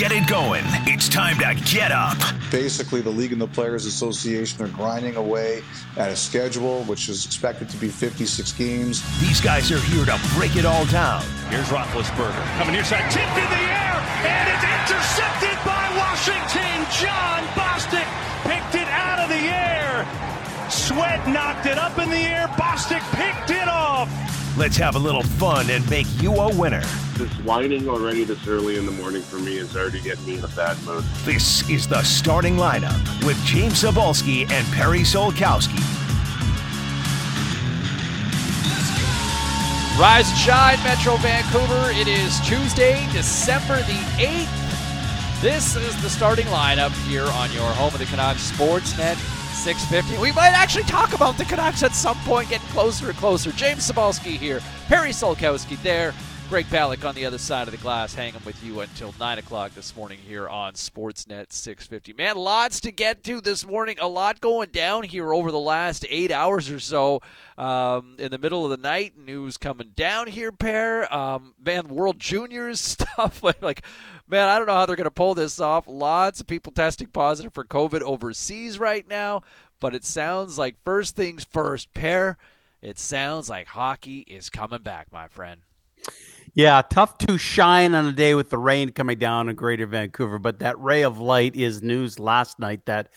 get 0.00 0.12
it 0.12 0.26
going. 0.26 0.64
It's 0.88 1.10
time 1.10 1.36
to 1.40 1.54
get 1.70 1.92
up. 1.92 2.16
Basically, 2.50 3.02
the 3.02 3.10
League 3.10 3.32
and 3.32 3.40
the 3.40 3.46
Players 3.46 3.84
Association 3.84 4.64
are 4.64 4.68
grinding 4.68 5.16
away 5.16 5.62
at 5.98 6.10
a 6.10 6.16
schedule 6.16 6.84
which 6.84 7.10
is 7.10 7.26
expected 7.26 7.68
to 7.68 7.76
be 7.76 7.88
56 7.88 8.50
games. 8.52 9.02
These 9.20 9.42
guys 9.42 9.70
are 9.70 9.78
here 9.92 10.06
to 10.06 10.18
break 10.38 10.56
it 10.56 10.64
all 10.64 10.86
down. 10.86 11.20
Here's 11.50 11.68
Roethlisberger 11.68 12.32
coming 12.56 12.72
near 12.72 12.84
side, 12.84 13.10
tipped 13.12 13.28
in 13.28 13.44
the 13.44 13.64
air, 13.68 14.00
and 14.24 14.48
it's 14.48 14.64
intercepted 14.64 15.58
by 15.68 15.84
Washington. 15.92 16.80
Jon 16.96 17.44
Bostic 17.52 18.08
picked 18.48 18.76
it 18.76 18.88
out 18.88 19.18
of 19.20 19.28
the 19.28 19.52
air. 19.52 20.08
Sweat 20.70 21.28
knocked 21.28 21.66
it 21.66 21.76
up 21.76 21.98
in 21.98 22.08
the 22.08 22.16
air. 22.16 22.48
Bostic 22.56 23.02
picked 23.12 23.50
it 23.50 23.68
off. 23.68 24.08
Let's 24.60 24.76
have 24.76 24.94
a 24.94 24.98
little 24.98 25.22
fun 25.22 25.70
and 25.70 25.88
make 25.88 26.06
you 26.20 26.34
a 26.34 26.54
winner. 26.54 26.82
This 27.16 27.32
whining 27.46 27.88
already 27.88 28.24
this 28.24 28.46
early 28.46 28.76
in 28.76 28.84
the 28.84 28.92
morning 28.92 29.22
for 29.22 29.38
me 29.38 29.56
is 29.56 29.74
already 29.74 30.02
getting 30.02 30.26
me 30.26 30.36
in 30.36 30.44
a 30.44 30.48
bad 30.48 30.76
mood. 30.84 31.02
This 31.24 31.66
is 31.70 31.88
the 31.88 32.02
starting 32.02 32.56
lineup 32.56 33.24
with 33.24 33.42
James 33.46 33.82
Cybulski 33.82 34.42
and 34.50 34.66
Perry 34.74 34.98
Solkowski. 34.98 35.80
Rise 39.98 40.28
and 40.28 40.38
shine, 40.38 40.78
Metro 40.84 41.16
Vancouver. 41.16 41.92
It 41.92 42.06
is 42.06 42.38
Tuesday, 42.40 43.08
December 43.12 43.78
the 43.84 43.98
8th. 44.18 45.40
This 45.40 45.74
is 45.74 46.02
the 46.02 46.10
starting 46.10 46.46
lineup 46.48 46.92
here 47.08 47.24
on 47.24 47.50
your 47.52 47.70
home 47.72 47.94
of 47.94 47.98
the 47.98 48.04
Canucks 48.04 48.50
Sportsnet 48.52 49.16
650. 49.50 50.20
We 50.22 50.32
might 50.32 50.52
actually 50.52 50.84
talk 50.84 51.12
about 51.12 51.36
the 51.36 51.44
Canucks 51.44 51.82
at 51.82 51.94
some 51.94 52.16
point, 52.18 52.48
getting 52.48 52.66
closer 52.68 53.08
and 53.10 53.18
closer. 53.18 53.52
James 53.52 53.90
Cybulski 53.90 54.36
here, 54.36 54.60
Perry 54.88 55.10
Solkowski 55.10 55.80
there, 55.82 56.14
Greg 56.50 56.66
Palick 56.66 57.04
on 57.04 57.14
the 57.14 57.24
other 57.26 57.38
side 57.38 57.68
of 57.68 57.72
the 57.72 57.78
glass, 57.78 58.12
hanging 58.12 58.40
with 58.44 58.60
you 58.64 58.80
until 58.80 59.14
9 59.20 59.38
o'clock 59.38 59.72
this 59.74 59.94
morning 59.94 60.18
here 60.18 60.48
on 60.48 60.72
Sportsnet 60.72 61.52
650. 61.52 62.12
Man, 62.14 62.36
lots 62.36 62.80
to 62.80 62.90
get 62.90 63.22
to 63.22 63.40
this 63.40 63.64
morning. 63.64 63.96
A 64.00 64.08
lot 64.08 64.40
going 64.40 64.70
down 64.70 65.04
here 65.04 65.32
over 65.32 65.52
the 65.52 65.60
last 65.60 66.04
eight 66.10 66.32
hours 66.32 66.68
or 66.68 66.80
so. 66.80 67.22
Um, 67.56 68.16
in 68.18 68.32
the 68.32 68.38
middle 68.38 68.64
of 68.64 68.70
the 68.70 68.78
night, 68.78 69.16
news 69.16 69.58
coming 69.58 69.92
down 69.94 70.26
here, 70.26 70.50
pair. 70.50 71.12
Um, 71.14 71.54
man, 71.64 71.86
World 71.86 72.18
Juniors 72.18 72.80
stuff. 72.98 73.44
like, 73.62 73.82
man, 74.30 74.48
I 74.48 74.58
don't 74.58 74.66
know 74.66 74.74
how 74.74 74.86
they're 74.86 74.96
going 74.96 75.04
to 75.04 75.10
pull 75.10 75.34
this 75.34 75.60
off. 75.60 75.84
Lots 75.86 76.40
of 76.40 76.46
people 76.46 76.72
testing 76.72 77.08
positive 77.08 77.52
for 77.52 77.64
COVID 77.64 78.02
overseas 78.02 78.78
right 78.78 79.06
now. 79.08 79.42
But 79.80 79.94
it 79.94 80.04
sounds 80.04 80.58
like 80.58 80.76
first 80.84 81.16
things 81.16 81.44
first, 81.44 81.92
pair. 81.94 82.36
It 82.82 82.98
sounds 82.98 83.48
like 83.48 83.66
hockey 83.66 84.20
is 84.20 84.50
coming 84.50 84.82
back, 84.82 85.08
my 85.12 85.28
friend. 85.28 85.62
Yeah, 86.54 86.82
tough 86.82 87.18
to 87.18 87.38
shine 87.38 87.94
on 87.94 88.06
a 88.06 88.12
day 88.12 88.34
with 88.34 88.50
the 88.50 88.58
rain 88.58 88.90
coming 88.90 89.18
down 89.18 89.48
in 89.48 89.56
Greater 89.56 89.86
Vancouver, 89.86 90.38
but 90.38 90.58
that 90.58 90.78
ray 90.80 91.02
of 91.02 91.18
light 91.18 91.54
is 91.54 91.82
news 91.82 92.18
last 92.18 92.58
night 92.58 92.86
that 92.86 93.08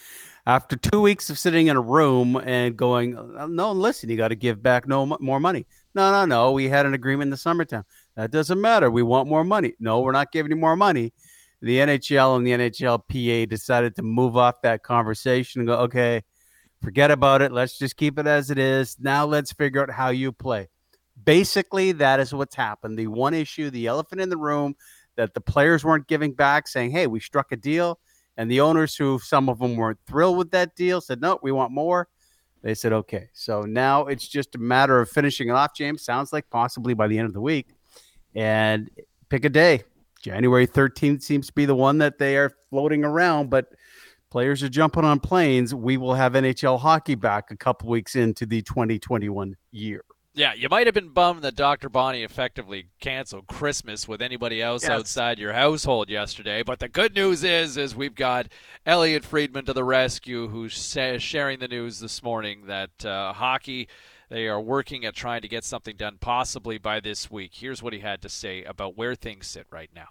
after 0.45 0.75
two 0.75 1.01
weeks 1.01 1.29
of 1.29 1.39
sitting 1.39 1.67
in 1.67 1.77
a 1.77 1.81
room 1.81 2.35
and 2.35 2.77
going, 2.77 3.17
uh, 3.17 3.47
no, 3.47 3.71
listen, 3.71 4.09
you 4.09 4.17
got 4.17 4.27
to 4.27 4.35
give 4.35 4.61
back 4.61 4.87
no 4.87 5.05
more 5.19 5.39
money. 5.39 5.65
No, 5.95 6.11
no, 6.11 6.25
no. 6.25 6.51
We 6.51 6.69
had 6.69 6.85
an 6.85 6.93
agreement 6.93 7.27
in 7.27 7.31
the 7.31 7.37
summertime. 7.37 7.85
That 8.15 8.31
doesn't 8.31 8.61
matter. 8.61 8.91
We 8.91 9.03
want 9.03 9.27
more 9.27 9.43
money. 9.43 9.73
No, 9.79 10.01
we're 10.01 10.11
not 10.11 10.31
giving 10.31 10.51
you 10.51 10.57
more 10.57 10.75
money. 10.75 11.13
The 11.61 11.77
NHL 11.77 12.37
and 12.37 12.45
the 12.45 12.51
NHLPA 12.51 13.49
decided 13.49 13.95
to 13.95 14.03
move 14.03 14.37
off 14.37 14.61
that 14.63 14.83
conversation 14.83 15.61
and 15.61 15.67
go, 15.67 15.75
okay, 15.79 16.23
forget 16.81 17.09
about 17.09 17.41
it. 17.41 17.51
Let's 17.51 17.77
just 17.77 17.95
keep 17.95 18.19
it 18.19 18.27
as 18.27 18.49
it 18.49 18.59
is. 18.59 18.97
Now 18.99 19.25
let's 19.25 19.53
figure 19.53 19.81
out 19.81 19.89
how 19.89 20.09
you 20.09 20.31
play 20.31 20.67
basically 21.23 21.91
that 21.93 22.19
is 22.19 22.33
what's 22.33 22.55
happened. 22.55 22.97
The 22.97 23.07
one 23.07 23.33
issue, 23.33 23.69
the 23.69 23.87
elephant 23.87 24.21
in 24.21 24.29
the 24.29 24.37
room 24.37 24.75
that 25.15 25.33
the 25.33 25.41
players 25.41 25.83
weren't 25.83 26.07
giving 26.07 26.33
back, 26.33 26.67
saying, 26.67 26.91
Hey, 26.91 27.07
we 27.07 27.19
struck 27.19 27.51
a 27.51 27.57
deal. 27.57 27.99
And 28.35 28.49
the 28.49 28.61
owners, 28.61 28.95
who 28.95 29.19
some 29.19 29.47
of 29.47 29.59
them 29.59 29.75
weren't 29.75 29.99
thrilled 30.07 30.37
with 30.37 30.51
that 30.51 30.75
deal, 30.75 31.01
said, 31.01 31.21
No, 31.21 31.39
we 31.43 31.51
want 31.51 31.71
more. 31.71 32.07
They 32.61 32.73
said, 32.73 32.93
Okay. 32.93 33.29
So 33.33 33.61
now 33.61 34.05
it's 34.05 34.27
just 34.27 34.55
a 34.55 34.59
matter 34.59 34.99
of 34.99 35.09
finishing 35.09 35.49
it 35.49 35.53
off, 35.53 35.75
James. 35.75 36.03
Sounds 36.03 36.33
like 36.33 36.49
possibly 36.49 36.93
by 36.93 37.07
the 37.07 37.17
end 37.17 37.27
of 37.27 37.33
the 37.33 37.41
week. 37.41 37.67
And 38.35 38.89
pick 39.29 39.45
a 39.45 39.49
day. 39.49 39.83
January 40.21 40.65
13th 40.65 41.21
seems 41.21 41.47
to 41.47 41.53
be 41.53 41.65
the 41.65 41.75
one 41.75 41.97
that 41.97 42.17
they 42.17 42.37
are 42.37 42.51
floating 42.69 43.03
around, 43.03 43.49
but 43.49 43.67
players 44.29 44.63
are 44.63 44.69
jumping 44.69 45.03
on 45.03 45.19
planes. 45.19 45.75
We 45.75 45.97
will 45.97 46.13
have 46.13 46.33
NHL 46.33 46.79
hockey 46.79 47.15
back 47.15 47.51
a 47.51 47.57
couple 47.57 47.89
weeks 47.89 48.15
into 48.15 48.45
the 48.45 48.61
2021 48.61 49.55
year. 49.71 50.03
Yeah, 50.35 50.53
you 50.53 50.67
might 50.67 50.87
have 50.87 50.95
been 50.95 51.09
bummed 51.09 51.43
that 51.43 51.55
Dr. 51.55 51.89
Bonnie 51.89 52.23
effectively 52.23 52.87
canceled 52.99 53.45
Christmas 53.45 54.07
with 54.07 54.19
anybody 54.19 54.63
else 54.63 54.81
yes. 54.81 54.89
outside 54.89 55.37
your 55.37 55.53
household 55.53 56.09
yesterday. 56.09 56.63
But 56.63 56.79
the 56.79 56.89
good 56.89 57.13
news 57.13 57.43
is, 57.43 57.77
is 57.77 57.95
we've 57.95 58.15
got 58.15 58.47
Elliotte 58.83 59.25
Friedman 59.25 59.65
to 59.65 59.73
the 59.73 59.83
rescue, 59.83 60.47
who's 60.47 60.73
sharing 61.19 61.59
the 61.59 61.67
news 61.67 61.99
this 61.99 62.23
morning 62.23 62.65
that 62.65 63.05
uh, 63.05 63.33
hockey 63.33 63.87
they 64.33 64.47
are 64.47 64.59
working 64.59 65.05
at 65.05 65.13
trying 65.13 65.41
to 65.41 65.47
get 65.47 65.63
something 65.63 65.95
done 65.95 66.17
possibly 66.19 66.79
by 66.79 66.99
this 66.99 67.29
week. 67.29 67.51
Here's 67.53 67.83
what 67.83 67.93
he 67.93 67.99
had 67.99 68.19
to 68.23 68.29
say 68.29 68.63
about 68.63 68.97
where 68.97 69.13
things 69.13 69.45
sit 69.45 69.67
right 69.69 69.91
now. 69.95 70.07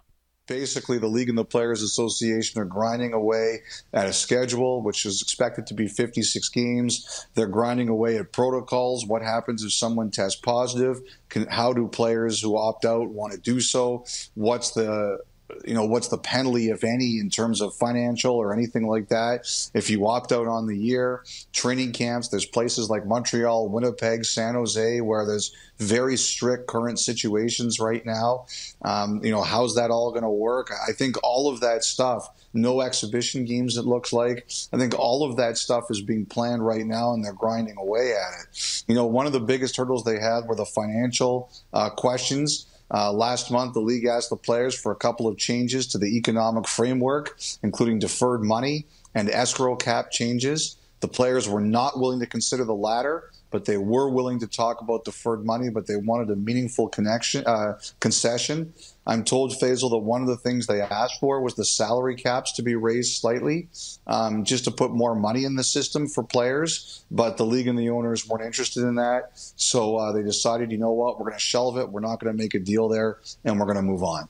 Basically 0.47 0.97
the 0.97 1.07
league 1.07 1.27
and 1.27 1.37
the 1.37 1.43
players 1.43 1.81
association 1.81 2.61
are 2.61 2.65
grinding 2.65 3.11
away 3.11 3.63
at 3.91 4.07
a 4.07 4.13
schedule 4.13 4.81
which 4.81 5.05
is 5.05 5.21
expected 5.21 5.67
to 5.67 5.73
be 5.73 5.89
56 5.89 6.47
games. 6.49 7.27
They're 7.33 7.47
grinding 7.47 7.89
away 7.89 8.17
at 8.17 8.31
protocols. 8.31 9.05
What 9.05 9.23
happens 9.23 9.61
if 9.61 9.73
someone 9.73 10.09
tests 10.09 10.39
positive? 10.39 11.01
Can, 11.27 11.45
how 11.47 11.73
do 11.73 11.89
players 11.89 12.41
who 12.41 12.57
opt 12.57 12.85
out 12.85 13.09
want 13.09 13.33
to 13.33 13.39
do 13.39 13.59
so? 13.59 14.05
What's 14.35 14.71
the 14.71 15.19
you 15.65 15.73
know 15.73 15.85
what's 15.85 16.07
the 16.07 16.17
penalty 16.17 16.69
if 16.69 16.83
any 16.83 17.19
in 17.19 17.29
terms 17.29 17.61
of 17.61 17.73
financial 17.73 18.35
or 18.35 18.53
anything 18.53 18.87
like 18.87 19.09
that? 19.09 19.47
If 19.73 19.89
you 19.89 20.07
opt 20.07 20.31
out 20.31 20.47
on 20.47 20.67
the 20.67 20.77
year 20.77 21.23
training 21.51 21.93
camps 21.93 22.29
there's 22.29 22.45
places 22.45 22.89
like 22.89 23.05
montreal 23.05 23.69
winnipeg 23.69 24.25
san 24.25 24.55
jose 24.55 25.01
where 25.01 25.25
there's 25.25 25.53
very 25.77 26.17
strict 26.17 26.67
current 26.67 26.99
situations 26.99 27.79
right 27.79 28.05
now. 28.05 28.45
Um, 28.83 29.23
you 29.23 29.31
know 29.31 29.41
how's 29.41 29.75
that 29.75 29.91
all 29.91 30.11
going 30.11 30.23
to 30.23 30.29
work? 30.29 30.71
I 30.87 30.91
think 30.91 31.15
all 31.23 31.51
of 31.51 31.61
that 31.61 31.83
stuff 31.83 32.29
no 32.53 32.81
exhibition 32.81 33.45
games 33.45 33.77
it 33.77 33.85
looks 33.85 34.13
like. 34.13 34.47
I 34.71 34.77
think 34.77 34.97
all 34.97 35.27
of 35.27 35.37
that 35.37 35.57
stuff 35.57 35.85
is 35.89 36.01
being 36.01 36.25
planned 36.25 36.65
right 36.65 36.85
now 36.85 37.13
and 37.13 37.25
they're 37.25 37.33
grinding 37.33 37.77
away 37.77 38.11
at 38.13 38.33
it. 38.41 38.83
You 38.87 38.95
know 38.95 39.05
one 39.05 39.25
of 39.25 39.33
the 39.33 39.39
biggest 39.39 39.75
hurdles 39.77 40.03
they 40.03 40.19
had 40.19 40.45
were 40.45 40.55
the 40.55 40.65
financial 40.65 41.51
uh, 41.73 41.89
questions 41.89 42.67
uh, 42.93 43.11
last 43.11 43.49
month, 43.49 43.73
the 43.73 43.79
league 43.79 44.05
asked 44.05 44.29
the 44.29 44.37
players 44.37 44.75
for 44.79 44.91
a 44.91 44.95
couple 44.95 45.27
of 45.27 45.37
changes 45.37 45.87
to 45.87 45.97
the 45.97 46.15
economic 46.17 46.67
framework, 46.67 47.37
including 47.63 47.99
deferred 47.99 48.43
money 48.43 48.85
and 49.15 49.29
escrow 49.29 49.75
cap 49.75 50.11
changes. 50.11 50.77
The 50.99 51.07
players 51.07 51.49
were 51.49 51.61
not 51.61 51.99
willing 51.99 52.19
to 52.19 52.27
consider 52.27 52.63
the 52.63 52.75
latter, 52.75 53.31
but 53.53 53.65
they 53.65 53.77
were 53.77 54.09
willing 54.09 54.39
to 54.39 54.47
talk 54.47 54.81
about 54.81 55.05
deferred 55.05 55.45
money, 55.45 55.69
but 55.69 55.85
they 55.85 55.95
wanted 55.95 56.31
a 56.31 56.35
meaningful 56.35 56.89
connection 56.89 57.45
uh, 57.45 57.79
concession. 57.99 58.73
I'm 59.05 59.23
told, 59.23 59.51
Faisal, 59.51 59.91
that 59.91 59.99
one 59.99 60.23
of 60.23 60.27
the 60.27 60.37
things 60.37 60.65
they 60.65 60.81
asked 60.81 61.19
for 61.19 61.39
was 61.39 61.53
the 61.53 61.63
salary 61.63 62.15
caps 62.15 62.53
to 62.53 62.63
be 62.63 62.73
raised 62.73 63.21
slightly, 63.21 63.67
um, 64.07 64.43
just 64.43 64.63
to 64.63 64.71
put 64.71 64.89
more 64.89 65.13
money 65.13 65.45
in 65.45 65.55
the 65.55 65.63
system 65.63 66.07
for 66.07 66.23
players. 66.23 67.05
But 67.11 67.37
the 67.37 67.45
league 67.45 67.67
and 67.67 67.77
the 67.77 67.91
owners 67.91 68.27
weren't 68.27 68.43
interested 68.43 68.81
in 68.81 68.95
that, 68.95 69.31
so 69.55 69.97
uh, 69.97 70.11
they 70.13 70.23
decided, 70.23 70.71
you 70.71 70.79
know 70.79 70.93
what, 70.93 71.19
we're 71.19 71.25
going 71.25 71.39
to 71.39 71.39
shelve 71.39 71.77
it. 71.77 71.89
We're 71.89 72.01
not 72.01 72.19
going 72.19 72.35
to 72.35 72.43
make 72.43 72.55
a 72.55 72.59
deal 72.59 72.89
there, 72.89 73.19
and 73.45 73.59
we're 73.59 73.67
going 73.67 73.75
to 73.75 73.83
move 73.83 74.01
on. 74.01 74.29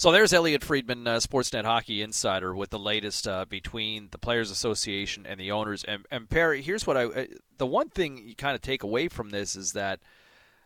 So 0.00 0.10
there's 0.10 0.32
Elliotte 0.32 0.64
Friedman, 0.64 1.06
uh, 1.06 1.16
Sportsnet 1.16 1.66
Hockey 1.66 2.00
Insider, 2.00 2.54
with 2.54 2.70
the 2.70 2.78
latest 2.78 3.28
uh, 3.28 3.44
between 3.44 4.08
the 4.12 4.16
Players 4.16 4.50
Association 4.50 5.26
and 5.26 5.38
the 5.38 5.50
owners. 5.50 5.84
And, 5.84 6.06
and 6.10 6.26
Perry, 6.26 6.62
here's 6.62 6.86
what 6.86 6.96
I 6.96 7.04
uh, 7.04 7.24
the 7.58 7.66
one 7.66 7.90
thing 7.90 8.16
you 8.16 8.34
kind 8.34 8.54
of 8.54 8.62
take 8.62 8.82
away 8.82 9.08
from 9.08 9.28
this 9.28 9.54
is 9.54 9.74
that 9.74 10.00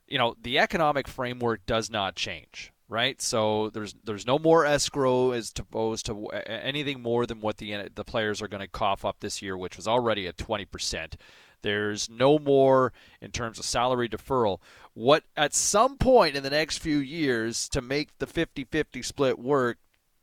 you 0.06 0.18
know 0.18 0.36
the 0.40 0.60
economic 0.60 1.08
framework 1.08 1.66
does 1.66 1.90
not 1.90 2.14
change, 2.14 2.72
right? 2.88 3.20
So 3.20 3.70
there's 3.70 3.96
there's 4.04 4.24
no 4.24 4.38
more 4.38 4.64
escrow 4.66 5.32
as 5.32 5.52
opposed 5.58 6.06
to 6.06 6.28
anything 6.46 7.02
more 7.02 7.26
than 7.26 7.40
what 7.40 7.56
the 7.56 7.88
the 7.92 8.04
players 8.04 8.40
are 8.40 8.46
going 8.46 8.62
to 8.62 8.68
cough 8.68 9.04
up 9.04 9.16
this 9.18 9.42
year, 9.42 9.58
which 9.58 9.76
was 9.76 9.88
already 9.88 10.28
at 10.28 10.38
20 10.38 10.64
percent. 10.66 11.16
There's 11.64 12.10
no 12.10 12.38
more 12.38 12.92
in 13.22 13.30
terms 13.30 13.58
of 13.58 13.64
salary 13.64 14.06
deferral. 14.06 14.60
What 14.92 15.24
at 15.34 15.54
some 15.54 15.96
point 15.96 16.36
in 16.36 16.42
the 16.42 16.50
next 16.50 16.78
few 16.78 16.98
years 16.98 17.70
to 17.70 17.80
make 17.80 18.18
the 18.18 18.26
50-50 18.26 19.02
split 19.02 19.38
work, 19.38 19.78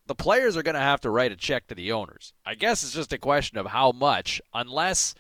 the 0.06 0.14
players 0.14 0.56
are 0.56 0.62
going 0.62 0.76
to 0.76 0.80
have 0.80 1.02
to 1.02 1.10
write 1.10 1.32
a 1.32 1.36
check 1.36 1.66
to 1.68 1.76
the 1.76 1.92
owners. 1.92 2.34
I 2.46 2.54
guess 2.54 2.84
it's 2.84 2.94
just 2.94 3.12
a 3.12 3.18
question 3.18 3.58
of 3.58 3.66
how 3.66 3.92
much 3.92 4.40
unless 4.54 5.16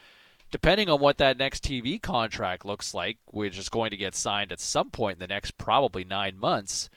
depending 0.51 0.89
on 0.89 0.99
what 0.99 1.17
that 1.17 1.39
next 1.39 1.63
TV 1.63 1.99
contract 1.99 2.65
looks 2.65 2.93
like, 2.93 3.17
which 3.25 3.57
is 3.57 3.69
going 3.69 3.89
to 3.89 3.97
get 3.97 4.13
signed 4.13 4.51
at 4.51 4.59
some 4.59 4.91
point 4.91 5.15
in 5.15 5.19
the 5.19 5.27
next 5.27 5.57
probably 5.57 6.03
9 6.03 6.37
months, 6.37 6.89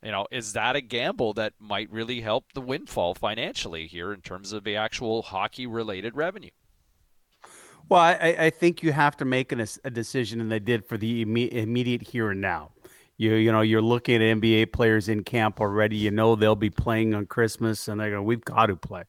you 0.00 0.12
know, 0.12 0.28
is 0.30 0.52
that 0.52 0.76
a 0.76 0.80
gamble 0.80 1.32
that 1.32 1.54
might 1.58 1.90
really 1.90 2.20
help 2.20 2.52
the 2.52 2.60
windfall 2.60 3.14
financially 3.14 3.88
here 3.88 4.12
in 4.12 4.20
terms 4.20 4.52
of 4.52 4.62
the 4.62 4.76
actual 4.76 5.22
hockey 5.22 5.66
related 5.66 6.14
revenue? 6.14 6.50
Well, 7.90 8.00
I, 8.00 8.36
I 8.38 8.50
think 8.50 8.84
you 8.84 8.92
have 8.92 9.16
to 9.16 9.24
make 9.24 9.50
an, 9.50 9.66
a 9.84 9.90
decision, 9.90 10.40
and 10.40 10.50
they 10.50 10.60
did 10.60 10.86
for 10.86 10.96
the 10.96 11.22
immediate 11.22 12.02
here 12.02 12.30
and 12.30 12.40
now. 12.40 12.70
You 13.16 13.34
you 13.34 13.50
know 13.50 13.62
you're 13.62 13.82
looking 13.82 14.14
at 14.14 14.20
NBA 14.40 14.72
players 14.72 15.08
in 15.08 15.24
camp 15.24 15.60
already. 15.60 15.96
You 15.96 16.12
know 16.12 16.36
they'll 16.36 16.54
be 16.54 16.70
playing 16.70 17.14
on 17.14 17.26
Christmas, 17.26 17.88
and 17.88 18.00
they 18.00 18.10
go, 18.10 18.22
"We've 18.22 18.44
got 18.44 18.66
to 18.66 18.76
play." 18.76 19.02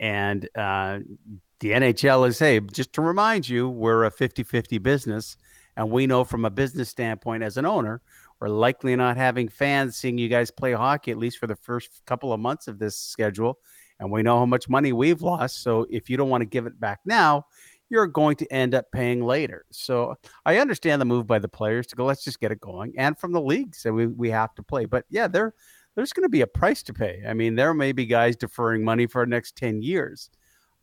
And 0.00 0.48
uh, 0.56 1.00
the 1.60 1.72
NHL 1.72 2.26
is, 2.26 2.38
hey, 2.38 2.60
just 2.60 2.94
to 2.94 3.02
remind 3.02 3.48
you, 3.48 3.68
we're 3.68 4.04
a 4.04 4.10
50-50 4.10 4.82
business, 4.82 5.36
and 5.76 5.90
we 5.90 6.06
know 6.06 6.24
from 6.24 6.46
a 6.46 6.50
business 6.50 6.88
standpoint 6.88 7.42
as 7.42 7.58
an 7.58 7.66
owner, 7.66 8.00
we're 8.40 8.48
likely 8.48 8.96
not 8.96 9.18
having 9.18 9.48
fans 9.48 9.96
seeing 9.96 10.18
you 10.18 10.28
guys 10.28 10.50
play 10.50 10.72
hockey 10.72 11.10
at 11.10 11.18
least 11.18 11.38
for 11.38 11.46
the 11.46 11.56
first 11.56 12.02
couple 12.06 12.32
of 12.32 12.40
months 12.40 12.68
of 12.68 12.78
this 12.78 12.96
schedule, 12.96 13.58
and 14.00 14.10
we 14.10 14.22
know 14.22 14.38
how 14.38 14.46
much 14.46 14.68
money 14.68 14.94
we've 14.94 15.20
lost. 15.20 15.62
So 15.62 15.86
if 15.90 16.08
you 16.08 16.16
don't 16.16 16.30
want 16.30 16.40
to 16.40 16.46
give 16.46 16.66
it 16.66 16.80
back 16.80 17.00
now, 17.04 17.46
you're 17.90 18.06
going 18.06 18.36
to 18.36 18.52
end 18.52 18.74
up 18.74 18.86
paying 18.92 19.22
later. 19.24 19.64
So 19.70 20.16
I 20.44 20.58
understand 20.58 21.00
the 21.00 21.06
move 21.06 21.26
by 21.26 21.38
the 21.38 21.48
players 21.48 21.86
to 21.88 21.96
go, 21.96 22.04
let's 22.04 22.24
just 22.24 22.40
get 22.40 22.52
it 22.52 22.60
going, 22.60 22.94
and 22.98 23.18
from 23.18 23.32
the 23.32 23.40
league, 23.40 23.74
so 23.74 23.92
we 23.92 24.06
we 24.06 24.30
have 24.30 24.54
to 24.54 24.62
play. 24.62 24.84
But 24.84 25.04
yeah, 25.10 25.28
there 25.28 25.54
there's 25.94 26.12
going 26.12 26.24
to 26.24 26.28
be 26.28 26.40
a 26.40 26.46
price 26.46 26.82
to 26.84 26.92
pay. 26.92 27.22
I 27.26 27.34
mean, 27.34 27.54
there 27.54 27.74
may 27.74 27.92
be 27.92 28.06
guys 28.06 28.36
deferring 28.36 28.84
money 28.84 29.06
for 29.06 29.24
the 29.24 29.30
next 29.30 29.56
ten 29.56 29.82
years. 29.82 30.30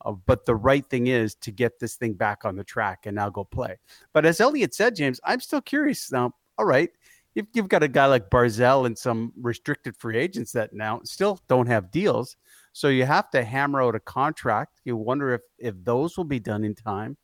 Uh, 0.03 0.13
but 0.25 0.45
the 0.45 0.55
right 0.55 0.85
thing 0.87 1.07
is 1.07 1.35
to 1.35 1.51
get 1.51 1.79
this 1.79 1.95
thing 1.95 2.13
back 2.13 2.43
on 2.43 2.55
the 2.55 2.63
track 2.63 3.05
and 3.05 3.15
now 3.15 3.29
go 3.29 3.43
play. 3.43 3.77
But 4.13 4.25
as 4.25 4.41
Elliotte 4.41 4.73
said, 4.73 4.95
James, 4.95 5.19
I'm 5.23 5.39
still 5.39 5.61
curious 5.61 6.11
now. 6.11 6.33
All 6.57 6.65
right, 6.65 6.89
if 7.35 7.45
you've 7.53 7.69
got 7.69 7.83
a 7.83 7.87
guy 7.87 8.05
like 8.07 8.29
Barzal 8.29 8.85
and 8.85 8.97
some 8.97 9.31
restricted 9.39 9.95
free 9.95 10.17
agents 10.17 10.51
that 10.53 10.73
now 10.73 11.01
still 11.03 11.39
don't 11.47 11.67
have 11.67 11.91
deals, 11.91 12.35
so 12.73 12.87
you 12.87 13.05
have 13.05 13.29
to 13.31 13.43
hammer 13.43 13.81
out 13.81 13.95
a 13.95 13.99
contract. 13.99 14.79
You 14.85 14.95
wonder 14.95 15.33
if 15.33 15.41
if 15.57 15.75
those 15.83 16.17
will 16.17 16.25
be 16.25 16.39
done 16.39 16.63
in 16.63 16.75
time. 16.75 17.17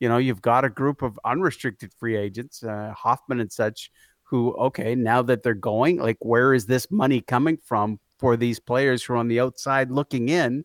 You 0.00 0.08
know, 0.08 0.18
you've 0.18 0.42
got 0.42 0.64
a 0.64 0.70
group 0.70 1.02
of 1.02 1.18
unrestricted 1.24 1.92
free 1.98 2.16
agents, 2.16 2.62
uh, 2.62 2.92
Hoffman 2.96 3.40
and 3.40 3.52
such, 3.52 3.90
who 4.22 4.52
okay, 4.54 4.94
now 4.94 5.22
that 5.22 5.42
they're 5.42 5.54
going, 5.54 5.98
like 5.98 6.18
where 6.20 6.54
is 6.54 6.66
this 6.66 6.90
money 6.90 7.20
coming 7.20 7.58
from 7.64 8.00
for 8.18 8.36
these 8.36 8.60
players 8.60 9.02
who 9.02 9.14
are 9.14 9.16
on 9.16 9.28
the 9.28 9.40
outside 9.40 9.90
looking 9.90 10.28
in? 10.28 10.64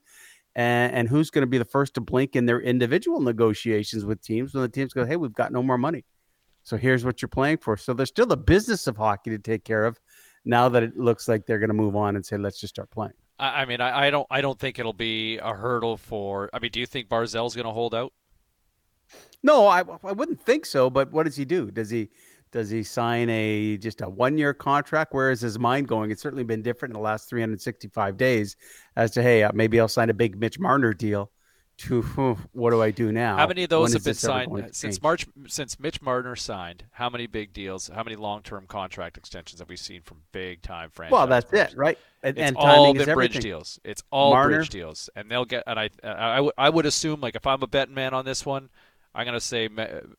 And, 0.56 0.92
and 0.92 1.07
who's 1.07 1.30
going 1.30 1.44
to 1.44 1.48
be 1.48 1.60
the 1.60 1.66
first 1.66 1.94
to 1.94 2.01
blink 2.01 2.36
in 2.36 2.48
their 2.48 2.60
individual 2.60 3.19
negotiations 3.19 4.06
with 4.06 4.24
teams 4.24 4.56
when 4.56 4.63
the 4.63 4.69
teams 4.69 4.92
go, 4.92 5.06
hey, 5.06 5.16
we've 5.16 5.31
got 5.31 5.51
no 5.51 5.62
more 5.62 5.78
money. 5.78 6.04
So 6.63 6.78
here's 6.78 7.06
what 7.06 7.22
you're 7.22 7.30
playing 7.30 7.60
for. 7.60 7.78
So 7.78 7.94
there's 7.94 8.10
still 8.10 8.25
the 8.25 8.38
business 8.38 8.88
of 8.88 8.98
hockey 8.98 9.30
to 9.30 9.38
take 9.38 9.63
care 9.63 9.86
of 9.86 10.00
now 10.45 10.68
that 10.69 10.81
it 10.81 10.98
looks 10.98 11.28
like 11.28 11.45
they're 11.45 11.60
going 11.60 11.69
to 11.69 11.75
move 11.75 11.95
on 11.95 12.16
and 12.16 12.25
say, 12.25 12.38
let's 12.38 12.60
just 12.60 12.74
start 12.74 12.89
playing. 12.89 13.13
I, 13.39 13.66
mean, 13.66 13.81
I, 13.81 14.07
I, 14.07 14.10
don't, 14.10 14.28
I 14.31 14.42
don't 14.42 14.57
think 14.57 14.80
it'll 14.80 14.94
be 14.94 15.38
a 15.38 15.54
hurdle 15.54 15.98
for. 15.98 16.50
I 16.54 16.60
mean, 16.60 16.72
do 16.72 16.80
you 16.80 16.86
think 16.86 17.07
Barzal's 17.07 17.56
going 17.56 17.68
to 17.68 17.72
hold 17.72 17.94
out? 17.94 18.13
No, 19.44 19.68
I, 19.68 19.84
I 20.04 20.12
wouldn't 20.12 20.42
think 20.42 20.66
so. 20.66 20.89
But 20.89 21.12
what 21.12 21.25
does 21.25 21.36
he 21.36 21.45
do? 21.45 21.69
Does 21.69 21.89
he, 21.89 22.10
does 22.51 22.69
he 22.69 22.81
sign 22.81 23.30
a 23.30 23.78
just 23.78 24.01
a 24.01 24.10
one 24.10 24.38
year 24.38 24.54
contract? 24.54 25.13
Where 25.13 25.30
is 25.30 25.42
his 25.42 25.60
mind 25.60 25.88
going? 25.88 26.10
It's 26.12 26.22
certainly 26.22 26.44
been 26.44 26.62
different 26.62 26.92
in 26.92 27.00
the 27.00 27.04
last 27.04 27.30
365 27.30 28.18
days 28.18 28.56
as 28.95 29.12
to 29.12 29.22
hey, 29.22 29.44
uh, 29.44 29.51
maybe 29.54 29.80
I'll 29.80 29.88
sign 29.88 30.10
a 30.10 30.13
big 30.13 30.39
Mitch 30.39 30.60
Marner 30.60 30.94
deal. 30.94 31.30
To 31.77 32.01
what 32.53 32.71
do 32.71 32.81
I 32.81 32.89
do 32.89 33.12
now? 33.12 33.38
How 33.38 33.45
many 33.45 33.63
of 33.63 33.69
those 33.69 33.89
when 33.89 33.94
have 33.94 34.03
been 34.03 34.13
signed 34.15 34.69
since 34.71 35.00
March? 35.00 35.27
Since 35.47 35.79
Mitch 35.79 36.01
Marner 36.01 36.35
signed, 36.35 36.85
how 36.89 37.07
many 37.07 37.27
big 37.27 37.53
deals? 37.53 37.88
How 37.88 38.03
many 38.03 38.15
long 38.15 38.41
term 38.41 38.65
contract 38.65 39.15
extensions 39.15 39.59
have 39.59 39.69
we 39.69 39.75
seen 39.75 40.01
from 40.01 40.21
big 40.31 40.63
time 40.63 40.89
franchise? 40.89 41.12
Well, 41.12 41.27
that's 41.27 41.45
players? 41.45 41.74
it, 41.74 41.77
right? 41.77 42.00
And, 42.24 42.35
it's 42.35 42.47
and 42.47 42.57
all 42.57 42.94
been 42.95 43.13
bridge 43.13 43.38
deals. 43.39 43.79
It's 43.83 44.01
all 44.09 44.31
Marner. 44.31 44.57
bridge 44.57 44.69
deals, 44.69 45.12
and 45.15 45.29
they'll 45.29 45.45
get. 45.45 45.65
And 45.68 45.79
I, 45.79 45.89
I, 46.03 46.50
I 46.57 46.69
would 46.69 46.88
assume 46.88 47.21
like 47.21 47.35
if 47.35 47.45
I'm 47.45 47.62
a 47.62 47.68
betting 47.68 47.94
man 47.94 48.15
on 48.15 48.25
this 48.25 48.44
one, 48.44 48.69
I'm 49.13 49.25
going 49.25 49.33
to 49.33 49.39
say 49.39 49.69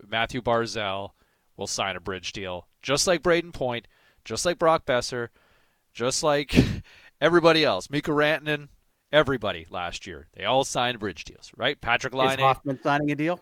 Mathew 0.06 0.40
Barzal 0.42 1.10
will 1.56 1.66
sign 1.66 1.96
a 1.96 2.00
bridge 2.00 2.32
deal, 2.32 2.68
just 2.82 3.06
like 3.06 3.22
Brayden 3.22 3.52
Point, 3.52 3.88
just 4.24 4.46
like 4.46 4.58
Brock 4.58 4.86
Boeser, 4.86 5.28
just 5.92 6.22
like 6.22 6.54
everybody 7.20 7.64
else. 7.64 7.90
Mikko 7.90 8.12
Rantanen, 8.12 8.68
everybody 9.12 9.66
last 9.70 10.06
year. 10.06 10.28
They 10.34 10.44
all 10.44 10.64
signed 10.64 10.98
bridge 10.98 11.24
deals, 11.24 11.50
right? 11.56 11.80
Patrick 11.80 12.14
Laine. 12.14 12.30
Is 12.30 12.40
Hoffman 12.40 12.80
signing 12.82 13.10
a 13.10 13.14
deal? 13.14 13.40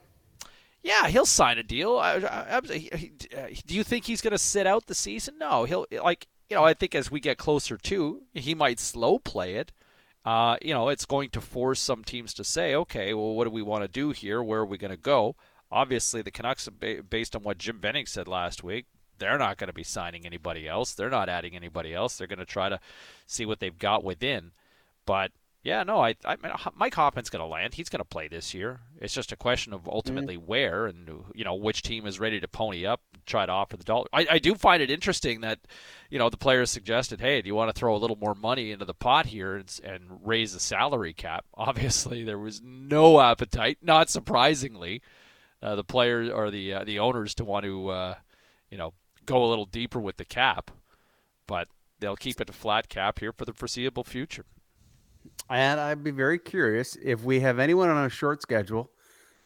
Yeah, 0.82 1.08
he'll 1.08 1.26
sign 1.26 1.58
a 1.58 1.64
deal. 1.64 1.96
I, 1.98 2.14
I, 2.14 2.56
I, 2.58 3.56
do 3.66 3.74
you 3.74 3.82
think 3.82 4.04
he's 4.04 4.20
going 4.20 4.32
to 4.32 4.38
sit 4.38 4.66
out 4.66 4.86
the 4.86 4.94
season? 4.94 5.36
No, 5.38 5.64
he'll 5.64 5.86
like 5.90 6.28
you 6.48 6.56
know. 6.56 6.64
I 6.64 6.74
think 6.74 6.94
as 6.94 7.10
we 7.10 7.18
get 7.18 7.38
closer 7.38 7.76
to, 7.76 8.22
he 8.34 8.54
might 8.54 8.78
slow 8.78 9.18
play 9.18 9.56
it. 9.56 9.72
Uh, 10.24 10.56
you 10.62 10.74
know, 10.74 10.88
it's 10.88 11.04
going 11.04 11.30
to 11.30 11.40
force 11.40 11.80
some 11.80 12.02
teams 12.02 12.34
to 12.34 12.44
say, 12.44 12.74
okay, 12.74 13.14
well, 13.14 13.34
what 13.34 13.44
do 13.44 13.50
we 13.50 13.62
want 13.62 13.82
to 13.82 13.88
do 13.88 14.10
here? 14.10 14.42
Where 14.42 14.60
are 14.60 14.66
we 14.66 14.78
going 14.78 14.90
to 14.90 14.96
go? 14.96 15.36
Obviously, 15.70 16.20
the 16.20 16.32
Canucks, 16.32 16.68
based 16.68 17.36
on 17.36 17.42
what 17.42 17.58
Jim 17.58 17.78
Benning 17.78 18.06
said 18.06 18.26
last 18.26 18.64
week, 18.64 18.86
they're 19.18 19.38
not 19.38 19.56
going 19.56 19.68
to 19.68 19.72
be 19.72 19.84
signing 19.84 20.26
anybody 20.26 20.68
else. 20.68 20.94
They're 20.94 21.10
not 21.10 21.28
adding 21.28 21.54
anybody 21.54 21.94
else. 21.94 22.16
They're 22.16 22.26
going 22.26 22.40
to 22.40 22.44
try 22.44 22.68
to 22.68 22.80
see 23.26 23.46
what 23.46 23.60
they've 23.60 23.78
got 23.78 24.04
within. 24.04 24.52
But 25.04 25.30
yeah, 25.66 25.82
no, 25.82 26.00
I, 26.00 26.14
I 26.24 26.36
mean, 26.36 26.52
Mike 26.76 26.94
Hoffman's 26.94 27.28
going 27.28 27.42
to 27.42 27.46
land. 27.46 27.74
He's 27.74 27.88
going 27.88 27.98
to 27.98 28.04
play 28.04 28.28
this 28.28 28.54
year. 28.54 28.78
It's 29.00 29.12
just 29.12 29.32
a 29.32 29.36
question 29.36 29.72
of 29.72 29.88
ultimately 29.88 30.36
mm-hmm. 30.36 30.46
where 30.46 30.86
and 30.86 31.24
you 31.34 31.44
know 31.44 31.56
which 31.56 31.82
team 31.82 32.06
is 32.06 32.20
ready 32.20 32.38
to 32.38 32.46
pony 32.46 32.86
up, 32.86 33.00
try 33.26 33.44
to 33.44 33.50
offer 33.50 33.76
the 33.76 33.82
dollar. 33.82 34.06
I, 34.12 34.26
I 34.30 34.38
do 34.38 34.54
find 34.54 34.80
it 34.80 34.92
interesting 34.92 35.40
that 35.40 35.58
you 36.08 36.20
know 36.20 36.30
the 36.30 36.36
players 36.36 36.70
suggested, 36.70 37.20
hey, 37.20 37.42
do 37.42 37.48
you 37.48 37.56
want 37.56 37.74
to 37.74 37.78
throw 37.78 37.96
a 37.96 37.98
little 37.98 38.14
more 38.14 38.36
money 38.36 38.70
into 38.70 38.84
the 38.84 38.94
pot 38.94 39.26
here 39.26 39.56
and, 39.56 39.80
and 39.82 40.20
raise 40.22 40.52
the 40.52 40.60
salary 40.60 41.12
cap? 41.12 41.44
Obviously, 41.54 42.22
there 42.22 42.38
was 42.38 42.62
no 42.62 43.20
appetite. 43.20 43.78
Not 43.82 44.08
surprisingly, 44.08 45.02
uh, 45.60 45.74
the 45.74 45.84
players 45.84 46.30
or 46.30 46.52
the 46.52 46.74
uh, 46.74 46.84
the 46.84 47.00
owners 47.00 47.34
to 47.34 47.44
want 47.44 47.64
to 47.64 47.88
uh, 47.88 48.14
you 48.70 48.78
know 48.78 48.94
go 49.24 49.44
a 49.44 49.48
little 49.48 49.66
deeper 49.66 49.98
with 49.98 50.16
the 50.16 50.24
cap, 50.24 50.70
but 51.48 51.66
they'll 51.98 52.14
keep 52.14 52.40
it 52.40 52.50
a 52.50 52.52
flat 52.52 52.88
cap 52.88 53.18
here 53.18 53.32
for 53.32 53.44
the 53.44 53.52
foreseeable 53.52 54.04
future. 54.04 54.44
And 55.49 55.81
I'd 55.81 56.02
be 56.02 56.11
very 56.11 56.38
curious 56.38 56.96
if 57.02 57.23
we 57.23 57.40
have 57.40 57.58
anyone 57.58 57.88
on 57.88 58.05
a 58.05 58.11
short 58.11 58.43
schedule 58.43 58.90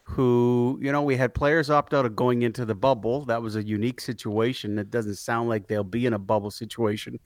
who, 0.03 0.79
you 0.81 0.91
know, 0.91 1.03
we 1.03 1.15
had 1.15 1.33
players 1.33 1.69
opt 1.69 1.93
out 1.93 2.05
of 2.05 2.15
going 2.15 2.41
into 2.41 2.65
the 2.65 2.75
bubble. 2.75 3.23
That 3.25 3.41
was 3.41 3.55
a 3.55 3.63
unique 3.63 4.01
situation. 4.01 4.77
It 4.77 4.89
doesn't 4.89 5.15
sound 5.15 5.47
like 5.47 5.67
they'll 5.67 5.83
be 5.83 6.05
in 6.05 6.13
a 6.13 6.19
bubble 6.19 6.51
situation. 6.51 7.19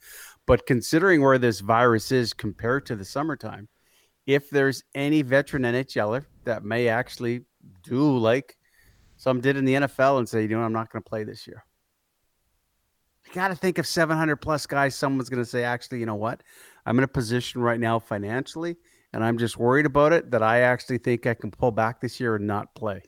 But 0.46 0.66
considering 0.66 1.22
where 1.22 1.38
this 1.38 1.60
virus 1.60 2.12
is 2.12 2.32
compared 2.32 2.86
to 2.86 2.96
the 2.96 3.04
summertime, 3.04 3.68
if 4.26 4.50
there's 4.50 4.84
any 4.94 5.22
veteran 5.22 5.62
NHLer 5.62 6.26
that 6.44 6.64
may 6.64 6.88
actually 6.88 7.44
do 7.82 8.16
like 8.18 8.56
some 9.16 9.40
did 9.40 9.56
in 9.56 9.64
the 9.64 9.74
NFL 9.74 10.18
and 10.18 10.28
say, 10.28 10.42
you 10.42 10.48
know, 10.48 10.60
I'm 10.60 10.72
not 10.72 10.92
going 10.92 11.02
to 11.02 11.08
play 11.08 11.24
this 11.24 11.46
year. 11.46 11.64
You 13.26 13.32
got 13.32 13.48
to 13.48 13.56
think 13.56 13.78
of 13.78 13.86
700 13.86 14.36
plus 14.36 14.66
guys. 14.66 14.94
Someone's 14.94 15.28
going 15.28 15.42
to 15.42 15.48
say, 15.48 15.64
actually, 15.64 16.00
you 16.00 16.06
know 16.06 16.14
what? 16.14 16.42
I'm 16.86 16.98
in 16.98 17.04
a 17.04 17.08
position 17.08 17.60
right 17.60 17.80
now 17.80 17.98
financially, 17.98 18.76
and 19.12 19.24
I'm 19.24 19.38
just 19.38 19.58
worried 19.58 19.86
about 19.86 20.12
it 20.12 20.30
that 20.30 20.42
I 20.42 20.60
actually 20.60 20.98
think 20.98 21.26
I 21.26 21.34
can 21.34 21.50
pull 21.50 21.72
back 21.72 22.00
this 22.00 22.20
year 22.20 22.36
and 22.36 22.46
not 22.46 22.74
play. 22.74 23.02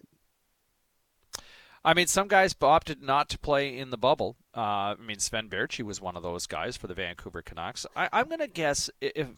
I 1.84 1.94
mean, 1.94 2.08
some 2.08 2.26
guys 2.28 2.54
opted 2.60 3.02
not 3.02 3.28
to 3.30 3.38
play 3.38 3.78
in 3.78 3.90
the 3.90 3.96
bubble. 3.96 4.36
Uh, 4.54 4.60
I 4.60 4.96
mean, 4.98 5.20
Sven 5.20 5.48
Baertschi 5.48 5.84
was 5.84 6.00
one 6.00 6.16
of 6.16 6.24
those 6.24 6.46
guys 6.46 6.76
for 6.76 6.88
the 6.88 6.94
Vancouver 6.94 7.40
Canucks. 7.40 7.86
I, 7.94 8.08
am 8.12 8.26
going 8.26 8.40
to 8.40 8.48
guess 8.48 8.90
if 9.00 9.28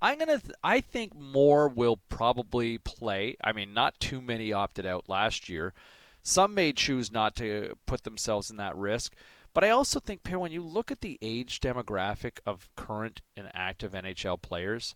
I'm 0.00 0.16
going 0.16 0.28
to, 0.28 0.38
th- 0.38 0.56
I 0.62 0.80
think 0.80 1.14
more 1.14 1.68
will 1.68 1.98
probably 2.08 2.78
play. 2.78 3.36
I 3.42 3.52
mean, 3.52 3.74
not 3.74 3.98
too 3.98 4.22
many 4.22 4.52
opted 4.52 4.86
out 4.86 5.08
last 5.08 5.48
year. 5.48 5.74
Some 6.22 6.54
may 6.54 6.72
choose 6.72 7.10
not 7.10 7.34
to 7.36 7.76
put 7.86 8.04
themselves 8.04 8.48
in 8.48 8.58
that 8.58 8.76
risk. 8.76 9.14
But 9.58 9.64
I 9.64 9.70
also 9.70 9.98
think, 9.98 10.22
Per, 10.22 10.38
when 10.38 10.52
you 10.52 10.62
look 10.62 10.92
at 10.92 11.00
the 11.00 11.18
age 11.20 11.58
demographic 11.58 12.38
of 12.46 12.68
current 12.76 13.22
and 13.36 13.50
active 13.52 13.90
NHL 13.90 14.40
players, 14.40 14.94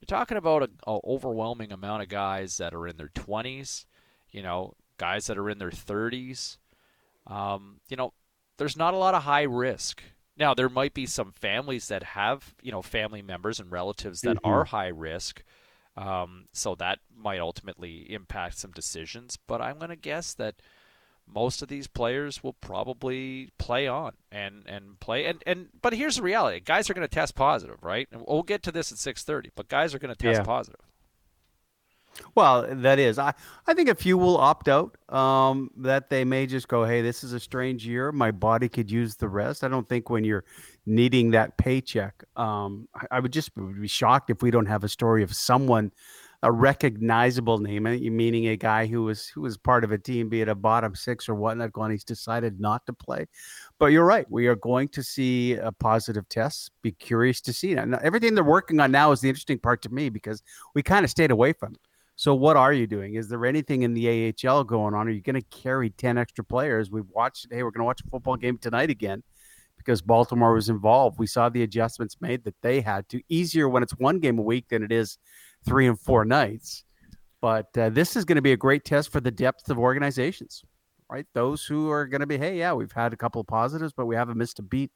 you're 0.00 0.06
talking 0.06 0.36
about 0.36 0.62
an 0.62 0.78
overwhelming 0.86 1.72
amount 1.72 2.02
of 2.02 2.08
guys 2.08 2.58
that 2.58 2.72
are 2.74 2.86
in 2.86 2.96
their 2.96 3.08
20s, 3.08 3.86
you 4.30 4.40
know, 4.40 4.74
guys 4.98 5.26
that 5.26 5.36
are 5.36 5.50
in 5.50 5.58
their 5.58 5.72
30s. 5.72 6.58
Um, 7.26 7.80
you 7.88 7.96
know, 7.96 8.12
there's 8.56 8.76
not 8.76 8.94
a 8.94 8.98
lot 8.98 9.16
of 9.16 9.24
high 9.24 9.42
risk. 9.42 10.00
Now, 10.36 10.54
there 10.54 10.68
might 10.68 10.94
be 10.94 11.06
some 11.06 11.32
families 11.32 11.88
that 11.88 12.04
have, 12.04 12.54
you 12.62 12.70
know, 12.70 12.82
family 12.82 13.20
members 13.20 13.58
and 13.58 13.72
relatives 13.72 14.20
that 14.20 14.36
mm-hmm. 14.36 14.48
are 14.48 14.64
high 14.66 14.90
risk. 14.94 15.42
Um, 15.96 16.44
so 16.52 16.76
that 16.76 17.00
might 17.12 17.40
ultimately 17.40 18.12
impact 18.12 18.58
some 18.58 18.70
decisions. 18.70 19.40
But 19.48 19.60
I'm 19.60 19.78
going 19.78 19.88
to 19.88 19.96
guess 19.96 20.34
that 20.34 20.54
most 21.32 21.62
of 21.62 21.68
these 21.68 21.86
players 21.86 22.42
will 22.42 22.52
probably 22.52 23.50
play 23.58 23.86
on 23.86 24.12
and 24.30 24.62
and 24.66 25.00
play. 25.00 25.26
And 25.26 25.42
and 25.46 25.68
but 25.80 25.94
here's 25.94 26.16
the 26.16 26.22
reality. 26.22 26.60
Guys 26.60 26.88
are 26.90 26.94
going 26.94 27.06
to 27.06 27.14
test 27.14 27.34
positive 27.34 27.76
right? 27.82 28.08
And 28.12 28.22
we'll 28.26 28.42
get 28.42 28.62
to 28.64 28.72
this 28.72 28.92
at 28.92 28.98
6:30 28.98 29.50
but 29.54 29.68
guys 29.68 29.94
are 29.94 29.98
going 29.98 30.14
to 30.14 30.20
test 30.20 30.40
yeah. 30.40 30.44
positive. 30.44 30.80
Well 32.34 32.66
that 32.70 32.98
is. 32.98 33.18
I 33.18 33.34
i 33.66 33.74
think 33.74 33.88
a 33.88 33.94
few 33.94 34.16
will 34.16 34.36
opt 34.36 34.68
out 34.68 34.96
um, 35.08 35.70
that 35.78 36.10
they 36.10 36.24
may 36.24 36.46
just 36.46 36.68
go 36.68 36.84
hey 36.84 37.02
this 37.02 37.24
is 37.24 37.32
a 37.32 37.40
strange 37.40 37.86
year. 37.86 38.12
My 38.12 38.30
body 38.30 38.68
could 38.68 38.90
use 38.90 39.16
the 39.16 39.28
rest. 39.28 39.64
I 39.64 39.68
don't 39.68 39.88
think 39.88 40.10
when 40.10 40.24
you're 40.24 40.44
needing 40.86 41.30
that 41.32 41.56
paycheck 41.56 42.22
um, 42.36 42.88
I, 42.94 43.16
I 43.16 43.20
would 43.20 43.32
just 43.32 43.50
be 43.54 43.88
shocked 43.88 44.30
if 44.30 44.42
we 44.42 44.50
don't 44.50 44.66
have 44.66 44.84
a 44.84 44.88
story 44.88 45.22
of 45.22 45.34
someone 45.34 45.90
a 46.44 46.52
recognizable 46.52 47.58
name, 47.58 47.86
eh, 47.86 48.10
meaning 48.10 48.48
a 48.48 48.56
guy 48.56 48.86
who 48.86 49.04
was 49.04 49.26
who 49.28 49.40
was 49.40 49.56
part 49.56 49.82
of 49.82 49.92
a 49.92 49.98
team, 49.98 50.28
be 50.28 50.42
it 50.42 50.48
a 50.48 50.54
bottom 50.54 50.94
six 50.94 51.26
or 51.26 51.34
whatnot, 51.34 51.72
going 51.72 51.90
he's 51.90 52.04
decided 52.04 52.60
not 52.60 52.84
to 52.84 52.92
play. 52.92 53.26
But 53.78 53.86
you're 53.86 54.04
right. 54.04 54.30
We 54.30 54.46
are 54.48 54.54
going 54.54 54.88
to 54.88 55.02
see 55.02 55.54
a 55.54 55.72
positive 55.72 56.28
test. 56.28 56.70
Be 56.82 56.92
curious 56.92 57.40
to 57.42 57.52
see. 57.54 57.74
Now, 57.74 57.98
everything 58.02 58.34
they're 58.34 58.44
working 58.44 58.78
on 58.78 58.92
now 58.92 59.10
is 59.10 59.22
the 59.22 59.28
interesting 59.30 59.58
part 59.58 59.80
to 59.82 59.88
me 59.88 60.10
because 60.10 60.42
we 60.74 60.82
kind 60.82 61.02
of 61.02 61.10
stayed 61.10 61.30
away 61.30 61.54
from 61.54 61.72
it. 61.74 61.80
So 62.16 62.34
what 62.34 62.58
are 62.58 62.74
you 62.74 62.86
doing? 62.86 63.14
Is 63.14 63.28
there 63.28 63.44
anything 63.46 63.82
in 63.82 63.94
the 63.94 64.34
AHL 64.46 64.64
going 64.64 64.94
on? 64.94 65.08
Are 65.08 65.10
you 65.10 65.22
going 65.22 65.40
to 65.40 65.58
carry 65.62 65.90
10 65.90 66.18
extra 66.18 66.44
players? 66.44 66.90
We've 66.90 67.08
watched, 67.10 67.46
hey, 67.50 67.62
we're 67.62 67.70
going 67.70 67.80
to 67.80 67.86
watch 67.86 68.02
a 68.02 68.10
football 68.10 68.36
game 68.36 68.58
tonight 68.58 68.90
again 68.90 69.22
because 69.78 70.00
Baltimore 70.00 70.54
was 70.54 70.68
involved. 70.68 71.18
We 71.18 71.26
saw 71.26 71.48
the 71.48 71.62
adjustments 71.62 72.18
made 72.20 72.44
that 72.44 72.54
they 72.62 72.82
had 72.82 73.08
to. 73.08 73.20
Easier 73.28 73.68
when 73.68 73.82
it's 73.82 73.98
one 73.98 74.20
game 74.20 74.38
a 74.38 74.42
week 74.42 74.68
than 74.68 74.82
it 74.82 74.92
is 74.92 75.18
three 75.64 75.86
and 75.86 75.98
four 75.98 76.24
nights. 76.24 76.84
But 77.40 77.76
uh, 77.76 77.90
this 77.90 78.16
is 78.16 78.24
going 78.24 78.36
to 78.36 78.42
be 78.42 78.52
a 78.52 78.56
great 78.56 78.84
test 78.84 79.12
for 79.12 79.20
the 79.20 79.30
depth 79.30 79.68
of 79.68 79.78
organizations, 79.78 80.62
right? 81.10 81.26
Those 81.34 81.64
who 81.64 81.90
are 81.90 82.06
going 82.06 82.22
to 82.22 82.26
be, 82.26 82.38
hey, 82.38 82.58
yeah, 82.58 82.72
we've 82.72 82.92
had 82.92 83.12
a 83.12 83.16
couple 83.16 83.40
of 83.40 83.46
positives, 83.46 83.92
but 83.94 84.06
we 84.06 84.16
haven't 84.16 84.38
missed 84.38 84.58
a 84.58 84.62
beat 84.62 84.90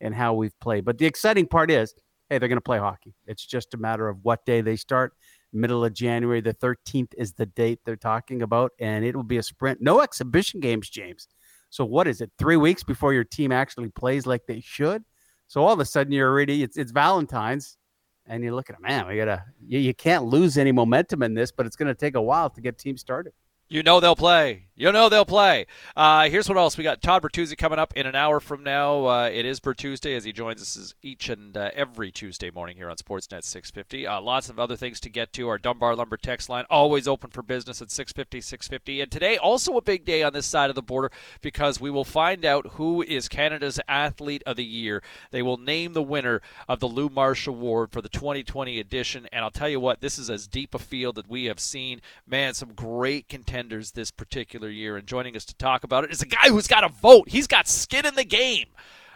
in 0.00 0.12
how 0.12 0.34
we've 0.34 0.58
played. 0.60 0.84
But 0.84 0.98
the 0.98 1.06
exciting 1.06 1.46
part 1.46 1.70
is, 1.70 1.94
hey, 2.28 2.38
they're 2.38 2.48
going 2.48 2.58
to 2.58 2.62
play 2.62 2.78
hockey. 2.78 3.14
It's 3.26 3.44
just 3.44 3.72
a 3.74 3.78
matter 3.78 4.08
of 4.08 4.18
what 4.22 4.44
day 4.44 4.60
they 4.60 4.76
start. 4.76 5.14
Middle 5.52 5.84
of 5.84 5.94
January, 5.94 6.40
the 6.40 6.52
13th 6.52 7.14
is 7.16 7.32
the 7.32 7.46
date 7.46 7.78
they're 7.84 7.96
talking 7.96 8.42
about, 8.42 8.72
and 8.80 9.04
it 9.04 9.14
will 9.14 9.22
be 9.22 9.38
a 9.38 9.42
sprint. 9.42 9.80
No 9.80 10.00
exhibition 10.00 10.60
games, 10.60 10.90
James. 10.90 11.28
So 11.70 11.84
what 11.84 12.06
is 12.06 12.20
it? 12.20 12.30
Three 12.38 12.56
weeks 12.56 12.82
before 12.82 13.14
your 13.14 13.24
team 13.24 13.50
actually 13.50 13.88
plays 13.88 14.26
like 14.26 14.42
they 14.46 14.60
should. 14.60 15.04
So 15.48 15.62
all 15.62 15.72
of 15.72 15.80
a 15.80 15.84
sudden 15.84 16.12
you're 16.12 16.30
already 16.30 16.62
it's 16.62 16.76
it's 16.76 16.92
Valentine's 16.92 17.78
and 18.26 18.42
you 18.42 18.54
look 18.54 18.70
at 18.70 18.76
it, 18.76 18.82
man, 18.82 19.06
we 19.06 19.16
gotta 19.16 19.44
you, 19.66 19.78
you 19.78 19.94
can't 19.94 20.24
lose 20.24 20.56
any 20.58 20.72
momentum 20.72 21.22
in 21.22 21.34
this, 21.34 21.50
but 21.52 21.66
it's 21.66 21.76
gonna 21.76 21.94
take 21.94 22.14
a 22.14 22.22
while 22.22 22.50
to 22.50 22.60
get 22.60 22.78
teams 22.78 23.00
started. 23.00 23.32
You 23.68 23.82
know 23.82 24.00
they'll 24.00 24.16
play. 24.16 24.66
You 24.76 24.90
know 24.90 25.08
they'll 25.08 25.24
play. 25.24 25.66
Uh, 25.94 26.28
here's 26.28 26.48
what 26.48 26.58
else 26.58 26.76
we 26.76 26.82
got. 26.82 27.00
Todd 27.00 27.22
Bertuzzi 27.22 27.56
coming 27.56 27.78
up 27.78 27.92
in 27.94 28.08
an 28.08 28.16
hour 28.16 28.40
from 28.40 28.64
now. 28.64 29.06
Uh, 29.06 29.30
it 29.32 29.46
is 29.46 29.60
Bertuzz-day 29.60 30.16
as 30.16 30.24
he 30.24 30.32
joins 30.32 30.60
us 30.60 30.94
each 31.00 31.28
and 31.28 31.56
uh, 31.56 31.70
every 31.74 32.10
Tuesday 32.10 32.50
morning 32.50 32.76
here 32.76 32.90
on 32.90 32.96
Sportsnet 32.96 33.44
650. 33.44 34.04
Uh, 34.04 34.20
lots 34.20 34.48
of 34.48 34.58
other 34.58 34.74
things 34.74 34.98
to 34.98 35.08
get 35.08 35.32
to. 35.34 35.46
Our 35.46 35.58
Dunbar 35.58 35.94
Lumber 35.94 36.16
text 36.16 36.48
line 36.48 36.64
always 36.68 37.06
open 37.06 37.30
for 37.30 37.40
business 37.40 37.80
at 37.82 37.92
650 37.92 38.40
650. 38.40 39.00
And 39.00 39.12
today 39.12 39.36
also 39.36 39.76
a 39.76 39.80
big 39.80 40.04
day 40.04 40.24
on 40.24 40.32
this 40.32 40.46
side 40.46 40.70
of 40.70 40.74
the 40.74 40.82
border 40.82 41.12
because 41.40 41.80
we 41.80 41.92
will 41.92 42.04
find 42.04 42.44
out 42.44 42.72
who 42.72 43.00
is 43.00 43.28
Canada's 43.28 43.78
Athlete 43.86 44.42
of 44.44 44.56
the 44.56 44.64
Year. 44.64 45.04
They 45.30 45.42
will 45.42 45.56
name 45.56 45.92
the 45.92 46.02
winner 46.02 46.42
of 46.68 46.80
the 46.80 46.88
Lou 46.88 47.08
Marsh 47.08 47.46
Award 47.46 47.92
for 47.92 48.02
the 48.02 48.08
2020 48.08 48.80
edition. 48.80 49.28
And 49.30 49.44
I'll 49.44 49.52
tell 49.52 49.68
you 49.68 49.78
what, 49.78 50.00
this 50.00 50.18
is 50.18 50.28
as 50.28 50.48
deep 50.48 50.74
a 50.74 50.80
field 50.80 51.14
that 51.14 51.30
we 51.30 51.44
have 51.44 51.60
seen. 51.60 52.00
Man, 52.26 52.54
some 52.54 52.72
great 52.72 53.28
contenders 53.28 53.92
this 53.92 54.10
particular 54.10 54.63
year. 54.70 54.96
And 54.96 55.06
joining 55.06 55.36
us 55.36 55.44
to 55.46 55.54
talk 55.56 55.84
about 55.84 56.04
it 56.04 56.10
is 56.10 56.22
a 56.22 56.26
guy 56.26 56.48
who's 56.48 56.66
got 56.66 56.84
a 56.84 56.88
vote. 56.88 57.28
He's 57.28 57.46
got 57.46 57.68
skin 57.68 58.06
in 58.06 58.14
the 58.14 58.24
game. 58.24 58.66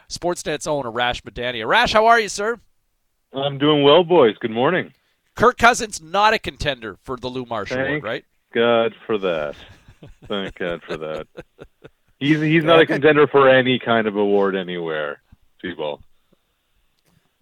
Sportsnet's 0.09 0.67
own 0.67 0.85
Arash 0.85 1.23
Madani. 1.23 1.65
Arash, 1.65 1.93
how 1.93 2.07
are 2.07 2.19
you, 2.19 2.29
sir? 2.29 2.59
I'm 3.33 3.59
doing 3.59 3.83
well, 3.83 4.05
boys. 4.05 4.37
Good 4.39 4.51
morning. 4.51 4.93
Kirk 5.35 5.59
Cousins 5.59 6.01
not 6.03 6.35
a 6.35 6.39
contender 6.39 6.99
for 7.03 7.17
the 7.17 7.29
Lou 7.29 7.45
Marshall 7.45 7.77
Thank 7.77 7.89
Award, 7.89 8.05
right? 8.05 8.25
God 8.53 8.95
for 9.07 9.19
that. 9.19 9.55
Thank 10.27 10.59
God 10.59 10.83
for 10.83 10.97
that. 10.97 11.27
He's 12.21 12.41
he's 12.41 12.65
not 12.65 12.81
a 12.81 12.87
contender 12.87 13.29
for 13.29 13.49
any 13.49 13.79
kind 13.79 14.09
of 14.09 14.17
award 14.17 14.57
anywhere. 14.57 15.23
C-Ball. 15.63 16.01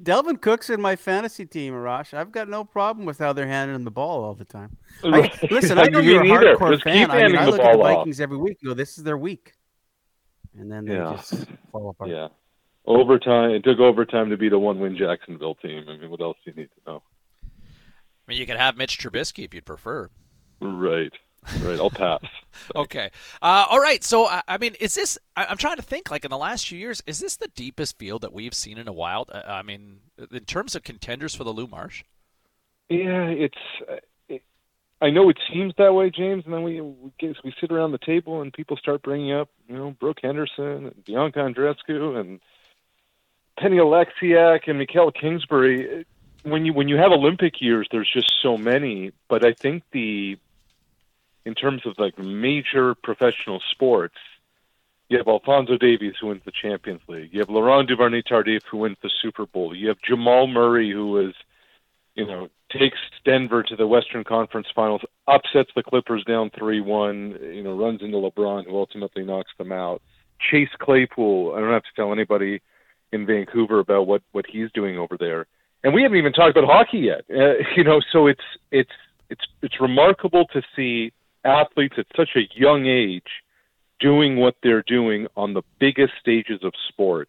Dalvin 0.03 0.41
Cook's 0.41 0.69
in 0.69 0.81
my 0.81 0.95
fantasy 0.95 1.47
team, 1.47 1.73
Arash. 1.73 2.13
I've 2.13 2.31
got 2.31 2.49
no 2.49 2.65
problem 2.65 3.07
with 3.07 3.19
how 3.19 3.33
they're 3.33 3.47
handing 3.47 3.83
the 3.85 3.91
ball 3.91 4.25
all 4.25 4.35
the 4.35 4.45
time. 4.45 4.77
I, 5.03 5.31
listen, 5.51 5.79
I 5.79 5.87
know 5.87 6.01
Me 6.01 6.13
you're 6.13 6.23
a 6.23 6.27
neither. 6.29 6.57
hardcore 6.57 6.73
Just 6.73 6.85
fan. 6.85 6.99
keep 7.07 7.11
I, 7.11 7.13
mean, 7.15 7.21
handing 7.23 7.39
I 7.41 7.45
the 7.47 7.51
look 7.53 7.61
at 7.61 7.73
the 7.73 7.79
ball 7.79 7.87
off. 7.87 7.97
Vikings 8.01 8.21
every 8.21 8.37
week. 8.37 8.59
and 8.63 8.69
Go, 8.71 8.75
this 8.75 8.99
is 8.99 9.05
their 9.05 9.17
week, 9.17 9.55
and 10.59 10.71
then 10.71 10.85
they 10.85 10.95
Yeah. 10.97 11.13
just 11.17 11.47
fall 11.73 11.89
apart. 11.91 12.11
Yeah. 12.11 12.29
Overtime. 12.85 13.51
It 13.53 13.65
took 13.65 13.79
overtime 13.81 14.29
to 14.31 14.37
beat 14.37 14.53
a 14.53 14.59
one-win 14.59 14.97
Jacksonville 14.97 15.55
team. 15.57 15.85
I 15.89 15.97
mean, 15.97 16.11
what 16.11 16.21
else 16.21 16.37
do 16.45 16.51
you 16.51 16.57
need 16.57 16.69
to 16.69 16.91
know? 16.93 17.03
I 17.43 17.49
mean, 18.29 18.39
you 18.39 18.47
could 18.47 18.57
have 18.59 18.77
Mitch 18.77 18.99
Trubisky 18.99 19.45
if 19.45 19.55
you'd 19.55 19.65
prefer. 19.65 20.11
Right. 20.61 21.13
Right. 21.63 21.79
I'll 21.79 21.91
pass. 21.91 22.21
Okay. 22.75 23.11
Uh, 23.43 23.67
all 23.71 23.79
right. 23.81 24.03
So, 24.03 24.27
I 24.27 24.41
I 24.49 24.57
mean, 24.57 24.75
is 24.81 24.95
this? 24.95 25.19
I- 25.37 25.45
I'm 25.45 25.59
trying 25.59 25.77
to 25.77 25.83
think. 25.83 26.11
Like 26.11 26.25
in 26.25 26.31
the 26.31 26.39
last 26.39 26.67
few 26.67 26.79
years, 26.79 27.03
is 27.07 27.21
this 27.21 27.37
the 27.37 27.49
deepest 27.49 27.99
field 27.99 28.23
that 28.23 28.33
we've 28.33 28.55
seen 28.55 28.79
in 28.79 28.89
a 28.89 28.93
while? 28.95 29.27
Uh, 29.31 29.43
I 29.47 29.63
mean, 29.63 29.99
in 30.33 30.45
terms 30.47 30.75
of 30.75 30.83
contenders 30.83 31.35
for 31.35 31.45
the 31.45 31.53
Lou 31.53 31.67
Marsh. 31.67 32.03
Yeah, 32.89 33.27
it's. 33.29 33.59
uh, 33.89 33.97
It, 34.31 34.43
I 35.03 35.11
know 35.11 35.29
it 35.29 35.39
seems 35.53 35.75
that 35.77 35.93
way, 35.93 36.09
James, 36.09 36.45
and 36.47 36.55
then 36.55 36.63
we 36.63 36.81
we, 36.81 37.13
get, 37.19 37.37
we 37.45 37.53
sit 37.61 37.71
around 37.71 37.93
the 37.93 37.99
table 37.99 38.41
and 38.41 38.51
people 38.53 38.79
start 38.79 39.03
bringing 39.03 39.33
up, 39.33 39.51
you 39.69 39.77
know, 39.77 39.91
Brooke 39.91 40.21
Henderson 40.23 40.87
and 40.87 41.05
Bianca 41.05 41.41
Andreescu 41.41 42.19
and 42.19 42.41
Penny 43.59 43.77
Oleksiak 43.77 44.67
and 44.67 44.79
Mikael 44.79 45.11
Kingsbury. 45.13 46.07
When 46.43 46.65
you 46.65 46.73
when 46.73 46.89
you 46.89 46.97
have 46.97 47.13
Olympic 47.13 47.61
years, 47.61 47.87
there's 47.91 48.11
just 48.11 48.33
so 48.43 48.57
many. 48.57 49.13
But 49.29 49.45
I 49.45 49.53
think 49.53 49.83
the 49.93 50.39
in 51.47 51.55
terms 51.55 51.83
of 51.87 51.95
like 51.99 52.19
major 52.19 52.95
professional 52.95 53.63
sports, 53.71 54.17
you 55.09 55.17
have 55.17 55.29
Alphonso 55.29 55.79
Davies 55.79 56.15
who 56.21 56.27
wins 56.27 56.43
the 56.45 56.53
Champions 56.53 57.01
League. 57.09 57.31
You 57.33 57.41
have 57.41 57.49
Laurent 57.49 57.89
Duvernay 57.89 58.23
Tardif 58.23 58.61
who 58.71 58.79
wins 58.79 58.99
the 59.03 59.11
Super 59.23 59.47
Bowl. 59.47 59.75
You 59.75 59.89
have 59.89 59.99
Jamal 60.07 60.47
Murray 60.47 60.91
who 60.91 61.07
was 61.07 61.33
you 62.17 62.27
know, 62.27 62.49
takes 62.71 62.99
Denver 63.25 63.63
to 63.63 63.77
the 63.77 63.87
Western 63.87 64.25
Conference 64.25 64.67
Finals, 64.75 65.03
upsets 65.29 65.71
the 65.77 65.83
Clippers 65.83 66.25
down 66.25 66.51
3-1, 66.51 67.55
you 67.55 67.63
know, 67.63 67.77
runs 67.77 68.01
into 68.03 68.17
LeBron 68.17 68.65
who 68.65 68.77
ultimately 68.77 69.23
knocks 69.23 69.53
them 69.59 69.71
out. 69.71 70.03
Chase 70.51 70.71
Claypool, 70.79 71.55
I 71.55 71.61
don't 71.61 71.73
have 71.73 71.83
to 71.83 71.95
tell 71.95 72.13
anybody 72.13 72.61
in 73.13 73.27
Vancouver 73.27 73.79
about 73.79 74.07
what 74.07 74.23
what 74.33 74.45
he's 74.51 74.71
doing 74.73 74.99
over 74.99 75.17
there. 75.17 75.47
And 75.85 75.95
we 75.95 76.03
haven't 76.03 76.19
even 76.19 76.33
talked 76.33 76.57
about 76.57 76.69
hockey 76.69 76.99
yet. 76.99 77.25
Uh, 77.31 77.55
you 77.77 77.85
know, 77.85 78.01
so 78.13 78.27
it's 78.27 78.41
it's 78.71 78.91
it's 79.31 79.45
it's 79.63 79.81
remarkable 79.81 80.47
to 80.49 80.63
see 80.75 81.13
athletes 81.47 81.95
at 81.99 82.07
such 82.17 82.31
a 82.37 82.49
young 82.55 82.87
age 82.87 83.43
doing 84.01 84.37
what 84.37 84.57
they're 84.63 84.83
doing 84.83 85.27
on 85.37 85.55
the 85.55 85.63
biggest 85.79 86.13
stages 86.21 86.61
of 86.63 86.73
sport. 86.89 87.29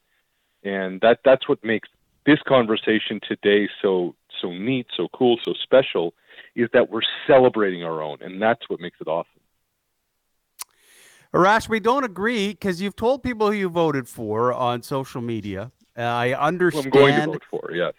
And 0.63 0.99
that 1.01 1.19
that's 1.23 1.47
what 1.47 1.63
makes 1.63 1.87
this 2.25 2.39
conversation 2.45 3.21
today 3.27 3.69
so 3.81 4.15
so 4.41 4.51
neat, 4.51 4.87
so 4.95 5.07
cool, 5.13 5.39
so 5.43 5.53
special 5.63 6.13
is 6.55 6.69
that 6.73 6.89
we're 6.89 7.01
celebrating 7.25 7.83
our 7.83 8.01
own, 8.01 8.17
and 8.21 8.41
that's 8.41 8.67
what 8.67 8.79
makes 8.79 8.99
it 8.99 9.07
awesome. 9.07 9.31
Arash, 11.33 11.69
we 11.69 11.79
don't 11.79 12.03
agree 12.03 12.49
because 12.49 12.81
you've 12.81 12.95
told 12.95 13.21
people 13.21 13.47
who 13.47 13.57
you 13.57 13.69
voted 13.69 14.07
for 14.07 14.53
on 14.53 14.81
social 14.81 15.21
media. 15.21 15.71
Uh, 15.97 16.01
I 16.01 16.29
Who 16.29 16.35
understand. 16.35 16.85
I'm 16.85 16.91
going 16.91 17.15
to 17.15 17.25
vote 17.25 17.43
for, 17.49 17.71
yes. 17.73 17.93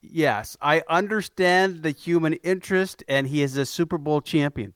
Yes, 0.00 0.56
I 0.60 0.82
understand 0.88 1.82
the 1.82 1.90
human 1.90 2.34
interest, 2.34 3.02
and 3.08 3.26
he 3.26 3.42
is 3.42 3.56
a 3.56 3.66
Super 3.66 3.98
Bowl 3.98 4.20
champion. 4.20 4.74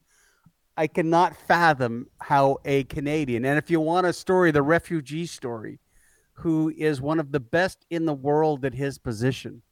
I 0.76 0.86
cannot 0.86 1.36
fathom 1.36 2.08
how 2.20 2.58
a 2.64 2.84
Canadian, 2.84 3.44
and 3.44 3.58
if 3.58 3.70
you 3.70 3.80
want 3.80 4.06
a 4.06 4.12
story, 4.12 4.50
the 4.50 4.62
refugee 4.62 5.26
story, 5.26 5.80
who 6.34 6.72
is 6.76 7.00
one 7.00 7.20
of 7.20 7.30
the 7.30 7.40
best 7.40 7.84
in 7.90 8.06
the 8.06 8.14
world 8.14 8.64
at 8.64 8.74
his 8.74 8.98
position, 8.98 9.62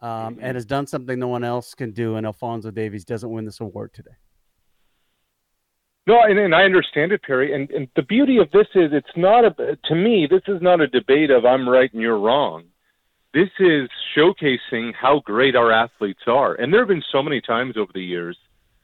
um, 0.00 0.38
and 0.40 0.56
has 0.56 0.64
done 0.64 0.86
something 0.86 1.18
no 1.18 1.28
one 1.28 1.44
else 1.44 1.74
can 1.74 1.90
do, 1.92 2.16
and 2.16 2.24
Alphonso 2.24 2.70
Davies 2.70 3.04
doesn't 3.04 3.30
win 3.30 3.44
this 3.44 3.60
award 3.60 3.92
today. 3.92 4.16
No, 6.06 6.22
and, 6.22 6.38
and 6.38 6.54
I 6.54 6.62
understand 6.62 7.12
it, 7.12 7.22
Perry. 7.22 7.54
And, 7.54 7.70
and 7.70 7.86
the 7.94 8.02
beauty 8.02 8.38
of 8.38 8.50
this 8.50 8.66
is, 8.74 8.90
it's 8.92 9.16
not 9.16 9.44
a. 9.44 9.78
To 9.84 9.94
me, 9.94 10.26
this 10.28 10.42
is 10.48 10.60
not 10.62 10.80
a 10.80 10.88
debate 10.88 11.30
of 11.30 11.44
I'm 11.44 11.68
right 11.68 11.92
and 11.92 12.02
you're 12.02 12.18
wrong. 12.18 12.64
This 13.32 13.50
is 13.60 13.88
showcasing 14.16 14.92
how 14.94 15.20
great 15.24 15.54
our 15.54 15.70
athletes 15.70 16.22
are. 16.26 16.54
And 16.54 16.72
there 16.72 16.80
have 16.80 16.88
been 16.88 17.04
so 17.12 17.22
many 17.22 17.40
times 17.40 17.76
over 17.76 17.92
the 17.94 18.02
years 18.02 18.36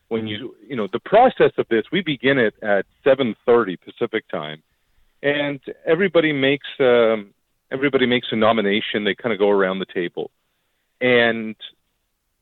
when 0.09 0.27
you, 0.27 0.55
you 0.67 0.77
know, 0.77 0.89
the 0.93 1.01
process 1.01 1.53
of 1.59 1.67
this. 1.69 1.85
We 1.91 2.03
begin 2.03 2.39
it 2.39 2.55
at 2.63 2.87
7:30 3.05 3.79
Pacific 3.81 4.29
time, 4.29 4.63
and 5.23 5.61
everybody 5.85 6.33
makes 6.33 6.69
um, 6.81 7.35
everybody 7.71 8.07
makes 8.07 8.29
a 8.31 8.37
nomination. 8.37 9.05
They 9.05 9.15
kind 9.15 9.33
of 9.33 9.39
go 9.39 9.51
around 9.51 9.79
the 9.79 9.87
table, 9.87 10.31
and 11.01 11.57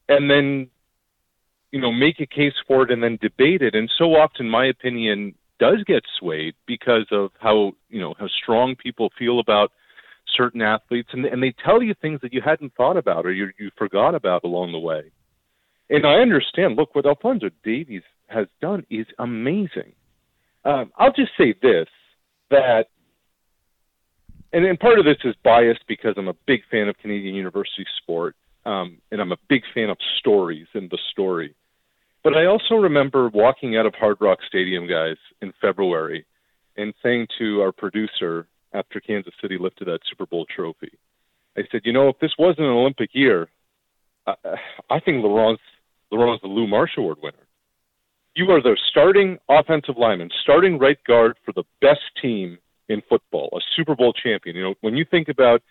and 0.08 0.30
then 0.30 0.70
you 1.74 1.80
know, 1.80 1.90
make 1.90 2.20
a 2.20 2.26
case 2.26 2.54
for 2.68 2.84
it 2.84 2.92
and 2.92 3.02
then 3.02 3.18
debate 3.20 3.60
it. 3.60 3.74
And 3.74 3.90
so 3.98 4.14
often, 4.14 4.48
my 4.48 4.66
opinion 4.66 5.34
does 5.58 5.82
get 5.88 6.04
swayed 6.20 6.54
because 6.66 7.06
of 7.10 7.32
how 7.40 7.72
you 7.90 8.00
know 8.00 8.14
how 8.16 8.28
strong 8.28 8.76
people 8.76 9.10
feel 9.18 9.40
about 9.40 9.72
certain 10.36 10.62
athletes, 10.62 11.08
and 11.12 11.24
and 11.24 11.42
they 11.42 11.52
tell 11.64 11.82
you 11.82 11.92
things 11.94 12.20
that 12.22 12.32
you 12.32 12.40
hadn't 12.40 12.74
thought 12.76 12.96
about 12.96 13.26
or 13.26 13.32
you 13.32 13.50
you 13.58 13.72
forgot 13.76 14.14
about 14.14 14.44
along 14.44 14.70
the 14.70 14.78
way. 14.78 15.10
And 15.90 16.06
I 16.06 16.14
understand. 16.14 16.76
Look, 16.76 16.94
what 16.94 17.06
Alphonso 17.06 17.50
Davies 17.62 18.02
has 18.28 18.46
done 18.60 18.86
is 18.90 19.06
amazing. 19.18 19.92
Um, 20.64 20.92
I'll 20.96 21.12
just 21.12 21.32
say 21.36 21.54
this: 21.60 21.88
that, 22.50 22.86
and, 24.52 24.64
and 24.64 24.78
part 24.78 24.98
of 24.98 25.04
this 25.04 25.18
is 25.24 25.34
biased 25.44 25.86
because 25.86 26.14
I'm 26.16 26.28
a 26.28 26.36
big 26.46 26.62
fan 26.70 26.88
of 26.88 26.96
Canadian 26.98 27.34
university 27.34 27.86
sport, 28.02 28.34
um, 28.64 28.98
and 29.12 29.20
I'm 29.20 29.32
a 29.32 29.38
big 29.48 29.62
fan 29.74 29.90
of 29.90 29.98
stories 30.18 30.66
and 30.74 30.90
the 30.90 30.98
story. 31.10 31.54
But 32.22 32.34
I 32.34 32.46
also 32.46 32.76
remember 32.76 33.28
walking 33.28 33.76
out 33.76 33.84
of 33.84 33.94
Hard 33.94 34.16
Rock 34.20 34.38
Stadium, 34.48 34.88
guys, 34.88 35.16
in 35.42 35.52
February, 35.60 36.24
and 36.76 36.94
saying 37.02 37.28
to 37.38 37.60
our 37.60 37.70
producer, 37.70 38.46
after 38.74 39.00
Kansas 39.00 39.32
City 39.40 39.56
lifted 39.58 39.86
that 39.86 40.00
Super 40.10 40.26
Bowl 40.26 40.44
trophy. 40.44 40.98
I 41.56 41.62
said, 41.70 41.82
you 41.84 41.92
know, 41.92 42.08
if 42.08 42.18
this 42.18 42.32
wasn't 42.38 42.66
an 42.66 42.72
Olympic 42.72 43.10
year, 43.12 43.48
I, 44.26 45.00
think 45.00 45.22
Laurent's 45.22 45.62
Laurent's 46.16 46.42
the 46.42 46.48
Lou 46.48 46.66
Marsh 46.66 46.92
Award 46.96 47.18
winner. 47.22 47.36
You 48.34 48.50
are 48.50 48.60
the 48.60 48.76
starting 48.90 49.38
offensive 49.48 49.96
lineman, 49.96 50.30
starting 50.42 50.78
right 50.78 50.98
guard 51.06 51.36
for 51.44 51.52
the 51.52 51.62
best 51.80 52.00
team 52.20 52.58
in 52.88 53.02
football, 53.08 53.48
a 53.56 53.60
Super 53.76 53.94
Bowl 53.94 54.12
champion. 54.12 54.56
You 54.56 54.62
know, 54.62 54.74
when 54.80 54.96
you 54.96 55.04
think 55.08 55.28
about 55.28 55.62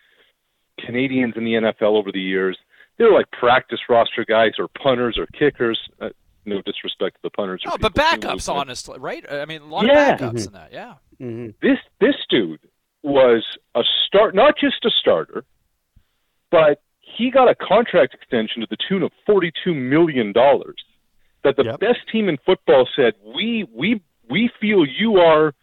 Canadians 0.80 1.34
in 1.36 1.44
the 1.44 1.54
NFL 1.54 1.98
over 1.98 2.12
the 2.12 2.22
years, 2.22 2.58
they're 2.98 3.12
like 3.12 3.30
practice 3.32 3.80
roster 3.90 4.26
guys 4.26 4.54
or 4.58 4.68
punters 4.82 5.18
or 5.18 5.28
kickers. 5.38 5.80
Uh, 6.00 6.10
no 6.46 6.62
disrespect 6.62 7.16
to 7.16 7.22
the 7.24 7.30
punters. 7.30 7.62
Oh, 7.66 7.78
but 7.80 7.94
backups, 7.94 8.54
honestly, 8.54 9.00
right? 9.00 9.26
I 9.30 9.46
mean, 9.46 9.62
a 9.62 9.66
lot 9.66 9.86
yeah. 9.86 10.14
of 10.14 10.20
backups 10.20 10.30
mm-hmm. 10.30 10.48
in 10.48 10.54
that. 10.54 10.74
Yeah. 10.74 10.94
Mm-hmm. 11.22 11.50
This 11.62 11.78
this 12.00 12.16
dude 12.30 12.60
was 13.02 13.46
a 13.76 13.82
start, 14.08 14.36
not 14.36 14.56
just 14.58 14.84
a 14.86 14.90
starter, 15.00 15.46
but 16.52 16.82
he 17.16 17.32
got 17.32 17.50
a 17.50 17.56
contract 17.56 18.14
extension 18.14 18.62
to 18.62 18.68
the 18.70 18.78
tune 18.88 19.04
of 19.04 19.12
forty-two 19.26 19.74
million 19.74 20.32
dollars. 20.32 20.76
That 21.44 21.58
the 21.58 21.66
yep. 21.66 21.80
best 21.80 22.00
team 22.12 22.30
in 22.30 22.38
football 22.46 22.88
said, 22.96 23.14
"We 23.36 23.68
we 23.74 24.02
we 24.30 24.50
feel 24.60 24.86
you 24.86 25.18
are 25.18 25.54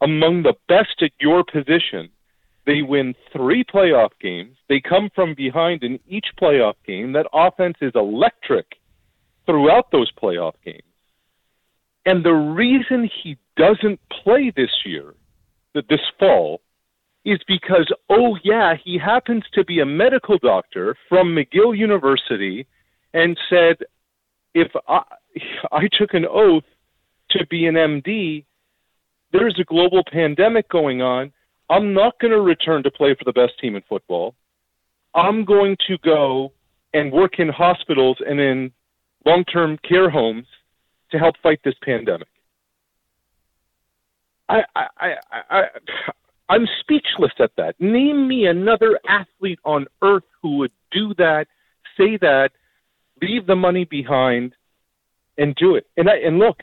among 0.00 0.42
the 0.42 0.54
best 0.68 1.02
at 1.02 1.12
your 1.20 1.44
position." 1.44 2.10
They 2.64 2.82
win 2.82 3.14
three 3.32 3.64
playoff 3.64 4.10
games. 4.20 4.56
They 4.68 4.80
come 4.80 5.10
from 5.14 5.34
behind 5.34 5.82
in 5.82 5.98
each 6.06 6.26
playoff 6.40 6.74
game. 6.86 7.12
That 7.12 7.26
offense 7.32 7.76
is 7.80 7.92
electric 7.96 8.66
throughout 9.46 9.90
those 9.90 10.12
playoff 10.12 10.54
games. 10.64 10.82
And 12.06 12.24
the 12.24 12.32
reason 12.32 13.10
he 13.22 13.36
doesn't 13.56 14.00
play 14.10 14.52
this 14.54 14.70
year, 14.84 15.14
that 15.74 15.88
this 15.88 16.00
fall, 16.18 16.60
is 17.24 17.38
because, 17.46 17.90
oh, 18.10 18.36
yeah, 18.42 18.74
he 18.82 18.98
happens 18.98 19.44
to 19.54 19.64
be 19.64 19.80
a 19.80 19.86
medical 19.86 20.38
doctor 20.38 20.96
from 21.08 21.34
McGill 21.34 21.76
University 21.76 22.66
and 23.14 23.38
said, 23.48 23.76
if 24.54 24.70
I, 24.88 25.02
I 25.72 25.88
took 25.98 26.14
an 26.14 26.26
oath 26.28 26.64
to 27.30 27.46
be 27.46 27.66
an 27.66 27.74
MD, 27.74 28.44
there's 29.32 29.58
a 29.58 29.64
global 29.64 30.02
pandemic 30.10 30.68
going 30.68 31.00
on. 31.00 31.32
I'm 31.70 31.94
not 31.94 32.18
going 32.20 32.32
to 32.32 32.40
return 32.40 32.82
to 32.82 32.90
play 32.90 33.14
for 33.14 33.24
the 33.24 33.32
best 33.32 33.58
team 33.60 33.76
in 33.76 33.82
football. 33.88 34.34
I'm 35.14 35.44
going 35.44 35.76
to 35.86 35.96
go 35.98 36.52
and 36.92 37.12
work 37.12 37.38
in 37.38 37.48
hospitals 37.48 38.18
and 38.26 38.38
in 38.40 38.72
long 39.24 39.44
term 39.44 39.78
care 39.88 40.10
homes 40.10 40.46
to 41.10 41.18
help 41.18 41.36
fight 41.42 41.60
this 41.64 41.74
pandemic. 41.82 42.28
I, 44.48 44.62
I, 44.74 44.86
I, 44.98 45.14
I, 45.50 45.62
I'm 46.48 46.66
speechless 46.80 47.32
at 47.38 47.52
that. 47.56 47.74
Name 47.80 48.28
me 48.28 48.46
another 48.46 48.98
athlete 49.08 49.58
on 49.64 49.86
earth 50.02 50.24
who 50.42 50.58
would 50.58 50.72
do 50.90 51.14
that, 51.14 51.46
say 51.96 52.16
that, 52.18 52.50
leave 53.20 53.46
the 53.46 53.56
money 53.56 53.84
behind, 53.84 54.54
and 55.38 55.54
do 55.54 55.76
it. 55.76 55.86
And 55.96 56.10
I, 56.10 56.16
and 56.16 56.38
look, 56.38 56.62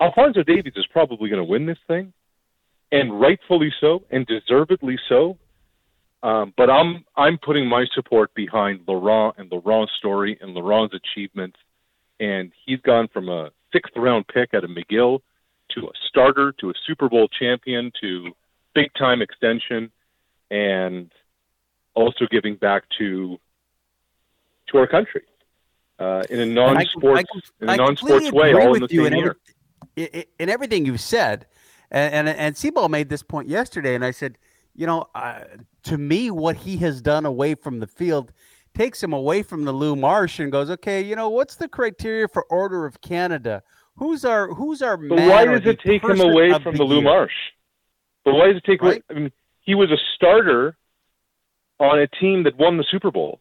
Alphonso 0.00 0.42
Davies 0.42 0.72
is 0.76 0.86
probably 0.92 1.28
going 1.28 1.42
to 1.42 1.44
win 1.44 1.66
this 1.66 1.78
thing, 1.86 2.12
and 2.90 3.20
rightfully 3.20 3.72
so, 3.80 4.02
and 4.10 4.26
deservedly 4.26 4.98
so. 5.08 5.38
Um, 6.22 6.52
but 6.56 6.68
I'm 6.68 7.04
I'm 7.16 7.38
putting 7.38 7.66
my 7.66 7.86
support 7.94 8.34
behind 8.34 8.80
Laurent 8.86 9.36
and 9.38 9.50
Laurent's 9.50 9.92
story 9.98 10.36
and 10.40 10.52
Laurent's 10.52 10.94
achievements 10.94 11.56
and 12.20 12.52
he's 12.64 12.80
gone 12.82 13.08
from 13.12 13.28
a 13.28 13.50
sixth 13.72 13.94
round 13.96 14.28
pick 14.28 14.54
out 14.54 14.62
of 14.62 14.70
McGill 14.70 15.20
to 15.74 15.86
a 15.86 15.92
starter 16.08 16.52
to 16.60 16.70
a 16.70 16.74
Super 16.86 17.08
Bowl 17.08 17.28
champion 17.28 17.90
to 18.00 18.30
big 18.74 18.90
time 18.94 19.22
extension, 19.22 19.90
and 20.50 21.10
also 21.94 22.26
giving 22.30 22.56
back 22.56 22.84
to 22.98 23.38
to 24.68 24.78
our 24.78 24.86
country 24.86 25.22
uh, 26.00 26.22
in 26.30 26.40
a 26.40 26.46
non-sports 26.46 27.30
I, 27.30 27.38
I, 27.38 27.64
in 27.64 27.70
a 27.70 27.76
non-sports 27.76 28.32
way, 28.32 28.54
all 28.54 28.74
in 28.74 28.82
the 28.82 28.88
same 28.88 29.14
year. 29.14 29.36
Every, 29.96 30.26
in 30.38 30.48
everything 30.48 30.86
you've 30.86 31.00
said, 31.00 31.46
and 31.90 32.28
and, 32.28 32.38
and 32.38 32.56
C-Ball 32.56 32.88
made 32.88 33.08
this 33.08 33.22
point 33.22 33.48
yesterday, 33.48 33.94
and 33.94 34.04
I 34.04 34.10
said, 34.10 34.38
you 34.74 34.86
know, 34.86 35.06
uh, 35.14 35.40
to 35.84 35.98
me, 35.98 36.30
what 36.30 36.56
he 36.56 36.78
has 36.78 37.02
done 37.02 37.26
away 37.26 37.54
from 37.54 37.80
the 37.80 37.86
field 37.86 38.32
takes 38.74 39.02
him 39.02 39.12
away 39.12 39.42
from 39.42 39.64
the 39.64 39.72
Lou 39.72 39.96
Marsh 39.96 40.38
and 40.38 40.50
goes, 40.50 40.70
okay, 40.70 41.02
you 41.02 41.16
know, 41.16 41.28
what's 41.28 41.56
the 41.56 41.68
criteria 41.68 42.28
for 42.28 42.44
Order 42.44 42.86
of 42.86 43.00
Canada? 43.00 43.62
Who's 43.96 44.24
our 44.24 44.48
who's 44.54 44.80
our 44.80 44.96
But 44.96 45.18
why 45.18 45.44
does 45.44 45.66
it 45.66 45.80
take 45.80 46.02
him 46.02 46.20
away 46.20 46.52
from 46.60 46.72
the, 46.72 46.78
the 46.78 46.84
Lou 46.84 47.02
Marsh? 47.02 47.32
Why 48.34 48.48
does 48.48 48.56
it 48.56 48.64
take 48.64 48.82
right? 48.82 49.02
I 49.10 49.14
mean, 49.14 49.32
he 49.60 49.74
was 49.74 49.90
a 49.90 49.98
starter 50.14 50.76
on 51.78 51.98
a 51.98 52.06
team 52.06 52.44
that 52.44 52.58
won 52.58 52.76
the 52.76 52.84
Super 52.90 53.10
Bowl. 53.10 53.40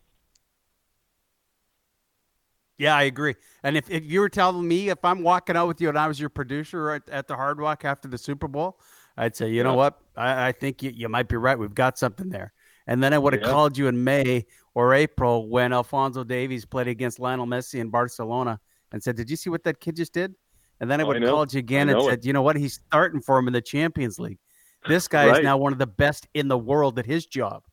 Yeah, 2.78 2.96
I 2.96 3.04
agree. 3.04 3.36
And 3.62 3.76
if, 3.76 3.90
if 3.90 4.06
you 4.06 4.22
were 4.22 4.30
telling 4.30 4.66
me 4.66 4.90
if 4.90 5.04
I'm 5.04 5.22
walking 5.22 5.58
out 5.58 5.68
with 5.68 5.82
you 5.82 5.90
and 5.90 6.00
I 6.00 6.08
was 6.08 6.18
your 6.18 6.30
producer 6.30 6.92
at, 6.92 7.10
at 7.10 7.28
the 7.28 7.36
Hard 7.36 7.60
Rock 7.60 7.84
after 7.84 8.08
the 8.08 8.18
Super 8.18 8.48
Bowl, 8.48 8.80
I'd 9.18 9.36
say, 9.36 9.50
you 9.50 9.56
yeah. 9.56 9.64
know 9.64 9.74
what? 9.74 10.00
I, 10.16 10.48
I 10.48 10.52
think 10.54 10.82
you, 10.82 10.92
you 10.96 11.10
might 11.10 11.28
be 11.28 11.36
right. 11.36 11.60
We've 11.60 11.76
got 11.76 11.98
something 11.98 12.30
there. 12.30 12.54
And 12.88 13.04
then 13.04 13.14
I 13.14 13.18
would 13.18 13.34
have 13.34 13.42
yeah. 13.42 13.50
called 13.50 13.78
you 13.78 13.88
in 13.88 14.02
May 14.02 14.46
or 14.74 14.94
April 14.94 15.50
when 15.50 15.74
Alphonso 15.74 16.24
Davies 16.24 16.64
played 16.64 16.88
against 16.88 17.20
Lionel 17.20 17.46
Messi 17.46 17.82
in 17.82 17.90
Barcelona 17.90 18.62
and 18.94 19.04
said, 19.04 19.18
Did 19.18 19.30
you 19.30 19.36
see 19.36 19.50
what 19.50 19.64
that 19.66 19.82
kid 19.82 19.98
just 19.98 20.14
did? 20.14 20.34
And 20.80 20.90
then 20.90 21.02
I 21.02 21.04
oh, 21.04 21.08
would 21.08 21.22
have 21.22 21.30
called 21.30 21.54
you 21.54 21.60
again 21.60 21.90
and 21.90 22.02
said, 22.02 22.20
it. 22.20 22.26
You 22.26 22.32
know 22.32 22.42
what? 22.42 22.56
He's 22.56 22.76
starting 22.88 23.22
for 23.22 23.38
him 23.38 23.48
in 23.48 23.54
the 23.54 23.62
Champions 23.62 24.20
League. 24.20 24.40
This 24.88 25.08
guy 25.08 25.28
right. 25.28 25.38
is 25.40 25.44
now 25.44 25.58
one 25.58 25.74
of 25.74 25.80
the 25.80 25.88
best 25.88 26.28
in 26.34 26.48
the 26.48 26.58
world 26.58 27.00
at 27.00 27.06
his 27.06 27.26
job. 27.26 27.64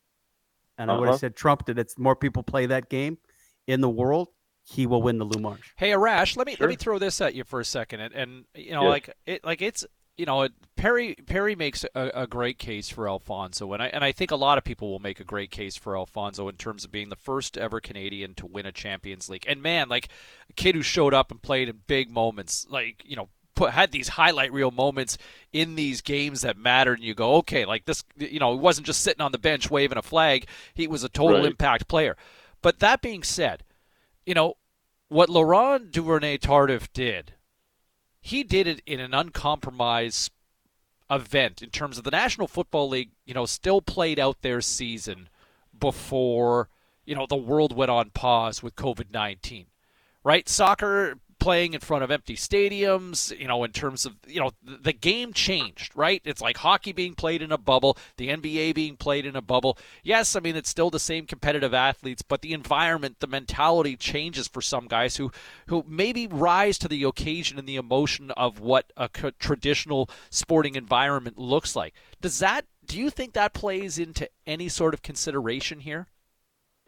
And 0.79 0.91
uh-huh. 0.91 0.97
I 0.97 1.01
would 1.01 1.09
have 1.09 1.19
said, 1.19 1.37
Trump 1.37 1.65
did 1.65 1.79
it's 1.79 1.99
more 1.99 2.17
people 2.17 2.43
play 2.43 2.67
that 2.67 2.89
game 2.89 3.19
in 3.67 3.81
the 3.81 3.89
world. 3.89 4.29
He 4.65 4.87
will 4.87 5.01
win 5.01 5.19
the 5.19 5.25
Lou 5.25 5.41
Marsh. 5.41 5.71
Hey 5.77 5.91
Arash, 5.91 6.37
let 6.37 6.47
me 6.47 6.57
sure. 6.57 6.67
let 6.67 6.71
me 6.71 6.77
throw 6.77 6.99
this 6.99 7.21
at 7.21 7.37
you 7.37 7.45
for 7.45 7.61
a 7.61 7.65
second, 7.65 8.01
and, 8.01 8.13
and 8.13 8.45
you 8.53 8.73
know, 8.73 8.83
like 8.87 9.15
it, 9.25 9.45
like 9.45 9.63
it's 9.63 9.87
you 10.17 10.25
know, 10.25 10.49
Perry 10.77 11.15
Perry 11.27 11.55
makes 11.55 11.85
a, 11.95 12.11
a, 12.15 12.27
great 12.27 12.59
case 12.59 12.89
for 12.89 13.09
Alphonso, 13.09 13.73
and 13.73 13.83
I 13.83 13.87
and 13.89 14.03
I 14.03 14.13
think 14.13 14.31
a 14.31 14.37
lot 14.37 14.57
of 14.57 14.65
people 14.65 14.91
will 14.91 14.99
make 14.99 15.21
a 15.21 15.25
great 15.25 15.51
case 15.51 15.77
for 15.77 15.97
Alphonso 15.97 16.49
in 16.49 16.57
terms 16.57 16.85
of 16.85 16.91
being 16.91 17.11
the 17.11 17.17
first 17.17 17.59
ever 17.59 17.81
Canadian 17.81 18.35
to 18.35 18.47
win 18.47 18.67
a 18.67 18.73
Champions 18.73 19.29
League. 19.29 19.45
And 19.47 19.63
man, 19.63 19.89
like 19.89 20.09
a 20.49 20.53
kid 20.55 20.75
who 20.75 20.83
showed 20.83 21.13
up 21.13 21.31
and 21.31 21.41
played 21.41 21.69
in 21.69 21.83
big 21.87 22.11
moments, 22.11 22.67
like 22.71 23.03
you 23.05 23.15
know, 23.15 23.29
put 23.57 23.73
had 23.73 23.91
these 23.91 24.09
highlight 24.09 24.53
reel 24.53 24.71
moments 24.71 25.19
in 25.53 25.75
these 25.75 26.01
games 26.01 26.43
that 26.43 26.57
mattered, 26.57 26.99
and 26.99 27.05
you 27.05 27.15
go, 27.15 27.35
okay, 27.37 27.65
like 27.65 27.87
this, 27.87 28.05
you 28.17 28.39
know, 28.39 28.53
he 28.53 28.61
wasn't 28.61 28.87
just 28.87 29.01
sitting 29.01 29.23
on 29.23 29.33
the 29.33 29.39
bench 29.39 29.71
waving 29.71 29.99
a 29.99 30.03
flag; 30.03 30.47
he 30.75 30.87
was 30.87 31.03
a 31.03 31.09
total 31.09 31.39
right. 31.39 31.47
impact 31.47 31.89
player. 31.89 32.17
But 32.63 32.79
that 32.79 33.03
being 33.03 33.25
said, 33.25 33.65
you 34.25 34.35
know 34.35 34.55
what 35.09 35.29
Laurent 35.29 35.91
Duvernay 35.91 36.39
Tardif 36.39 36.89
did 36.93 37.33
he 38.27 38.43
did 38.43 38.67
it 38.67 38.83
in 38.87 38.99
an 38.99 39.15
uncompromised 39.15 40.33
event 41.09 41.63
in 41.63 41.71
terms 41.71 41.97
of 41.97 42.03
the 42.03 42.11
National 42.11 42.49
Football 42.49 42.89
League, 42.89 43.11
you 43.25 43.33
know, 43.33 43.47
still 43.47 43.81
played 43.81 44.19
out 44.19 44.43
their 44.43 44.61
season 44.61 45.29
before, 45.79 46.69
you 47.05 47.15
know, 47.15 47.27
the 47.29 47.37
world 47.37 47.77
went 47.77 47.89
on 47.89 48.11
pause 48.11 48.65
with 48.65 48.75
COVID 48.75 49.13
19. 49.13 49.67
Right? 50.25 50.49
Soccer 50.49 51.21
playing 51.47 51.75
in 51.75 51.81
front 51.81 52.03
of 52.03 52.11
empty 52.11 52.35
stadiums, 52.35 53.31
you 53.39 53.47
know, 53.47 53.63
in 53.63 53.71
terms 53.71 54.05
of, 54.05 54.17
you 54.27 54.41
know, 54.41 54.51
the 54.65 54.93
game 54.93 55.33
changed, 55.33 55.93
right? 55.95 56.21
It's 56.25 56.41
like 56.41 56.57
hockey 56.57 56.91
being 56.91 57.15
played 57.15 57.41
in 57.41 57.53
a 57.53 57.57
bubble, 57.57 57.97
the 58.17 58.31
NBA 58.31 58.75
being 58.75 58.97
played 58.97 59.25
in 59.25 59.37
a 59.37 59.41
bubble. 59.41 59.79
Yes, 60.03 60.35
I 60.35 60.41
mean, 60.41 60.57
it's 60.57 60.69
still 60.69 60.91
the 60.91 60.99
same 60.99 61.25
competitive 61.25 61.73
athletes, 61.73 62.23
but 62.23 62.43
the 62.43 62.53
environment, 62.53 63.21
the 63.21 63.29
mentality 63.29 63.95
changes 63.95 64.49
for 64.49 64.61
some 64.61 64.89
guys 64.89 65.19
who, 65.19 65.31
who 65.69 65.85
maybe 65.87 66.27
rise 66.27 66.79
to 66.79 66.89
the 66.89 67.05
occasion 67.05 67.61
and 67.61 67.69
the 67.69 67.77
emotion 67.77 68.33
of 68.33 68.59
what 68.59 68.93
a 68.97 69.09
traditional 69.39 70.11
sporting 70.31 70.75
environment 70.75 71.39
looks 71.39 71.77
like. 71.77 71.95
Does 72.21 72.41
that, 72.41 72.65
do 72.85 72.99
you 72.99 73.09
think 73.09 73.35
that 73.35 73.55
plays 73.55 74.01
into 74.01 74.29
any 74.49 74.69
sort 74.69 74.95
of 74.95 75.03
consideration 75.03 75.79
here? 75.79 76.09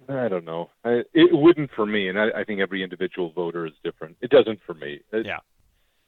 I 0.09 0.29
don't 0.29 0.45
know. 0.45 0.71
I, 0.85 1.03
it 1.13 1.31
wouldn't 1.33 1.71
for 1.77 1.85
me, 1.85 2.09
and 2.09 2.19
I, 2.19 2.29
I 2.39 2.45
think 2.45 2.61
every 2.61 2.83
individual 2.83 3.31
voter 3.33 3.67
is 3.67 3.75
different. 3.85 4.17
It 4.23 4.31
doesn't 4.31 4.61
for 4.67 4.75
me. 4.75 5.01
It, 5.13 5.27
yeah. 5.27 5.39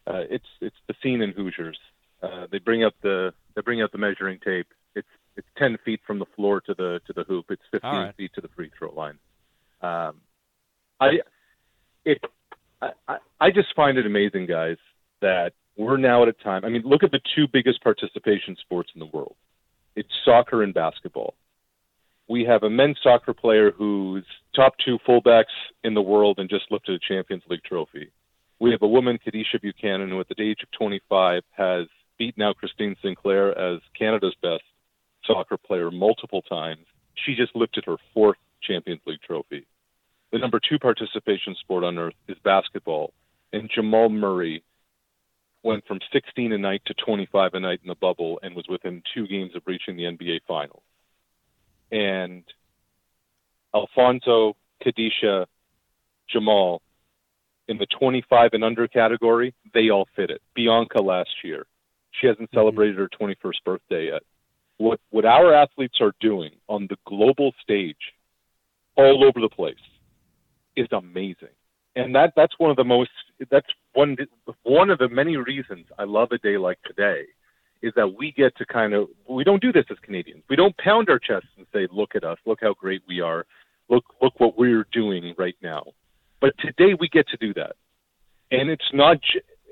Uh, 0.06 0.24
it's 0.30 0.46
it's 0.60 0.76
the 0.88 0.94
scene 1.02 1.20
in 1.20 1.32
Hoosiers. 1.32 1.78
Uh, 2.22 2.46
they 2.50 2.58
bring 2.58 2.82
up 2.82 2.94
the 3.02 3.32
they 3.54 3.62
bring 3.62 3.82
out 3.82 3.92
the 3.92 3.98
measuring 3.98 4.38
tape. 4.44 4.68
It's 4.94 5.08
it's 5.36 5.46
ten 5.58 5.76
feet 5.84 6.00
from 6.06 6.18
the 6.18 6.24
floor 6.34 6.60
to 6.62 6.74
the 6.74 7.00
to 7.06 7.12
the 7.12 7.24
hoop. 7.24 7.46
It's 7.50 7.62
fifteen 7.70 7.90
right. 7.90 8.16
feet 8.16 8.32
to 8.34 8.40
the 8.40 8.48
free 8.56 8.70
throw 8.78 8.92
line. 8.94 9.18
Um, 9.82 10.16
I 10.98 11.18
it 12.04 12.24
I, 12.80 13.16
I 13.40 13.50
just 13.50 13.68
find 13.76 13.98
it 13.98 14.06
amazing, 14.06 14.46
guys, 14.46 14.78
that 15.20 15.52
we're 15.76 15.98
now 15.98 16.22
at 16.22 16.28
a 16.28 16.32
time. 16.32 16.64
I 16.64 16.70
mean, 16.70 16.82
look 16.84 17.02
at 17.02 17.10
the 17.10 17.20
two 17.36 17.46
biggest 17.52 17.82
participation 17.82 18.56
sports 18.60 18.90
in 18.94 19.00
the 19.00 19.06
world. 19.06 19.36
It's 19.96 20.08
soccer 20.24 20.62
and 20.62 20.72
basketball 20.72 21.34
we 22.30 22.44
have 22.44 22.62
a 22.62 22.70
men's 22.70 22.96
soccer 23.02 23.34
player 23.34 23.72
who's 23.72 24.24
top 24.54 24.74
two 24.84 24.98
fullbacks 25.06 25.56
in 25.82 25.94
the 25.94 26.00
world 26.00 26.38
and 26.38 26.48
just 26.48 26.70
lifted 26.70 26.94
a 26.94 27.12
Champions 27.12 27.42
League 27.50 27.64
trophy. 27.64 28.12
We 28.60 28.70
have 28.70 28.82
a 28.82 28.88
woman, 28.88 29.18
Kadeisha 29.18 29.60
Buchanan, 29.60 30.10
who 30.10 30.20
at 30.20 30.28
the 30.28 30.40
age 30.40 30.58
of 30.62 30.70
25 30.78 31.42
has 31.50 31.88
beaten 32.18 32.44
out 32.44 32.56
Christine 32.56 32.94
Sinclair 33.02 33.58
as 33.58 33.80
Canada's 33.98 34.36
best 34.40 34.62
soccer 35.26 35.56
player 35.56 35.90
multiple 35.90 36.42
times. 36.42 36.86
She 37.26 37.34
just 37.34 37.56
lifted 37.56 37.84
her 37.86 37.96
fourth 38.14 38.38
Champions 38.62 39.00
League 39.06 39.22
trophy. 39.26 39.66
The 40.30 40.38
number 40.38 40.60
two 40.60 40.78
participation 40.78 41.56
sport 41.58 41.82
on 41.82 41.98
earth 41.98 42.14
is 42.28 42.36
basketball, 42.44 43.12
and 43.52 43.68
Jamal 43.74 44.08
Murray 44.08 44.62
went 45.64 45.84
from 45.84 45.98
16 46.12 46.52
a 46.52 46.58
night 46.58 46.82
to 46.86 46.94
25 46.94 47.54
a 47.54 47.60
night 47.60 47.80
in 47.82 47.88
the 47.88 47.96
bubble 47.96 48.38
and 48.44 48.54
was 48.54 48.68
within 48.68 49.02
two 49.12 49.26
games 49.26 49.56
of 49.56 49.62
reaching 49.66 49.96
the 49.96 50.04
NBA 50.04 50.42
Finals. 50.46 50.82
And 51.90 52.44
Alphonso, 53.74 54.56
Kadeisha, 54.84 55.46
Jamal, 56.28 56.82
in 57.68 57.78
the 57.78 57.86
25 57.86 58.50
and 58.52 58.64
under 58.64 58.88
category, 58.88 59.54
they 59.72 59.90
all 59.90 60.08
fit 60.16 60.30
it. 60.30 60.42
Bianca 60.54 61.00
last 61.00 61.30
year, 61.44 61.66
she 62.10 62.26
hasn't 62.26 62.50
mm-hmm. 62.50 62.58
celebrated 62.58 62.96
her 62.96 63.08
21st 63.08 63.64
birthday 63.64 64.06
yet. 64.06 64.22
What 64.78 64.98
what 65.10 65.24
our 65.24 65.52
athletes 65.54 65.98
are 66.00 66.12
doing 66.20 66.52
on 66.68 66.86
the 66.88 66.96
global 67.06 67.52
stage, 67.62 68.14
all 68.96 69.24
over 69.24 69.38
the 69.40 69.48
place, 69.48 69.74
is 70.74 70.88
amazing. 70.90 71.54
And 71.96 72.14
that 72.14 72.32
that's 72.34 72.58
one 72.58 72.70
of 72.70 72.76
the 72.76 72.84
most 72.84 73.10
that's 73.50 73.66
one 73.92 74.16
one 74.62 74.90
of 74.90 74.98
the 74.98 75.08
many 75.08 75.36
reasons 75.36 75.86
I 75.98 76.04
love 76.04 76.32
a 76.32 76.38
day 76.38 76.56
like 76.56 76.80
today 76.82 77.24
is 77.82 77.92
that 77.96 78.14
we 78.14 78.32
get 78.32 78.56
to 78.56 78.66
kind 78.66 78.94
of 78.94 79.08
we 79.28 79.44
don't 79.44 79.62
do 79.62 79.72
this 79.72 79.84
as 79.90 79.98
Canadians. 80.02 80.44
We 80.48 80.56
don't 80.56 80.76
pound 80.78 81.10
our 81.10 81.18
chests 81.18 81.48
say, 81.72 81.88
"Look 81.90 82.14
at 82.14 82.24
us! 82.24 82.38
Look 82.46 82.60
how 82.62 82.74
great 82.74 83.02
we 83.08 83.20
are! 83.20 83.46
Look 83.88 84.04
look 84.20 84.38
what 84.38 84.58
we're 84.58 84.86
doing 84.92 85.34
right 85.38 85.56
now." 85.62 85.84
But 86.40 86.54
today 86.58 86.94
we 86.98 87.08
get 87.08 87.28
to 87.28 87.36
do 87.36 87.54
that, 87.54 87.76
and 88.50 88.70
it's 88.70 88.90
not. 88.92 89.18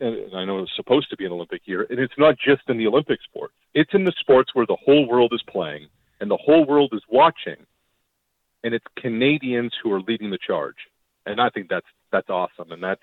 And 0.00 0.36
I 0.36 0.44
know 0.44 0.60
it's 0.60 0.76
supposed 0.76 1.10
to 1.10 1.16
be 1.16 1.24
an 1.24 1.32
Olympic 1.32 1.62
year, 1.66 1.86
and 1.90 1.98
it's 1.98 2.16
not 2.18 2.36
just 2.38 2.62
in 2.68 2.78
the 2.78 2.86
Olympic 2.86 3.18
sports. 3.22 3.54
It's 3.74 3.92
in 3.94 4.04
the 4.04 4.12
sports 4.20 4.54
where 4.54 4.66
the 4.66 4.76
whole 4.76 5.08
world 5.08 5.32
is 5.34 5.42
playing 5.48 5.88
and 6.20 6.30
the 6.30 6.36
whole 6.36 6.64
world 6.64 6.90
is 6.92 7.02
watching, 7.08 7.56
and 8.64 8.74
it's 8.74 8.84
Canadians 8.96 9.72
who 9.82 9.92
are 9.92 10.00
leading 10.00 10.30
the 10.30 10.38
charge. 10.38 10.76
And 11.26 11.40
I 11.40 11.50
think 11.50 11.68
that's 11.68 11.86
that's 12.10 12.30
awesome, 12.30 12.72
and 12.72 12.82
that's 12.82 13.02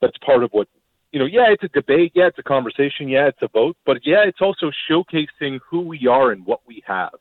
that's 0.00 0.16
part 0.18 0.44
of 0.44 0.50
what 0.52 0.68
you 1.12 1.18
know. 1.18 1.26
Yeah, 1.26 1.50
it's 1.50 1.64
a 1.64 1.68
debate. 1.68 2.12
Yeah, 2.14 2.26
it's 2.26 2.38
a 2.38 2.42
conversation. 2.42 3.08
Yeah, 3.08 3.28
it's 3.28 3.42
a 3.42 3.48
vote. 3.48 3.76
But 3.86 3.98
yeah, 4.04 4.24
it's 4.26 4.40
also 4.40 4.70
showcasing 4.90 5.60
who 5.68 5.80
we 5.80 6.06
are 6.06 6.30
and 6.30 6.44
what 6.44 6.60
we 6.66 6.82
have, 6.86 7.14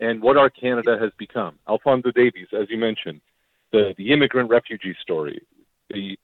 and 0.00 0.22
what 0.22 0.36
our 0.36 0.50
Canada 0.50 0.96
has 1.00 1.10
become. 1.18 1.58
Alphonso 1.68 2.10
Davies, 2.10 2.48
as 2.58 2.68
you 2.70 2.78
mentioned, 2.78 3.20
the 3.72 3.94
the 3.96 4.12
immigrant 4.12 4.50
refugee 4.50 4.96
story. 5.02 5.40
The 5.90 6.16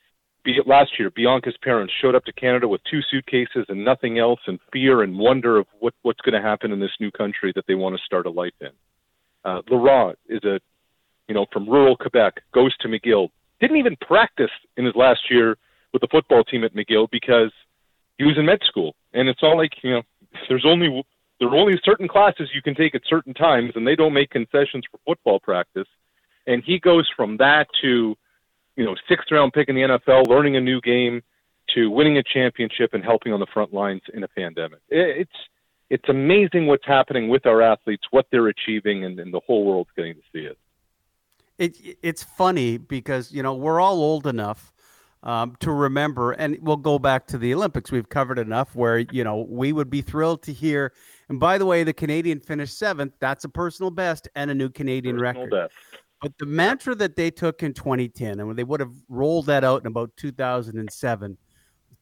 be 0.45 0.61
last 0.67 0.99
year, 0.99 1.11
Bianca's 1.11 1.57
parents 1.63 1.93
showed 2.01 2.15
up 2.15 2.25
to 2.27 2.33
Canada 2.33 2.69
with 2.69 2.83
two 2.89 3.01
suitcases 3.11 3.65
and 3.69 3.85
nothing 3.85 4.19
else, 4.19 4.41
and 4.47 4.59
fear 4.73 5.03
and 5.03 5.19
wonder 5.19 5.59
of 5.59 5.67
what 5.81 5.95
what's 6.03 6.21
going 6.21 6.41
to 6.41 6.47
happen 6.47 6.71
in 6.71 6.81
this 6.81 6.97
new 7.01 7.11
country 7.11 7.53
that 7.57 7.65
they 7.67 7.75
want 7.75 7.97
to 7.97 8.03
start 8.05 8.27
a 8.27 8.31
life 8.31 8.53
in. 8.61 8.71
Uh, 9.45 9.63
Laurent 9.71 10.19
is 10.29 10.43
a, 10.45 10.61
you 11.29 11.35
know, 11.35 11.47
from 11.53 11.69
rural 11.69 11.97
Quebec, 11.97 12.35
goes 12.53 12.77
to 12.79 12.89
McGill, 12.89 13.29
didn't 13.61 13.77
even 13.77 13.97
practice 13.97 14.51
in 14.77 14.85
his 14.85 14.95
last 14.95 15.21
year 15.31 15.57
with 15.93 16.03
the 16.03 16.09
football 16.11 16.45
team 16.45 16.65
at 16.65 16.75
McGill 16.75 17.09
because 17.11 17.53
he 18.19 18.25
was 18.25 18.39
in 18.39 18.47
med 18.47 18.61
school, 18.67 18.95
and 19.13 19.29
it's 19.29 19.43
all 19.43 19.57
like 19.57 19.73
you 19.83 19.91
know, 19.91 20.03
there's 20.49 20.67
only 20.67 21.05
there 21.41 21.49
are 21.49 21.57
only 21.57 21.81
certain 21.85 22.09
classes 22.09 22.51
you 22.55 22.63
can 22.63 22.75
take 22.75 22.95
at 22.95 23.03
certain 23.09 23.35
times, 23.35 23.73
and 23.75 23.87
they 23.87 23.97
don't 23.97 24.13
make 24.13 24.31
concessions 24.31 24.85
for 24.91 24.99
football 25.07 25.41
practice. 25.41 25.89
And 26.47 26.63
he 26.63 26.79
goes 26.79 27.09
from 27.17 27.39
that 27.39 27.67
to 27.83 28.17
you 28.77 28.85
know, 28.85 28.95
sixth 29.09 29.31
round 29.31 29.53
pick 29.53 29.69
in 29.69 29.77
the 29.77 29.83
NFL, 29.83 30.27
learning 30.27 30.57
a 30.57 30.61
new 30.61 30.81
game, 30.81 31.23
to 31.75 31.91
winning 31.91 32.19
a 32.19 32.23
championship 32.23 32.93
and 32.93 33.05
helping 33.05 33.33
on 33.33 33.41
the 33.41 33.47
front 33.53 33.73
lines 33.73 34.03
in 34.13 34.23
a 34.23 34.29
pandemic. 34.29 34.81
It's 34.89 35.31
it's 35.91 36.09
amazing 36.09 36.67
what's 36.67 36.87
happening 36.87 37.29
with 37.29 37.47
our 37.47 37.63
athletes, 37.63 38.05
what 38.11 38.27
they're 38.33 38.49
achieving, 38.49 39.05
and, 39.05 39.19
and 39.21 39.33
the 39.33 39.41
whole 39.47 39.65
world's 39.65 39.91
getting 39.95 40.15
to 40.15 40.21
see 40.33 40.41
it. 40.41 40.59
It 41.59 41.99
it's 42.03 42.23
funny 42.23 42.79
because 42.79 43.33
you 43.33 43.43
know 43.43 43.55
we're 43.55 43.81
all 43.81 44.03
old 44.03 44.27
enough 44.27 44.73
um, 45.23 45.57
to 45.61 45.71
remember, 45.71 46.33
and 46.33 46.59
we'll 46.61 46.77
go 46.77 46.99
back 46.99 47.27
to 47.29 47.39
the 47.39 47.55
Olympics. 47.55 47.93
We've 47.93 48.09
covered 48.09 48.39
enough 48.39 48.75
where 48.75 48.99
you 48.99 49.25
know 49.25 49.47
we 49.49 49.73
would 49.73 49.91
be 49.91 50.03
thrilled 50.03 50.43
to 50.45 50.53
hear. 50.53 50.93
And 51.29 51.41
by 51.41 51.59
the 51.59 51.67
way, 51.67 51.85
the 51.85 51.93
Canadian 51.93 52.41
finished 52.41 52.79
seventh. 52.79 53.15
That's 53.21 53.45
a 53.45 53.49
personal 53.49 53.91
best 53.91 54.29
and 54.35 54.51
a 54.51 54.55
new 54.55 54.69
Canadian 54.69 55.19
Personal 55.19 55.45
record. 55.45 55.71
best. 55.71 55.75
But 56.21 56.39
the 56.39 56.47
mantra 56.47 56.95
that 56.97 57.17
they 57.17 57.31
took 57.31 57.63
in 57.63 57.75
2010, 57.75 58.39
and 58.39 58.47
when 58.47 58.57
they 58.57 58.65
would 58.65 58.81
have 58.81 58.95
rolled 59.09 59.47
that 59.47 59.65
out 59.65 59.83
in 59.83 59.87
about 59.87 60.11
2007, 60.17 61.37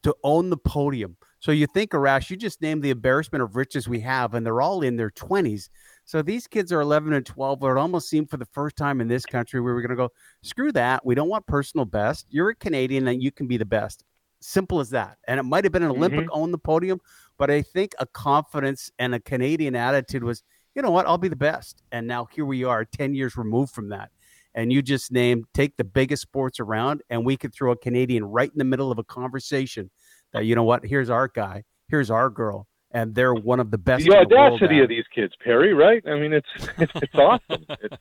to 0.03 0.15
own 0.23 0.49
the 0.49 0.57
podium. 0.57 1.17
So 1.39 1.51
you 1.51 1.67
think, 1.67 1.91
Arash, 1.91 2.29
you 2.29 2.37
just 2.37 2.61
named 2.61 2.83
the 2.83 2.89
embarrassment 2.89 3.41
of 3.41 3.55
riches 3.55 3.87
we 3.87 3.99
have, 4.01 4.33
and 4.33 4.45
they're 4.45 4.61
all 4.61 4.81
in 4.81 4.95
their 4.95 5.09
20s. 5.09 5.69
So 6.05 6.21
these 6.21 6.47
kids 6.47 6.71
are 6.71 6.81
11 6.81 7.13
and 7.13 7.25
12. 7.25 7.63
It 7.63 7.77
almost 7.77 8.09
seemed 8.09 8.29
for 8.29 8.37
the 8.37 8.45
first 8.45 8.75
time 8.75 9.01
in 9.01 9.07
this 9.07 9.25
country 9.25 9.59
we 9.59 9.71
were 9.71 9.81
going 9.81 9.89
to 9.89 9.95
go, 9.95 10.09
screw 10.41 10.71
that. 10.73 11.05
We 11.05 11.15
don't 11.15 11.29
want 11.29 11.45
personal 11.47 11.85
best. 11.85 12.27
You're 12.29 12.49
a 12.49 12.55
Canadian 12.55 13.07
and 13.07 13.21
you 13.21 13.31
can 13.31 13.47
be 13.47 13.57
the 13.57 13.65
best. 13.65 14.03
Simple 14.39 14.79
as 14.79 14.89
that. 14.91 15.17
And 15.27 15.39
it 15.39 15.43
might 15.43 15.63
have 15.63 15.71
been 15.73 15.83
an 15.83 15.89
mm-hmm. 15.89 16.03
Olympic 16.03 16.27
own 16.31 16.51
the 16.51 16.57
podium, 16.57 16.99
but 17.43 17.51
I 17.51 17.61
think 17.61 17.91
a 17.99 18.05
confidence 18.05 18.89
and 18.97 19.13
a 19.13 19.19
Canadian 19.19 19.75
attitude 19.75 20.23
was, 20.23 20.43
you 20.75 20.81
know 20.81 20.91
what, 20.91 21.05
I'll 21.05 21.17
be 21.17 21.27
the 21.27 21.35
best. 21.35 21.83
And 21.91 22.07
now 22.07 22.23
here 22.31 22.45
we 22.45 22.63
are, 22.63 22.85
10 22.85 23.15
years 23.15 23.35
removed 23.35 23.73
from 23.73 23.89
that. 23.89 24.11
And 24.55 24.71
you 24.71 24.81
just 24.81 25.11
named, 25.11 25.43
take 25.53 25.75
the 25.75 25.83
biggest 25.83 26.21
sports 26.21 26.61
around, 26.61 27.01
and 27.09 27.25
we 27.25 27.35
could 27.35 27.53
throw 27.53 27.73
a 27.73 27.75
Canadian 27.75 28.23
right 28.23 28.49
in 28.49 28.57
the 28.57 28.63
middle 28.63 28.93
of 28.93 28.97
a 28.97 29.03
conversation 29.03 29.91
that, 30.31 30.45
you 30.45 30.55
know 30.55 30.63
what, 30.63 30.85
here's 30.85 31.09
our 31.09 31.27
guy, 31.27 31.65
here's 31.89 32.09
our 32.09 32.29
girl, 32.29 32.65
and 32.91 33.13
they're 33.13 33.33
one 33.33 33.59
of 33.59 33.71
the 33.71 33.77
best. 33.77 34.05
the 34.05 34.13
in 34.13 34.29
the 34.29 34.35
world 34.37 34.53
audacity 34.53 34.79
of 34.79 34.87
these 34.87 35.03
kids, 35.13 35.33
Perry. 35.43 35.73
Right? 35.73 36.01
I 36.07 36.17
mean, 36.17 36.31
it's 36.31 36.47
it's, 36.77 36.93
it's 36.95 37.15
awesome. 37.15 37.65
It's 37.81 37.97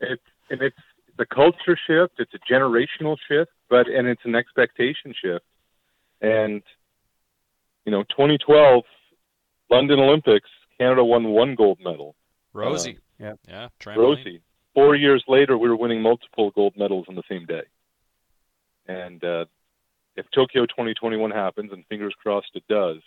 it's 0.00 0.22
and 0.50 0.62
it's 0.62 0.76
the 1.16 1.26
culture 1.26 1.78
shift. 1.86 2.14
It's 2.18 2.32
a 2.34 2.52
generational 2.52 3.18
shift, 3.28 3.52
but 3.70 3.86
and 3.86 4.08
it's 4.08 4.24
an 4.24 4.34
expectation 4.34 5.14
shift. 5.22 5.44
And 6.20 6.60
you 7.84 7.92
know, 7.92 8.02
2012 8.04 8.84
London 9.70 9.98
Olympics, 9.98 10.48
Canada 10.78 11.04
won 11.04 11.28
one 11.28 11.54
gold 11.54 11.78
medal. 11.82 12.14
Rosie. 12.52 12.98
yeah. 13.18 13.34
Yeah. 13.48 13.68
Trampoline. 13.80 13.96
Rosie. 13.96 14.42
Four 14.74 14.96
years 14.96 15.24
later, 15.28 15.56
we 15.56 15.68
were 15.68 15.76
winning 15.76 16.02
multiple 16.02 16.50
gold 16.50 16.74
medals 16.76 17.06
on 17.08 17.14
the 17.14 17.22
same 17.28 17.46
day. 17.46 17.62
And 18.86 19.22
uh, 19.22 19.44
if 20.16 20.26
Tokyo 20.34 20.66
2021 20.66 21.30
happens, 21.30 21.72
and 21.72 21.84
fingers 21.86 22.14
crossed 22.20 22.50
it 22.54 22.64
does, 22.68 22.98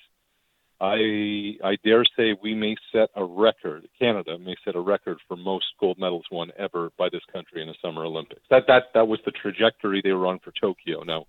I 0.79 1.57
I 1.63 1.77
dare 1.83 2.03
say 2.15 2.35
we 2.41 2.53
may 2.53 2.75
set 2.91 3.09
a 3.15 3.23
record. 3.23 3.87
Canada 3.97 4.37
may 4.37 4.55
set 4.63 4.75
a 4.75 4.79
record 4.79 5.17
for 5.27 5.35
most 5.35 5.65
gold 5.79 5.97
medals 5.97 6.25
won 6.31 6.51
ever 6.57 6.91
by 6.97 7.09
this 7.11 7.23
country 7.33 7.61
in 7.63 7.69
a 7.69 7.73
Summer 7.81 8.05
Olympics. 8.05 8.41
That 8.49 8.63
that 8.67 8.83
that 8.93 9.07
was 9.07 9.19
the 9.25 9.31
trajectory 9.31 10.01
they 10.03 10.11
were 10.11 10.27
on 10.27 10.39
for 10.39 10.51
Tokyo. 10.51 11.03
Now, 11.03 11.25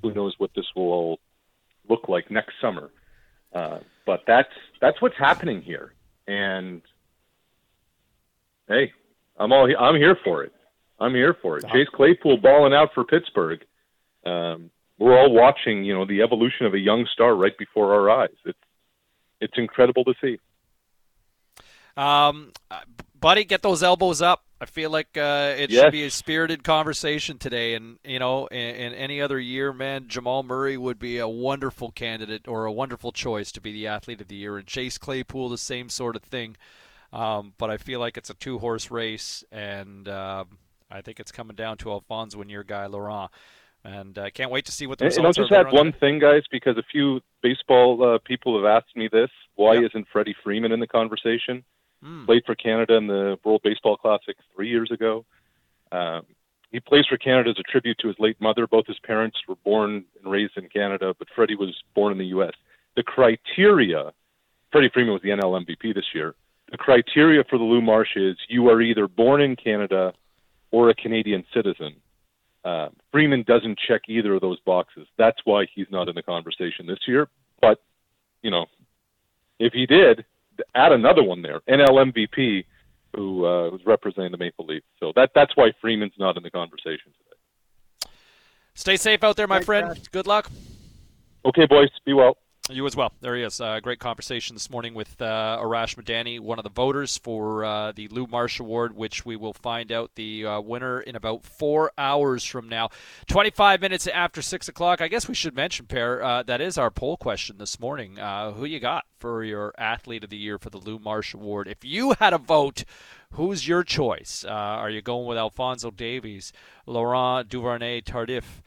who 0.00 0.14
knows 0.14 0.34
what 0.38 0.50
this 0.54 0.66
will 0.76 0.92
all 0.92 1.18
look 1.88 2.08
like 2.08 2.30
next 2.30 2.54
summer? 2.60 2.90
Uh, 3.52 3.78
but 4.06 4.22
that's 4.26 4.52
that's 4.80 5.00
what's 5.00 5.16
happening 5.16 5.62
here. 5.62 5.94
And 6.26 6.82
hey, 8.68 8.92
I'm 9.38 9.52
all 9.52 9.68
I'm 9.78 9.96
here 9.96 10.16
for 10.24 10.44
it. 10.44 10.52
I'm 11.00 11.14
here 11.14 11.36
for 11.40 11.58
it. 11.58 11.64
Chase 11.72 11.88
Claypool 11.94 12.38
balling 12.38 12.74
out 12.74 12.90
for 12.94 13.04
Pittsburgh. 13.04 13.64
Um, 14.26 14.70
we're 14.98 15.16
all 15.16 15.32
watching, 15.32 15.84
you 15.84 15.94
know, 15.94 16.04
the 16.04 16.22
evolution 16.22 16.66
of 16.66 16.74
a 16.74 16.78
young 16.78 17.06
star 17.12 17.34
right 17.34 17.56
before 17.56 17.94
our 17.94 18.10
eyes. 18.10 18.36
It's 18.44 18.58
it's 19.40 19.54
incredible 19.56 20.04
to 20.04 20.14
see. 20.20 20.38
Um, 21.96 22.52
uh, 22.70 22.80
buddy, 23.18 23.44
get 23.44 23.62
those 23.62 23.82
elbows 23.82 24.20
up. 24.20 24.44
I 24.60 24.66
feel 24.66 24.90
like 24.90 25.16
uh, 25.16 25.54
it 25.56 25.70
Yes. 25.70 25.84
should 25.84 25.92
be 25.92 26.04
a 26.04 26.10
spirited 26.10 26.64
conversation 26.64 27.38
today. 27.38 27.74
And 27.74 27.98
you 28.04 28.18
know, 28.18 28.46
in, 28.48 28.58
in 28.58 28.94
any 28.94 29.20
other 29.20 29.38
year, 29.38 29.72
man, 29.72 30.08
Jamal 30.08 30.42
Murray 30.42 30.76
would 30.76 30.98
be 30.98 31.18
a 31.18 31.28
wonderful 31.28 31.90
candidate 31.92 32.48
or 32.48 32.64
a 32.64 32.72
wonderful 32.72 33.12
choice 33.12 33.52
to 33.52 33.60
be 33.60 33.72
the 33.72 33.86
athlete 33.86 34.20
of 34.20 34.28
the 34.28 34.34
year. 34.36 34.56
And 34.56 34.66
Chase 34.66 34.98
Claypool, 34.98 35.48
the 35.48 35.58
same 35.58 35.88
sort 35.88 36.16
of 36.16 36.22
thing. 36.22 36.56
Um, 37.12 37.54
but 37.56 37.70
I 37.70 37.76
feel 37.78 38.00
like 38.00 38.16
it's 38.18 38.28
a 38.30 38.34
two-horse 38.34 38.90
race, 38.90 39.42
and 39.50 40.06
um, 40.10 40.58
I 40.90 41.00
think 41.00 41.18
it's 41.20 41.32
coming 41.32 41.56
down 41.56 41.78
to 41.78 41.90
Alphonso 41.90 42.40
and 42.42 42.50
your 42.50 42.64
guy 42.64 42.84
Laurent. 42.86 43.30
And 43.82 44.18
I 44.18 44.28
can't 44.28 44.50
wait 44.50 44.66
to 44.66 44.72
see 44.72 44.86
what 44.86 44.98
the 44.98 45.06
And, 45.06 45.14
and 45.16 45.26
I'll 45.26 45.32
just 45.32 45.50
are. 45.52 45.66
add 45.68 45.72
one 45.72 45.92
thing, 45.92 46.18
guys, 46.18 46.42
because 46.50 46.76
a 46.76 46.82
few 46.92 47.20
baseball 47.42 48.02
uh, 48.16 48.18
people 48.26 48.56
have 48.60 48.66
asked 48.66 48.94
me 48.94 49.08
this: 49.10 49.30
Why 49.54 49.76
isn't 49.76 50.08
Freddie 50.12 50.34
Freeman 50.44 50.72
in 50.72 50.80
the 50.80 50.86
conversation? 50.86 51.64
Hmm. 52.02 52.24
Played 52.26 52.44
for 52.46 52.54
Canada 52.54 52.94
in 52.94 53.06
the 53.06 53.38
World 53.44 53.62
Baseball 53.64 53.96
Classic 53.96 54.36
three 54.54 54.68
years 54.68 54.90
ago. 54.92 55.24
Um, 55.90 56.22
he 56.70 56.80
plays 56.80 57.06
for 57.06 57.16
Canada 57.16 57.50
as 57.50 57.56
a 57.58 57.62
tribute 57.62 57.98
to 57.98 58.08
his 58.08 58.16
late 58.18 58.40
mother. 58.40 58.66
Both 58.66 58.86
his 58.86 58.98
parents 59.00 59.38
were 59.48 59.56
born 59.64 60.04
and 60.22 60.30
raised 60.30 60.56
in 60.56 60.68
Canada, 60.68 61.14
but 61.18 61.28
Freddie 61.34 61.56
was 61.56 61.74
born 61.94 62.12
in 62.12 62.18
the 62.18 62.26
U.S. 62.26 62.52
The 62.94 63.02
criteria: 63.02 64.12
Freddie 64.70 64.90
Freeman 64.92 65.14
was 65.14 65.22
the 65.22 65.30
NL 65.30 65.64
MVP 65.64 65.94
this 65.94 66.04
year. 66.14 66.34
The 66.70 66.76
criteria 66.76 67.42
for 67.48 67.58
the 67.58 67.64
Lou 67.64 67.80
Marsh 67.80 68.16
is 68.16 68.36
you 68.48 68.68
are 68.68 68.82
either 68.82 69.08
born 69.08 69.40
in 69.40 69.56
Canada 69.56 70.12
or 70.70 70.90
a 70.90 70.94
Canadian 70.94 71.44
citizen. 71.54 71.96
Uh, 72.64 72.88
Freeman 73.10 73.44
doesn't 73.46 73.78
check 73.88 74.02
either 74.08 74.34
of 74.34 74.42
those 74.42 74.60
boxes. 74.60 75.06
That's 75.16 75.38
why 75.44 75.66
he's 75.74 75.86
not 75.90 76.08
in 76.08 76.14
the 76.14 76.22
conversation 76.22 76.86
this 76.86 76.98
year. 77.06 77.28
But, 77.62 77.80
you 78.42 78.50
know, 78.50 78.66
if 79.58 79.72
he 79.72 79.86
did, 79.86 80.24
add 80.74 80.92
another 80.92 81.22
one 81.22 81.42
there, 81.42 81.60
NL 81.68 82.12
MVP, 82.12 82.64
who 83.14 83.44
uh, 83.44 83.70
who's 83.70 83.84
representing 83.86 84.32
the 84.32 84.38
Maple 84.38 84.66
Leafs. 84.66 84.86
So 85.00 85.12
that 85.16 85.30
that's 85.34 85.56
why 85.56 85.72
Freeman's 85.80 86.12
not 86.18 86.36
in 86.36 86.42
the 86.42 86.50
conversation 86.50 87.12
today. 87.12 88.12
Stay 88.74 88.96
safe 88.96 89.24
out 89.24 89.36
there, 89.36 89.48
my 89.48 89.60
friend. 89.60 89.98
Good 90.12 90.26
luck. 90.26 90.50
Okay, 91.44 91.66
boys. 91.66 91.88
Be 92.04 92.12
well. 92.12 92.36
You 92.70 92.84
as 92.86 92.94
well. 92.94 93.12
There 93.22 93.34
he 93.34 93.42
is. 93.42 93.62
Uh, 93.62 93.80
great 93.80 93.98
conversation 93.98 94.54
this 94.54 94.68
morning 94.68 94.92
with 94.92 95.22
uh, 95.22 95.58
Arash 95.58 95.96
Madani, 95.96 96.38
one 96.38 96.58
of 96.58 96.64
the 96.64 96.70
voters 96.70 97.16
for 97.16 97.64
uh, 97.64 97.92
the 97.92 98.08
Lou 98.08 98.26
Marsh 98.26 98.60
Award, 98.60 98.94
which 98.94 99.24
we 99.24 99.36
will 99.36 99.54
find 99.54 99.90
out 99.90 100.10
the 100.16 100.44
uh, 100.44 100.60
winner 100.60 101.00
in 101.00 101.16
about 101.16 101.46
four 101.46 101.92
hours 101.96 102.44
from 102.44 102.68
now. 102.68 102.90
25 103.26 103.80
minutes 103.80 104.06
after 104.06 104.42
6 104.42 104.68
o'clock. 104.68 105.00
I 105.00 105.08
guess 105.08 105.26
we 105.26 105.34
should 105.34 105.56
mention, 105.56 105.86
Pair, 105.86 106.22
uh, 106.22 106.42
that 106.42 106.60
is 106.60 106.76
our 106.76 106.90
poll 106.90 107.16
question 107.16 107.56
this 107.56 107.80
morning. 107.80 108.18
Uh, 108.18 108.52
who 108.52 108.66
you 108.66 108.80
got 108.80 109.04
for 109.18 109.42
your 109.42 109.72
Athlete 109.78 110.24
of 110.24 110.28
the 110.28 110.36
Year 110.36 110.58
for 110.58 110.68
the 110.68 110.76
Lou 110.76 110.98
Marsh 110.98 111.32
Award? 111.32 111.68
If 111.68 111.86
you 111.86 112.16
had 112.18 112.34
a 112.34 112.38
vote, 112.38 112.84
who's 113.32 113.66
your 113.66 113.82
choice? 113.82 114.44
Are 114.44 114.90
you 114.90 115.00
going 115.00 115.26
with 115.26 115.38
Alphonso 115.38 115.90
Davies, 115.90 116.52
Laurent 116.84 117.48
Duvernay 117.48 118.02
Tardif? 118.02 118.62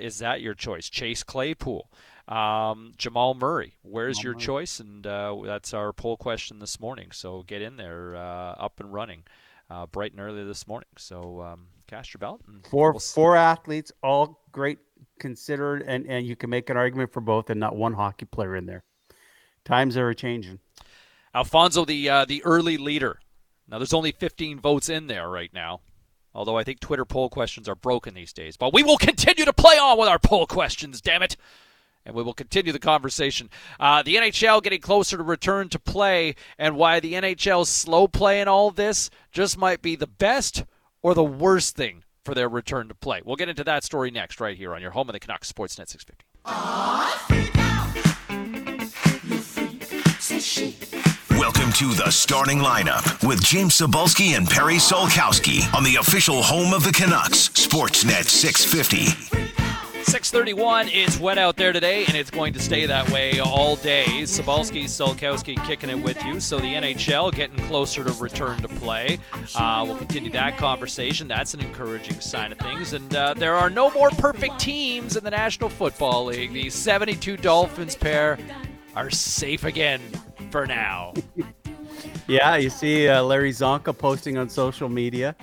is 0.00 0.18
that 0.18 0.40
your 0.40 0.54
choice? 0.54 0.88
Chase 0.88 1.22
Claypool? 1.22 1.88
Um, 2.28 2.92
Jamal 2.98 3.34
Murray, 3.34 3.74
where's 3.82 4.18
Jamal 4.18 4.24
your 4.24 4.34
Murray. 4.34 4.44
choice? 4.44 4.80
And 4.80 5.06
uh, 5.06 5.34
that's 5.44 5.72
our 5.72 5.92
poll 5.94 6.18
question 6.18 6.58
this 6.58 6.78
morning. 6.78 7.10
So 7.10 7.42
get 7.42 7.62
in 7.62 7.76
there, 7.76 8.16
uh, 8.16 8.52
up 8.52 8.80
and 8.80 8.92
running, 8.92 9.22
uh, 9.70 9.86
bright 9.86 10.12
and 10.12 10.20
early 10.20 10.44
this 10.44 10.68
morning. 10.68 10.88
So 10.98 11.40
um, 11.40 11.68
cast 11.86 12.12
your 12.12 12.18
ballot. 12.18 12.42
four 12.70 12.92
we'll 12.92 13.00
four 13.00 13.34
athletes, 13.34 13.92
all 14.02 14.42
great 14.52 14.78
considered, 15.18 15.82
and 15.86 16.06
and 16.06 16.26
you 16.26 16.36
can 16.36 16.50
make 16.50 16.68
an 16.68 16.76
argument 16.76 17.12
for 17.12 17.22
both, 17.22 17.48
and 17.48 17.58
not 17.58 17.76
one 17.76 17.94
hockey 17.94 18.26
player 18.26 18.54
in 18.54 18.66
there. 18.66 18.84
Times 19.64 19.96
are 19.96 20.12
changing. 20.12 20.58
Alphonso, 21.34 21.86
the 21.86 22.10
uh, 22.10 22.24
the 22.26 22.44
early 22.44 22.76
leader. 22.76 23.20
Now 23.66 23.78
there's 23.78 23.94
only 23.94 24.12
15 24.12 24.60
votes 24.60 24.88
in 24.90 25.06
there 25.06 25.28
right 25.28 25.52
now. 25.52 25.80
Although 26.34 26.58
I 26.58 26.64
think 26.64 26.80
Twitter 26.80 27.06
poll 27.06 27.30
questions 27.30 27.68
are 27.68 27.74
broken 27.74 28.14
these 28.14 28.32
days. 28.34 28.56
But 28.58 28.74
we 28.74 28.82
will 28.82 28.98
continue 28.98 29.46
to 29.46 29.52
play 29.52 29.78
on 29.78 29.98
with 29.98 30.08
our 30.08 30.18
poll 30.18 30.46
questions, 30.46 31.00
damn 31.00 31.22
it 31.22 31.36
and 32.08 32.16
we 32.16 32.22
will 32.22 32.32
continue 32.32 32.72
the 32.72 32.78
conversation. 32.78 33.50
Uh, 33.78 34.02
the 34.02 34.16
NHL 34.16 34.62
getting 34.62 34.80
closer 34.80 35.18
to 35.18 35.22
return 35.22 35.68
to 35.68 35.78
play, 35.78 36.34
and 36.58 36.74
why 36.74 36.98
the 36.98 37.12
NHL's 37.12 37.68
slow 37.68 38.08
play 38.08 38.40
in 38.40 38.48
all 38.48 38.70
this 38.70 39.10
just 39.30 39.58
might 39.58 39.82
be 39.82 39.94
the 39.94 40.06
best 40.06 40.64
or 41.02 41.14
the 41.14 41.22
worst 41.22 41.76
thing 41.76 42.02
for 42.24 42.34
their 42.34 42.48
return 42.48 42.88
to 42.88 42.94
play. 42.94 43.20
We'll 43.24 43.36
get 43.36 43.50
into 43.50 43.62
that 43.64 43.84
story 43.84 44.10
next, 44.10 44.40
right 44.40 44.56
here 44.56 44.74
on 44.74 44.80
your 44.80 44.90
home 44.92 45.08
of 45.10 45.12
the 45.12 45.20
Canucks, 45.20 45.52
Sportsnet 45.52 45.88
650. 45.88 46.24
Welcome 51.38 51.72
to 51.74 51.92
the 51.92 52.10
starting 52.10 52.58
lineup 52.58 53.26
with 53.26 53.44
James 53.44 53.78
Cybulski 53.78 54.36
and 54.36 54.48
Perry 54.48 54.76
Solkowski 54.76 55.72
on 55.74 55.84
the 55.84 55.96
official 55.96 56.42
home 56.42 56.72
of 56.72 56.84
the 56.84 56.92
Canucks, 56.92 57.50
Sportsnet 57.50 58.24
650. 58.24 59.57
631. 60.04 60.88
It's 60.88 61.18
wet 61.18 61.38
out 61.38 61.56
there 61.56 61.72
today, 61.72 62.04
and 62.06 62.16
it's 62.16 62.30
going 62.30 62.52
to 62.52 62.60
stay 62.60 62.86
that 62.86 63.10
way 63.10 63.40
all 63.40 63.76
day. 63.76 64.04
Cybulski, 64.22 64.84
Solkowski 64.84 65.62
kicking 65.66 65.90
it 65.90 66.02
with 66.02 66.22
you. 66.24 66.40
So 66.40 66.58
the 66.58 66.74
NHL 66.74 67.32
getting 67.34 67.58
closer 67.66 68.04
to 68.04 68.12
return 68.12 68.58
to 68.62 68.68
play. 68.68 69.18
Uh, 69.54 69.84
we'll 69.86 69.96
continue 69.96 70.30
that 70.30 70.56
conversation. 70.56 71.28
That's 71.28 71.54
an 71.54 71.60
encouraging 71.60 72.20
sign 72.20 72.52
of 72.52 72.58
things. 72.58 72.92
And 72.92 73.14
uh, 73.14 73.34
there 73.34 73.54
are 73.54 73.70
no 73.70 73.90
more 73.90 74.10
perfect 74.10 74.58
teams 74.58 75.16
in 75.16 75.24
the 75.24 75.30
National 75.30 75.68
Football 75.68 76.26
League. 76.26 76.52
The 76.52 76.70
72 76.70 77.36
Dolphins 77.36 77.94
pair 77.94 78.38
are 78.96 79.10
safe 79.10 79.64
again 79.64 80.00
for 80.50 80.66
now. 80.66 81.14
yeah, 82.26 82.56
you 82.56 82.70
see 82.70 83.08
uh, 83.08 83.22
Larry 83.22 83.52
Csonka 83.52 83.96
posting 83.96 84.38
on 84.38 84.48
social 84.48 84.88
media 84.88 85.36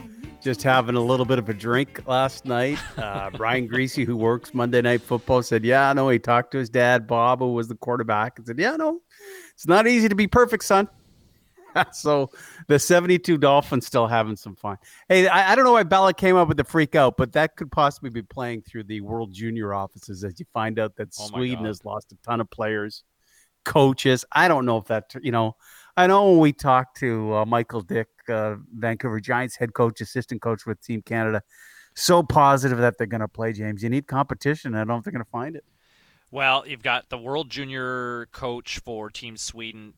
just 0.45 0.62
having 0.62 0.95
a 0.95 1.01
little 1.01 1.25
bit 1.25 1.39
of 1.39 1.49
a 1.49 1.53
drink 1.55 2.03
last 2.05 2.45
night. 2.45 2.77
Uh, 2.95 3.31
Brian 3.31 3.67
Griese, 3.67 4.05
who 4.05 4.15
works 4.15 4.53
Monday 4.53 4.79
Night 4.79 5.01
Football, 5.01 5.41
said, 5.41 5.65
"Yeah, 5.65 5.91
no." 5.91 6.08
He 6.10 6.19
talked 6.19 6.51
to 6.51 6.60
his 6.60 6.69
dad, 6.69 7.08
Bob, 7.08 7.39
who 7.39 7.51
was 7.51 7.67
the 7.67 7.75
quarterback, 7.75 8.38
and 8.38 8.45
said, 8.45 8.60
"Yeah, 8.60 8.75
no, 8.75 9.01
it's 9.55 9.67
not 9.67 9.88
easy 9.88 10.08
to 10.08 10.15
be 10.15 10.27
perfect, 10.27 10.63
son." 10.63 10.88
so 11.91 12.29
the 12.67 12.77
72 12.77 13.39
Dolphins 13.39 13.88
still 13.88 14.05
having 14.05 14.36
some 14.36 14.55
fun. 14.55 14.77
Hey, 15.10 15.27
I, 15.27 15.51
I, 15.51 15.55
don't 15.55 15.65
know 15.65 15.73
why 15.73 15.84
Bella 15.84 16.13
came 16.13 16.36
up 16.36 16.47
with 16.47 16.58
the 16.58 16.63
freak 16.63 16.93
out, 16.93 17.17
but 17.17 17.34
that 17.34 17.55
could 17.58 17.71
possibly 17.71 18.12
be 18.12 18.21
playing 18.21 18.62
through 18.62 18.84
the 18.84 19.01
World 19.01 19.34
Junior 19.34 19.73
offices 19.73 20.23
as 20.23 20.39
you 20.39 20.45
find 20.53 20.77
out 20.77 20.95
that 20.97 21.10
oh 21.19 21.25
Sweden 21.25 21.65
has 21.65 21.84
lost 21.84 22.12
a 22.12 22.15
ton 22.23 22.39
of 22.39 22.49
players, 22.51 23.03
coaches. 23.65 24.23
I 24.31 24.47
don't 24.47 24.65
know 24.65 24.77
if 24.77 24.86
that, 24.86 25.15
you 25.21 25.31
know, 25.31 25.55
I 25.97 26.08
know 26.08 26.31
when 26.31 26.39
we 26.39 26.51
talked 26.51 26.97
to 26.99 27.34
uh, 27.36 27.45
Michael 27.45 27.81
Dyck, 27.81 28.08
uh, 28.27 28.55
Vancouver 28.73 29.19
Giants 29.19 29.55
head 29.55 29.73
coach, 29.73 30.01
assistant 30.01 30.41
coach 30.41 30.65
with 30.65 30.81
Team 30.81 31.01
Canada, 31.01 31.41
so 31.95 32.21
positive 32.21 32.79
that 32.79 32.97
they're 32.97 33.08
going 33.08 33.21
to 33.21 33.27
play, 33.27 33.53
James. 33.53 33.81
You 33.81 33.89
need 33.89 34.08
competition. 34.08 34.75
I 34.75 34.79
don't 34.79 34.88
know 34.89 34.97
if 34.97 35.03
they're 35.05 35.13
going 35.13 35.23
to 35.23 35.31
find 35.31 35.55
it. 35.55 35.63
Well, 36.31 36.67
you've 36.67 36.84
got 36.84 37.10
the 37.10 37.17
world 37.17 37.49
junior 37.49 38.27
coach 38.34 38.79
for 38.79 39.10
Team 39.10 39.38
Sweden. 39.38 39.93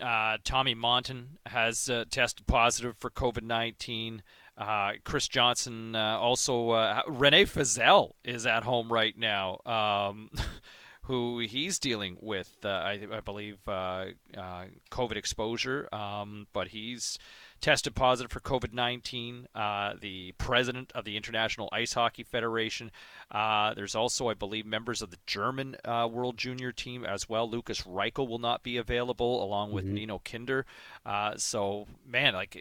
Uh, 0.00 0.38
Tomas 0.42 0.74
Monten 0.74 1.38
has 1.46 1.88
uh, 1.88 2.04
tested 2.10 2.46
positive 2.46 2.96
for 2.98 3.08
COVID 3.08 3.42
19. 3.42 4.22
Uh, 4.58 4.92
Chris 5.04 5.28
Johnson 5.28 5.94
uh, 5.94 6.18
also. 6.18 6.70
Uh, 6.70 7.02
Rene 7.06 7.44
Fasel 7.44 8.12
is 8.24 8.46
at 8.46 8.64
home 8.64 8.92
right 8.92 9.16
now. 9.16 9.60
Um, 9.64 10.30
who 11.06 11.38
he's 11.38 11.78
dealing 11.78 12.16
with, 12.20 12.56
uh, 12.64 12.68
I, 12.68 13.06
I, 13.12 13.20
believe, 13.20 13.58
uh, 13.68 14.06
uh, 14.36 14.64
COVID 14.90 15.16
exposure, 15.16 15.88
um, 15.92 16.48
but 16.52 16.68
he's 16.68 17.16
tested 17.60 17.94
positive 17.94 18.32
for 18.32 18.40
COVID 18.40 18.72
19. 18.72 19.46
Uh, 19.54 19.94
the 20.00 20.32
president 20.32 20.90
of 20.96 21.04
the 21.04 21.16
International 21.16 21.68
Ice 21.72 21.92
Hockey 21.92 22.24
Federation. 22.24 22.90
Uh, 23.30 23.72
there's 23.74 23.94
also, 23.94 24.28
I 24.28 24.34
believe, 24.34 24.66
members 24.66 25.00
of 25.00 25.10
the 25.10 25.18
German 25.26 25.76
uh, 25.84 26.08
World 26.10 26.36
Junior 26.38 26.72
team 26.72 27.04
as 27.04 27.28
well. 27.28 27.48
Lucas 27.48 27.82
Reichel 27.82 28.28
will 28.28 28.40
not 28.40 28.64
be 28.64 28.76
available, 28.76 29.44
along 29.44 29.70
with 29.70 29.84
mm-hmm. 29.84 29.94
Nino 29.94 30.20
Kinder. 30.24 30.66
so, 31.36 31.86
man, 32.04 32.34
like 32.34 32.60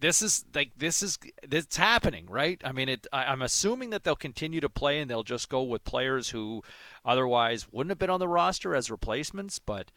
this 0.00 0.22
is 0.22 0.44
like 0.54 0.72
this 0.76 1.02
is 1.02 1.18
it's 1.42 1.76
happening, 1.76 2.26
right? 2.28 2.60
I 2.64 2.72
mean, 2.72 2.88
it. 2.88 3.06
I, 3.12 3.32
am 3.32 3.42
assuming 3.42 3.90
that 3.90 4.04
they'll 4.04 4.16
continue 4.16 4.60
to 4.60 4.68
play 4.68 5.00
and 5.00 5.10
they'll 5.10 5.22
just 5.22 5.48
go 5.48 5.62
with 5.62 5.84
players 5.84 6.30
who 6.30 6.62
otherwise 7.04 7.66
wouldn't 7.72 7.90
have 7.90 7.98
been 7.98 8.10
on 8.10 8.20
the 8.20 8.28
roster 8.28 8.74
as 8.74 8.90
replacements. 8.90 9.58
But 9.58 9.90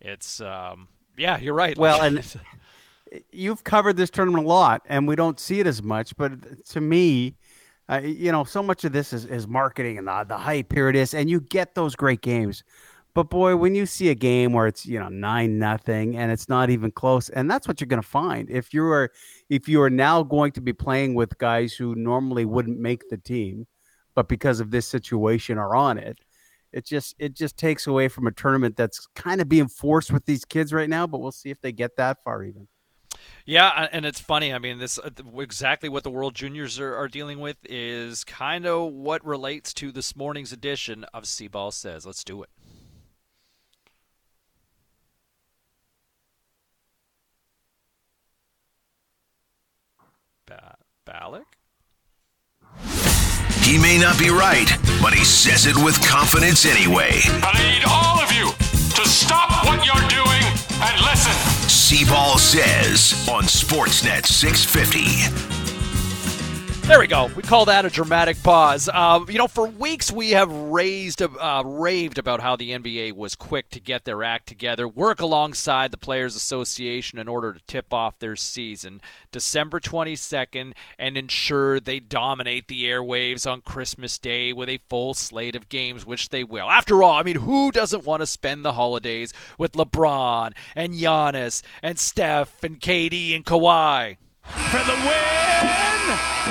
it's 0.00 0.40
um, 0.40 0.88
yeah, 1.16 1.38
you're 1.38 1.54
right. 1.54 1.76
Well, 1.76 2.00
and 2.00 2.24
you've 3.32 3.64
covered 3.64 3.96
this 3.96 4.10
tournament 4.10 4.44
a 4.44 4.48
lot, 4.48 4.82
and 4.86 5.06
we 5.06 5.16
don't 5.16 5.38
see 5.38 5.60
it 5.60 5.66
as 5.66 5.82
much. 5.82 6.16
But 6.16 6.64
to 6.66 6.80
me, 6.80 7.36
uh, 7.88 8.00
you 8.02 8.32
know, 8.32 8.44
so 8.44 8.62
much 8.62 8.84
of 8.84 8.92
this 8.92 9.12
is, 9.12 9.24
is 9.26 9.46
marketing 9.46 9.98
and 9.98 10.06
the, 10.06 10.24
the 10.28 10.38
hype. 10.38 10.72
Here 10.72 10.88
it 10.88 10.96
is, 10.96 11.14
and 11.14 11.28
you 11.28 11.40
get 11.40 11.74
those 11.74 11.94
great 11.94 12.20
games. 12.20 12.64
But 13.14 13.28
boy, 13.28 13.56
when 13.56 13.74
you 13.74 13.84
see 13.84 14.08
a 14.08 14.14
game 14.14 14.52
where 14.52 14.66
it's 14.66 14.86
you 14.86 14.98
know 14.98 15.08
nine 15.08 15.58
nothing 15.58 16.16
and 16.16 16.32
it's 16.32 16.48
not 16.48 16.70
even 16.70 16.90
close, 16.90 17.28
and 17.28 17.50
that's 17.50 17.68
what 17.68 17.80
you're 17.80 17.88
going 17.88 18.02
to 18.02 18.08
find 18.08 18.48
if 18.50 18.72
you 18.72 18.84
are 18.86 19.12
if 19.50 19.68
you 19.68 19.82
are 19.82 19.90
now 19.90 20.22
going 20.22 20.52
to 20.52 20.60
be 20.60 20.72
playing 20.72 21.14
with 21.14 21.36
guys 21.38 21.74
who 21.74 21.94
normally 21.94 22.44
wouldn't 22.44 22.78
make 22.78 23.08
the 23.10 23.18
team, 23.18 23.66
but 24.14 24.28
because 24.28 24.60
of 24.60 24.70
this 24.70 24.86
situation 24.86 25.58
are 25.58 25.74
on 25.74 25.98
it. 25.98 26.18
It 26.72 26.86
just 26.86 27.14
it 27.18 27.34
just 27.34 27.58
takes 27.58 27.86
away 27.86 28.08
from 28.08 28.26
a 28.26 28.32
tournament 28.32 28.76
that's 28.76 29.06
kind 29.14 29.42
of 29.42 29.48
being 29.48 29.68
forced 29.68 30.10
with 30.10 30.24
these 30.24 30.46
kids 30.46 30.72
right 30.72 30.88
now. 30.88 31.06
But 31.06 31.20
we'll 31.20 31.32
see 31.32 31.50
if 31.50 31.60
they 31.60 31.70
get 31.70 31.96
that 31.96 32.22
far 32.24 32.42
even. 32.42 32.66
Yeah, 33.44 33.88
and 33.92 34.06
it's 34.06 34.20
funny. 34.20 34.54
I 34.54 34.58
mean, 34.58 34.78
this 34.78 34.98
uh, 34.98 35.10
exactly 35.38 35.88
what 35.88 36.02
the 36.02 36.10
World 36.10 36.34
Juniors 36.34 36.78
are, 36.80 36.94
are 36.94 37.08
dealing 37.08 37.40
with 37.40 37.56
is 37.64 38.24
kind 38.24 38.66
of 38.66 38.92
what 38.92 39.24
relates 39.24 39.74
to 39.74 39.92
this 39.92 40.16
morning's 40.16 40.52
edition 40.52 41.04
of 41.12 41.26
C-Ball 41.26 41.72
Says. 41.72 42.06
Let's 42.06 42.24
do 42.24 42.42
it. 42.42 42.50
Ba- 51.12 51.18
Ballack? 51.20 51.44
He 53.64 53.78
may 53.78 53.98
not 53.98 54.18
be 54.18 54.30
right, 54.30 54.68
but 55.02 55.14
he 55.14 55.24
says 55.24 55.66
it 55.66 55.76
with 55.76 56.00
confidence 56.06 56.66
anyway. 56.66 57.20
I 57.24 57.52
need 57.62 57.84
all 57.86 58.20
of 58.20 58.32
you 58.32 58.50
to 58.96 59.08
stop 59.08 59.64
what 59.64 59.84
you're 59.84 60.08
doing 60.08 60.42
and 60.82 61.00
listen. 61.02 61.32
C-Ball 61.68 62.38
says 62.38 63.28
on 63.28 63.44
Sportsnet 63.44 64.26
650. 64.26 65.61
There 66.92 67.00
we 67.00 67.06
go. 67.06 67.30
We 67.34 67.42
call 67.42 67.64
that 67.64 67.86
a 67.86 67.88
dramatic 67.88 68.42
pause. 68.42 68.86
Uh, 68.92 69.24
you 69.26 69.38
know, 69.38 69.48
for 69.48 69.66
weeks 69.66 70.12
we 70.12 70.32
have 70.32 70.52
raised, 70.52 71.22
uh, 71.22 71.62
raved 71.64 72.18
about 72.18 72.42
how 72.42 72.54
the 72.54 72.72
NBA 72.72 73.14
was 73.14 73.34
quick 73.34 73.70
to 73.70 73.80
get 73.80 74.04
their 74.04 74.22
act 74.22 74.46
together, 74.46 74.86
work 74.86 75.22
alongside 75.22 75.90
the 75.90 75.96
Players 75.96 76.36
Association 76.36 77.18
in 77.18 77.28
order 77.28 77.54
to 77.54 77.60
tip 77.66 77.94
off 77.94 78.18
their 78.18 78.36
season 78.36 79.00
December 79.30 79.80
22nd 79.80 80.74
and 80.98 81.16
ensure 81.16 81.80
they 81.80 81.98
dominate 81.98 82.68
the 82.68 82.84
airwaves 82.84 83.50
on 83.50 83.62
Christmas 83.62 84.18
Day 84.18 84.52
with 84.52 84.68
a 84.68 84.80
full 84.90 85.14
slate 85.14 85.56
of 85.56 85.70
games, 85.70 86.04
which 86.04 86.28
they 86.28 86.44
will. 86.44 86.68
After 86.68 87.02
all, 87.02 87.14
I 87.14 87.22
mean, 87.22 87.36
who 87.36 87.72
doesn't 87.72 88.04
want 88.04 88.20
to 88.20 88.26
spend 88.26 88.66
the 88.66 88.74
holidays 88.74 89.32
with 89.56 89.72
LeBron 89.72 90.52
and 90.76 90.92
Giannis 90.92 91.62
and 91.82 91.98
Steph 91.98 92.62
and 92.62 92.78
KD 92.78 93.34
and 93.34 93.46
Kawhi? 93.46 94.18
For 94.42 94.84
the 94.84 94.92
win! 95.06 96.41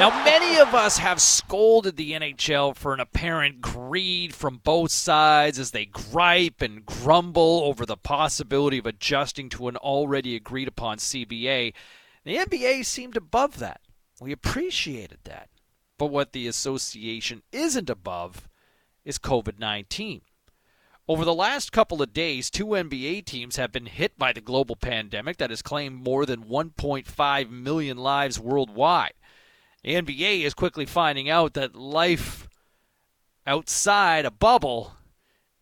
Now, 0.00 0.24
many 0.24 0.58
of 0.58 0.74
us 0.74 0.96
have 0.96 1.20
scolded 1.20 1.98
the 1.98 2.12
NHL 2.12 2.74
for 2.74 2.94
an 2.94 3.00
apparent 3.00 3.60
greed 3.60 4.34
from 4.34 4.56
both 4.56 4.90
sides 4.90 5.58
as 5.58 5.72
they 5.72 5.84
gripe 5.84 6.62
and 6.62 6.86
grumble 6.86 7.60
over 7.64 7.84
the 7.84 7.98
possibility 7.98 8.78
of 8.78 8.86
adjusting 8.86 9.50
to 9.50 9.68
an 9.68 9.76
already 9.76 10.34
agreed 10.34 10.68
upon 10.68 10.96
CBA. 10.96 11.74
The 12.24 12.36
NBA 12.38 12.86
seemed 12.86 13.18
above 13.18 13.58
that. 13.58 13.82
We 14.22 14.32
appreciated 14.32 15.18
that. 15.24 15.50
But 15.98 16.06
what 16.06 16.32
the 16.32 16.48
association 16.48 17.42
isn't 17.52 17.90
above 17.90 18.48
is 19.04 19.18
COVID 19.18 19.58
19. 19.58 20.22
Over 21.06 21.26
the 21.26 21.34
last 21.34 21.72
couple 21.72 22.00
of 22.00 22.14
days, 22.14 22.48
two 22.48 22.68
NBA 22.68 23.26
teams 23.26 23.56
have 23.56 23.70
been 23.70 23.84
hit 23.84 24.16
by 24.16 24.32
the 24.32 24.40
global 24.40 24.76
pandemic 24.76 25.36
that 25.36 25.50
has 25.50 25.60
claimed 25.60 26.02
more 26.02 26.24
than 26.24 26.44
1.5 26.44 27.50
million 27.50 27.98
lives 27.98 28.40
worldwide. 28.40 29.12
The 29.82 29.94
NBA 29.94 30.42
is 30.42 30.52
quickly 30.52 30.84
finding 30.84 31.30
out 31.30 31.54
that 31.54 31.74
life 31.74 32.48
outside 33.46 34.26
a 34.26 34.30
bubble 34.30 34.92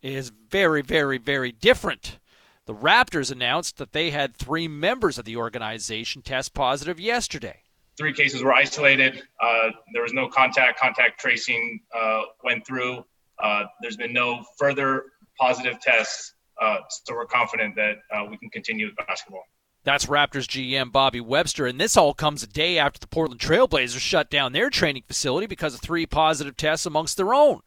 is 0.02 0.32
very, 0.50 0.82
very, 0.82 1.18
very 1.18 1.52
different. 1.52 2.18
The 2.66 2.74
Raptors 2.74 3.30
announced 3.30 3.78
that 3.78 3.92
they 3.92 4.10
had 4.10 4.36
three 4.36 4.68
members 4.68 5.18
of 5.18 5.24
the 5.24 5.36
organization 5.36 6.22
test 6.22 6.52
positive 6.52 6.98
yesterday. 6.98 7.62
Three 7.96 8.12
cases 8.12 8.42
were 8.42 8.52
isolated. 8.52 9.22
Uh, 9.40 9.70
there 9.92 10.02
was 10.02 10.12
no 10.12 10.28
contact. 10.28 10.78
Contact 10.78 11.18
tracing 11.18 11.80
uh, 11.96 12.22
went 12.44 12.66
through. 12.66 13.04
Uh, 13.42 13.64
there's 13.80 13.96
been 13.96 14.12
no 14.12 14.44
further 14.58 15.04
positive 15.38 15.80
tests, 15.80 16.34
uh, 16.60 16.78
so 16.88 17.14
we're 17.14 17.24
confident 17.24 17.74
that 17.76 17.98
uh, 18.12 18.24
we 18.28 18.36
can 18.36 18.50
continue 18.50 18.86
with 18.86 19.06
basketball. 19.06 19.44
That's 19.84 20.06
Raptors 20.06 20.46
GM 20.46 20.92
Bobby 20.92 21.20
Webster, 21.20 21.66
and 21.66 21.80
this 21.80 21.96
all 21.96 22.12
comes 22.12 22.42
a 22.42 22.46
day 22.46 22.78
after 22.78 22.98
the 22.98 23.06
Portland 23.06 23.40
Trailblazers 23.40 24.00
shut 24.00 24.28
down 24.28 24.52
their 24.52 24.70
training 24.70 25.04
facility 25.06 25.46
because 25.46 25.74
of 25.74 25.80
three 25.80 26.04
positive 26.04 26.56
tests 26.56 26.84
amongst 26.84 27.16
their 27.16 27.32
own. 27.32 27.62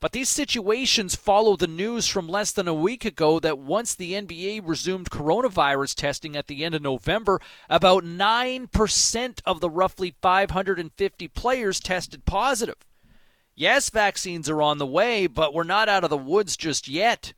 But 0.00 0.12
these 0.12 0.30
situations 0.30 1.14
follow 1.14 1.56
the 1.56 1.66
news 1.66 2.06
from 2.06 2.26
less 2.26 2.52
than 2.52 2.66
a 2.66 2.72
week 2.72 3.04
ago 3.04 3.38
that 3.40 3.58
once 3.58 3.94
the 3.94 4.14
NBA 4.14 4.62
resumed 4.64 5.10
coronavirus 5.10 5.94
testing 5.94 6.36
at 6.36 6.46
the 6.46 6.64
end 6.64 6.74
of 6.74 6.80
November, 6.80 7.38
about 7.68 8.02
9% 8.02 9.40
of 9.44 9.60
the 9.60 9.68
roughly 9.68 10.14
550 10.22 11.28
players 11.28 11.80
tested 11.80 12.24
positive. 12.24 12.76
Yes, 13.54 13.90
vaccines 13.90 14.48
are 14.48 14.62
on 14.62 14.78
the 14.78 14.86
way, 14.86 15.26
but 15.26 15.52
we're 15.52 15.64
not 15.64 15.90
out 15.90 16.02
of 16.02 16.08
the 16.08 16.16
woods 16.16 16.56
just 16.56 16.88
yet. 16.88 17.34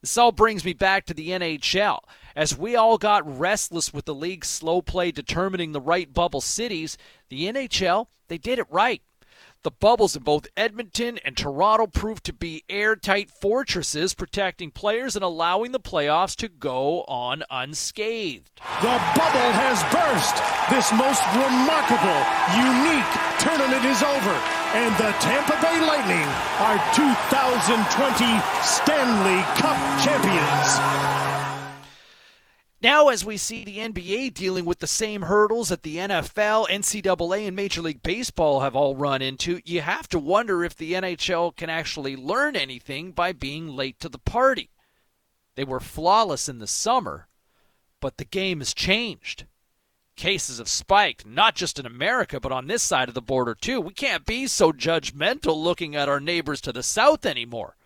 This 0.00 0.16
all 0.16 0.30
brings 0.30 0.64
me 0.64 0.72
back 0.72 1.06
to 1.06 1.14
the 1.14 1.30
NHL. 1.30 1.98
As 2.36 2.58
we 2.58 2.74
all 2.74 2.98
got 2.98 3.38
restless 3.38 3.94
with 3.94 4.06
the 4.06 4.14
league's 4.14 4.48
slow 4.48 4.82
play 4.82 5.12
determining 5.12 5.70
the 5.70 5.80
right 5.80 6.12
bubble 6.12 6.40
cities, 6.40 6.98
the 7.28 7.44
NHL, 7.44 8.08
they 8.28 8.38
did 8.38 8.58
it 8.58 8.66
right. 8.70 9.02
The 9.62 9.70
bubbles 9.70 10.14
in 10.14 10.24
both 10.24 10.48
Edmonton 10.58 11.18
and 11.24 11.36
Toronto 11.36 11.86
proved 11.86 12.24
to 12.24 12.34
be 12.34 12.64
airtight 12.68 13.30
fortresses, 13.30 14.12
protecting 14.12 14.70
players 14.70 15.16
and 15.16 15.24
allowing 15.24 15.72
the 15.72 15.80
playoffs 15.80 16.36
to 16.36 16.48
go 16.48 17.02
on 17.08 17.44
unscathed. 17.48 18.50
The 18.82 19.00
bubble 19.16 19.50
has 19.56 19.80
burst. 19.88 20.36
This 20.68 20.92
most 20.92 21.24
remarkable, 21.32 22.20
unique 22.60 23.08
tournament 23.40 23.86
is 23.86 24.02
over, 24.02 24.36
and 24.76 24.92
the 24.98 25.16
Tampa 25.22 25.56
Bay 25.62 25.80
Lightning 25.86 26.28
are 26.60 26.76
2020 26.92 28.28
Stanley 28.60 29.40
Cup 29.56 29.78
champions. 30.04 31.13
Now, 32.84 33.08
as 33.08 33.24
we 33.24 33.38
see 33.38 33.64
the 33.64 33.78
NBA 33.78 34.34
dealing 34.34 34.66
with 34.66 34.80
the 34.80 34.86
same 34.86 35.22
hurdles 35.22 35.70
that 35.70 35.84
the 35.84 35.96
NFL, 35.96 36.68
NCAA, 36.68 37.46
and 37.46 37.56
Major 37.56 37.80
League 37.80 38.02
Baseball 38.02 38.60
have 38.60 38.76
all 38.76 38.94
run 38.94 39.22
into, 39.22 39.62
you 39.64 39.80
have 39.80 40.06
to 40.10 40.18
wonder 40.18 40.62
if 40.62 40.76
the 40.76 40.92
NHL 40.92 41.56
can 41.56 41.70
actually 41.70 42.14
learn 42.14 42.56
anything 42.56 43.12
by 43.12 43.32
being 43.32 43.68
late 43.68 43.98
to 44.00 44.10
the 44.10 44.18
party. 44.18 44.68
They 45.54 45.64
were 45.64 45.80
flawless 45.80 46.46
in 46.46 46.58
the 46.58 46.66
summer, 46.66 47.26
but 48.00 48.18
the 48.18 48.26
game 48.26 48.58
has 48.58 48.74
changed. 48.74 49.46
Cases 50.14 50.58
have 50.58 50.68
spiked, 50.68 51.24
not 51.24 51.54
just 51.54 51.78
in 51.78 51.86
America, 51.86 52.38
but 52.38 52.52
on 52.52 52.66
this 52.66 52.82
side 52.82 53.08
of 53.08 53.14
the 53.14 53.22
border, 53.22 53.54
too. 53.54 53.80
We 53.80 53.94
can't 53.94 54.26
be 54.26 54.46
so 54.46 54.72
judgmental 54.72 55.56
looking 55.56 55.96
at 55.96 56.10
our 56.10 56.20
neighbors 56.20 56.60
to 56.60 56.70
the 56.70 56.82
south 56.82 57.24
anymore. 57.24 57.76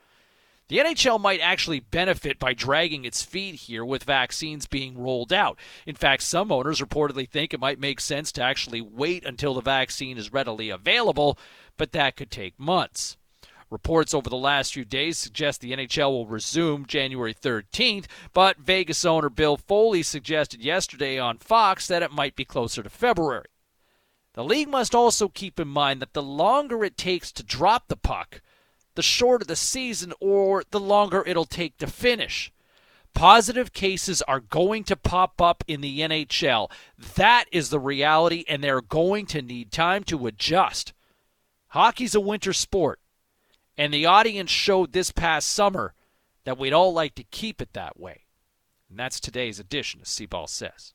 The 0.69 0.79
NHL 0.79 1.19
might 1.19 1.41
actually 1.41 1.81
benefit 1.81 2.39
by 2.39 2.53
dragging 2.53 3.07
its 3.07 3.23
feet 3.23 3.55
here 3.55 3.85
with 3.85 4.05
vaccines 4.05 4.67
being 4.67 4.99
rolled 4.99 5.33
out. 5.33 5.59
In 5.87 5.95
fact, 5.95 6.23
some 6.23 6.53
owners 6.53 6.83
reportedly 6.83 7.27
think 7.27 7.55
it 7.55 7.61
might 7.61 7.81
make 7.81 8.01
sense 8.01 8.31
to 8.33 8.43
actually 8.43 8.83
wait 8.83 9.25
until 9.25 9.55
the 9.55 9.63
vaccine 9.63 10.19
is 10.19 10.31
readily 10.31 10.69
available, 10.69 11.39
but 11.79 11.93
that 11.93 12.17
could 12.17 12.31
take 12.31 12.61
months. 12.61 13.17
Reports 13.71 14.13
over 14.13 14.29
the 14.29 14.37
last 14.37 14.75
few 14.75 14.85
days 14.85 15.17
suggest 15.17 15.63
the 15.63 15.73
NHL 15.73 16.11
will 16.11 16.27
resume 16.27 16.85
January 16.85 17.35
13th, 17.35 18.05
but 18.35 18.59
Vegas 18.59 19.07
owner 19.07 19.31
Bill 19.31 19.57
Foley 19.57 20.03
suggested 20.03 20.63
yesterday 20.63 21.19
on 21.19 21.39
Fox 21.39 21.87
that 21.87 22.03
it 22.03 22.13
might 22.13 22.37
be 22.37 22.45
closer 22.45 22.83
to 22.83 22.91
February. 22.91 23.49
The 24.35 24.45
league 24.45 24.69
must 24.69 24.95
also 24.95 25.29
keep 25.29 25.59
in 25.59 25.69
mind 25.69 26.01
that 26.01 26.13
the 26.13 26.23
longer 26.23 26.85
it 26.85 26.97
takes 26.97 27.33
to 27.33 27.43
drop 27.43 27.89
the 27.89 27.97
puck, 27.97 28.43
the 28.99 29.03
shorter 29.03 29.45
the 29.45 29.55
season 29.55 30.13
or 30.19 30.65
the 30.73 30.81
longer 30.81 31.23
it'll 31.25 31.45
take 31.45 31.79
to 31.79 31.87
finish. 31.87 32.53
Positive 33.15 33.73
cases 33.73 34.23
are 34.23 34.41
going 34.41 34.83
to 34.83 34.97
pop 34.97 35.41
up 35.41 35.63
in 35.69 35.83
the 35.83 36.01
NHL. 36.01 36.69
That 37.15 37.45
is 37.53 37.71
the 37.71 37.79
reality, 37.79 38.45
and 38.49 38.61
they're 38.61 38.81
going 38.81 39.27
to 39.27 39.41
need 39.41 39.71
time 39.71 40.03
to 40.03 40.27
adjust. 40.27 40.95
Hockey's 41.69 42.17
a 42.17 42.21
winter 42.21 42.53
sport, 42.53 42.99
and 43.77 43.95
the 43.95 44.05
audience 44.05 44.51
showed 44.51 44.91
this 44.91 45.13
past 45.13 45.47
summer 45.47 45.95
that 46.43 46.59
we'd 46.59 46.73
all 46.73 46.93
like 46.93 47.15
to 47.15 47.23
keep 47.23 47.63
it 47.63 47.75
that 47.75 48.01
way. 48.01 48.25
And 48.91 48.99
that's 48.99 49.21
today's 49.21 49.61
edition 49.61 50.01
of 50.01 50.09
C-Ball 50.09 50.49
Says. 50.49 50.93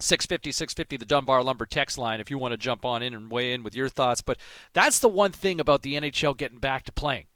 650 0.00 0.52
650 0.52 0.96
the 0.96 1.04
Dunbar 1.04 1.42
Lumber 1.42 1.66
text 1.66 1.98
line 1.98 2.20
if 2.20 2.30
you 2.30 2.38
want 2.38 2.52
to 2.52 2.58
jump 2.58 2.84
on 2.84 3.02
in 3.02 3.14
and 3.14 3.30
weigh 3.30 3.52
in 3.52 3.62
with 3.62 3.74
your 3.74 3.88
thoughts. 3.88 4.22
But 4.22 4.38
that's 4.72 5.00
the 5.00 5.08
one 5.08 5.32
thing 5.32 5.60
about 5.60 5.82
the 5.82 5.94
NHL 5.94 6.36
getting 6.36 6.58
back 6.58 6.84
to 6.84 6.92
playing. 6.92 7.26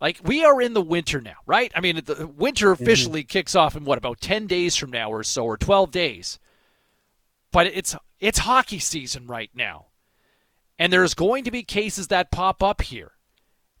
Like 0.00 0.20
we 0.22 0.44
are 0.44 0.60
in 0.60 0.74
the 0.74 0.82
winter 0.82 1.20
now 1.20 1.36
right? 1.46 1.70
I 1.74 1.80
mean 1.80 2.00
the 2.04 2.26
winter 2.26 2.72
mm-hmm. 2.72 2.82
officially 2.82 3.22
mm-hmm. 3.22 3.28
kicks 3.28 3.54
off 3.54 3.76
in 3.76 3.84
what 3.84 3.98
about 3.98 4.20
10 4.20 4.46
days 4.46 4.76
from 4.76 4.90
now 4.90 5.10
or 5.10 5.22
so 5.22 5.44
or 5.44 5.56
12 5.56 5.90
days. 5.90 6.38
But 7.52 7.66
it's 7.66 7.94
it's 8.20 8.40
hockey 8.40 8.78
season 8.78 9.26
right 9.26 9.50
now. 9.54 9.86
And 10.78 10.92
there's 10.92 11.14
going 11.14 11.44
to 11.44 11.50
be 11.50 11.62
cases 11.62 12.08
that 12.08 12.30
pop 12.30 12.62
up 12.62 12.82
here. 12.82 13.12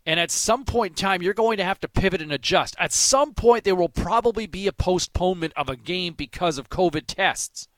And 0.04 0.18
at 0.18 0.30
some 0.30 0.64
point 0.64 0.92
in 0.92 0.96
time 0.96 1.22
you're 1.22 1.34
going 1.34 1.56
to 1.58 1.64
have 1.64 1.80
to 1.80 1.88
pivot 1.88 2.20
and 2.20 2.32
adjust. 2.32 2.76
At 2.78 2.92
some 2.92 3.32
point 3.32 3.64
there 3.64 3.74
will 3.74 3.88
probably 3.88 4.46
be 4.46 4.66
a 4.66 4.72
postponement 4.72 5.54
of 5.56 5.70
a 5.70 5.76
game 5.76 6.12
because 6.12 6.58
of 6.58 6.68
covid 6.68 7.04
tests 7.06 7.68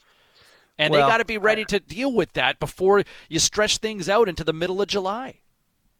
and 0.81 0.93
well, 0.93 1.07
they 1.07 1.13
got 1.13 1.19
to 1.19 1.25
be 1.25 1.39
ready 1.39 1.65
to 1.67 1.79
deal 1.79 2.13
with 2.13 2.33
that 2.33 2.59
before 2.59 3.05
you 3.29 3.39
stretch 3.39 3.79
things 3.79 4.09
out 4.09 4.29
into 4.29 4.45
the 4.45 4.53
middle 4.53 4.81
of 4.81 4.89
July. 4.89 5.41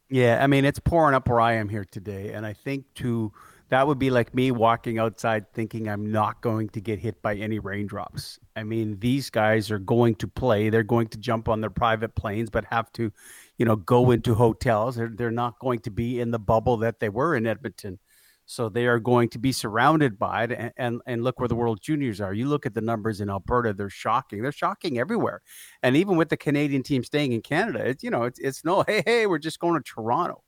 Yeah, 0.09 0.39
I 0.41 0.47
mean 0.47 0.65
it's 0.65 0.79
pouring 0.79 1.15
up 1.15 1.29
where 1.29 1.39
I 1.39 1.53
am 1.53 1.69
here 1.69 1.85
today, 1.85 2.33
and 2.33 2.45
I 2.45 2.53
think 2.53 2.85
to 2.95 3.31
that 3.71 3.87
would 3.87 3.99
be 3.99 4.09
like 4.09 4.35
me 4.35 4.51
walking 4.51 4.99
outside 4.99 5.53
thinking 5.53 5.87
I'm 5.87 6.11
not 6.11 6.41
going 6.41 6.67
to 6.69 6.81
get 6.81 6.99
hit 6.99 7.21
by 7.21 7.35
any 7.35 7.57
raindrops. 7.57 8.37
I 8.53 8.63
mean, 8.63 8.99
these 8.99 9.29
guys 9.29 9.71
are 9.71 9.79
going 9.79 10.15
to 10.15 10.27
play. 10.27 10.69
They're 10.69 10.83
going 10.83 11.07
to 11.07 11.17
jump 11.17 11.47
on 11.47 11.61
their 11.61 11.69
private 11.69 12.13
planes, 12.13 12.49
but 12.49 12.65
have 12.65 12.91
to, 12.93 13.13
you 13.57 13.65
know, 13.65 13.77
go 13.77 14.11
into 14.11 14.35
hotels. 14.35 14.97
They're, 14.97 15.11
they're 15.15 15.31
not 15.31 15.57
going 15.59 15.79
to 15.79 15.89
be 15.89 16.19
in 16.19 16.31
the 16.31 16.39
bubble 16.39 16.75
that 16.77 16.99
they 16.99 17.07
were 17.07 17.33
in 17.33 17.47
Edmonton. 17.47 17.97
So 18.45 18.67
they 18.67 18.87
are 18.87 18.99
going 18.99 19.29
to 19.29 19.39
be 19.39 19.51
surrounded 19.51 20.19
by 20.19 20.43
it. 20.43 20.51
And, 20.51 20.71
and, 20.77 21.01
and 21.05 21.23
look 21.23 21.39
where 21.39 21.47
the 21.47 21.55
World 21.55 21.79
Juniors 21.81 22.19
are. 22.19 22.33
You 22.33 22.47
look 22.47 22.65
at 22.65 22.73
the 22.73 22.81
numbers 22.81 23.21
in 23.21 23.29
Alberta; 23.29 23.73
they're 23.73 23.89
shocking. 23.89 24.41
They're 24.41 24.51
shocking 24.51 24.99
everywhere. 24.99 25.41
And 25.83 25.95
even 25.95 26.17
with 26.17 26.29
the 26.29 26.37
Canadian 26.37 26.83
team 26.83 27.03
staying 27.03 27.31
in 27.31 27.41
Canada, 27.41 27.85
it's 27.85 28.03
you 28.03 28.09
know 28.09 28.23
it's 28.23 28.39
it's 28.39 28.65
no 28.65 28.83
hey 28.87 29.03
hey 29.05 29.27
we're 29.27 29.39
just 29.39 29.59
going 29.59 29.81
to 29.81 29.83
Toronto. 29.83 30.43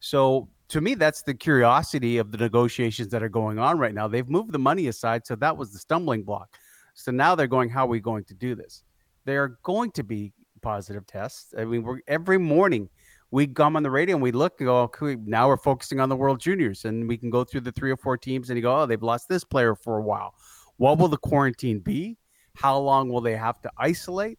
So 0.00 0.48
to 0.70 0.80
me, 0.80 0.94
that's 0.94 1.22
the 1.22 1.34
curiosity 1.34 2.18
of 2.18 2.30
the 2.30 2.38
negotiations 2.38 3.08
that 3.08 3.22
are 3.22 3.28
going 3.28 3.58
on 3.58 3.78
right 3.78 3.94
now. 3.94 4.06
They've 4.08 4.28
moved 4.28 4.52
the 4.52 4.58
money 4.58 4.86
aside, 4.86 5.26
so 5.26 5.34
that 5.36 5.56
was 5.56 5.72
the 5.72 5.78
stumbling 5.78 6.22
block. 6.22 6.56
So 6.94 7.10
now 7.10 7.34
they're 7.34 7.48
going, 7.48 7.70
how 7.70 7.84
are 7.84 7.88
we 7.88 8.00
going 8.00 8.24
to 8.24 8.34
do 8.34 8.54
this? 8.54 8.84
They 9.24 9.36
are 9.36 9.58
going 9.62 9.90
to 9.92 10.04
be 10.04 10.32
positive 10.62 11.06
tests. 11.06 11.54
I 11.58 11.64
mean, 11.64 11.82
we're 11.82 12.00
every 12.06 12.38
morning 12.38 12.88
we 13.30 13.46
come 13.46 13.76
on 13.76 13.82
the 13.82 13.90
radio 13.90 14.16
and 14.16 14.22
we 14.22 14.32
look 14.32 14.60
and 14.60 14.66
go, 14.66 14.78
okay, 14.82 15.16
now 15.24 15.48
we're 15.48 15.56
focusing 15.56 16.00
on 16.00 16.08
the 16.08 16.16
World 16.16 16.40
Juniors, 16.40 16.84
and 16.84 17.08
we 17.08 17.16
can 17.16 17.30
go 17.30 17.44
through 17.44 17.60
the 17.60 17.72
three 17.72 17.90
or 17.90 17.96
four 17.96 18.16
teams 18.16 18.50
and 18.50 18.56
you 18.56 18.62
go, 18.62 18.80
oh, 18.82 18.86
they've 18.86 19.02
lost 19.02 19.28
this 19.28 19.44
player 19.44 19.74
for 19.74 19.98
a 19.98 20.02
while. 20.02 20.34
What 20.78 20.98
will 20.98 21.08
the 21.08 21.18
quarantine 21.18 21.78
be? 21.78 22.16
How 22.56 22.78
long 22.78 23.08
will 23.08 23.20
they 23.20 23.36
have 23.36 23.60
to 23.62 23.70
isolate? 23.78 24.38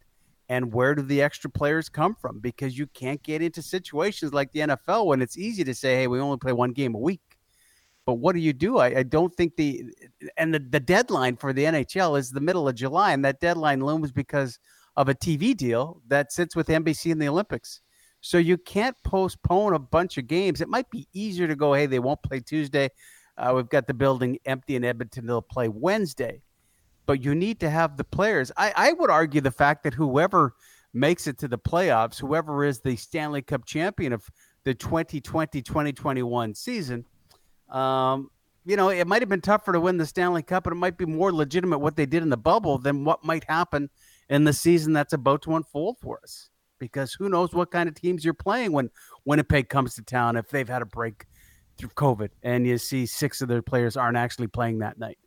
And 0.49 0.73
where 0.73 0.95
do 0.95 1.01
the 1.01 1.21
extra 1.21 1.49
players 1.49 1.87
come 1.87 2.15
from? 2.15 2.39
Because 2.39 2.77
you 2.77 2.87
can't 2.87 3.23
get 3.23 3.41
into 3.41 3.61
situations 3.61 4.33
like 4.33 4.51
the 4.51 4.61
NFL 4.61 5.05
when 5.05 5.21
it's 5.21 5.37
easy 5.37 5.63
to 5.63 5.73
say, 5.73 5.95
hey, 5.95 6.07
we 6.07 6.19
only 6.19 6.37
play 6.37 6.51
one 6.51 6.71
game 6.71 6.93
a 6.93 6.99
week. 6.99 7.21
But 8.05 8.15
what 8.15 8.33
do 8.33 8.41
you 8.41 8.51
do? 8.51 8.79
I, 8.79 8.97
I 8.97 9.03
don't 9.03 9.33
think 9.35 9.55
the 9.55 9.85
and 10.35 10.53
the, 10.53 10.59
the 10.59 10.79
deadline 10.79 11.37
for 11.37 11.53
the 11.53 11.63
NHL 11.63 12.19
is 12.19 12.31
the 12.31 12.41
middle 12.41 12.67
of 12.67 12.75
July, 12.75 13.13
and 13.13 13.23
that 13.23 13.39
deadline 13.39 13.79
looms 13.79 14.11
because 14.11 14.59
of 14.97 15.07
a 15.07 15.15
TV 15.15 15.55
deal 15.55 16.01
that 16.07 16.33
sits 16.33 16.55
with 16.55 16.67
NBC 16.67 17.11
and 17.11 17.21
the 17.21 17.29
Olympics. 17.29 17.79
So 18.21 18.37
you 18.37 18.57
can't 18.57 18.95
postpone 19.03 19.73
a 19.73 19.79
bunch 19.79 20.17
of 20.19 20.27
games. 20.27 20.61
It 20.61 20.69
might 20.69 20.89
be 20.91 21.07
easier 21.11 21.47
to 21.47 21.55
go, 21.55 21.73
hey, 21.73 21.87
they 21.87 21.99
won't 21.99 22.21
play 22.21 22.39
Tuesday. 22.39 22.89
Uh, 23.35 23.53
we've 23.55 23.69
got 23.69 23.87
the 23.87 23.95
building 23.95 24.37
empty 24.45 24.75
in 24.75 24.85
Edmonton. 24.85 25.25
They'll 25.25 25.41
play 25.41 25.67
Wednesday. 25.67 26.43
But 27.07 27.23
you 27.23 27.33
need 27.33 27.59
to 27.61 27.69
have 27.69 27.97
the 27.97 28.03
players. 28.03 28.51
I, 28.55 28.73
I 28.75 28.93
would 28.93 29.09
argue 29.09 29.41
the 29.41 29.51
fact 29.51 29.83
that 29.83 29.95
whoever 29.95 30.53
makes 30.93 31.25
it 31.25 31.39
to 31.39 31.47
the 31.47 31.57
playoffs, 31.57 32.19
whoever 32.19 32.63
is 32.63 32.79
the 32.79 32.95
Stanley 32.95 33.41
Cup 33.41 33.65
champion 33.65 34.13
of 34.13 34.29
the 34.65 34.75
2020 34.75 35.59
2021 35.63 36.53
season, 36.53 37.05
um, 37.69 38.29
you 38.65 38.75
know, 38.75 38.89
it 38.89 39.07
might 39.07 39.23
have 39.23 39.29
been 39.29 39.41
tougher 39.41 39.73
to 39.73 39.79
win 39.79 39.97
the 39.97 40.05
Stanley 40.05 40.43
Cup, 40.43 40.65
but 40.65 40.73
it 40.73 40.75
might 40.75 40.97
be 40.97 41.05
more 41.05 41.33
legitimate 41.33 41.79
what 41.79 41.95
they 41.95 42.05
did 42.05 42.21
in 42.21 42.29
the 42.29 42.37
bubble 42.37 42.77
than 42.77 43.03
what 43.03 43.25
might 43.25 43.43
happen 43.45 43.89
in 44.29 44.43
the 44.43 44.53
season 44.53 44.93
that's 44.93 45.13
about 45.13 45.41
to 45.41 45.55
unfold 45.55 45.97
for 45.99 46.19
us 46.21 46.50
because 46.81 47.13
who 47.13 47.29
knows 47.29 47.53
what 47.53 47.71
kind 47.71 47.87
of 47.87 47.95
teams 47.95 48.25
you're 48.25 48.33
playing 48.33 48.73
when 48.73 48.89
Winnipeg 49.23 49.69
comes 49.69 49.95
to 49.95 50.01
town 50.01 50.35
if 50.35 50.49
they've 50.49 50.67
had 50.67 50.81
a 50.81 50.85
break 50.85 51.25
through 51.77 51.89
COVID 51.89 52.29
and 52.41 52.65
you 52.65 52.77
see 52.79 53.05
six 53.05 53.39
of 53.41 53.47
their 53.47 53.61
players 53.61 53.95
aren't 53.95 54.17
actually 54.17 54.47
playing 54.47 54.79
that 54.79 54.97
night. 54.97 55.19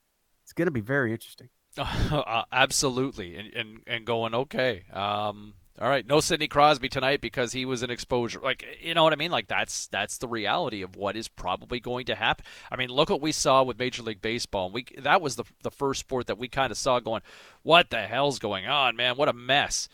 It's 0.42 0.52
going 0.52 0.66
to 0.66 0.72
be 0.72 0.82
very 0.82 1.12
interesting. 1.12 1.48
Uh, 1.76 2.44
absolutely, 2.52 3.36
and, 3.36 3.52
and 3.52 3.80
and 3.88 4.04
going 4.04 4.32
okay. 4.32 4.84
Um, 4.92 5.54
all 5.80 5.88
right, 5.88 6.06
no 6.06 6.20
Sidney 6.20 6.46
Crosby 6.46 6.88
tonight 6.88 7.20
because 7.20 7.52
he 7.52 7.64
was 7.64 7.82
an 7.82 7.90
exposure. 7.90 8.38
Like 8.40 8.64
you 8.80 8.94
know 8.94 9.02
what 9.02 9.12
I 9.12 9.16
mean? 9.16 9.32
Like 9.32 9.48
that's 9.48 9.88
that's 9.88 10.18
the 10.18 10.28
reality 10.28 10.82
of 10.82 10.94
what 10.94 11.16
is 11.16 11.26
probably 11.26 11.80
going 11.80 12.06
to 12.06 12.14
happen. 12.14 12.46
I 12.70 12.76
mean, 12.76 12.90
look 12.90 13.10
what 13.10 13.20
we 13.20 13.32
saw 13.32 13.64
with 13.64 13.76
Major 13.76 14.04
League 14.04 14.22
Baseball. 14.22 14.70
We 14.70 14.86
that 14.98 15.20
was 15.20 15.34
the 15.34 15.44
the 15.64 15.72
first 15.72 15.98
sport 15.98 16.28
that 16.28 16.38
we 16.38 16.46
kind 16.46 16.70
of 16.70 16.78
saw 16.78 17.00
going, 17.00 17.22
what 17.64 17.90
the 17.90 18.02
hell's 18.02 18.38
going 18.38 18.68
on, 18.68 18.94
man? 18.94 19.16
What 19.16 19.28
a 19.28 19.32
mess 19.32 19.88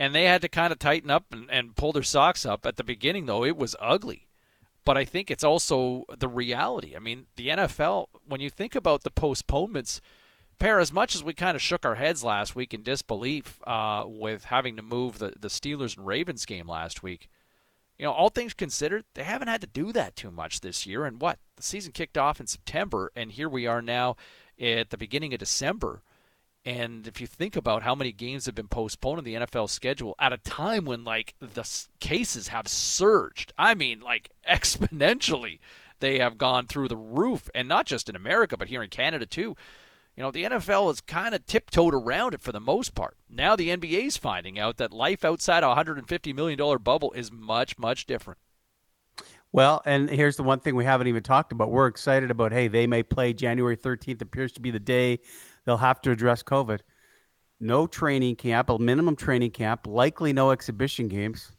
and 0.00 0.14
they 0.14 0.24
had 0.24 0.40
to 0.40 0.48
kind 0.48 0.72
of 0.72 0.78
tighten 0.78 1.10
up 1.10 1.26
and, 1.30 1.50
and 1.50 1.76
pull 1.76 1.92
their 1.92 2.02
socks 2.02 2.46
up. 2.46 2.64
At 2.64 2.76
the 2.76 2.82
beginning 2.82 3.26
though 3.26 3.44
it 3.44 3.56
was 3.56 3.76
ugly. 3.78 4.26
But 4.84 4.96
i 4.96 5.04
think 5.04 5.30
it's 5.30 5.44
also 5.44 6.04
the 6.18 6.26
reality. 6.26 6.96
I 6.96 6.98
mean 6.98 7.26
the 7.36 7.48
nfl 7.48 8.06
when 8.26 8.40
you 8.40 8.48
think 8.50 8.74
about 8.74 9.04
the 9.04 9.10
postponements 9.10 10.00
pair 10.58 10.80
as 10.80 10.92
much 10.92 11.14
as 11.14 11.22
we 11.22 11.32
kind 11.32 11.54
of 11.54 11.62
shook 11.62 11.86
our 11.86 11.94
heads 11.94 12.24
last 12.24 12.56
week 12.56 12.74
in 12.74 12.82
disbelief 12.82 13.60
uh, 13.66 14.04
with 14.06 14.44
having 14.44 14.76
to 14.76 14.82
move 14.82 15.18
the, 15.18 15.32
the 15.38 15.48
steelers 15.48 15.96
and 15.96 16.06
ravens 16.06 16.44
game 16.44 16.66
last 16.66 17.02
week 17.02 17.28
you 17.98 18.04
know 18.04 18.12
all 18.12 18.30
things 18.30 18.54
considered 18.54 19.04
they 19.14 19.24
haven't 19.24 19.48
had 19.48 19.60
to 19.60 19.66
do 19.66 19.92
that 19.92 20.16
too 20.16 20.30
much 20.30 20.60
this 20.60 20.86
year. 20.86 21.04
And 21.04 21.20
what? 21.20 21.38
The 21.56 21.62
season 21.62 21.92
kicked 21.92 22.16
off 22.16 22.40
in 22.40 22.46
september 22.46 23.12
and 23.14 23.32
here 23.32 23.50
we 23.50 23.66
are 23.66 23.82
now 23.82 24.16
at 24.58 24.88
the 24.88 24.98
beginning 24.98 25.34
of 25.34 25.40
december 25.40 26.02
and 26.64 27.06
if 27.06 27.20
you 27.20 27.26
think 27.26 27.56
about 27.56 27.82
how 27.82 27.94
many 27.94 28.12
games 28.12 28.46
have 28.46 28.54
been 28.54 28.68
postponed 28.68 29.18
in 29.18 29.24
the 29.24 29.46
NFL 29.46 29.70
schedule 29.70 30.14
at 30.18 30.32
a 30.32 30.38
time 30.38 30.84
when 30.84 31.04
like 31.04 31.34
the 31.40 31.68
cases 32.00 32.48
have 32.48 32.68
surged, 32.68 33.52
I 33.56 33.74
mean 33.74 34.00
like 34.00 34.30
exponentially, 34.48 35.58
they 36.00 36.18
have 36.18 36.38
gone 36.38 36.66
through 36.66 36.88
the 36.88 36.96
roof, 36.96 37.48
and 37.54 37.68
not 37.68 37.86
just 37.86 38.08
in 38.08 38.16
America, 38.16 38.56
but 38.56 38.68
here 38.68 38.82
in 38.82 38.90
Canada 38.90 39.26
too. 39.26 39.56
You 40.16 40.24
know, 40.24 40.30
the 40.30 40.44
NFL 40.44 40.88
has 40.88 41.00
kind 41.00 41.34
of 41.34 41.46
tiptoed 41.46 41.94
around 41.94 42.34
it 42.34 42.42
for 42.42 42.52
the 42.52 42.60
most 42.60 42.94
part. 42.94 43.16
Now 43.28 43.56
the 43.56 43.68
NBA 43.70 44.06
is 44.06 44.16
finding 44.16 44.58
out 44.58 44.76
that 44.76 44.92
life 44.92 45.24
outside 45.24 45.62
a 45.62 45.74
$150 45.74 46.34
million 46.34 46.58
bubble 46.82 47.12
is 47.12 47.32
much, 47.32 47.78
much 47.78 48.06
different. 48.06 48.38
Well, 49.52 49.82
and 49.84 50.10
here's 50.10 50.36
the 50.36 50.42
one 50.42 50.60
thing 50.60 50.76
we 50.76 50.84
haven't 50.84 51.06
even 51.06 51.22
talked 51.22 51.52
about. 51.52 51.70
We're 51.70 51.86
excited 51.86 52.30
about, 52.30 52.52
hey, 52.52 52.68
they 52.68 52.86
may 52.86 53.02
play 53.02 53.32
January 53.32 53.76
13th, 53.76 54.20
appears 54.20 54.52
to 54.52 54.60
be 54.60 54.70
the 54.70 54.78
day 54.78 55.20
they'll 55.64 55.76
have 55.76 56.00
to 56.02 56.10
address 56.10 56.42
COVID. 56.42 56.80
No 57.60 57.86
training 57.86 58.36
camp, 58.36 58.70
a 58.70 58.78
minimum 58.78 59.16
training 59.16 59.50
camp, 59.50 59.86
likely 59.86 60.32
no 60.32 60.50
exhibition 60.50 61.08
games. 61.08 61.52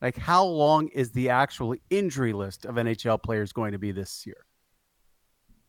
Like, 0.00 0.16
how 0.16 0.44
long 0.44 0.88
is 0.88 1.12
the 1.12 1.28
actual 1.30 1.76
injury 1.90 2.32
list 2.32 2.64
of 2.64 2.74
NHL 2.74 3.22
players 3.22 3.52
going 3.52 3.72
to 3.72 3.78
be 3.78 3.92
this 3.92 4.26
year? 4.26 4.44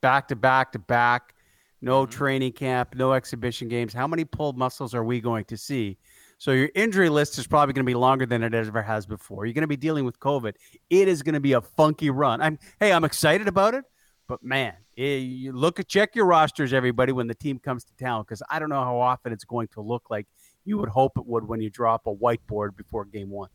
Back 0.01 0.27
to 0.29 0.35
back 0.35 0.71
to 0.71 0.79
back, 0.79 1.35
no 1.81 2.03
mm-hmm. 2.03 2.11
training 2.11 2.53
camp, 2.53 2.95
no 2.95 3.13
exhibition 3.13 3.67
games. 3.67 3.93
How 3.93 4.07
many 4.07 4.25
pulled 4.25 4.57
muscles 4.57 4.95
are 4.95 5.03
we 5.03 5.21
going 5.21 5.45
to 5.45 5.57
see? 5.57 5.97
So 6.39 6.51
your 6.51 6.69
injury 6.75 7.09
list 7.09 7.37
is 7.37 7.45
probably 7.45 7.73
going 7.73 7.85
to 7.85 7.89
be 7.89 7.95
longer 7.95 8.25
than 8.25 8.43
it 8.43 8.53
ever 8.53 8.81
has 8.81 9.05
before. 9.05 9.45
You're 9.45 9.53
going 9.53 9.61
to 9.61 9.67
be 9.67 9.77
dealing 9.77 10.03
with 10.03 10.19
COVID. 10.19 10.55
It 10.89 11.07
is 11.07 11.21
going 11.21 11.35
to 11.35 11.39
be 11.39 11.53
a 11.53 11.61
funky 11.61 12.09
run. 12.09 12.41
I'm 12.41 12.57
hey, 12.79 12.91
I'm 12.91 13.03
excited 13.03 13.47
about 13.47 13.75
it, 13.75 13.85
but 14.27 14.43
man, 14.43 14.73
Eh, 14.97 15.17
you 15.17 15.51
look 15.51 15.79
at 15.79 15.87
check 15.87 16.15
your 16.15 16.25
rosters, 16.25 16.71
everybody, 16.71 17.11
when 17.11 17.27
the 17.27 17.33
team 17.33 17.57
comes 17.57 17.83
to 17.83 17.95
town, 17.95 18.21
because 18.21 18.43
I 18.49 18.59
don't 18.59 18.69
know 18.69 18.83
how 18.83 18.99
often 18.99 19.33
it's 19.33 19.43
going 19.43 19.67
to 19.69 19.81
look 19.81 20.09
like 20.09 20.27
you 20.65 20.77
would 20.77 20.89
hope 20.89 21.13
it 21.17 21.25
would 21.25 21.47
when 21.47 21.61
you 21.61 21.69
drop 21.69 22.05
a 22.05 22.13
whiteboard 22.13 22.75
before 22.77 23.05
game 23.05 23.29
one. 23.29 23.49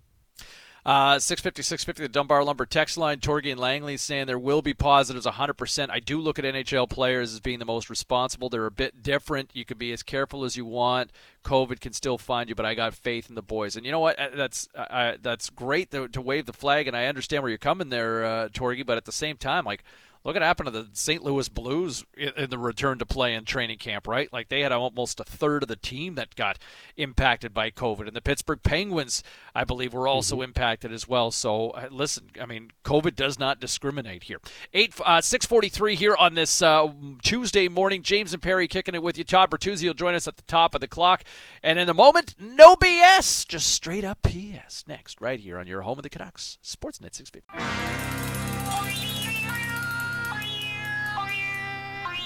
Uh, 0.84 1.18
650, 1.18 1.62
650, 1.62 2.02
the 2.02 2.08
Dunbar 2.08 2.42
Lumber 2.42 2.64
text 2.64 2.96
line. 2.96 3.20
Torgy 3.20 3.50
and 3.50 3.60
Langley 3.60 3.96
saying 3.98 4.26
there 4.26 4.38
will 4.38 4.62
be 4.62 4.72
positives 4.72 5.26
100%. 5.26 5.90
I 5.90 6.00
do 6.00 6.18
look 6.18 6.38
at 6.38 6.46
NHL 6.46 6.88
players 6.88 7.34
as 7.34 7.40
being 7.40 7.58
the 7.58 7.66
most 7.66 7.90
responsible. 7.90 8.48
They're 8.48 8.64
a 8.64 8.70
bit 8.70 9.02
different. 9.02 9.50
You 9.54 9.66
can 9.66 9.76
be 9.76 9.92
as 9.92 10.02
careful 10.02 10.44
as 10.44 10.56
you 10.56 10.64
want. 10.64 11.10
COVID 11.44 11.80
can 11.80 11.92
still 11.92 12.16
find 12.16 12.48
you, 12.48 12.54
but 12.54 12.64
I 12.64 12.74
got 12.74 12.94
faith 12.94 13.28
in 13.28 13.34
the 13.34 13.42
boys. 13.42 13.76
And 13.76 13.84
you 13.84 13.92
know 13.92 14.00
what? 14.00 14.18
Uh, 14.18 14.28
that's 14.34 14.68
uh, 14.74 15.16
that's 15.20 15.50
great 15.50 15.90
to, 15.90 16.08
to, 16.08 16.22
wave 16.22 16.46
the 16.46 16.52
flag, 16.52 16.88
and 16.88 16.96
I 16.96 17.06
understand 17.06 17.42
where 17.42 17.50
you're 17.50 17.58
coming 17.58 17.90
there, 17.90 18.24
uh, 18.24 18.48
Torgy, 18.52 18.82
but 18.82 18.96
at 18.96 19.04
the 19.04 19.12
same 19.12 19.36
time, 19.36 19.64
like– 19.64 19.84
Look 20.24 20.34
what 20.34 20.42
happened 20.42 20.66
to 20.66 20.70
the 20.70 20.88
St. 20.92 21.22
Louis 21.22 21.48
Blues 21.48 22.04
in 22.16 22.50
the 22.50 22.58
return 22.58 22.98
to 22.98 23.06
play 23.06 23.34
in 23.34 23.44
training 23.44 23.78
camp, 23.78 24.06
right? 24.06 24.32
Like 24.32 24.48
they 24.48 24.60
had 24.60 24.72
almost 24.72 25.20
a 25.20 25.24
third 25.24 25.62
of 25.62 25.68
the 25.68 25.76
team 25.76 26.16
that 26.16 26.34
got 26.34 26.58
impacted 26.96 27.54
by 27.54 27.70
COVID. 27.70 28.06
And 28.06 28.16
the 28.16 28.20
Pittsburgh 28.20 28.62
Penguins, 28.62 29.22
I 29.54 29.64
believe, 29.64 29.94
were 29.94 30.08
also 30.08 30.36
mm-hmm. 30.36 30.44
impacted 30.44 30.92
as 30.92 31.08
well. 31.08 31.30
So 31.30 31.70
uh, 31.70 31.88
listen, 31.90 32.30
I 32.40 32.46
mean, 32.46 32.72
COVID 32.84 33.14
does 33.14 33.38
not 33.38 33.60
discriminate 33.60 34.24
here. 34.24 34.40
Eight 34.72 34.94
uh, 35.04 35.20
six 35.20 35.46
forty 35.46 35.68
three 35.68 35.94
here 35.94 36.16
on 36.16 36.34
this 36.34 36.60
uh, 36.60 36.88
Tuesday 37.22 37.68
morning. 37.68 38.02
James 38.02 38.32
and 38.32 38.42
Perry 38.42 38.68
kicking 38.68 38.94
it 38.94 39.02
with 39.02 39.18
you. 39.18 39.24
Todd 39.24 39.50
Bertuzzi 39.50 39.86
will 39.86 39.94
join 39.94 40.14
us 40.14 40.28
at 40.28 40.36
the 40.36 40.42
top 40.42 40.74
of 40.74 40.80
the 40.80 40.88
clock. 40.88 41.24
And 41.62 41.78
in 41.78 41.88
a 41.88 41.94
moment, 41.94 42.34
no 42.38 42.76
BS, 42.76 43.46
just 43.46 43.68
straight 43.68 44.04
up 44.04 44.22
PS. 44.22 44.84
Next, 44.86 45.20
right 45.20 45.40
here 45.40 45.58
on 45.58 45.66
your 45.66 45.82
home 45.82 45.98
of 45.98 46.02
the 46.02 46.10
Canucks, 46.10 46.58
Sportsnet 46.62 47.14
650. 47.14 48.17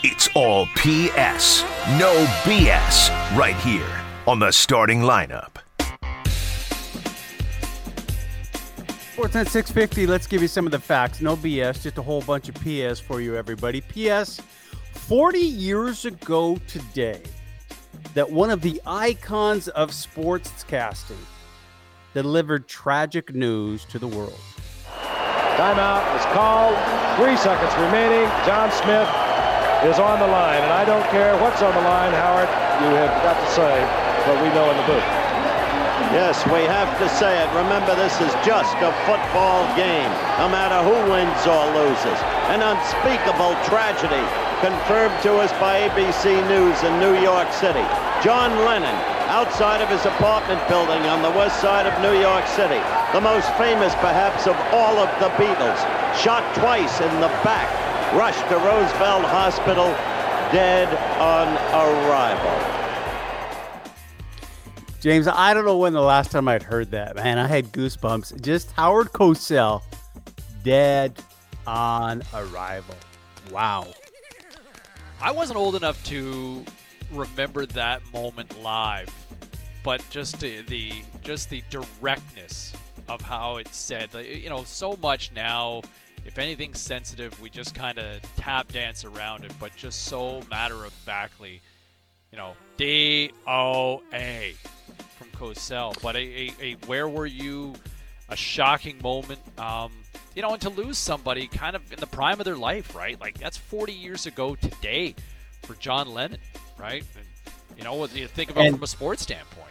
It's 0.04 0.28
all 0.34 0.66
PS, 0.74 1.62
no 1.96 2.26
BS, 2.42 3.08
right 3.36 3.54
here 3.54 3.86
on 4.26 4.40
the 4.40 4.50
starting 4.50 5.02
lineup. 5.02 5.58
Sportsnet 9.14 9.46
650, 9.46 10.08
let's 10.08 10.26
give 10.26 10.42
you 10.42 10.48
some 10.48 10.66
of 10.66 10.72
the 10.72 10.80
facts. 10.80 11.20
No 11.20 11.36
BS, 11.36 11.84
just 11.84 11.98
a 11.98 12.02
whole 12.02 12.20
bunch 12.22 12.48
of 12.48 12.56
PS 12.56 12.98
for 12.98 13.20
you, 13.20 13.36
everybody. 13.36 13.80
PS, 13.80 14.40
40 14.94 15.38
years 15.38 16.04
ago 16.04 16.58
today, 16.66 17.22
that 18.14 18.28
one 18.28 18.50
of 18.50 18.60
the 18.60 18.82
icons 18.84 19.68
of 19.68 19.92
sportscasting 19.92 21.14
delivered 22.12 22.66
tragic 22.66 23.32
news 23.36 23.84
to 23.84 24.00
the 24.00 24.08
world. 24.08 24.40
Timeout 25.54 26.18
is 26.18 26.24
called. 26.34 26.74
Three 27.20 27.36
seconds 27.36 27.72
remaining. 27.76 28.28
John 28.44 28.72
Smith 28.72 29.31
is 29.88 29.98
on 29.98 30.20
the 30.22 30.30
line. 30.30 30.62
And 30.62 30.72
I 30.72 30.84
don't 30.84 31.04
care 31.10 31.34
what's 31.42 31.62
on 31.62 31.74
the 31.74 31.82
line, 31.82 32.12
Howard, 32.14 32.50
you 32.82 32.90
have 32.94 33.10
got 33.26 33.34
to 33.34 33.48
say 33.50 33.74
what 34.30 34.38
we 34.38 34.48
know 34.54 34.70
in 34.70 34.76
the 34.78 34.86
booth. 34.86 35.08
Yes, 36.14 36.44
we 36.46 36.62
have 36.68 36.90
to 36.98 37.08
say 37.08 37.40
it. 37.40 37.48
Remember, 37.56 37.94
this 37.96 38.14
is 38.20 38.30
just 38.44 38.76
a 38.84 38.92
football 39.08 39.64
game, 39.74 40.10
no 40.36 40.46
matter 40.46 40.78
who 40.84 40.94
wins 41.10 41.42
or 41.48 41.64
loses. 41.72 42.18
An 42.52 42.60
unspeakable 42.60 43.56
tragedy 43.64 44.22
confirmed 44.60 45.16
to 45.22 45.40
us 45.40 45.50
by 45.58 45.88
ABC 45.88 46.36
News 46.52 46.76
in 46.84 47.00
New 47.00 47.18
York 47.18 47.50
City. 47.50 47.82
John 48.22 48.54
Lennon, 48.62 48.94
outside 49.32 49.80
of 49.80 49.88
his 49.88 50.04
apartment 50.06 50.60
building 50.68 51.02
on 51.10 51.22
the 51.22 51.32
west 51.34 51.58
side 51.60 51.86
of 51.86 51.94
New 52.04 52.14
York 52.20 52.46
City, 52.46 52.78
the 53.16 53.24
most 53.24 53.50
famous 53.58 53.94
perhaps 53.98 54.46
of 54.46 54.54
all 54.70 54.98
of 55.02 55.10
the 55.18 55.32
Beatles, 55.40 55.80
shot 56.14 56.44
twice 56.54 57.00
in 57.00 57.14
the 57.18 57.32
back, 57.42 57.66
rushed 58.14 58.46
to 58.48 58.56
Roosevelt 58.56 59.24
Hospital, 59.24 59.86
dead 60.52 60.88
on 61.18 61.48
arrival. 61.72 62.72
James, 65.00 65.26
I 65.26 65.54
don't 65.54 65.64
know 65.64 65.78
when 65.78 65.94
the 65.94 66.02
last 66.02 66.30
time 66.30 66.46
I'd 66.46 66.62
heard 66.62 66.90
that. 66.90 67.16
Man, 67.16 67.38
I 67.38 67.46
had 67.46 67.72
goosebumps. 67.72 68.40
Just 68.42 68.70
Howard 68.72 69.12
Cosell, 69.12 69.82
dead 70.62 71.20
on 71.66 72.22
arrival. 72.34 72.94
Wow. 73.50 73.86
I 75.20 75.30
wasn't 75.30 75.58
old 75.58 75.74
enough 75.74 76.02
to 76.04 76.64
remember 77.12 77.64
that 77.66 78.02
moment 78.12 78.62
live, 78.62 79.08
but 79.82 80.04
just 80.10 80.38
the, 80.38 80.60
the 80.62 80.92
just 81.22 81.48
the 81.48 81.62
directness 81.70 82.74
of 83.08 83.20
how 83.22 83.56
it's 83.56 83.76
said. 83.76 84.10
You 84.14 84.50
know, 84.50 84.64
so 84.64 84.98
much 85.00 85.32
now. 85.32 85.82
If 86.24 86.38
anything's 86.38 86.80
sensitive, 86.80 87.38
we 87.40 87.50
just 87.50 87.74
kind 87.74 87.98
of 87.98 88.20
tap 88.36 88.70
dance 88.72 89.04
around 89.04 89.44
it, 89.44 89.52
but 89.58 89.74
just 89.76 90.04
so 90.04 90.42
matter 90.50 90.84
of 90.84 90.92
factly, 90.92 91.60
you 92.30 92.38
know, 92.38 92.54
D 92.76 93.32
O 93.46 94.02
A 94.12 94.54
from 95.18 95.28
Cosell. 95.30 96.00
But 96.02 96.16
a, 96.16 96.18
a, 96.18 96.52
a, 96.60 96.72
where 96.86 97.08
were 97.08 97.26
you? 97.26 97.74
A 98.28 98.36
shocking 98.36 98.98
moment. 99.02 99.40
Um, 99.58 99.92
you 100.34 100.42
know, 100.42 100.52
and 100.52 100.62
to 100.62 100.70
lose 100.70 100.96
somebody 100.96 101.46
kind 101.46 101.76
of 101.76 101.92
in 101.92 102.00
the 102.00 102.06
prime 102.06 102.38
of 102.40 102.44
their 102.44 102.56
life, 102.56 102.94
right? 102.94 103.20
Like 103.20 103.38
that's 103.38 103.56
40 103.56 103.92
years 103.92 104.26
ago 104.26 104.54
today 104.54 105.14
for 105.62 105.74
John 105.74 106.08
Lennon, 106.12 106.40
right? 106.78 107.04
And, 107.16 107.26
you 107.76 107.84
know, 107.84 107.94
what 107.94 108.14
you 108.14 108.26
think 108.26 108.50
about 108.50 108.64
and, 108.64 108.76
from 108.76 108.84
a 108.84 108.86
sports 108.86 109.22
standpoint. 109.22 109.61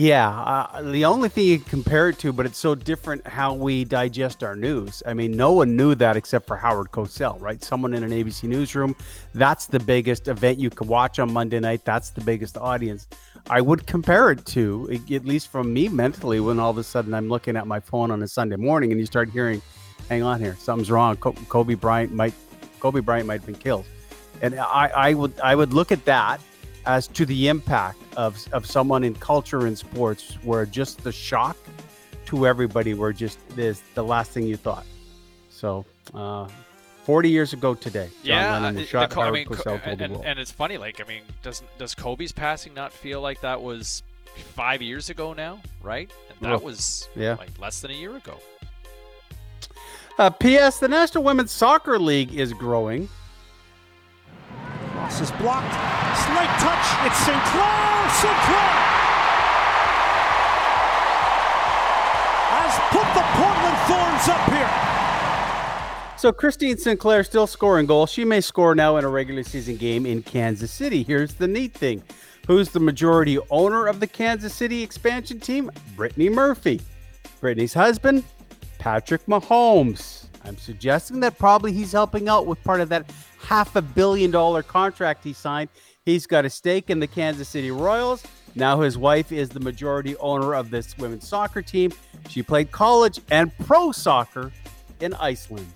Yeah, 0.00 0.30
uh, 0.30 0.82
the 0.92 1.06
only 1.06 1.28
thing 1.28 1.46
you 1.46 1.58
can 1.58 1.68
compare 1.68 2.10
it 2.10 2.20
to, 2.20 2.32
but 2.32 2.46
it's 2.46 2.56
so 2.56 2.76
different 2.76 3.26
how 3.26 3.52
we 3.52 3.82
digest 3.82 4.44
our 4.44 4.54
news. 4.54 5.02
I 5.04 5.12
mean, 5.12 5.32
no 5.32 5.50
one 5.50 5.74
knew 5.74 5.96
that 5.96 6.16
except 6.16 6.46
for 6.46 6.56
Howard 6.56 6.92
Cosell, 6.92 7.36
right? 7.40 7.60
Someone 7.64 7.94
in 7.94 8.04
an 8.04 8.12
ABC 8.12 8.44
newsroom. 8.44 8.94
That's 9.34 9.66
the 9.66 9.80
biggest 9.80 10.28
event 10.28 10.60
you 10.60 10.70
can 10.70 10.86
watch 10.86 11.18
on 11.18 11.32
Monday 11.32 11.58
night. 11.58 11.84
That's 11.84 12.10
the 12.10 12.20
biggest 12.20 12.56
audience. 12.56 13.08
I 13.50 13.60
would 13.60 13.88
compare 13.88 14.30
it 14.30 14.46
to, 14.46 15.00
at 15.10 15.24
least 15.24 15.48
from 15.48 15.72
me 15.72 15.88
mentally, 15.88 16.38
when 16.38 16.60
all 16.60 16.70
of 16.70 16.78
a 16.78 16.84
sudden 16.84 17.12
I'm 17.12 17.28
looking 17.28 17.56
at 17.56 17.66
my 17.66 17.80
phone 17.80 18.12
on 18.12 18.22
a 18.22 18.28
Sunday 18.28 18.54
morning 18.54 18.92
and 18.92 19.00
you 19.00 19.06
start 19.06 19.30
hearing, 19.30 19.60
"Hang 20.08 20.22
on 20.22 20.38
here, 20.38 20.54
something's 20.60 20.92
wrong. 20.92 21.16
Kobe 21.16 21.74
Bryant 21.74 22.12
might, 22.12 22.34
Kobe 22.78 23.00
Bryant 23.00 23.26
might 23.26 23.40
have 23.40 23.46
been 23.46 23.56
killed," 23.56 23.84
and 24.42 24.60
I, 24.60 24.92
I 24.94 25.14
would, 25.14 25.40
I 25.40 25.56
would 25.56 25.72
look 25.72 25.90
at 25.90 26.04
that 26.04 26.40
as 26.88 27.06
to 27.06 27.24
the 27.24 27.46
impact 27.46 27.98
of 28.16 28.44
of 28.52 28.66
someone 28.66 29.04
in 29.04 29.14
culture 29.14 29.66
and 29.66 29.78
sports, 29.78 30.38
where 30.42 30.66
just 30.66 31.04
the 31.04 31.12
shock 31.12 31.56
to 32.26 32.46
everybody 32.46 32.94
were 32.94 33.12
just 33.12 33.38
this 33.50 33.82
the 33.94 34.02
last 34.02 34.32
thing 34.32 34.44
you 34.44 34.56
thought. 34.56 34.86
So. 35.50 35.84
Uh, 36.12 36.48
40 37.04 37.30
years 37.30 37.54
ago 37.54 37.74
today. 37.74 38.10
John 38.22 38.36
yeah, 38.36 38.52
Lennon 38.58 38.74
was 38.74 38.88
shot 38.88 39.16
I 39.16 39.30
mean, 39.30 39.46
and, 39.66 40.00
and, 40.02 40.16
and, 40.26 40.38
it's 40.38 40.50
funny. 40.50 40.76
Like, 40.76 41.00
I 41.00 41.08
mean, 41.08 41.22
does 41.42 41.62
does 41.78 41.94
Kobe's 41.94 42.32
passing 42.32 42.74
not 42.74 42.92
feel 42.92 43.22
like 43.22 43.40
that 43.40 43.62
was 43.62 44.02
five 44.36 44.82
years 44.82 45.08
ago 45.08 45.32
now, 45.32 45.62
right? 45.82 46.12
And 46.28 46.38
that 46.40 46.62
was 46.62 47.08
yeah. 47.16 47.36
like 47.36 47.58
less 47.58 47.80
than 47.80 47.92
a 47.92 47.94
year 47.94 48.14
ago. 48.14 48.36
Uh, 50.18 50.28
P.S. 50.28 50.80
The 50.80 50.88
National 50.88 51.24
Women's 51.24 51.50
Soccer 51.50 51.98
League 51.98 52.34
is 52.34 52.52
growing. 52.52 53.08
Cross 54.98 55.20
is 55.20 55.30
blocked. 55.38 55.72
Slight 56.26 56.50
touch. 56.58 57.06
It's 57.06 57.18
Sinclair. 57.18 58.10
Sinclair 58.18 58.74
has 62.50 62.74
put 62.90 63.06
the 63.14 63.22
Portland 63.38 63.78
Thorns 63.86 64.28
up 64.28 64.42
here. 64.50 66.18
So 66.18 66.32
Christine 66.32 66.76
Sinclair 66.78 67.22
still 67.22 67.46
scoring 67.46 67.86
goals. 67.86 68.10
She 68.10 68.24
may 68.24 68.40
score 68.40 68.74
now 68.74 68.96
in 68.96 69.04
a 69.04 69.08
regular 69.08 69.44
season 69.44 69.76
game 69.76 70.04
in 70.04 70.20
Kansas 70.20 70.72
City. 70.72 71.04
Here's 71.04 71.34
the 71.34 71.46
neat 71.46 71.74
thing. 71.74 72.02
Who's 72.48 72.70
the 72.70 72.80
majority 72.80 73.38
owner 73.50 73.86
of 73.86 74.00
the 74.00 74.08
Kansas 74.08 74.52
City 74.52 74.82
expansion 74.82 75.38
team? 75.38 75.70
Brittany 75.94 76.28
Murphy. 76.28 76.80
Brittany's 77.40 77.74
husband, 77.74 78.24
Patrick 78.80 79.24
Mahomes. 79.26 80.17
I'm 80.48 80.56
suggesting 80.56 81.20
that 81.20 81.38
probably 81.38 81.72
he's 81.72 81.92
helping 81.92 82.28
out 82.28 82.46
with 82.46 82.62
part 82.64 82.80
of 82.80 82.88
that 82.88 83.10
half 83.40 83.76
a 83.76 83.82
billion 83.82 84.30
dollar 84.30 84.62
contract 84.62 85.22
he 85.22 85.32
signed. 85.34 85.68
He's 86.04 86.26
got 86.26 86.46
a 86.46 86.50
stake 86.50 86.88
in 86.88 87.00
the 87.00 87.06
Kansas 87.06 87.48
City 87.48 87.70
Royals. 87.70 88.24
Now 88.54 88.80
his 88.80 88.96
wife 88.96 89.30
is 89.30 89.50
the 89.50 89.60
majority 89.60 90.16
owner 90.16 90.54
of 90.54 90.70
this 90.70 90.96
women's 90.96 91.28
soccer 91.28 91.60
team. 91.60 91.92
She 92.30 92.42
played 92.42 92.72
college 92.72 93.20
and 93.30 93.56
pro 93.58 93.92
soccer 93.92 94.50
in 95.00 95.12
Iceland. 95.14 95.70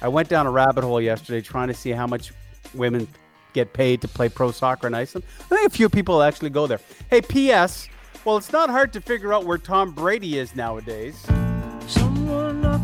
I 0.00 0.08
went 0.08 0.28
down 0.28 0.46
a 0.46 0.50
rabbit 0.50 0.84
hole 0.84 1.00
yesterday 1.00 1.40
trying 1.40 1.68
to 1.68 1.74
see 1.74 1.90
how 1.90 2.06
much 2.06 2.32
women 2.72 3.08
get 3.52 3.72
paid 3.72 4.00
to 4.02 4.08
play 4.08 4.28
pro 4.28 4.52
soccer 4.52 4.86
in 4.86 4.94
Iceland. 4.94 5.24
I 5.40 5.42
think 5.56 5.66
a 5.66 5.70
few 5.70 5.88
people 5.88 6.22
actually 6.22 6.50
go 6.50 6.68
there. 6.68 6.80
Hey, 7.10 7.20
P.S. 7.20 7.88
Well, 8.24 8.36
it's 8.36 8.52
not 8.52 8.70
hard 8.70 8.92
to 8.92 9.00
figure 9.00 9.32
out 9.32 9.44
where 9.44 9.58
Tom 9.58 9.92
Brady 9.92 10.38
is 10.38 10.54
nowadays. 10.54 11.26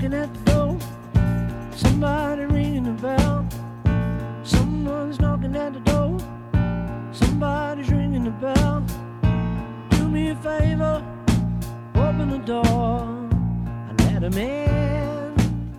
Knocking 0.02 0.18
at 0.18 0.34
the 0.34 0.50
door. 0.50 0.78
Somebody 1.76 2.44
ringing 2.46 2.82
the 2.82 3.00
bell. 3.00 3.46
Someone's 4.42 5.20
knocking 5.20 5.54
at 5.54 5.74
the 5.74 5.78
door. 5.78 6.18
Somebody's 7.12 7.88
ringing 7.88 8.24
the 8.24 8.30
bell. 8.32 8.84
Do 9.90 10.08
me 10.08 10.30
a 10.30 10.34
favor. 10.34 11.06
Open 11.94 12.30
the 12.30 12.38
door 12.38 13.02
and 13.04 14.00
let 14.00 14.24
him 14.24 14.34
in. 14.38 15.76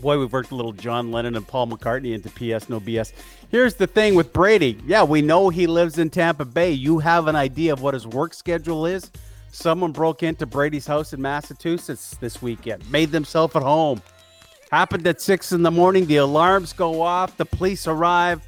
Boy, 0.00 0.18
we've 0.18 0.32
worked 0.32 0.50
a 0.50 0.56
little 0.56 0.72
John 0.72 1.12
Lennon 1.12 1.36
and 1.36 1.46
Paul 1.46 1.68
McCartney 1.68 2.14
into 2.14 2.30
PS 2.30 2.68
No 2.68 2.80
BS. 2.80 3.12
Here's 3.48 3.74
the 3.74 3.86
thing 3.86 4.16
with 4.16 4.32
Brady. 4.32 4.76
Yeah, 4.84 5.04
we 5.04 5.22
know 5.22 5.50
he 5.50 5.68
lives 5.68 5.98
in 5.98 6.10
Tampa 6.10 6.44
Bay. 6.44 6.72
You 6.72 6.98
have 6.98 7.28
an 7.28 7.36
idea 7.36 7.74
of 7.74 7.80
what 7.80 7.94
his 7.94 8.08
work 8.08 8.34
schedule 8.34 8.86
is. 8.86 9.08
Someone 9.52 9.92
broke 9.92 10.22
into 10.22 10.46
Brady's 10.46 10.86
house 10.86 11.12
in 11.12 11.20
Massachusetts 11.20 12.16
this 12.20 12.40
weekend, 12.40 12.88
made 12.90 13.10
themselves 13.10 13.54
at 13.56 13.62
home. 13.62 14.02
Happened 14.70 15.06
at 15.06 15.20
six 15.20 15.50
in 15.50 15.62
the 15.62 15.70
morning. 15.70 16.06
The 16.06 16.16
alarms 16.18 16.72
go 16.72 17.02
off. 17.02 17.36
The 17.36 17.44
police 17.44 17.88
arrive. 17.88 18.40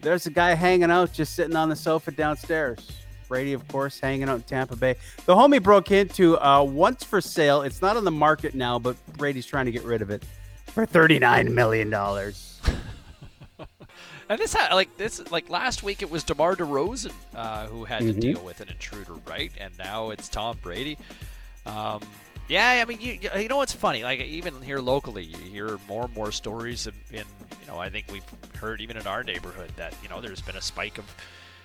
There's 0.00 0.26
a 0.26 0.30
guy 0.30 0.54
hanging 0.54 0.90
out, 0.90 1.12
just 1.12 1.36
sitting 1.36 1.54
on 1.54 1.68
the 1.68 1.76
sofa 1.76 2.10
downstairs. 2.10 2.90
Brady, 3.28 3.52
of 3.52 3.66
course, 3.68 4.00
hanging 4.00 4.28
out 4.28 4.34
in 4.34 4.42
Tampa 4.42 4.74
Bay. 4.74 4.96
The 5.24 5.34
homie 5.34 5.62
broke 5.62 5.92
into 5.92 6.36
uh, 6.44 6.62
once 6.64 7.04
for 7.04 7.20
sale. 7.20 7.62
It's 7.62 7.80
not 7.80 7.96
on 7.96 8.04
the 8.04 8.10
market 8.10 8.54
now, 8.54 8.80
but 8.80 8.96
Brady's 9.16 9.46
trying 9.46 9.66
to 9.66 9.72
get 9.72 9.84
rid 9.84 10.02
of 10.02 10.10
it 10.10 10.24
for 10.66 10.86
$39 10.86 11.52
million. 11.52 11.90
And 14.32 14.40
this 14.40 14.54
had, 14.54 14.72
like 14.72 14.96
this 14.96 15.30
like 15.30 15.50
last 15.50 15.82
week 15.82 16.00
it 16.00 16.10
was 16.10 16.24
DeMar 16.24 16.56
DeRozan 16.56 17.12
uh, 17.34 17.66
who 17.66 17.84
had 17.84 18.02
mm-hmm. 18.02 18.18
to 18.18 18.32
deal 18.32 18.42
with 18.42 18.62
an 18.62 18.68
intruder, 18.70 19.14
right? 19.26 19.52
And 19.60 19.76
now 19.78 20.08
it's 20.08 20.28
Tom 20.30 20.56
Brady. 20.62 20.96
Um, 21.66 22.00
yeah, 22.48 22.80
I 22.82 22.84
mean, 22.86 22.98
you, 22.98 23.18
you 23.38 23.48
know 23.48 23.58
what's 23.58 23.74
funny? 23.74 24.02
Like 24.02 24.20
even 24.20 24.60
here 24.62 24.78
locally, 24.78 25.24
you 25.24 25.36
hear 25.36 25.78
more 25.86 26.04
and 26.04 26.14
more 26.14 26.32
stories 26.32 26.86
in, 26.86 26.94
in 27.10 27.24
you 27.60 27.66
know 27.66 27.78
I 27.78 27.90
think 27.90 28.06
we've 28.10 28.24
heard 28.56 28.80
even 28.80 28.96
in 28.96 29.06
our 29.06 29.22
neighborhood 29.22 29.70
that 29.76 29.94
you 30.02 30.08
know 30.08 30.22
there's 30.22 30.40
been 30.40 30.56
a 30.56 30.62
spike 30.62 30.96
of 30.96 31.04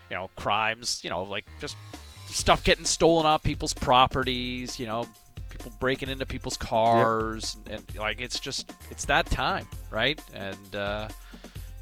you 0.09 0.18
know 0.18 0.30
crimes, 0.36 0.99
you 1.05 1.09
know 1.09 1.24
like 1.24 1.45
just 1.61 1.78
stuff 2.26 2.65
getting 2.65 2.86
stolen 2.86 3.26
off 3.26 3.43
people's 3.43 3.74
properties, 3.74 4.78
you 4.78 4.88
know 4.88 5.07
people 5.49 5.72
breaking 5.80 6.09
into 6.09 6.26
people's 6.26 6.57
cars, 6.57 7.55
yep. 7.65 7.80
and, 7.80 7.89
and, 7.91 7.99
like 7.99 8.20
it's 8.20 8.41
just 8.41 8.74
it's 8.91 9.05
that 9.05 9.26
time, 9.28 9.65
right? 9.89 10.22
And 10.34 10.76
uh, 10.76 11.07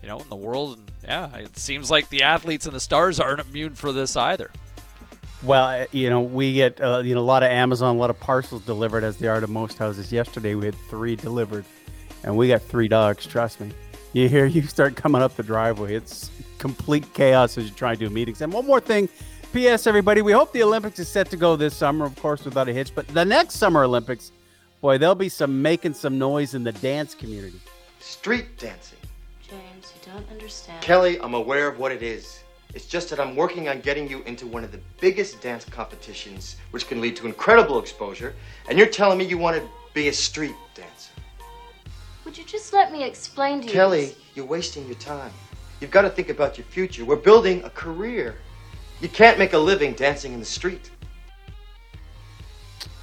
you 0.06 0.12
know, 0.12 0.20
in 0.20 0.30
the 0.30 0.36
world, 0.36 0.78
and 0.78 0.92
yeah, 1.04 1.36
it 1.38 1.58
seems 1.58 1.90
like 1.90 2.08
the 2.10 2.22
athletes 2.22 2.68
and 2.68 2.76
the 2.76 2.80
stars 2.80 3.20
aren't 3.20 3.40
immune 3.40 3.74
for 3.74 3.92
this 3.92 4.16
either. 4.16 4.52
Well, 5.42 5.66
uh, 5.66 5.86
you 5.92 6.12
know, 6.12 6.22
we 6.22 6.54
get 6.54 6.80
uh, 6.80 7.00
you 7.04 7.16
know 7.16 7.22
a 7.22 7.24
lot 7.26 7.42
of 7.42 7.50
Amazon, 7.50 7.96
a 7.96 7.98
lot 7.98 8.12
of 8.12 8.20
parcels 8.20 8.62
delivered, 8.62 9.04
as 9.04 9.18
they 9.18 9.28
are 9.28 9.40
to 9.40 9.48
most 9.48 9.80
houses. 9.80 10.12
Yesterday, 10.12 10.54
we 10.54 10.68
had 10.68 10.76
three 10.92 11.16
delivered, 11.16 11.66
and 12.24 12.38
we 12.38 12.50
got 12.50 12.62
three 12.62 12.88
dogs. 12.88 13.26
Trust 13.26 13.60
me. 13.60 13.72
You 14.14 14.30
hear 14.30 14.46
you 14.58 14.62
start 14.62 14.96
coming 14.96 15.24
up 15.24 15.36
the 15.36 15.42
driveway, 15.42 15.96
it's 15.96 16.30
complete 16.60 17.12
chaos 17.16 17.58
as 17.58 17.66
you 17.66 17.72
try 17.72 17.96
to 17.96 18.00
do 18.00 18.12
meetings. 18.12 18.42
And 18.42 18.54
one 18.54 18.68
more 18.68 18.80
thing 18.80 19.10
P.S. 19.54 19.88
Everybody, 19.88 20.22
we 20.22 20.34
hope 20.34 20.54
the 20.54 20.62
Olympics 20.62 21.00
is 21.00 21.08
set 21.08 21.32
to 21.32 21.38
go 21.38 21.56
this 21.56 21.76
summer, 21.76 22.06
of 22.06 22.16
course, 22.18 22.46
without 22.46 22.70
a 22.70 22.74
hitch. 22.74 22.94
But 22.94 23.08
the 23.08 23.26
next 23.26 23.56
Summer 23.56 23.86
Olympics, 23.86 24.32
boy, 24.82 25.00
there'll 25.00 25.16
be 25.16 25.30
some 25.30 25.64
making 25.64 25.96
some 25.96 26.20
noise 26.20 26.54
in 26.54 26.64
the 26.64 26.74
dance 26.74 27.16
community. 27.16 27.60
Street 28.00 28.56
dancing. 28.60 29.00
James, 30.06 30.18
don't 30.18 30.32
understand. 30.32 30.82
Kelly, 30.82 31.20
I'm 31.20 31.34
aware 31.34 31.68
of 31.68 31.80
what 31.80 31.92
it 31.92 32.04
is. 32.04 32.44
It's 32.74 32.86
just 32.86 33.10
that 33.10 33.20
I'm 33.20 33.36
working 33.36 33.70
on 33.70 33.80
getting 33.82 34.10
you 34.10 34.22
into 34.24 34.48
one 34.48 34.64
of 34.64 34.72
the 34.72 34.80
biggest 35.00 35.42
dance 35.42 35.64
competitions, 35.66 36.58
which 36.72 36.88
can 36.88 37.00
lead 37.00 37.16
to 37.18 37.26
incredible 37.26 37.80
exposure. 37.80 38.36
And 38.70 38.78
you're 38.78 38.88
telling 38.88 39.18
me 39.18 39.26
you 39.26 39.38
want 39.38 39.58
to 39.58 39.68
be 39.94 40.10
a 40.10 40.14
street 40.14 40.56
dancer. 40.74 41.12
Would 42.26 42.38
you 42.38 42.44
just 42.44 42.74
let 42.74 42.92
me 42.92 43.04
explain 43.04 43.62
to 43.62 43.68
you? 43.68 43.74
Kelly, 43.74 44.16
you're 44.34 44.46
wasting 44.46 44.86
your 44.88 44.96
time. 44.96 45.32
You've 45.80 45.92
got 45.92 46.02
to 46.02 46.10
think 46.10 46.30
about 46.30 46.58
your 46.58 46.66
future. 46.66 47.06
We're 47.06 47.16
building 47.16 47.64
a 47.64 47.70
career. 47.70 48.36
You 49.02 49.10
can't 49.10 49.38
make 49.38 49.54
a 49.54 49.58
living 49.58 49.94
dancing 49.94 50.34
in 50.34 50.40
the 50.40 50.46
street. 50.46 50.92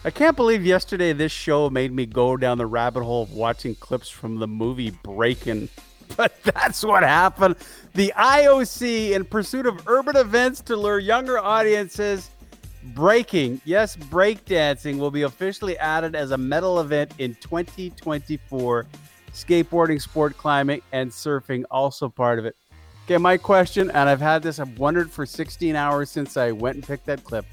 I 0.05 0.11
can't 0.11 0.37
believe 0.37 0.67
yesterday 0.67 1.13
this 1.13 1.31
show 1.31 1.71
made 1.71 1.93
me 1.93 2.07
go 2.07 2.37
down 2.37 2.59
the 2.59 2.67
rabbit 2.67 3.05
hole 3.05 3.23
of 3.23 3.33
watching 3.33 3.77
clips 3.77 4.09
from 4.09 4.39
the 4.39 4.49
movie 4.49 4.91
Breakin'. 4.91 5.69
But 6.17 6.43
that's 6.43 6.85
what 6.85 7.03
happened. 7.03 7.57
The 7.95 8.13
IOC, 8.17 9.13
in 9.13 9.25
pursuit 9.25 9.67
of 9.67 9.87
urban 9.89 10.17
events 10.17 10.61
to 10.63 10.77
lure 10.77 10.99
younger 10.99 11.39
audiences, 11.39 12.31
breaking, 12.95 13.61
yes, 13.65 13.97
breakdancing 13.97 14.99
will 14.99 15.11
be 15.11 15.23
officially 15.23 15.79
added 15.79 16.15
as 16.15 16.31
a 16.33 16.39
medal 16.39 16.81
event 16.81 17.13
in 17.19 17.35
2024. 17.37 18.87
Skateboarding, 19.33 20.01
sport 20.01 20.37
climbing, 20.37 20.83
and 20.93 21.11
surfing 21.11 21.65
also 21.71 22.09
part 22.09 22.39
of 22.39 22.45
it. 22.45 22.57
Okay, 23.07 23.17
my 23.19 23.37
question, 23.37 23.91
and 23.91 24.09
I've 24.09 24.21
had 24.21 24.43
this, 24.43 24.59
I've 24.59 24.79
wondered 24.79 25.11
for 25.11 25.25
16 25.25 25.75
hours 25.75 26.11
since 26.11 26.37
I 26.37 26.53
went 26.53 26.77
and 26.77 26.87
picked 26.87 27.07
that 27.07 27.25
clip. 27.25 27.47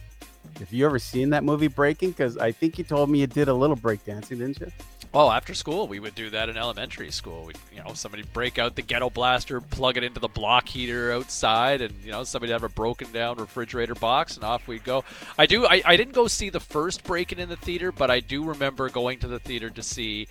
Have 0.60 0.74
you 0.74 0.86
ever 0.86 1.00
seen 1.00 1.30
that 1.30 1.44
movie 1.44 1.68
Breakin'? 1.68 2.10
Because 2.10 2.38
I 2.38 2.52
think 2.52 2.78
you 2.78 2.84
told 2.84 3.10
me 3.10 3.20
you 3.20 3.28
did 3.28 3.48
a 3.48 3.54
little 3.54 3.78
breakdancing, 3.78 4.40
didn't 4.40 4.60
you? 4.60 4.72
Well, 5.12 5.32
after 5.32 5.56
school, 5.56 5.88
we 5.88 6.00
would 6.00 6.14
do 6.14 6.30
that 6.30 6.50
in 6.50 6.58
elementary 6.58 7.10
school. 7.10 7.46
We, 7.46 7.54
you 7.76 7.84
know, 7.84 7.94
somebody 7.96 8.24
break 8.32 8.60
out 8.60 8.76
the 8.76 8.84
ghetto 8.84 9.10
blaster, 9.10 9.60
plug 9.60 9.98
it 9.98 10.04
into 10.04 10.20
the 10.20 10.28
block 10.28 10.68
heater 10.68 11.12
outside, 11.12 11.82
and 11.82 11.96
you 12.04 12.12
know, 12.12 12.24
somebody 12.24 12.52
have 12.54 12.64
a 12.64 12.70
broken 12.70 13.12
down 13.12 13.38
refrigerator 13.38 13.96
box, 13.96 14.36
and 14.36 14.44
off 14.44 14.68
we'd 14.68 14.84
go. 14.84 15.04
I 15.38 15.48
do. 15.48 15.66
I, 15.66 15.82
I 15.84 15.98
didn't 15.98 16.14
go 16.14 16.28
see 16.28 16.52
the 16.52 16.60
first 16.60 17.04
Breakin' 17.04 17.40
in 17.40 17.50
the 17.50 17.56
theater, 17.56 17.92
but 17.92 18.12
I 18.12 18.20
do 18.20 18.44
remember 18.44 18.88
going 18.90 19.18
to 19.20 19.28
the 19.28 19.40
theater 19.40 19.72
to 19.72 19.82
see 19.82 20.28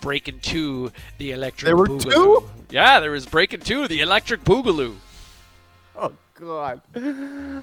Breakin' 0.00 0.40
Two, 0.40 0.92
the 1.18 1.32
Electric. 1.32 1.66
There 1.66 1.76
were 1.76 1.88
Boogaloo. 1.88 2.40
two? 2.40 2.50
Yeah, 2.70 3.00
there 3.00 3.10
was 3.10 3.26
Breakin' 3.26 3.60
Two, 3.60 3.86
the 3.86 4.00
Electric 4.00 4.44
Boogaloo. 4.44 4.94
Oh 5.94 6.12
God! 6.36 6.80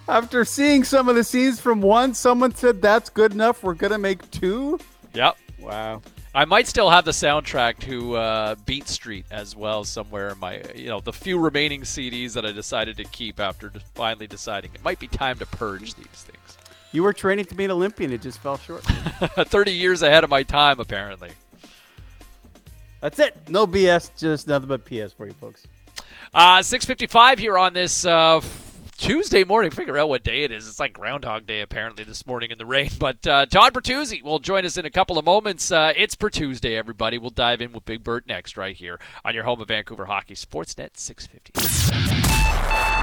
After 0.08 0.46
seeing 0.46 0.84
some 0.84 1.10
of 1.10 1.16
the 1.16 1.24
scenes 1.24 1.60
from 1.60 1.82
one, 1.82 2.14
someone 2.14 2.54
said 2.54 2.80
that's 2.80 3.10
good 3.10 3.34
enough. 3.34 3.64
We're 3.64 3.74
gonna 3.74 3.98
make 3.98 4.30
two. 4.30 4.80
Yep. 5.16 5.36
Wow. 5.60 6.04
I 6.34 6.46
might 6.46 6.68
still 6.68 6.92
have 6.92 7.06
the 7.06 7.12
soundtrack 7.12 7.80
to 7.80 8.16
uh, 8.16 8.56
Beat 8.66 8.88
Street 8.88 9.26
as 9.32 9.56
well 9.56 9.84
somewhere 9.84 10.30
in 10.30 10.38
my, 10.38 10.62
you 10.76 10.88
know, 10.88 11.00
the 11.00 11.14
few 11.14 11.40
remaining 11.40 11.82
CDs 11.82 12.34
that 12.34 12.46
I 12.46 12.52
decided 12.52 12.98
to 12.98 13.04
keep 13.04 13.40
after 13.40 13.72
finally 13.96 14.28
deciding 14.28 14.72
it 14.76 14.84
might 14.84 15.00
be 15.00 15.08
time 15.08 15.40
to 15.40 15.46
purge 15.48 15.96
these 15.96 16.06
things. 16.08 16.58
You 16.92 17.04
were 17.04 17.14
training 17.14 17.46
to 17.46 17.56
be 17.56 17.66
an 17.66 17.72
Olympian. 17.72 18.12
It 18.14 18.22
just 18.22 18.40
fell 18.40 18.58
short. 18.58 18.84
30 18.84 19.72
years 19.72 20.02
ahead 20.04 20.24
of 20.24 20.30
my 20.30 20.44
time, 20.44 20.80
apparently. 20.80 21.32
That's 23.02 23.18
it. 23.20 23.36
No 23.48 23.66
BS. 23.66 24.12
Just 24.18 24.48
nothing 24.48 24.68
but 24.68 24.86
PS 24.86 25.14
for 25.14 25.26
you 25.26 25.34
folks. 25.34 25.66
Uh, 26.34 26.60
6:55 26.60 27.40
here 27.40 27.58
on 27.58 27.74
this 27.74 28.06
uh, 28.06 28.42
Tuesday 29.00 29.46
morning. 29.46 29.72
Figure 29.72 29.98
out 29.98 30.10
what 30.10 30.26
day 30.26 30.44
it 30.44 30.52
is. 30.52 30.68
It's 30.68 30.80
like 30.80 30.92
Groundhog 30.92 31.48
Day 31.48 31.62
apparently 31.62 32.04
this 32.04 32.28
morning 32.28 32.52
in 32.52 32.58
the 32.58 32.66
rain. 32.66 32.90
But 33.00 33.26
uh, 33.26 33.46
John 33.46 33.72
Bertuzzi 33.72 34.22
will 34.22 34.40
join 34.40 34.66
us 34.66 34.76
in 34.76 34.86
a 34.86 34.90
couple 34.90 35.18
of 35.18 35.24
moments. 35.24 35.72
Uh, 35.72 35.94
it's 35.96 36.16
Tuesday, 36.16 36.76
everybody. 36.76 37.18
We'll 37.18 37.30
dive 37.30 37.62
in 37.62 37.72
with 37.72 37.86
Big 37.86 38.04
Bert 38.04 38.28
next, 38.28 38.58
right 38.58 38.76
here 38.76 39.00
on 39.24 39.34
your 39.34 39.46
home 39.46 39.62
of 39.62 39.70
Vancouver 39.70 40.06
Hockey 40.06 40.36
Sportsnet 40.36 40.98
650. 40.98 42.99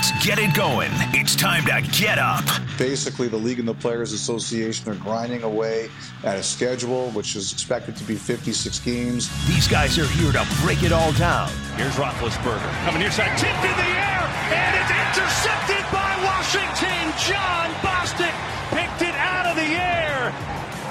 Let's 0.00 0.24
get 0.24 0.38
it 0.38 0.54
going. 0.54 0.88
It's 1.12 1.36
time 1.36 1.62
to 1.66 1.86
get 1.92 2.16
up. 2.16 2.42
Basically, 2.78 3.28
the 3.28 3.36
league 3.36 3.58
and 3.58 3.68
the 3.68 3.74
Players 3.74 4.14
Association 4.14 4.90
are 4.90 4.94
grinding 4.94 5.42
away 5.42 5.90
at 6.24 6.38
a 6.38 6.42
schedule 6.42 7.10
which 7.10 7.36
is 7.36 7.52
expected 7.52 7.96
to 7.96 8.04
be 8.04 8.14
56 8.16 8.78
games. 8.78 9.28
These 9.46 9.68
guys 9.68 9.98
are 9.98 10.06
here 10.06 10.32
to 10.32 10.46
break 10.62 10.82
it 10.84 10.90
all 10.90 11.12
down. 11.12 11.50
Here's 11.76 11.92
Roethlisberger 11.96 12.72
coming 12.86 13.02
near 13.02 13.10
side, 13.10 13.36
tipped 13.36 13.52
in 13.52 13.76
the 13.76 13.92
air, 13.92 14.24
and 14.56 14.72
it's 14.80 14.88
intercepted 14.88 15.84
by 15.92 16.16
Washington. 16.24 17.12
Jon 17.20 17.68
Bostic 17.84 18.32
picked 18.72 19.02
it 19.02 19.14
out 19.20 19.44
of 19.44 19.56
the 19.56 19.68
air. 19.68 20.32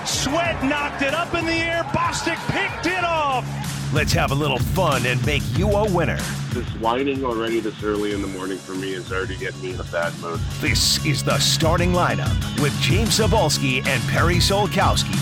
Sweat 0.05 0.63
knocked 0.63 1.01
it 1.01 1.15
up 1.15 1.33
in 1.33 1.47
the 1.47 1.51
air. 1.51 1.81
Bostic 1.85 2.37
picked 2.51 2.85
it 2.85 3.03
off. 3.03 3.43
Let's 3.91 4.13
have 4.13 4.31
a 4.31 4.35
little 4.35 4.59
fun 4.59 5.07
and 5.07 5.23
make 5.25 5.41
you 5.57 5.67
a 5.71 5.91
winner. 5.91 6.19
This 6.53 6.67
whining 6.75 7.25
already 7.25 7.59
this 7.59 7.81
early 7.83 8.13
in 8.13 8.21
the 8.21 8.27
morning 8.27 8.59
for 8.59 8.75
me 8.75 8.93
is 8.93 9.11
already 9.11 9.35
getting 9.35 9.59
me 9.63 9.73
in 9.73 9.79
a 9.79 9.83
bad 9.85 10.15
mood. 10.19 10.39
This 10.61 11.03
is 11.03 11.23
the 11.23 11.39
starting 11.39 11.91
lineup 11.91 12.37
with 12.61 12.71
James 12.81 13.17
Cybulski 13.17 13.83
and 13.87 14.03
Perry 14.07 14.35
Solkowski. 14.35 15.17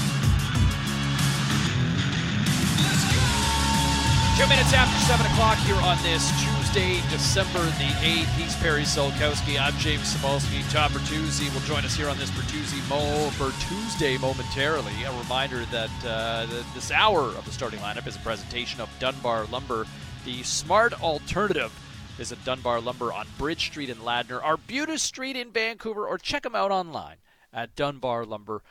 Two 4.35 4.47
minutes 4.49 4.73
after 4.73 4.99
7 5.05 5.25
o'clock 5.31 5.57
here 5.59 5.77
on 5.77 5.97
this 6.03 6.29
Tuesday, 6.31 6.56
December 6.73 7.63
the 7.77 7.91
8th. 8.01 8.35
He's 8.35 8.55
Perry 8.57 8.81
Solkowski. 8.81 9.59
I'm 9.59 9.73
James 9.77 10.13
Cybulski. 10.13 10.69
Tom 10.71 10.91
Bertuzzi 10.91 11.53
will 11.53 11.61
join 11.61 11.85
us 11.85 11.95
here 11.95 12.09
on 12.09 12.17
this 12.17 12.29
Bertuzzi 12.31 12.87
Mo 12.89 13.29
Bertuesday 13.31 14.19
momentarily. 14.19 14.91
A 15.03 15.11
reminder 15.19 15.65
that 15.65 15.89
uh, 16.05 16.45
this 16.73 16.91
hour 16.91 17.21
of 17.21 17.45
the 17.45 17.51
starting 17.51 17.79
lineup 17.79 18.05
is 18.05 18.15
a 18.15 18.19
presentation 18.19 18.81
of 18.81 18.89
Dunbar 18.99 19.45
Lumber, 19.45 19.87
the 20.25 20.43
smart 20.43 21.01
alternative. 21.01 21.71
Is 22.19 22.29
Visit 22.31 22.43
Dunbar 22.43 22.81
Lumber 22.81 23.13
on 23.13 23.27
Bridge 23.37 23.67
Street 23.67 23.89
in 23.89 23.97
Ladner, 23.97 24.43
Arbutus 24.43 25.01
Street 25.01 25.35
in 25.35 25.51
Vancouver, 25.51 26.05
or 26.05 26.17
check 26.17 26.43
them 26.43 26.55
out 26.55 26.71
online 26.71 27.17
at 27.53 27.75
Dunbar 27.75 28.25
dunbarlumber.com. 28.25 28.61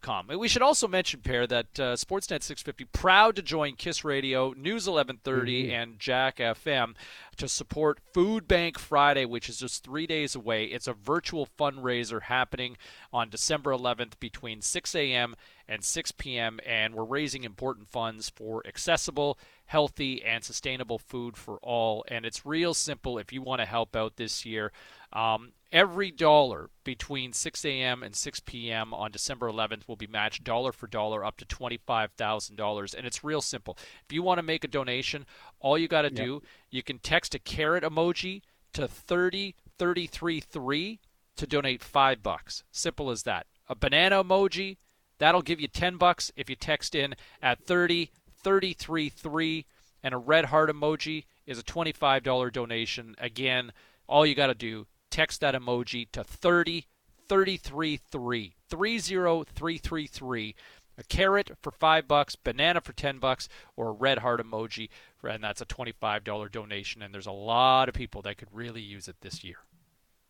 Com. 0.00 0.26
We 0.38 0.48
should 0.48 0.62
also 0.62 0.86
mention, 0.86 1.20
Perry, 1.20 1.46
that 1.46 1.80
uh, 1.80 1.94
Sportsnet 1.96 2.42
650 2.42 2.84
proud 2.92 3.36
to 3.36 3.42
join 3.42 3.74
Kiss 3.76 4.04
Radio, 4.04 4.50
News 4.50 4.86
1130, 4.88 5.64
Mm-hmm. 5.64 5.72
and 5.72 5.98
Jack 5.98 6.36
FM 6.36 6.94
to 7.36 7.48
support 7.48 7.98
Food 8.12 8.46
Bank 8.46 8.78
Friday, 8.78 9.24
which 9.24 9.48
is 9.48 9.58
just 9.58 9.82
three 9.82 10.06
days 10.06 10.34
away. 10.34 10.64
It's 10.66 10.86
a 10.86 10.92
virtual 10.92 11.48
fundraiser 11.58 12.22
happening 12.22 12.76
on 13.12 13.30
December 13.30 13.70
11th 13.72 14.18
between 14.20 14.60
6 14.60 14.94
a.m. 14.94 15.34
and 15.66 15.82
6 15.82 16.12
p.m., 16.12 16.60
and 16.66 16.94
we're 16.94 17.04
raising 17.04 17.44
important 17.44 17.88
funds 17.88 18.28
for 18.28 18.62
accessible, 18.66 19.38
healthy, 19.66 20.22
and 20.22 20.44
sustainable 20.44 20.98
food 20.98 21.36
for 21.36 21.56
all. 21.62 22.04
And 22.08 22.26
it's 22.26 22.44
real 22.44 22.74
simple 22.74 23.16
if 23.18 23.32
you 23.32 23.40
want 23.40 23.60
to 23.60 23.66
help 23.66 23.96
out 23.96 24.16
this 24.16 24.44
year. 24.44 24.70
Um, 25.14 25.52
every 25.72 26.10
dollar 26.10 26.68
between 26.84 27.32
6 27.32 27.64
a.m. 27.64 28.02
and 28.02 28.14
6 28.14 28.40
p.m. 28.40 28.92
on 28.92 29.10
December 29.10 29.50
11th 29.50 29.88
will 29.88 29.96
be 29.96 30.06
matched 30.06 30.44
dollar 30.44 30.70
for 30.70 30.86
dollar 30.86 31.24
up 31.24 31.38
to 31.38 31.46
$25,000. 31.46 32.94
And 32.94 33.06
it's 33.06 33.24
real 33.24 33.40
simple. 33.40 33.78
If 34.04 34.12
you 34.12 34.22
want 34.22 34.36
to 34.38 34.42
make 34.42 34.64
a 34.64 34.68
donation, 34.68 35.24
all 35.58 35.78
you 35.78 35.88
got 35.88 36.02
to 36.02 36.10
do, 36.10 36.42
you 36.70 36.82
can 36.82 36.98
text 36.98 37.34
a 37.34 37.38
carrot 37.38 37.84
emoji 37.84 38.42
to 38.74 38.86
30333 38.86 41.00
to 41.36 41.46
donate 41.46 41.82
5 41.82 42.22
bucks. 42.22 42.64
Simple 42.70 43.10
as 43.10 43.22
that. 43.22 43.46
A 43.68 43.74
banana 43.74 44.22
emoji, 44.22 44.76
that'll 45.18 45.42
give 45.42 45.60
you 45.60 45.68
10 45.68 45.96
bucks 45.96 46.30
if 46.36 46.50
you 46.50 46.56
text 46.56 46.94
in 46.94 47.14
at 47.40 47.64
30333 47.64 49.66
and 50.02 50.12
a 50.12 50.18
red 50.18 50.44
heart 50.46 50.70
emoji 50.70 51.24
is 51.46 51.58
a 51.58 51.62
$25 51.62 52.52
donation. 52.52 53.14
Again, 53.18 53.72
all 54.06 54.26
you 54.26 54.34
got 54.34 54.48
to 54.48 54.54
do 54.54 54.86
text 55.12 55.40
that 55.42 55.54
emoji 55.54 56.10
to 56.10 56.24
30333 56.24 58.54
30333 58.68 60.54
a 60.98 61.04
carrot 61.04 61.50
for 61.60 61.70
5 61.70 62.08
bucks 62.08 62.36
banana 62.36 62.80
for 62.80 62.92
10 62.92 63.18
bucks 63.18 63.48
or 63.76 63.88
a 63.88 63.92
red 63.92 64.18
heart 64.18 64.44
emoji 64.44 64.88
and 65.22 65.44
that's 65.44 65.60
a 65.60 65.66
$25 65.66 66.50
donation 66.50 67.02
and 67.02 67.14
there's 67.14 67.26
a 67.26 67.32
lot 67.32 67.88
of 67.88 67.94
people 67.94 68.22
that 68.22 68.38
could 68.38 68.48
really 68.52 68.80
use 68.80 69.06
it 69.06 69.16
this 69.20 69.44
year 69.44 69.58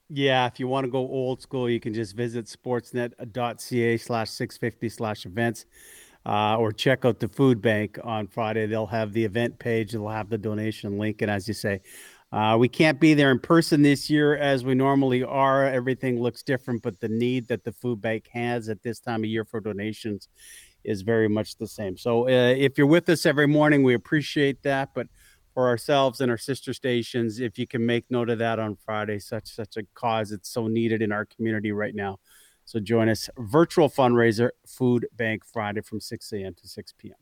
Yeah, 0.09 0.47
if 0.47 0.61
you 0.61 0.69
want 0.69 0.85
to 0.85 0.91
go 0.91 0.99
old 0.99 1.41
school, 1.41 1.71
you 1.71 1.81
can 1.81 1.95
just 1.95 2.15
visit 2.15 2.45
sportsnet.ca 2.45 3.97
slash 3.97 4.29
650 4.29 4.89
slash 4.91 5.25
events 5.25 5.65
uh, 6.27 6.57
or 6.57 6.73
check 6.73 7.05
out 7.05 7.19
the 7.19 7.29
food 7.29 7.61
bank 7.61 7.99
on 8.05 8.27
Friday. 8.27 8.67
They'll 8.67 8.87
have 8.87 9.13
the 9.13 9.25
event 9.25 9.59
page, 9.59 9.93
they'll 9.93 10.09
have 10.09 10.29
the 10.29 10.39
donation 10.39 10.99
link. 10.99 11.23
And 11.23 11.31
as 11.31 11.49
you 11.49 11.55
say, 11.55 11.81
uh, 12.33 12.57
we 12.59 12.69
can't 12.69 12.99
be 12.99 13.13
there 13.13 13.31
in 13.31 13.39
person 13.39 13.83
this 13.83 14.09
year 14.09 14.35
as 14.37 14.65
we 14.65 14.75
normally 14.75 15.23
are. 15.23 15.67
Everything 15.67 16.21
looks 16.21 16.43
different, 16.43 16.83
but 16.83 16.99
the 16.99 17.09
need 17.09 17.47
that 17.49 17.63
the 17.63 17.73
food 17.73 18.01
bank 18.01 18.29
has 18.33 18.71
at 18.71 18.83
this 18.83 19.01
time 19.01 19.23
of 19.23 19.27
year 19.29 19.45
for 19.45 19.61
donations 19.61 20.29
is 20.83 21.03
very 21.03 21.29
much 21.29 21.57
the 21.57 21.67
same. 21.67 21.97
So 21.97 22.27
uh, 22.29 22.55
if 22.57 22.79
you're 22.79 22.87
with 22.87 23.09
us 23.11 23.27
every 23.27 23.47
morning, 23.47 23.83
we 23.83 23.95
appreciate 23.95 24.63
that. 24.63 24.95
But 24.95 25.09
for 25.53 25.69
ourselves 25.69 26.23
and 26.23 26.31
our 26.31 26.39
sister 26.39 26.73
stations, 26.73 27.39
if 27.39 27.59
you 27.59 27.67
can 27.67 27.85
make 27.85 28.11
note 28.11 28.31
of 28.31 28.39
that 28.39 28.59
on 28.59 28.77
Friday, 28.77 29.19
such 29.19 29.49
such 29.49 29.77
a 29.77 29.83
cause 29.95 30.33
it's 30.33 30.49
so 30.49 30.67
needed 30.67 31.03
in 31.03 31.13
our 31.13 31.27
community 31.27 31.73
right 31.73 31.95
now. 31.95 32.19
So 32.65 32.81
join 32.81 33.11
us 33.11 33.29
virtual 33.37 33.91
fundraiser 33.91 34.51
Food 34.67 35.07
Bank 35.15 35.45
Friday 35.45 35.83
from 35.83 36.01
6 36.01 36.33
a.m. 36.33 36.55
to 36.55 36.67
6 36.69 36.95
p.m. 36.97 37.15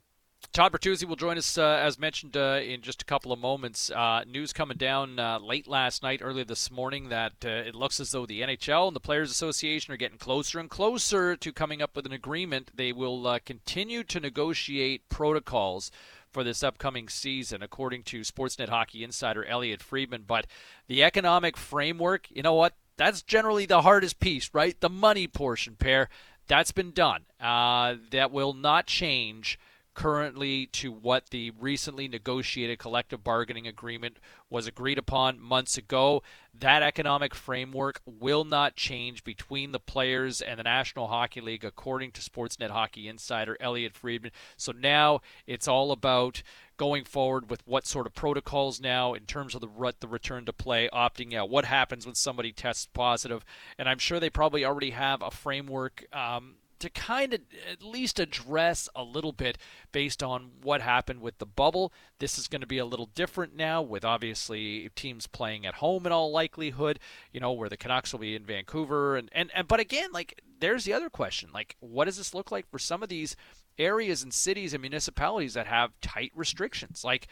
Todd 0.52 0.72
Bertuzzi 0.72 1.04
will 1.04 1.14
join 1.16 1.38
us, 1.38 1.56
uh, 1.56 1.78
as 1.80 1.96
mentioned, 1.96 2.36
uh, 2.36 2.58
in 2.60 2.82
just 2.82 3.02
a 3.02 3.04
couple 3.04 3.30
of 3.30 3.38
moments. 3.38 3.88
Uh, 3.88 4.24
news 4.26 4.52
coming 4.52 4.76
down 4.76 5.16
uh, 5.18 5.38
late 5.38 5.68
last 5.68 6.02
night, 6.02 6.20
early 6.24 6.42
this 6.42 6.72
morning, 6.72 7.08
that 7.08 7.34
uh, 7.44 7.48
it 7.48 7.74
looks 7.76 8.00
as 8.00 8.10
though 8.10 8.26
the 8.26 8.40
NHL 8.40 8.88
and 8.88 8.96
the 8.96 9.00
Players 9.00 9.30
Association 9.30 9.94
are 9.94 9.96
getting 9.96 10.18
closer 10.18 10.58
and 10.58 10.68
closer 10.68 11.36
to 11.36 11.52
coming 11.52 11.80
up 11.80 11.94
with 11.94 12.04
an 12.04 12.12
agreement. 12.12 12.72
They 12.74 12.92
will 12.92 13.28
uh, 13.28 13.38
continue 13.44 14.02
to 14.04 14.18
negotiate 14.18 15.08
protocols 15.08 15.92
for 16.32 16.42
this 16.42 16.64
upcoming 16.64 17.08
season, 17.08 17.62
according 17.62 18.02
to 18.04 18.22
Sportsnet 18.22 18.70
Hockey 18.70 19.04
Insider 19.04 19.44
Elliotte 19.44 19.82
Friedman. 19.82 20.24
But 20.26 20.48
the 20.88 21.04
economic 21.04 21.56
framework, 21.56 22.26
you 22.28 22.42
know 22.42 22.54
what? 22.54 22.74
That's 22.96 23.22
generally 23.22 23.66
the 23.66 23.82
hardest 23.82 24.18
piece, 24.18 24.50
right? 24.52 24.78
The 24.80 24.90
money 24.90 25.28
portion, 25.28 25.76
Perry. 25.76 26.06
That's 26.48 26.72
been 26.72 26.90
done. 26.90 27.26
that 27.40 28.30
will 28.32 28.52
not 28.52 28.86
change 28.86 29.56
currently 29.94 30.66
to 30.66 30.92
what 30.92 31.30
the 31.30 31.50
recently 31.58 32.08
negotiated 32.08 32.78
collective 32.78 33.24
bargaining 33.24 33.66
agreement 33.66 34.18
was 34.48 34.66
agreed 34.66 34.98
upon 34.98 35.40
months 35.40 35.76
ago. 35.76 36.22
That 36.58 36.82
economic 36.82 37.34
framework 37.34 38.00
will 38.06 38.44
not 38.44 38.76
change 38.76 39.24
between 39.24 39.72
the 39.72 39.80
players 39.80 40.40
and 40.40 40.58
the 40.58 40.64
National 40.64 41.08
Hockey 41.08 41.40
League, 41.40 41.64
according 41.64 42.12
to 42.12 42.20
Sportsnet 42.20 42.70
Hockey 42.70 43.08
Insider 43.08 43.56
Elliotte 43.60 43.94
Friedman. 43.94 44.32
So 44.56 44.72
now 44.72 45.20
it's 45.46 45.68
all 45.68 45.92
about 45.92 46.42
going 46.76 47.04
forward 47.04 47.50
with 47.50 47.66
what 47.66 47.86
sort 47.86 48.06
of 48.06 48.14
protocols 48.14 48.80
now 48.80 49.12
in 49.12 49.26
terms 49.26 49.54
of 49.54 49.60
the 49.60 49.92
the 50.00 50.08
return 50.08 50.46
to 50.46 50.52
play, 50.52 50.88
opting 50.92 51.34
out. 51.34 51.50
What 51.50 51.66
happens 51.66 52.06
when 52.06 52.14
somebody 52.14 52.52
tests 52.52 52.86
positive? 52.86 53.44
And 53.78 53.88
I'm 53.88 53.98
sure 53.98 54.18
they 54.18 54.30
probably 54.30 54.64
already 54.64 54.90
have 54.90 55.20
a 55.20 55.30
framework. 55.30 56.06
Um, 56.12 56.54
to 56.80 56.90
kind 56.90 57.32
of 57.32 57.40
at 57.70 57.82
least 57.82 58.18
address 58.18 58.88
a 58.96 59.02
little 59.02 59.32
bit 59.32 59.56
based 59.92 60.22
on 60.22 60.50
what 60.62 60.82
happened 60.82 61.20
with 61.20 61.38
the 61.38 61.46
bubble. 61.46 61.92
This 62.18 62.38
is 62.38 62.48
going 62.48 62.62
to 62.62 62.66
be 62.66 62.78
a 62.78 62.84
little 62.84 63.06
different 63.14 63.54
now, 63.54 63.80
with 63.82 64.04
obviously 64.04 64.90
teams 64.94 65.26
playing 65.26 65.64
at 65.64 65.74
home 65.74 66.06
in 66.06 66.12
all 66.12 66.32
likelihood. 66.32 66.98
You 67.32 67.40
know, 67.40 67.52
where 67.52 67.68
the 67.68 67.76
Canucks 67.76 68.12
will 68.12 68.20
be 68.20 68.34
in 68.34 68.44
Vancouver, 68.44 69.16
and 69.16 69.28
and, 69.32 69.50
and 69.54 69.68
but 69.68 69.80
again, 69.80 70.10
like 70.12 70.42
there's 70.58 70.84
the 70.84 70.92
other 70.92 71.10
question: 71.10 71.50
like, 71.54 71.76
what 71.80 72.06
does 72.06 72.16
this 72.16 72.34
look 72.34 72.50
like 72.50 72.68
for 72.70 72.78
some 72.78 73.02
of 73.02 73.08
these 73.08 73.36
areas 73.78 74.22
and 74.22 74.34
cities 74.34 74.74
and 74.74 74.80
municipalities 74.82 75.54
that 75.54 75.66
have 75.66 75.98
tight 76.00 76.32
restrictions? 76.34 77.04
Like, 77.04 77.28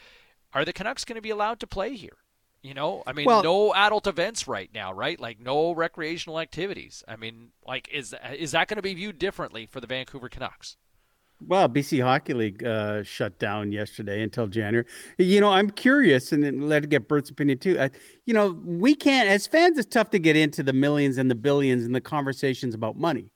are 0.53 0.65
the 0.65 0.73
Canucks 0.73 1.05
going 1.05 1.15
to 1.15 1.21
be 1.21 1.29
allowed 1.29 1.59
to 1.59 1.67
play 1.67 1.95
here? 1.95 2.17
You 2.61 2.73
know, 2.73 3.03
I 3.07 3.13
mean, 3.13 3.25
well, 3.25 3.41
no 3.41 3.73
adult 3.73 4.05
events 4.05 4.47
right 4.47 4.69
now, 4.73 4.91
right? 4.91 5.17
Like 5.17 5.39
no 5.39 5.71
recreational 5.73 6.39
activities. 6.39 7.03
I 7.07 7.15
mean, 7.15 7.51
like 7.65 7.87
is 7.91 8.13
is 8.35 8.51
that 8.51 8.67
going 8.67 8.75
to 8.75 8.81
be 8.81 8.93
viewed 8.93 9.17
differently 9.17 9.65
for 9.65 9.79
the 9.79 9.87
Vancouver 9.87 10.27
Canucks? 10.27 10.75
Well, 11.47 11.69
BC 11.69 12.03
Hockey 12.03 12.33
League 12.33 12.65
uh, 12.65 13.01
shut 13.03 13.39
down 13.39 13.71
yesterday 13.71 14.21
until 14.21 14.47
January. 14.47 14.85
You 15.17 15.39
know, 15.39 15.51
I'm 15.51 15.69
curious, 15.69 16.33
and 16.33 16.67
let 16.67 16.83
it 16.83 16.89
get 16.89 17.07
Bert's 17.07 17.29
opinion 17.29 17.59
too. 17.59 17.79
I, 17.79 17.91
you 18.25 18.33
know, 18.33 18.59
we 18.65 18.93
can't 18.93 19.29
as 19.29 19.47
fans. 19.47 19.77
It's 19.77 19.87
tough 19.87 20.09
to 20.09 20.19
get 20.19 20.35
into 20.35 20.63
the 20.63 20.73
millions 20.73 21.17
and 21.17 21.31
the 21.31 21.35
billions 21.35 21.85
and 21.85 21.95
the 21.95 22.01
conversations 22.01 22.75
about 22.75 22.97
money. 22.97 23.31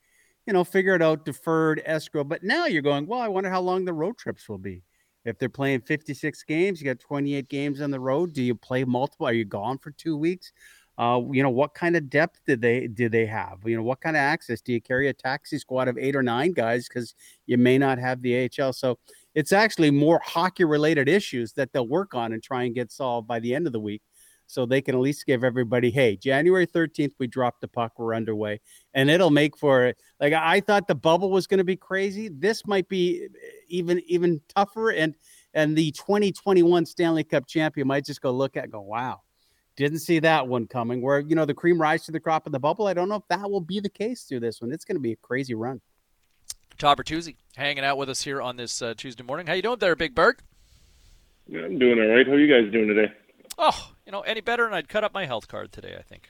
You 0.45 0.51
know, 0.51 0.65
figure 0.65 0.95
it 0.95 1.01
out, 1.01 1.23
deferred 1.23 1.81
escrow. 1.85 2.25
But 2.25 2.43
now 2.43 2.65
you're 2.65 2.81
going, 2.81 3.07
well, 3.07 3.21
I 3.21 3.29
wonder 3.29 3.49
how 3.49 3.61
long 3.61 3.85
the 3.85 3.93
road 3.93 4.17
trips 4.17 4.49
will 4.49 4.57
be. 4.57 4.83
If 5.25 5.37
they're 5.37 5.49
playing 5.49 5.81
56 5.81 6.43
games, 6.43 6.81
you 6.81 6.85
got 6.85 6.99
28 6.99 7.47
games 7.47 7.81
on 7.81 7.91
the 7.91 7.99
road. 7.99 8.33
Do 8.33 8.43
you 8.43 8.55
play 8.55 8.83
multiple? 8.83 9.27
Are 9.27 9.33
you 9.33 9.45
gone 9.45 9.77
for 9.77 9.91
two 9.91 10.17
weeks? 10.17 10.51
Uh, 10.97 11.21
you 11.31 11.41
know, 11.41 11.49
what 11.49 11.73
kind 11.73 11.95
of 11.95 12.09
depth 12.09 12.41
did 12.45 12.61
they 12.61 12.87
did 12.87 13.11
they 13.11 13.25
have? 13.25 13.59
You 13.65 13.75
know, 13.77 13.83
what 13.83 13.99
kind 13.99 14.15
of 14.15 14.19
access 14.19 14.61
do 14.61 14.73
you 14.73 14.81
carry 14.81 15.07
a 15.07 15.13
taxi 15.13 15.57
squad 15.57 15.87
of 15.87 15.97
eight 15.97 16.15
or 16.15 16.21
nine 16.21 16.51
guys 16.51 16.87
because 16.87 17.15
you 17.47 17.57
may 17.57 17.79
not 17.79 17.97
have 17.97 18.21
the 18.21 18.49
AHL? 18.59 18.73
So 18.73 18.99
it's 19.33 19.51
actually 19.51 19.89
more 19.89 20.21
hockey 20.23 20.65
related 20.65 21.09
issues 21.09 21.53
that 21.53 21.73
they'll 21.73 21.87
work 21.87 22.13
on 22.13 22.33
and 22.33 22.43
try 22.43 22.63
and 22.63 22.75
get 22.75 22.91
solved 22.91 23.27
by 23.27 23.39
the 23.39 23.55
end 23.55 23.65
of 23.65 23.73
the 23.73 23.79
week 23.79 24.03
so 24.45 24.65
they 24.65 24.81
can 24.81 24.93
at 24.93 25.01
least 25.01 25.25
give 25.25 25.43
everybody, 25.43 25.89
hey, 25.89 26.15
January 26.15 26.67
13th, 26.67 27.13
we 27.17 27.27
dropped 27.27 27.61
the 27.61 27.67
puck, 27.67 27.93
we're 27.97 28.13
underway. 28.13 28.59
And 28.93 29.09
it'll 29.09 29.31
make 29.31 29.57
for 29.57 29.93
like 30.19 30.33
I 30.33 30.59
thought 30.59 30.87
the 30.87 30.95
bubble 30.95 31.31
was 31.31 31.47
going 31.47 31.57
to 31.57 31.63
be 31.63 31.75
crazy. 31.75 32.29
This 32.29 32.67
might 32.67 32.87
be 32.87 33.27
even 33.73 34.01
even 34.07 34.41
tougher. 34.55 34.91
And 34.91 35.15
and 35.53 35.75
the 35.75 35.91
2021 35.91 36.85
Stanley 36.85 37.23
Cup 37.23 37.47
champion 37.47 37.87
might 37.87 38.05
just 38.05 38.21
go 38.21 38.31
look 38.31 38.55
at 38.55 38.71
go, 38.71 38.81
wow, 38.81 39.21
didn't 39.75 39.99
see 39.99 40.19
that 40.19 40.47
one 40.47 40.67
coming. 40.67 41.01
Where 41.01 41.19
you 41.19 41.35
know 41.35 41.45
the 41.45 41.53
cream 41.53 41.81
rise 41.81 42.03
to 42.05 42.11
the 42.11 42.19
crop 42.19 42.45
of 42.45 42.51
the 42.51 42.59
bubble. 42.59 42.87
I 42.87 42.93
don't 42.93 43.09
know 43.09 43.15
if 43.15 43.27
that 43.29 43.49
will 43.49 43.61
be 43.61 43.79
the 43.79 43.89
case 43.89 44.23
through 44.23 44.41
this 44.41 44.61
one. 44.61 44.71
It's 44.71 44.85
going 44.85 44.95
to 44.95 45.01
be 45.01 45.13
a 45.13 45.17
crazy 45.17 45.55
run. 45.55 45.81
Todd 46.77 46.97
Bertuzzi 46.97 47.35
hanging 47.55 47.83
out 47.83 47.97
with 47.97 48.09
us 48.09 48.23
here 48.23 48.41
on 48.41 48.57
this 48.57 48.81
uh, 48.81 48.93
Tuesday 48.95 49.23
morning. 49.23 49.47
How 49.47 49.53
you 49.53 49.61
doing 49.61 49.79
there, 49.79 49.95
Big 49.95 50.15
Bert? 50.15 50.41
Yeah, 51.47 51.61
I'm 51.61 51.77
doing 51.77 51.99
all 51.99 52.07
right. 52.07 52.25
How 52.25 52.33
are 52.33 52.39
you 52.39 52.51
guys 52.51 52.71
doing 52.71 52.87
today? 52.87 53.13
Oh, 53.57 53.91
you 54.05 54.11
know, 54.11 54.21
any 54.21 54.41
better, 54.41 54.65
and 54.65 54.73
I'd 54.73 54.89
cut 54.89 55.03
up 55.03 55.13
my 55.13 55.25
health 55.25 55.47
card 55.47 55.71
today. 55.71 55.95
I 55.97 56.01
think. 56.01 56.29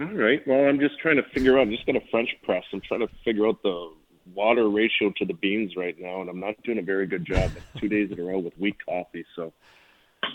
All 0.00 0.06
right. 0.08 0.46
Well, 0.46 0.68
I'm 0.68 0.78
just 0.78 0.98
trying 0.98 1.16
to 1.16 1.22
figure 1.34 1.58
out. 1.58 1.62
I'm 1.62 1.70
just 1.70 1.86
going 1.86 2.00
to 2.00 2.06
French 2.10 2.30
press. 2.42 2.64
I'm 2.72 2.80
trying 2.82 3.00
to 3.00 3.08
figure 3.24 3.46
out 3.46 3.62
the 3.62 3.92
water 4.34 4.68
ratio 4.68 5.12
to 5.16 5.24
the 5.24 5.34
beans 5.34 5.76
right 5.76 5.96
now, 5.98 6.20
and 6.20 6.30
I'm 6.30 6.40
not 6.40 6.60
doing 6.62 6.78
a 6.78 6.82
very 6.82 7.06
good 7.06 7.24
job. 7.24 7.50
two 7.78 7.88
days 7.88 8.10
in 8.10 8.20
a 8.20 8.22
row 8.22 8.38
with 8.38 8.56
weak 8.58 8.76
coffee, 8.84 9.24
so 9.34 9.52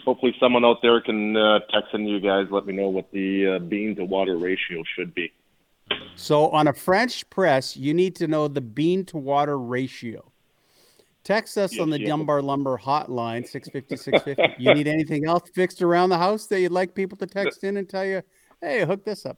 hopefully 0.06 0.36
someone 0.40 0.66
out 0.66 0.78
there 0.82 1.02
can 1.02 1.36
uh, 1.36 1.60
text 1.72 1.94
in 1.94 2.08
you 2.08 2.20
guys. 2.20 2.48
Let 2.50 2.66
me 2.66 2.74
know 2.74 2.90
what 2.90 3.12
the 3.12 3.56
uh, 3.56 3.60
bean 3.60 3.96
to 3.98 4.06
water 4.06 4.38
ratio 4.38 4.84
should 4.96 5.14
be. 5.14 5.32
So 6.16 6.50
on 6.50 6.68
a 6.68 6.74
French 6.74 7.30
press, 7.30 7.76
you 7.76 7.94
need 7.94 8.16
to 8.18 8.28
know 8.28 8.48
the 8.48 8.62
bean 8.62 9.06
to 9.06 9.18
water 9.18 9.58
ratio. 9.58 10.32
Text 11.24 11.58
us 11.58 11.74
yes, 11.74 11.82
on 11.82 11.90
the 11.92 12.00
yes. 12.00 12.10
Dunbar 12.10 12.42
Lumber 12.42 12.78
hotline, 12.80 13.48
650 13.48 13.96
650. 13.96 14.56
you 14.64 14.74
need 14.74 14.88
anything 14.88 15.28
else 15.28 15.50
fixed 15.54 15.82
around 15.82 16.10
the 16.10 16.18
house 16.18 16.48
that 16.48 16.60
you'd 16.62 16.72
like 16.72 16.96
people 16.96 17.18
to 17.18 17.28
text 17.28 17.64
in 17.64 17.78
and 17.78 17.88
tell 17.88 18.06
you, 18.06 18.24
hey, 18.60 18.84
hook 18.86 19.06
this 19.06 19.26
up? 19.26 19.38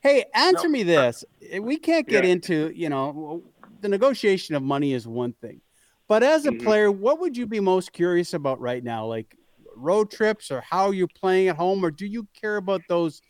Hey, 0.00 0.24
answer 0.34 0.66
no. 0.66 0.72
me 0.72 0.82
this. 0.82 1.24
We 1.60 1.76
can't 1.76 2.08
get 2.08 2.24
yeah. 2.24 2.30
into, 2.30 2.72
you 2.74 2.88
know, 2.88 3.44
the 3.82 3.88
negotiation 3.88 4.54
of 4.54 4.62
money 4.62 4.94
is 4.94 5.06
one 5.06 5.34
thing. 5.34 5.60
But 6.08 6.22
as 6.22 6.46
a 6.46 6.50
mm-hmm. 6.50 6.64
player, 6.64 6.90
what 6.90 7.20
would 7.20 7.36
you 7.36 7.46
be 7.46 7.60
most 7.60 7.92
curious 7.92 8.32
about 8.32 8.60
right 8.60 8.82
now? 8.82 9.06
Like 9.06 9.36
road 9.76 10.10
trips 10.10 10.50
or 10.50 10.60
how 10.60 10.90
you're 10.90 11.08
playing 11.08 11.48
at 11.48 11.56
home, 11.56 11.84
or 11.84 11.90
do 11.90 12.06
you 12.06 12.26
care 12.40 12.56
about 12.56 12.82
those 12.88 13.20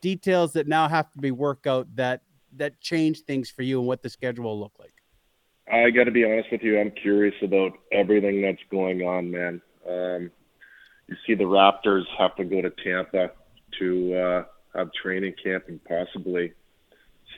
details 0.00 0.52
that 0.54 0.66
now 0.66 0.88
have 0.88 1.10
to 1.12 1.18
be 1.18 1.30
worked 1.30 1.66
out 1.66 1.86
that 1.96 2.22
that 2.56 2.80
change 2.80 3.20
things 3.22 3.48
for 3.48 3.62
you 3.62 3.78
and 3.78 3.86
what 3.86 4.02
the 4.02 4.10
schedule 4.10 4.44
will 4.44 4.60
look 4.60 4.72
like? 4.78 4.94
I 5.72 5.90
got 5.90 6.04
to 6.04 6.10
be 6.10 6.24
honest 6.24 6.48
with 6.50 6.62
you. 6.62 6.80
I'm 6.80 6.90
curious 6.90 7.34
about 7.42 7.72
everything 7.92 8.42
that's 8.42 8.62
going 8.70 9.02
on, 9.02 9.30
man. 9.30 9.62
Um, 9.88 10.30
you 11.06 11.16
see, 11.26 11.34
the 11.34 11.44
Raptors 11.44 12.04
have 12.18 12.34
to 12.36 12.44
go 12.44 12.60
to 12.60 12.70
Tampa 12.82 13.30
to 13.78 14.14
uh, 14.14 14.44
have 14.74 14.90
training 15.00 15.34
camp 15.42 15.64
and 15.68 15.82
possibly 15.84 16.52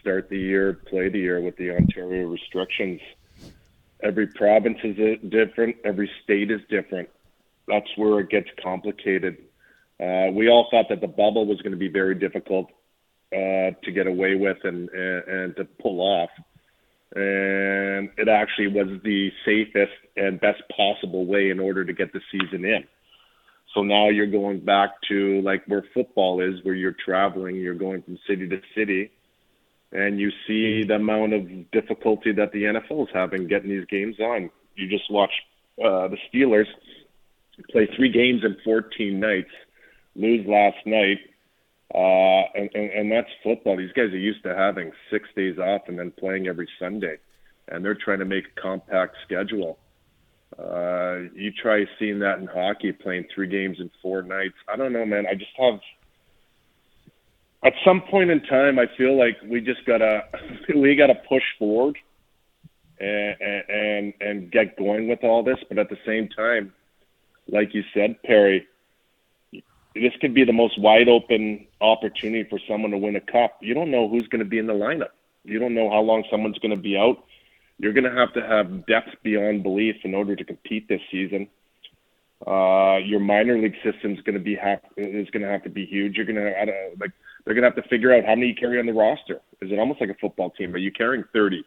start 0.03 0.29
the 0.29 0.39
year, 0.39 0.75
play 0.75 1.09
the 1.09 1.19
year 1.19 1.41
with 1.41 1.57
the 1.57 1.71
Ontario 1.71 2.29
restrictions. 2.29 3.01
Every 4.03 4.27
province 4.27 4.79
is 4.85 5.19
different. 5.29 5.77
Every 5.85 6.11
state 6.23 6.51
is 6.51 6.61
different. 6.69 7.09
That's 7.67 7.89
where 7.97 8.21
it 8.21 8.29
gets 8.29 8.49
complicated. 8.63 9.39
Uh, 9.99 10.29
we 10.33 10.49
all 10.49 10.69
thought 10.71 10.91
that 10.91 11.01
the 11.01 11.07
bubble 11.07 11.47
was 11.47 11.63
going 11.63 11.73
to 11.73 11.79
be 11.79 11.89
very 11.89 12.17
difficult 12.17 12.69
uh, 13.33 13.71
to 13.83 13.93
get 13.95 14.07
away 14.07 14.35
with 14.35 14.59
and, 14.65 14.91
and, 14.91 15.25
and 15.29 15.57
to 15.57 15.65
pull 15.81 16.01
off 16.01 16.31
and 17.15 18.09
it 18.17 18.29
actually 18.29 18.69
was 18.69 18.89
the 19.05 19.31
safest 19.45 19.93
and 20.17 20.41
best 20.41 20.63
possible 20.75 21.27
way 21.27 21.51
in 21.51 21.61
order 21.61 21.85
to 21.85 21.93
get 21.93 22.13
the 22.13 22.21
season 22.31 22.65
in. 22.65 22.85
So 23.75 23.83
now 23.83 24.09
you're 24.09 24.27
going 24.27 24.61
back 24.61 24.91
to 25.09 25.41
like 25.43 25.63
where 25.67 25.85
football 25.93 26.41
is, 26.41 26.63
where 26.63 26.75
you're 26.75 26.97
traveling, 27.05 27.57
you're 27.57 27.75
going 27.75 28.03
from 28.03 28.19
city 28.27 28.49
to 28.49 28.61
city, 28.75 29.11
and 29.93 30.19
you 30.19 30.31
see 30.47 30.85
the 30.85 30.95
amount 30.95 31.35
of 31.35 31.71
difficulty 31.71 32.33
that 32.33 32.53
the 32.53 32.65
NFL 32.65 33.03
is 33.03 33.09
having 33.13 33.47
getting 33.47 33.71
these 33.71 33.87
games 33.87 34.19
on. 34.21 34.51
You 34.75 34.89
just 34.89 35.11
watch 35.11 35.33
uh, 35.79 36.09
the 36.09 36.17
Steelers 36.33 36.67
play 37.71 37.89
three 37.97 38.11
games 38.11 38.43
in 38.45 38.57
14 38.65 39.21
nights, 39.21 39.51
lose 40.17 40.47
last 40.47 40.79
night, 40.87 41.19
uh, 41.95 42.49
and, 42.55 42.71
and, 42.75 42.91
and 42.91 43.13
that's 43.13 43.29
football. 43.43 43.77
These 43.77 43.93
guys 43.93 44.13
are 44.13 44.19
used 44.19 44.43
to 44.45 44.55
having 44.55 44.93
six 45.11 45.29
days 45.37 45.59
off 45.59 45.83
and 45.89 45.99
then 45.99 46.11
playing 46.11 46.47
every 46.47 46.69
Sunday, 46.79 47.19
and 47.69 47.85
they're 47.85 47.95
trying 47.95 48.21
to 48.21 48.25
make 48.25 48.45
a 48.47 48.61
compact 48.61 49.17
schedule. 49.25 49.79
Uh, 50.59 51.29
you 51.35 51.51
try 51.51 51.85
seeing 51.99 52.19
that 52.21 52.39
in 52.39 52.47
hockey, 52.47 52.93
playing 52.93 53.27
three 53.35 53.47
games 53.47 53.79
in 53.79 53.91
four 54.01 54.23
nights. 54.23 54.55
I 54.69 54.77
don't 54.77 54.93
know, 54.93 55.05
man. 55.05 55.27
I 55.27 55.35
just 55.35 55.53
have. 55.59 55.81
At 57.65 57.75
some 57.85 58.01
point 58.03 58.31
in 58.31 58.41
time, 58.43 58.79
I 58.79 58.87
feel 58.97 59.17
like 59.17 59.37
we 59.47 59.61
just 59.61 59.85
gotta 59.87 60.25
we 60.75 60.97
gotta 60.97 61.15
push 61.15 61.45
forward 61.59 61.97
and 63.01 63.37
and 63.69 64.15
and 64.21 64.51
get 64.51 64.77
going 64.77 65.09
with 65.09 65.23
all 65.23 65.43
this. 65.43 65.59
But 65.69 65.79
at 65.79 65.89
the 65.89 65.99
same 66.07 66.29
time, 66.29 66.73
like 67.49 67.75
you 67.75 67.83
said, 67.95 68.21
Perry, 68.23 68.67
this 69.95 70.13
could 70.21 70.35
be 70.35 70.45
the 70.45 70.53
most 70.53 70.81
wide 70.81 71.09
open 71.09 71.67
opportunity 71.81 72.49
for 72.49 72.59
someone 72.69 72.91
to 72.93 72.99
win 72.99 73.17
a 73.17 73.21
cup. 73.21 73.59
You 73.61 73.75
don't 73.75 73.91
know 73.91 74.09
who's 74.09 74.27
going 74.29 74.41
to 74.41 74.49
be 74.49 74.59
in 74.59 74.67
the 74.67 74.73
lineup. 74.73 75.11
You 75.45 75.59
don't 75.59 75.75
know 75.75 75.91
how 75.91 76.01
long 76.01 76.25
someone's 76.31 76.59
going 76.59 76.71
to 76.71 76.77
be 76.77 76.97
out. 76.97 77.25
you're 77.79 77.93
going 77.93 78.05
to 78.05 78.13
have 78.13 78.33
to 78.35 78.41
have 78.43 78.87
depth 78.87 79.11
beyond 79.23 79.63
belief 79.63 79.97
in 80.05 80.15
order 80.15 80.37
to 80.37 80.45
compete 80.45 80.89
this 80.89 81.01
season. 81.11 81.49
Uh, 82.47 82.99
your 83.05 83.21
minor 83.21 83.59
league 83.59 83.77
system 83.85 84.13
is 84.15 84.21
going 84.23 84.35
to 84.35 84.41
be 84.41 84.57
ha- 84.57 84.81
is 84.97 85.29
going 85.31 85.43
to 85.43 85.49
have 85.49 85.63
to 85.65 85.71
be 85.71 85.85
huge. 85.87 86.17
You're 86.17 86.27
going 86.27 86.37
to 86.37 86.51
uh, 86.51 86.67
like 86.99 87.13
they're 87.45 87.55
going 87.55 87.63
to 87.63 87.75
have 87.75 87.83
to 87.83 87.89
figure 87.89 88.15
out 88.15 88.25
how 88.25 88.35
many 88.35 88.49
you 88.49 88.55
carry 88.55 88.79
on 88.79 88.87
the 88.87 88.93
roster. 88.93 89.41
Is 89.61 89.71
it 89.71 89.79
almost 89.79 90.01
like 90.01 90.11
a 90.11 90.15
football 90.21 90.51
team? 90.51 90.75
Are 90.75 90.79
you 90.79 90.93
carrying 90.93 91.25
30, 91.33 91.65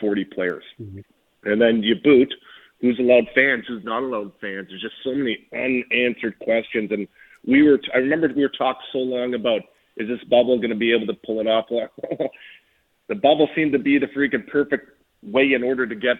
40 0.00 0.24
players? 0.24 0.64
Mm-hmm. 0.80 1.00
And 1.44 1.60
then 1.60 1.82
you 1.82 1.94
boot 2.02 2.32
who's 2.80 2.98
allowed 2.98 3.24
fans, 3.34 3.64
who's 3.66 3.84
not 3.84 4.02
allowed 4.02 4.32
fans. 4.40 4.66
There's 4.68 4.82
just 4.82 4.94
so 5.04 5.14
many 5.14 5.46
unanswered 5.52 6.38
questions. 6.40 6.90
And 6.90 7.08
we 7.46 7.62
were, 7.62 7.78
I 7.94 7.98
remember 7.98 8.28
we 8.34 8.42
were 8.42 8.52
talking 8.56 8.82
so 8.92 8.98
long 8.98 9.34
about 9.34 9.62
is 9.96 10.08
this 10.08 10.22
bubble 10.28 10.56
going 10.58 10.70
to 10.70 10.76
be 10.76 10.92
able 10.92 11.06
to 11.06 11.18
pull 11.24 11.40
it 11.40 11.46
off? 11.46 11.66
the 13.08 13.14
bubble 13.14 13.48
seemed 13.54 13.72
to 13.72 13.78
be 13.78 13.98
the 13.98 14.06
freaking 14.06 14.46
perfect 14.48 14.90
way 15.22 15.52
in 15.54 15.62
order 15.62 15.86
to 15.86 15.94
get 15.94 16.16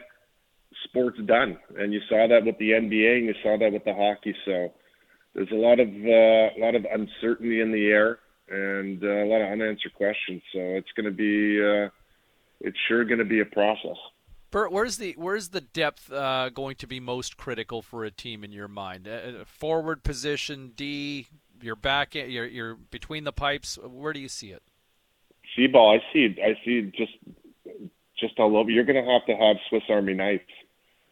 sports 0.85 1.19
done, 1.27 1.59
and 1.77 1.93
you 1.93 2.01
saw 2.09 2.27
that 2.29 2.45
with 2.45 2.57
the 2.59 2.71
NBA, 2.71 3.19
and 3.19 3.27
you 3.27 3.35
saw 3.43 3.59
that 3.59 3.73
with 3.73 3.85
the 3.85 3.95
hockey. 3.95 4.35
So 4.45 4.73
there's 5.35 5.51
a 5.51 5.57
lot 5.57 5.81
of 5.81 5.89
uh, 5.89 6.55
a 6.55 6.59
lot 6.59 6.75
of 6.75 6.87
uncertainty 6.91 7.61
in 7.61 7.73
the 7.73 7.87
air, 7.87 8.19
and 8.49 9.03
uh, 9.03 9.07
a 9.07 9.27
lot 9.27 9.41
of 9.41 9.53
unanswered 9.53 9.95
questions. 9.95 10.43
So 10.53 10.59
it's 10.61 10.93
going 10.97 11.07
to 11.07 11.11
be 11.11 11.63
uh, 11.63 11.89
it's 12.61 12.79
sure 12.89 13.05
going 13.05 13.19
to 13.19 13.25
be 13.25 13.41
a 13.41 13.45
process. 13.45 13.97
Bert, 14.51 14.71
where's 14.71 14.99
the 14.99 15.15
where's 15.17 15.49
the 15.49 15.61
depth 15.61 16.13
uh, 16.13 16.49
going 16.51 16.77
to 16.77 16.87
be 16.87 17.01
most 17.01 17.37
critical 17.37 17.83
for 17.83 18.05
a 18.05 18.11
team 18.11 18.45
in 18.45 18.53
your 18.53 18.69
mind? 18.69 19.09
Uh, 19.09 19.45
forward 19.45 20.05
position, 20.05 20.73
D, 20.77 21.27
your 21.61 21.77
back, 21.77 22.15
you're, 22.15 22.47
you're 22.47 22.75
between 22.75 23.25
the 23.25 23.33
pipes. 23.33 23.79
Where 23.83 24.13
do 24.13 24.21
you 24.21 24.29
see 24.29 24.51
it? 24.51 24.63
C-Ball, 25.57 25.99
I 25.99 26.13
see. 26.13 26.37
I 26.43 26.57
see 26.65 26.93
just 26.97 27.13
just 28.19 28.39
all 28.39 28.57
over. 28.57 28.71
You're 28.71 28.85
going 28.85 29.05
to 29.05 29.11
have 29.11 29.27
to 29.27 29.35
have 29.37 29.57
Swiss 29.69 29.83
Army 29.89 30.15
knives. 30.15 30.43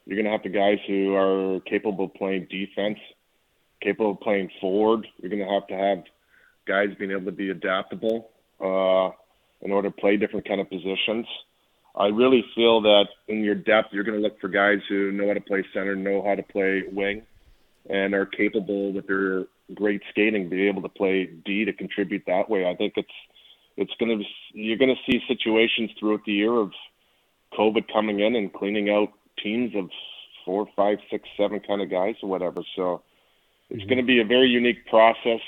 You're 0.07 0.17
going 0.17 0.27
to 0.27 0.33
have 0.33 0.43
the 0.43 0.49
guys 0.49 0.79
who 0.87 1.15
are 1.15 1.61
capable 1.61 2.07
of 2.07 2.15
playing 2.15 2.47
defense, 2.51 2.99
capable 3.81 4.13
of 4.13 4.21
playing 4.21 4.51
forward. 4.61 5.07
You're 5.19 5.31
going 5.31 5.47
to 5.47 5.53
have 5.53 5.67
to 5.69 5.75
have 5.75 6.05
guys 6.67 6.89
being 6.99 7.11
able 7.11 7.27
to 7.27 7.33
be 7.33 7.51
adaptable 7.51 8.31
uh, 8.61 9.11
in 9.65 9.73
order 9.73 9.91
to 9.91 9.97
play 9.97 10.17
different 10.17 10.47
kind 10.47 10.61
of 10.61 10.69
positions. 10.69 11.27
I 11.95 12.07
really 12.07 12.45
feel 12.55 12.81
that 12.83 13.07
in 13.29 13.43
your 13.45 13.55
depth, 13.55 13.89
you're 13.93 14.05
going 14.05 14.17
to 14.17 14.23
look 14.23 14.41
for 14.41 14.49
guys 14.49 14.79
who 14.89 15.13
know 15.13 15.29
how 15.29 15.35
to 15.35 15.41
play 15.41 15.65
center, 15.75 15.95
know 15.95 16.25
how 16.25 16.35
to 16.35 16.43
play 16.43 16.85
wing, 16.91 17.23
and 17.91 18.15
are 18.15 18.27
capable 18.27 18.93
with 18.93 19.07
their 19.07 19.45
great 19.75 20.03
skating, 20.11 20.49
be 20.49 20.69
able 20.69 20.83
to 20.83 20.89
play 20.89 21.27
D 21.45 21.65
to 21.65 21.73
contribute 21.73 22.23
that 22.27 22.49
way. 22.49 22.67
I 22.67 22.75
think 22.75 22.95
it's 22.97 23.09
it's 23.77 23.93
going 23.99 24.19
to 24.19 24.25
you're 24.53 24.79
going 24.79 24.95
to 24.95 25.11
see 25.11 25.21
situations 25.29 25.91
throughout 25.99 26.25
the 26.25 26.33
year 26.33 26.55
of 26.55 26.73
COVID 27.59 27.93
coming 27.93 28.21
in 28.21 28.37
and 28.37 28.53
cleaning 28.53 28.91
out 28.91 29.13
teams 29.43 29.75
of 29.75 29.91
four, 30.45 30.67
five, 30.77 30.99
six, 31.11 31.29
seven 31.37 31.61
kind 31.61 31.83
of 31.83 31.91
guys 31.91 32.15
or 32.23 32.29
whatever. 32.29 32.63
So 32.77 33.03
it's 33.71 33.81
mm-hmm. 33.81 33.89
going 33.89 33.99
to 33.99 34.05
be 34.05 34.21
a 34.21 34.25
very 34.25 34.49
unique 34.49 34.87
process. 34.87 35.41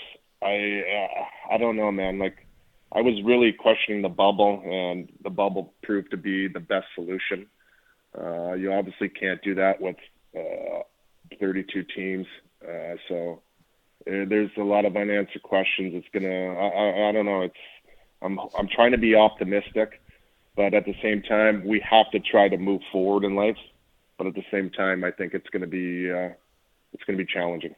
I 0.44 0.82
uh, 0.82 1.54
I 1.54 1.58
don't 1.58 1.76
know, 1.76 1.90
man. 1.90 2.18
Like 2.18 2.46
I 2.92 3.00
was 3.00 3.20
really 3.24 3.52
questioning 3.52 4.02
the 4.02 4.08
bubble, 4.08 4.62
and 4.64 5.08
the 5.22 5.30
bubble 5.30 5.72
proved 5.82 6.10
to 6.10 6.16
be 6.16 6.48
the 6.48 6.60
best 6.60 6.86
solution. 6.94 7.46
Uh, 8.16 8.52
you 8.52 8.72
obviously 8.72 9.08
can't 9.08 9.42
do 9.42 9.54
that 9.56 9.80
with 9.80 9.96
uh, 10.36 10.82
32 11.40 11.84
teams, 11.96 12.26
uh, 12.62 12.94
so 13.08 13.42
uh, 14.06 14.24
there's 14.28 14.50
a 14.56 14.62
lot 14.62 14.84
of 14.84 14.96
unanswered 14.96 15.42
questions. 15.42 15.92
It's 15.94 16.06
gonna. 16.12 16.28
I, 16.28 16.68
I, 16.68 17.08
I 17.08 17.12
don't 17.12 17.26
know. 17.26 17.42
It's. 17.42 17.54
I'm. 18.22 18.38
I'm 18.56 18.68
trying 18.68 18.92
to 18.92 18.98
be 18.98 19.14
optimistic, 19.14 20.00
but 20.56 20.74
at 20.74 20.84
the 20.84 20.94
same 21.02 21.22
time, 21.22 21.64
we 21.66 21.80
have 21.80 22.10
to 22.12 22.20
try 22.20 22.48
to 22.48 22.58
move 22.58 22.82
forward 22.92 23.24
in 23.24 23.34
life. 23.34 23.56
But 24.18 24.28
at 24.28 24.34
the 24.34 24.44
same 24.52 24.70
time, 24.70 25.02
I 25.02 25.10
think 25.10 25.34
it's 25.34 25.48
to 25.62 25.66
be. 25.66 26.10
Uh, 26.10 26.30
it's 26.92 27.04
to 27.06 27.16
be 27.16 27.26
challenging. 27.26 27.74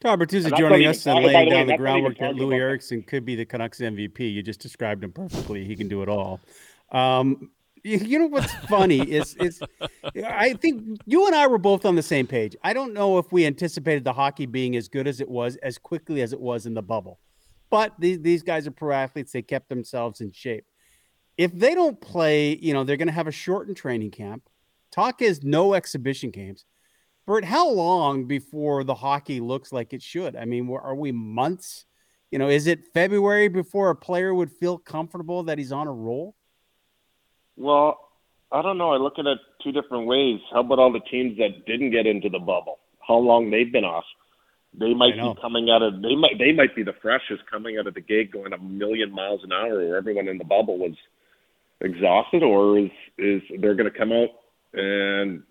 Todd 0.00 0.20
Bertuzzi 0.20 0.56
joining 0.56 0.86
us 0.86 1.06
and 1.06 1.24
laying 1.24 1.48
down 1.48 1.66
the 1.66 1.76
groundwork 1.76 2.18
that 2.18 2.34
Loui 2.34 2.54
Eriksson 2.54 3.02
could 3.02 3.24
be 3.24 3.34
the 3.34 3.44
Canucks 3.44 3.80
MVP. 3.80 4.32
You 4.32 4.42
just 4.42 4.60
described 4.60 5.02
him 5.02 5.12
perfectly. 5.12 5.64
He 5.64 5.76
can 5.76 5.88
do 5.88 6.02
it 6.02 6.08
all. 6.08 6.40
Um, 6.92 7.50
you 7.82 8.18
know 8.18 8.26
what's 8.26 8.52
funny 8.68 9.00
is 9.00 9.36
is 9.36 9.60
I 10.26 10.54
think 10.54 11.00
you 11.06 11.26
and 11.26 11.34
I 11.34 11.46
were 11.46 11.58
both 11.58 11.86
on 11.86 11.94
the 11.94 12.02
same 12.02 12.26
page. 12.26 12.56
I 12.62 12.72
don't 12.72 12.92
know 12.92 13.18
if 13.18 13.30
we 13.30 13.46
anticipated 13.46 14.04
the 14.04 14.12
hockey 14.12 14.46
being 14.46 14.76
as 14.76 14.88
good 14.88 15.06
as 15.06 15.20
it 15.20 15.28
was 15.28 15.56
as 15.56 15.78
quickly 15.78 16.20
as 16.22 16.32
it 16.32 16.40
was 16.40 16.66
in 16.66 16.74
the 16.74 16.82
bubble. 16.82 17.20
But 17.70 17.94
these 17.98 18.20
these 18.20 18.42
guys 18.42 18.66
are 18.66 18.72
pro 18.72 18.94
athletes. 18.94 19.32
They 19.32 19.42
kept 19.42 19.68
themselves 19.68 20.20
in 20.20 20.32
shape. 20.32 20.66
If 21.36 21.52
they 21.52 21.74
don't 21.74 22.00
play, 22.00 22.56
you 22.56 22.72
know, 22.72 22.82
they're 22.82 22.96
going 22.96 23.08
to 23.08 23.14
have 23.14 23.26
a 23.26 23.32
shortened 23.32 23.76
training 23.76 24.10
camp. 24.10 24.48
Talk 24.90 25.20
is 25.20 25.42
no 25.42 25.74
exhibition 25.74 26.30
games. 26.30 26.64
Bert, 27.26 27.44
how 27.44 27.68
long 27.68 28.24
before 28.24 28.84
the 28.84 28.94
hockey 28.94 29.40
looks 29.40 29.72
like 29.72 29.92
it 29.92 30.00
should? 30.00 30.36
I 30.36 30.44
mean, 30.44 30.70
are 30.70 30.94
we 30.94 31.10
months? 31.10 31.84
You 32.30 32.38
know, 32.38 32.48
is 32.48 32.68
it 32.68 32.92
February 32.94 33.48
before 33.48 33.90
a 33.90 33.96
player 33.96 34.32
would 34.32 34.50
feel 34.50 34.78
comfortable 34.78 35.42
that 35.44 35.58
he's 35.58 35.72
on 35.72 35.88
a 35.88 35.92
roll? 35.92 36.36
Well, 37.56 37.98
I 38.52 38.62
don't 38.62 38.78
know. 38.78 38.92
I 38.92 38.96
look 38.96 39.18
at 39.18 39.26
it 39.26 39.38
two 39.62 39.72
different 39.72 40.06
ways. 40.06 40.38
How 40.52 40.60
about 40.60 40.78
all 40.78 40.92
the 40.92 41.00
teams 41.00 41.36
that 41.38 41.66
didn't 41.66 41.90
get 41.90 42.06
into 42.06 42.28
the 42.28 42.38
bubble? 42.38 42.78
How 43.06 43.16
long 43.16 43.50
they've 43.50 43.70
been 43.70 43.84
off? 43.84 44.04
They 44.78 44.94
might 44.94 45.14
be 45.14 45.34
coming 45.40 45.70
out 45.70 45.82
of 45.82 46.02
they 46.02 46.14
might 46.14 46.38
they 46.38 46.52
might 46.52 46.76
be 46.76 46.82
the 46.82 46.92
freshest 47.00 47.42
coming 47.50 47.78
out 47.78 47.86
of 47.86 47.94
the 47.94 48.00
gate 48.02 48.30
going 48.30 48.52
a 48.52 48.58
million 48.58 49.10
miles 49.10 49.40
an 49.42 49.50
hour 49.50 49.78
where 49.78 49.96
everyone 49.96 50.28
in 50.28 50.36
the 50.36 50.44
bubble 50.44 50.76
was 50.76 50.92
exhausted 51.80 52.42
or 52.42 52.78
is 52.78 52.90
is 53.16 53.40
they're 53.60 53.74
gonna 53.74 53.90
come 53.90 54.12
out 54.12 54.28
and 54.74 55.42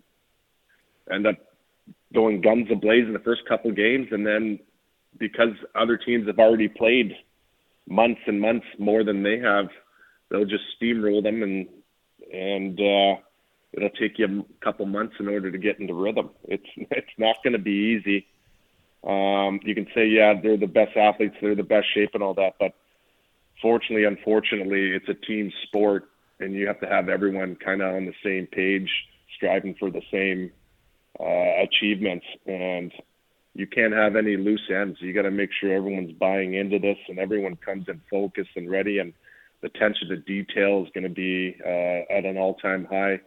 end 1.10 1.26
up 1.26 1.36
going 2.16 2.40
guns 2.40 2.66
ablaze 2.72 3.06
in 3.06 3.12
the 3.12 3.20
first 3.20 3.46
couple 3.46 3.70
games, 3.70 4.08
and 4.10 4.26
then 4.26 4.58
because 5.18 5.52
other 5.74 5.98
teams 5.98 6.26
have 6.26 6.38
already 6.38 6.66
played 6.66 7.14
months 7.86 8.22
and 8.26 8.40
months 8.40 8.66
more 8.78 9.04
than 9.04 9.22
they 9.22 9.38
have, 9.38 9.68
they'll 10.30 10.46
just 10.46 10.64
steamroll 10.80 11.22
them, 11.22 11.42
and 11.42 11.68
and 12.32 12.80
uh, 12.80 13.20
it'll 13.74 13.90
take 14.00 14.18
you 14.18 14.26
a 14.40 14.64
couple 14.64 14.86
months 14.86 15.14
in 15.20 15.28
order 15.28 15.52
to 15.52 15.58
get 15.58 15.78
into 15.78 15.94
rhythm. 15.94 16.30
It's 16.44 16.66
it's 16.76 17.18
not 17.18 17.36
going 17.44 17.52
to 17.52 17.60
be 17.60 18.00
easy. 18.00 18.26
Um, 19.06 19.60
you 19.62 19.74
can 19.74 19.86
say, 19.94 20.08
yeah, 20.08 20.34
they're 20.42 20.56
the 20.56 20.66
best 20.66 20.96
athletes, 20.96 21.36
they're 21.40 21.54
the 21.54 21.62
best 21.62 21.86
shape, 21.94 22.10
and 22.14 22.22
all 22.22 22.34
that, 22.34 22.54
but 22.58 22.72
fortunately, 23.60 24.04
unfortunately, 24.04 24.90
it's 24.90 25.08
a 25.08 25.14
team 25.14 25.52
sport, 25.64 26.08
and 26.40 26.54
you 26.54 26.66
have 26.66 26.80
to 26.80 26.88
have 26.88 27.08
everyone 27.08 27.56
kind 27.56 27.82
of 27.82 27.94
on 27.94 28.06
the 28.06 28.14
same 28.24 28.48
page, 28.48 28.90
striving 29.36 29.76
for 29.78 29.90
the 29.90 30.02
same 30.10 30.50
uh, 31.20 31.62
achievements, 31.62 32.26
and 32.46 32.92
you 33.54 33.66
can't 33.66 33.94
have 33.94 34.16
any 34.16 34.36
loose 34.36 34.68
ends. 34.70 34.98
You 35.00 35.14
got 35.14 35.22
to 35.22 35.30
make 35.30 35.50
sure 35.58 35.72
everyone's 35.72 36.12
buying 36.12 36.54
into 36.54 36.78
this 36.78 36.98
and 37.08 37.18
everyone 37.18 37.56
comes 37.56 37.86
in 37.88 38.02
focused 38.10 38.50
and 38.54 38.70
ready. 38.70 38.98
And 38.98 39.14
the 39.62 39.68
attention 39.68 40.08
to 40.08 40.16
detail 40.18 40.84
is 40.84 40.90
going 40.92 41.04
to 41.04 41.08
be 41.08 41.56
uh, 41.64 42.12
at 42.14 42.26
an 42.26 42.36
all-time 42.36 42.86
high. 42.90 43.20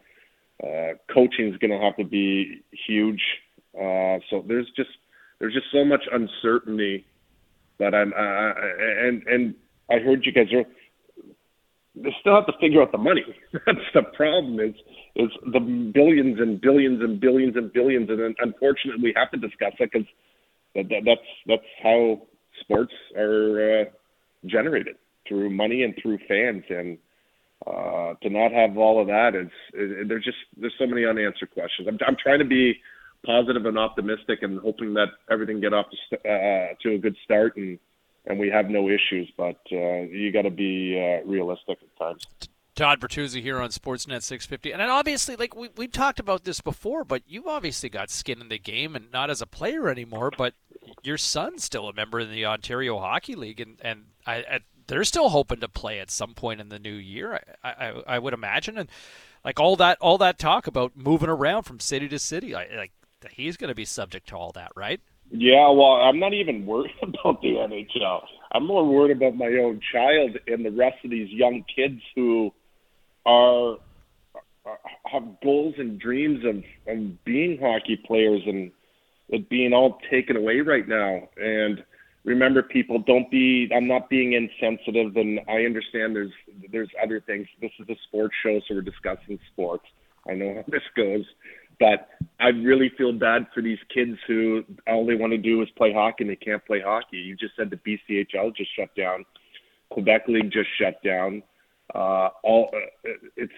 Uh, 0.62 0.94
coaching 1.12 1.52
is 1.52 1.58
going 1.58 1.72
to 1.72 1.84
have 1.84 1.96
to 1.96 2.04
be 2.04 2.62
huge. 2.86 3.22
Uh, 3.74 4.18
so 4.28 4.44
there's 4.46 4.70
just 4.76 4.90
there's 5.38 5.54
just 5.54 5.66
so 5.72 5.84
much 5.84 6.04
uncertainty 6.12 7.06
that 7.78 7.94
I'm 7.94 8.12
uh, 8.12 8.52
and 9.06 9.22
and 9.26 9.54
I 9.90 9.98
heard 9.98 10.26
you 10.26 10.32
guys 10.32 10.52
are 10.52 10.64
they 11.94 12.14
still 12.20 12.36
have 12.36 12.46
to 12.46 12.52
figure 12.60 12.82
out 12.82 12.92
the 12.92 12.98
money. 12.98 13.24
That's 13.66 13.78
the 13.94 14.02
problem. 14.14 14.60
Is 14.60 14.74
is 15.16 15.30
the 15.52 15.60
billions 15.60 16.38
and 16.40 16.60
billions 16.60 17.02
and 17.02 17.20
billions 17.20 17.56
and 17.56 17.72
billions, 17.72 18.08
and 18.10 18.36
unfortunately, 18.38 19.02
we 19.02 19.12
have 19.16 19.30
to 19.32 19.36
discuss 19.36 19.72
it 19.78 19.90
because 19.92 20.06
that, 20.74 20.88
that, 20.88 21.02
that's 21.04 21.28
that's 21.46 21.62
how 21.82 22.22
sports 22.60 22.92
are 23.16 23.80
uh, 23.80 23.84
generated 24.46 24.96
through 25.28 25.50
money 25.50 25.82
and 25.82 25.94
through 26.00 26.18
fans, 26.28 26.62
and 26.68 26.98
uh, 27.66 28.14
to 28.22 28.30
not 28.30 28.52
have 28.52 28.78
all 28.78 29.00
of 29.00 29.08
that 29.08 29.34
is, 29.34 29.50
is 29.74 30.08
there's 30.08 30.24
just 30.24 30.38
there's 30.56 30.74
so 30.78 30.86
many 30.86 31.04
unanswered 31.04 31.50
questions. 31.50 31.88
I'm 31.88 31.98
I'm 32.06 32.16
trying 32.22 32.38
to 32.38 32.44
be 32.44 32.74
positive 33.26 33.66
and 33.66 33.78
optimistic, 33.78 34.38
and 34.42 34.60
hoping 34.60 34.94
that 34.94 35.08
everything 35.30 35.60
get 35.60 35.74
off 35.74 35.86
to, 36.10 36.16
uh, 36.16 36.74
to 36.82 36.94
a 36.94 36.98
good 36.98 37.16
start 37.24 37.56
and 37.56 37.78
and 38.30 38.38
we 38.38 38.48
have 38.48 38.70
no 38.70 38.88
issues. 38.88 39.30
But 39.36 39.60
uh, 39.72 40.02
you 40.02 40.32
got 40.32 40.42
to 40.42 40.50
be 40.50 40.96
uh, 40.96 41.26
realistic 41.28 41.78
at 41.82 41.98
times. 41.98 42.26
Todd 42.76 43.00
Bertuzzi 43.00 43.42
here 43.42 43.60
on 43.60 43.70
Sportsnet 43.70 44.22
650, 44.22 44.72
and 44.72 44.80
obviously, 44.80 45.36
like 45.36 45.54
we 45.54 45.68
we 45.76 45.86
talked 45.86 46.20
about 46.20 46.44
this 46.44 46.60
before, 46.60 47.04
but 47.04 47.22
you've 47.26 47.46
obviously 47.46 47.88
got 47.88 48.10
skin 48.10 48.40
in 48.40 48.48
the 48.48 48.58
game, 48.58 48.96
and 48.96 49.10
not 49.12 49.28
as 49.28 49.42
a 49.42 49.46
player 49.46 49.88
anymore, 49.88 50.30
but 50.36 50.54
your 51.02 51.18
son's 51.18 51.64
still 51.64 51.88
a 51.88 51.92
member 51.92 52.20
in 52.20 52.30
the 52.30 52.46
Ontario 52.46 52.98
Hockey 52.98 53.34
League, 53.34 53.60
and 53.60 53.78
and 53.82 54.04
I, 54.26 54.36
I, 54.36 54.60
they're 54.86 55.04
still 55.04 55.28
hoping 55.28 55.60
to 55.60 55.68
play 55.68 55.98
at 56.00 56.10
some 56.10 56.32
point 56.32 56.60
in 56.60 56.68
the 56.68 56.78
new 56.78 56.94
year. 56.94 57.40
I, 57.62 57.68
I, 57.68 58.02
I 58.06 58.18
would 58.18 58.32
imagine, 58.32 58.78
and 58.78 58.88
like 59.44 59.60
all 59.60 59.76
that 59.76 59.98
all 60.00 60.16
that 60.18 60.38
talk 60.38 60.66
about 60.66 60.96
moving 60.96 61.28
around 61.28 61.64
from 61.64 61.80
city 61.80 62.08
to 62.08 62.18
city, 62.18 62.54
I, 62.54 62.66
like 62.76 62.92
he's 63.30 63.56
going 63.56 63.68
to 63.68 63.74
be 63.74 63.84
subject 63.84 64.28
to 64.28 64.36
all 64.36 64.52
that, 64.52 64.72
right? 64.74 65.00
Yeah, 65.30 65.70
well, 65.70 66.00
I'm 66.02 66.18
not 66.18 66.34
even 66.34 66.66
worried 66.66 66.94
about 67.02 67.40
the 67.40 67.48
NHL. 67.48 68.22
I'm 68.52 68.66
more 68.66 68.86
worried 68.86 69.16
about 69.16 69.36
my 69.36 69.46
own 69.46 69.80
child 69.92 70.36
and 70.46 70.64
the 70.64 70.70
rest 70.70 70.96
of 71.04 71.10
these 71.10 71.30
young 71.30 71.64
kids 71.74 72.00
who 72.14 72.52
are 73.24 73.76
uh, 74.66 74.74
have 75.10 75.22
goals 75.42 75.74
and 75.78 75.98
dreams 75.98 76.44
of, 76.44 76.56
of 76.92 77.24
being 77.24 77.58
hockey 77.60 77.98
players 78.06 78.42
and 78.46 78.70
it 79.28 79.48
being 79.48 79.72
all 79.72 79.98
taken 80.10 80.36
away 80.36 80.60
right 80.60 80.86
now. 80.88 81.28
And 81.36 81.84
remember, 82.24 82.62
people, 82.62 82.98
don't 82.98 83.30
be. 83.30 83.70
I'm 83.74 83.86
not 83.86 84.10
being 84.10 84.32
insensitive, 84.32 85.16
and 85.16 85.40
I 85.48 85.64
understand 85.64 86.16
there's 86.16 86.32
there's 86.72 86.90
other 87.02 87.20
things. 87.20 87.46
This 87.60 87.70
is 87.78 87.88
a 87.88 87.96
sports 88.08 88.34
show, 88.42 88.60
so 88.66 88.74
we're 88.74 88.82
discussing 88.82 89.38
sports. 89.52 89.84
I 90.28 90.34
know 90.34 90.54
how 90.56 90.64
this 90.66 90.82
goes, 90.96 91.24
but 91.80 92.08
I 92.38 92.48
really 92.48 92.92
feel 92.96 93.12
bad 93.12 93.46
for 93.54 93.62
these 93.62 93.78
kids 93.92 94.16
who 94.26 94.64
all 94.86 95.06
they 95.06 95.14
want 95.14 95.32
to 95.32 95.38
do 95.38 95.60
is 95.62 95.68
play 95.76 95.92
hockey 95.92 96.24
and 96.24 96.30
they 96.30 96.36
can't 96.36 96.64
play 96.64 96.80
hockey. 96.80 97.16
You 97.16 97.34
just 97.34 97.56
said 97.56 97.70
the 97.70 97.76
BCHL 97.76 98.54
just 98.54 98.70
shut 98.76 98.94
down, 98.94 99.24
Quebec 99.90 100.28
League 100.28 100.52
just 100.52 100.68
shut 100.78 101.02
down. 101.02 101.42
Uh, 101.94 102.28
all 102.44 102.70
uh, 102.72 103.10
it's 103.36 103.52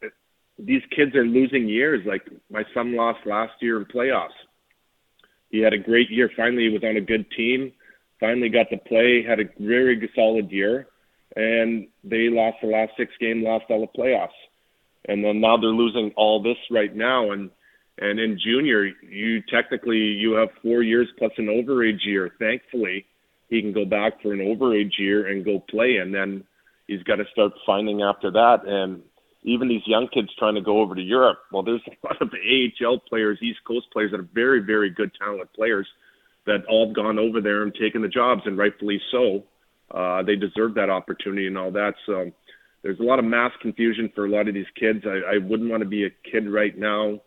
it, 0.00 0.12
these 0.58 0.82
kids 0.94 1.14
are 1.14 1.26
losing 1.26 1.68
years. 1.68 2.06
Like 2.06 2.22
my 2.50 2.62
son 2.72 2.96
lost 2.96 3.26
last 3.26 3.52
year 3.60 3.76
in 3.76 3.84
playoffs. 3.84 4.28
He 5.50 5.60
had 5.60 5.72
a 5.72 5.78
great 5.78 6.10
year. 6.10 6.30
Finally, 6.36 6.64
he 6.64 6.70
was 6.70 6.82
on 6.82 6.96
a 6.96 7.00
good 7.00 7.26
team. 7.36 7.72
Finally, 8.18 8.48
got 8.48 8.70
to 8.70 8.78
play. 8.78 9.22
Had 9.22 9.40
a 9.40 9.44
very 9.60 10.10
solid 10.14 10.50
year, 10.50 10.88
and 11.36 11.86
they 12.02 12.28
lost 12.30 12.56
the 12.62 12.68
last 12.68 12.92
six 12.96 13.12
games. 13.20 13.44
Lost 13.44 13.66
all 13.68 13.80
the 13.80 14.00
playoffs, 14.00 14.28
and 15.06 15.24
then 15.24 15.40
now 15.40 15.56
they're 15.56 15.70
losing 15.70 16.12
all 16.16 16.42
this 16.42 16.56
right 16.70 16.94
now. 16.94 17.32
And 17.32 17.50
and 17.98 18.18
in 18.18 18.38
junior, 18.42 18.86
you 19.02 19.40
technically 19.42 19.98
you 19.98 20.32
have 20.32 20.48
four 20.62 20.82
years 20.82 21.08
plus 21.18 21.32
an 21.38 21.46
overage 21.46 22.04
year. 22.04 22.30
Thankfully, 22.38 23.06
he 23.48 23.60
can 23.60 23.72
go 23.72 23.84
back 23.84 24.20
for 24.20 24.32
an 24.32 24.40
overage 24.40 24.98
year 24.98 25.28
and 25.28 25.44
go 25.44 25.60
play, 25.70 25.96
and 25.96 26.12
then 26.12 26.44
he's 26.88 27.02
got 27.04 27.16
to 27.16 27.24
start 27.32 27.52
finding 27.64 28.02
after 28.02 28.30
that. 28.32 28.66
And 28.66 29.02
even 29.44 29.68
these 29.68 29.86
young 29.86 30.08
kids 30.12 30.28
trying 30.38 30.56
to 30.56 30.60
go 30.60 30.80
over 30.80 30.94
to 30.94 31.02
Europe, 31.02 31.38
well, 31.52 31.62
there's 31.62 31.82
a 31.86 32.06
lot 32.06 32.20
of 32.20 32.30
AHL 32.32 32.98
players, 33.08 33.38
East 33.40 33.60
Coast 33.66 33.86
players 33.92 34.10
that 34.10 34.20
are 34.20 34.28
very, 34.34 34.60
very 34.60 34.90
good, 34.90 35.12
talented 35.18 35.52
players 35.52 35.86
that 36.46 36.64
all 36.68 36.86
have 36.86 36.96
gone 36.96 37.18
over 37.18 37.40
there 37.40 37.62
and 37.62 37.72
taken 37.74 38.02
the 38.02 38.08
jobs, 38.08 38.42
and 38.44 38.58
rightfully 38.58 39.00
so. 39.10 39.44
Uh, 39.90 40.22
they 40.22 40.34
deserve 40.34 40.74
that 40.74 40.90
opportunity 40.90 41.46
and 41.46 41.56
all 41.56 41.70
that. 41.70 41.94
So 42.06 42.32
there's 42.82 42.98
a 42.98 43.04
lot 43.04 43.18
of 43.20 43.24
mass 43.24 43.52
confusion 43.62 44.10
for 44.14 44.26
a 44.26 44.30
lot 44.30 44.48
of 44.48 44.54
these 44.54 44.66
kids. 44.78 45.04
I, 45.06 45.36
I 45.36 45.38
wouldn't 45.38 45.70
want 45.70 45.82
to 45.82 45.88
be 45.88 46.04
a 46.04 46.30
kid 46.30 46.50
right 46.50 46.76
now 46.76 47.20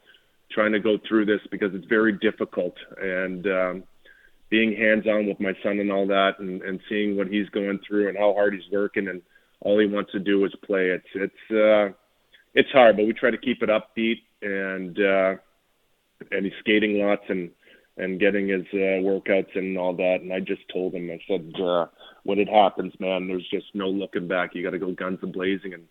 trying 0.52 0.72
to 0.72 0.80
go 0.80 0.98
through 1.08 1.26
this 1.26 1.42
because 1.52 1.74
it's 1.74 1.86
very 1.88 2.14
difficult. 2.14 2.76
And 3.02 3.46
um, 3.48 3.84
being 4.50 4.76
hands-on 4.76 5.28
with 5.28 5.40
my 5.40 5.54
son 5.64 5.80
and 5.80 5.92
all 5.92 6.08
that, 6.08 6.40
and, 6.40 6.62
and 6.62 6.80
seeing 6.90 7.18
what 7.18 7.28
he's 7.28 7.50
going 7.50 7.80
through 7.88 8.10
and 8.10 8.18
how 8.18 8.34
hard 8.34 8.54
he's 8.54 8.72
working, 8.72 9.08
and 9.08 9.22
all 9.62 9.80
he 9.80 9.88
wants 9.88 10.12
to 10.12 10.20
do 10.20 10.46
is 10.46 10.54
play. 10.66 10.88
It's 10.90 11.08
it's 11.16 11.52
uh, 11.52 11.94
it's 12.54 12.72
hard, 12.72 12.98
but 12.98 13.06
we 13.06 13.14
try 13.14 13.32
to 13.32 13.38
keep 13.38 13.62
it 13.62 13.70
upbeat 13.70 14.22
and 14.42 14.98
uh, 15.00 15.36
and 16.32 16.46
he's 16.46 16.54
skating 16.60 17.00
lots 17.00 17.24
and 17.30 17.52
and 17.98 18.20
getting 18.20 18.48
his 18.48 18.66
uh, 18.74 19.02
workouts 19.02 19.56
and 19.56 19.78
all 19.78 19.96
that. 19.96 20.20
And 20.22 20.32
I 20.32 20.40
just 20.40 20.62
told 20.72 20.94
him, 20.94 21.10
I 21.10 21.20
said, 21.28 21.52
uh, 21.60 21.88
when 22.24 22.38
it 22.38 22.48
happens, 22.48 22.94
man, 23.00 23.28
there's 23.28 23.48
just 23.50 23.66
no 23.74 23.88
looking 23.88 24.28
back. 24.28 24.52
You 24.54 24.64
got 24.64 24.72
to 24.72 24.80
go 24.80 24.92
guns 24.92 25.20
a 25.24 25.28
blazing 25.28 25.74
and 25.74 25.86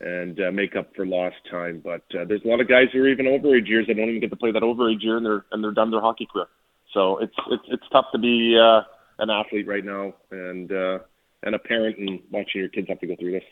and 0.00 0.40
uh, 0.40 0.50
make 0.52 0.76
up 0.76 0.94
for 0.94 1.06
lost 1.06 1.36
time. 1.50 1.80
But 1.82 2.02
uh, 2.18 2.24
there's 2.24 2.42
a 2.44 2.48
lot 2.48 2.60
of 2.60 2.68
guys 2.68 2.88
who 2.92 3.00
are 3.02 3.08
even 3.08 3.26
overage 3.26 3.68
years 3.68 3.86
that 3.86 3.94
don't 3.94 4.08
even 4.08 4.20
get 4.20 4.30
to 4.30 4.36
play 4.36 4.52
that 4.52 4.62
overage 4.62 5.02
year, 5.02 5.16
and 5.16 5.24
they're 5.24 5.44
and 5.52 5.62
they're 5.62 5.72
done 5.72 5.90
their 5.90 6.00
hockey 6.00 6.28
career. 6.30 6.46
So 6.92 7.18
it's 7.18 7.34
it's 7.50 7.64
it's 7.68 7.84
tough 7.92 8.06
to 8.12 8.18
be 8.18 8.58
uh, 8.58 8.82
an 9.18 9.30
athlete 9.30 9.66
right 9.66 9.84
now, 9.84 10.14
and 10.30 10.70
uh, 10.70 10.98
and 11.42 11.54
a 11.54 11.58
parent 11.58 11.98
and 11.98 12.20
watching 12.30 12.60
your 12.60 12.68
kids 12.68 12.88
have 12.88 13.00
to 13.00 13.06
go 13.06 13.16
through 13.16 13.32
this. 13.32 13.44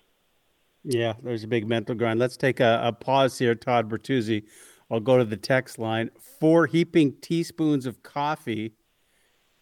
Yeah, 0.84 1.14
there's 1.22 1.44
a 1.44 1.48
big 1.48 1.66
mental 1.66 1.94
grind. 1.94 2.20
Let's 2.20 2.36
take 2.36 2.60
a, 2.60 2.80
a 2.84 2.92
pause 2.92 3.38
here, 3.38 3.54
Todd 3.54 3.88
Bertuzzi. 3.88 4.44
I'll 4.90 5.00
go 5.00 5.16
to 5.16 5.24
the 5.24 5.36
text 5.36 5.78
line. 5.78 6.10
Four 6.40 6.66
heaping 6.66 7.14
teaspoons 7.22 7.86
of 7.86 8.02
coffee 8.02 8.74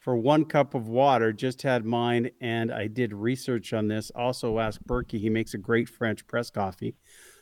for 0.02 0.16
one 0.16 0.44
cup 0.44 0.74
of 0.74 0.88
water. 0.88 1.32
Just 1.32 1.62
had 1.62 1.84
mine, 1.84 2.30
and 2.40 2.72
I 2.72 2.88
did 2.88 3.14
research 3.14 3.72
on 3.72 3.86
this. 3.88 4.10
Also 4.14 4.58
asked 4.58 4.84
Burkie. 4.84 5.18
He 5.18 5.30
makes 5.30 5.54
a 5.54 5.58
great 5.58 5.88
French 5.88 6.26
press 6.26 6.50
coffee. 6.50 6.96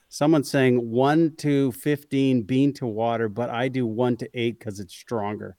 Someone 0.08 0.44
saying 0.44 0.90
one 0.90 1.34
to 1.38 1.72
15 1.72 2.42
bean 2.42 2.74
to 2.74 2.86
water, 2.86 3.28
but 3.28 3.48
I 3.48 3.68
do 3.68 3.86
one 3.86 4.16
to 4.18 4.28
eight 4.34 4.58
because 4.58 4.78
it's 4.78 4.94
stronger. 4.94 5.56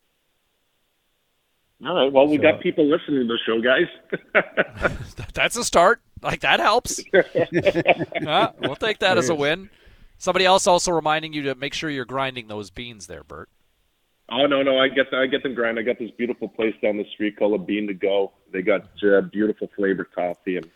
All 1.83 1.95
right. 1.95 2.13
Well, 2.13 2.27
we 2.27 2.35
so, 2.35 2.43
got 2.43 2.61
people 2.61 2.85
listening 2.85 3.27
to 3.27 3.33
the 3.33 3.39
show, 3.45 3.59
guys. 3.59 4.91
That's 5.33 5.57
a 5.57 5.63
start. 5.63 6.01
Like 6.21 6.41
that 6.41 6.59
helps. 6.59 7.01
uh, 8.27 8.51
we'll 8.59 8.75
take 8.75 8.99
that 8.99 9.17
as 9.17 9.29
a 9.29 9.35
win. 9.35 9.71
Somebody 10.19 10.45
else 10.45 10.67
also 10.67 10.91
reminding 10.91 11.33
you 11.33 11.41
to 11.43 11.55
make 11.55 11.73
sure 11.73 11.89
you're 11.89 12.05
grinding 12.05 12.47
those 12.47 12.69
beans 12.69 13.07
there, 13.07 13.23
Bert. 13.23 13.49
Oh 14.31 14.45
no, 14.45 14.63
no, 14.63 14.79
I 14.79 14.87
get 14.87 15.13
I 15.13 15.27
get 15.27 15.43
them 15.43 15.53
grind. 15.53 15.77
I 15.77 15.81
got 15.81 15.99
this 15.99 16.11
beautiful 16.17 16.47
place 16.47 16.73
down 16.81 16.97
the 16.97 17.05
street 17.13 17.37
called 17.37 17.59
a 17.59 17.63
Bean 17.63 17.87
to 17.87 17.93
Go. 17.93 18.31
They 18.53 18.61
got 18.61 18.83
uh, 19.03 19.21
beautiful 19.21 19.69
flavored 19.75 20.13
coffee, 20.15 20.55
and 20.55 20.69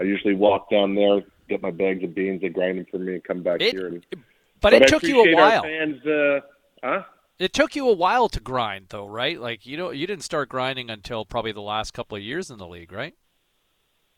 I 0.00 0.04
usually 0.04 0.34
walk 0.34 0.70
down 0.70 0.94
there, 0.94 1.22
get 1.48 1.60
my 1.60 1.70
bags 1.70 2.02
of 2.02 2.14
beans, 2.14 2.40
they 2.40 2.48
grind 2.48 2.78
them 2.78 2.86
for 2.90 2.98
me, 2.98 3.14
and 3.14 3.24
come 3.24 3.42
back 3.42 3.60
it, 3.60 3.74
here. 3.74 3.88
And, 3.88 4.06
but, 4.10 4.18
but, 4.60 4.72
it 4.72 4.88
took 4.88 5.02
you 5.02 5.22
a 5.22 5.34
while. 5.34 5.62
Fans, 5.62 6.06
uh, 6.06 6.40
huh? 6.82 7.02
It 7.38 7.52
took 7.52 7.76
you 7.76 7.88
a 7.88 7.92
while 7.92 8.28
to 8.30 8.40
grind, 8.40 8.86
though, 8.88 9.06
right? 9.06 9.38
Like 9.38 9.66
you 9.66 9.76
know, 9.76 9.90
you 9.90 10.06
didn't 10.06 10.24
start 10.24 10.48
grinding 10.48 10.88
until 10.88 11.26
probably 11.26 11.52
the 11.52 11.60
last 11.60 11.92
couple 11.92 12.16
of 12.16 12.22
years 12.22 12.50
in 12.50 12.56
the 12.56 12.66
league, 12.66 12.90
right? 12.90 13.14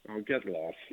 I'll 0.09 0.21
get 0.23 0.45
lost. 0.47 0.77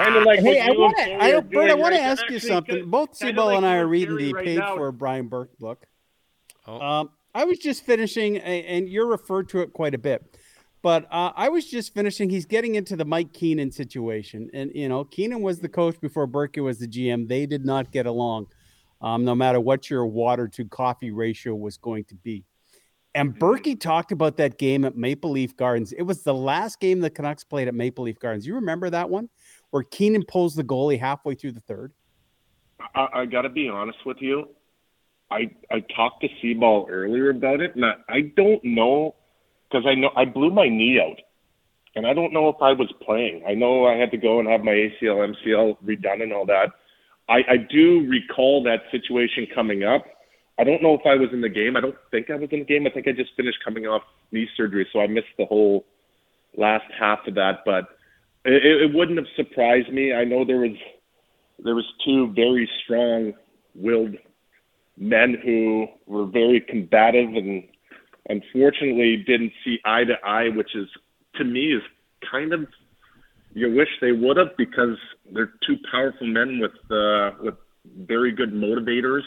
kind 0.00 0.16
of 0.16 0.24
like 0.24 0.40
hey, 0.40 0.60
I 0.60 0.70
want 0.70 0.96
to, 0.96 1.14
I, 1.22 1.40
Bert, 1.40 1.70
I 1.70 1.74
want 1.74 1.94
to 1.94 2.00
ask 2.00 2.28
you 2.30 2.38
something. 2.38 2.88
Both 2.88 3.18
Sebo 3.18 3.46
like 3.46 3.56
and 3.58 3.66
I 3.66 3.76
are 3.76 3.86
reading 3.86 4.16
the 4.16 4.32
right 4.32 4.44
paid 4.44 4.58
now. 4.58 4.76
for 4.76 4.92
Brian 4.92 5.28
Burke 5.28 5.56
book. 5.58 5.86
Oh. 6.66 6.80
Um, 6.80 7.10
I 7.34 7.44
was 7.44 7.58
just 7.58 7.84
finishing, 7.84 8.38
and 8.38 8.88
you're 8.88 9.06
referred 9.06 9.48
to 9.50 9.60
it 9.60 9.72
quite 9.72 9.94
a 9.94 9.98
bit. 9.98 10.36
But 10.82 11.06
uh, 11.10 11.32
I 11.36 11.50
was 11.50 11.70
just 11.70 11.92
finishing. 11.92 12.30
He's 12.30 12.46
getting 12.46 12.74
into 12.74 12.96
the 12.96 13.04
Mike 13.04 13.32
Keenan 13.32 13.70
situation, 13.70 14.50
and 14.54 14.72
you 14.74 14.88
know, 14.88 15.04
Keenan 15.04 15.42
was 15.42 15.60
the 15.60 15.68
coach 15.68 16.00
before 16.00 16.26
Burke 16.26 16.56
was 16.56 16.78
the 16.78 16.88
GM. 16.88 17.28
They 17.28 17.46
did 17.46 17.64
not 17.66 17.92
get 17.92 18.06
along, 18.06 18.46
um, 19.02 19.24
no 19.24 19.34
matter 19.34 19.60
what 19.60 19.90
your 19.90 20.06
water 20.06 20.48
to 20.48 20.64
coffee 20.64 21.10
ratio 21.10 21.54
was 21.54 21.76
going 21.76 22.04
to 22.04 22.14
be. 22.14 22.44
And 23.14 23.30
mm-hmm. 23.30 23.38
Burkie 23.38 23.76
talked 23.76 24.12
about 24.12 24.36
that 24.36 24.58
game 24.58 24.84
at 24.84 24.96
Maple 24.96 25.30
Leaf 25.30 25.56
Gardens. 25.56 25.92
It 25.92 26.02
was 26.02 26.22
the 26.22 26.34
last 26.34 26.80
game 26.80 27.00
the 27.00 27.10
Canucks 27.10 27.44
played 27.44 27.68
at 27.68 27.74
Maple 27.74 28.04
Leaf 28.04 28.18
Gardens. 28.18 28.46
You 28.46 28.54
remember 28.54 28.90
that 28.90 29.08
one 29.08 29.28
where 29.70 29.82
Keenan 29.82 30.24
pulls 30.24 30.54
the 30.54 30.64
goalie 30.64 30.98
halfway 30.98 31.34
through 31.34 31.52
the 31.52 31.60
third? 31.60 31.92
I, 32.94 33.08
I 33.14 33.26
got 33.26 33.42
to 33.42 33.48
be 33.48 33.68
honest 33.68 33.98
with 34.06 34.18
you. 34.20 34.48
I 35.30 35.50
I 35.70 35.80
talked 35.94 36.22
to 36.22 36.28
C-Ball 36.42 36.88
earlier 36.90 37.30
about 37.30 37.60
it, 37.60 37.76
and 37.76 37.84
I, 37.84 37.94
I 38.08 38.20
don't 38.36 38.62
know 38.64 39.14
because 39.68 39.86
I 39.86 39.94
know 39.94 40.10
I 40.16 40.24
blew 40.24 40.50
my 40.50 40.68
knee 40.68 41.00
out, 41.00 41.20
and 41.94 42.04
I 42.04 42.14
don't 42.14 42.32
know 42.32 42.48
if 42.48 42.56
I 42.60 42.72
was 42.72 42.92
playing. 43.00 43.44
I 43.46 43.54
know 43.54 43.86
I 43.86 43.94
had 43.94 44.10
to 44.10 44.16
go 44.16 44.40
and 44.40 44.48
have 44.48 44.62
my 44.64 44.72
ACL, 44.72 45.34
MCL 45.34 45.76
redone, 45.84 46.22
and 46.22 46.32
all 46.32 46.46
that. 46.46 46.70
I, 47.28 47.44
I 47.48 47.56
do 47.58 48.08
recall 48.08 48.64
that 48.64 48.82
situation 48.90 49.46
coming 49.54 49.84
up 49.84 50.04
I 50.60 50.64
don't 50.64 50.82
know 50.82 50.92
if 50.92 51.06
I 51.06 51.14
was 51.14 51.30
in 51.32 51.40
the 51.40 51.48
game. 51.48 51.74
I 51.74 51.80
don't 51.80 51.96
think 52.10 52.28
I 52.28 52.34
was 52.34 52.50
in 52.52 52.58
the 52.58 52.64
game. 52.66 52.86
I 52.86 52.90
think 52.90 53.08
I 53.08 53.12
just 53.12 53.34
finished 53.34 53.64
coming 53.64 53.86
off 53.86 54.02
knee 54.30 54.46
surgery, 54.58 54.86
so 54.92 55.00
I 55.00 55.06
missed 55.06 55.32
the 55.38 55.46
whole 55.46 55.86
last 56.54 56.84
half 56.98 57.20
of 57.26 57.34
that. 57.36 57.60
But 57.64 57.88
it, 58.44 58.82
it 58.82 58.94
wouldn't 58.94 59.16
have 59.16 59.26
surprised 59.36 59.90
me. 59.90 60.12
I 60.12 60.24
know 60.24 60.44
there 60.44 60.58
was 60.58 60.76
there 61.64 61.74
was 61.74 61.86
two 62.04 62.32
very 62.34 62.68
strong-willed 62.84 64.16
men 64.98 65.36
who 65.42 65.86
were 66.06 66.26
very 66.26 66.60
combative 66.60 67.30
and 67.34 67.64
unfortunately 68.28 69.24
didn't 69.26 69.52
see 69.64 69.78
eye 69.86 70.04
to 70.04 70.14
eye, 70.22 70.48
which 70.50 70.74
is 70.74 70.88
to 71.36 71.44
me 71.44 71.72
is 71.72 71.82
kind 72.30 72.52
of 72.52 72.66
you 73.54 73.74
wish 73.74 73.88
they 74.02 74.12
would 74.12 74.36
have 74.36 74.54
because 74.58 74.98
they're 75.32 75.54
two 75.66 75.76
powerful 75.90 76.26
men 76.26 76.60
with 76.60 76.72
uh, 76.90 77.30
with 77.42 77.54
very 78.06 78.30
good 78.30 78.52
motivators 78.52 79.22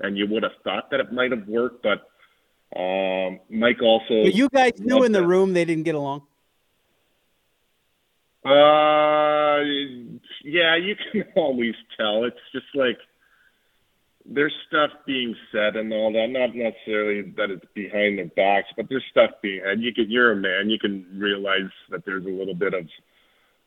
and 0.00 0.16
you 0.16 0.26
would 0.28 0.42
have 0.42 0.52
thought 0.64 0.90
that 0.90 1.00
it 1.00 1.12
might 1.12 1.30
have 1.30 1.46
worked, 1.48 1.82
but 1.82 2.08
um, 2.78 3.40
Mike 3.50 3.82
also. 3.82 4.24
But 4.24 4.34
you 4.34 4.48
guys 4.48 4.72
knew 4.78 5.04
in 5.04 5.12
the 5.12 5.20
that. 5.20 5.26
room 5.26 5.52
they 5.52 5.64
didn't 5.64 5.84
get 5.84 5.94
along. 5.94 6.22
Uh, 8.44 9.60
yeah, 10.44 10.76
you 10.76 10.94
can 11.12 11.24
always 11.36 11.74
tell. 11.96 12.24
It's 12.24 12.36
just 12.52 12.66
like 12.74 12.98
there's 14.24 14.54
stuff 14.68 14.90
being 15.06 15.34
said 15.52 15.76
and 15.76 15.92
all 15.92 16.12
that. 16.12 16.28
Not 16.28 16.54
necessarily 16.54 17.32
that 17.36 17.50
it's 17.50 17.64
behind 17.74 18.18
their 18.18 18.26
backs, 18.26 18.68
but 18.76 18.86
there's 18.88 19.04
stuff 19.10 19.30
being. 19.42 19.62
And 19.64 19.82
you 19.82 19.92
can, 19.92 20.10
you're 20.10 20.32
a 20.32 20.36
man. 20.36 20.70
You 20.70 20.78
can 20.78 21.06
realize 21.18 21.70
that 21.90 22.04
there's 22.04 22.24
a 22.24 22.30
little 22.30 22.54
bit 22.54 22.74
of 22.74 22.86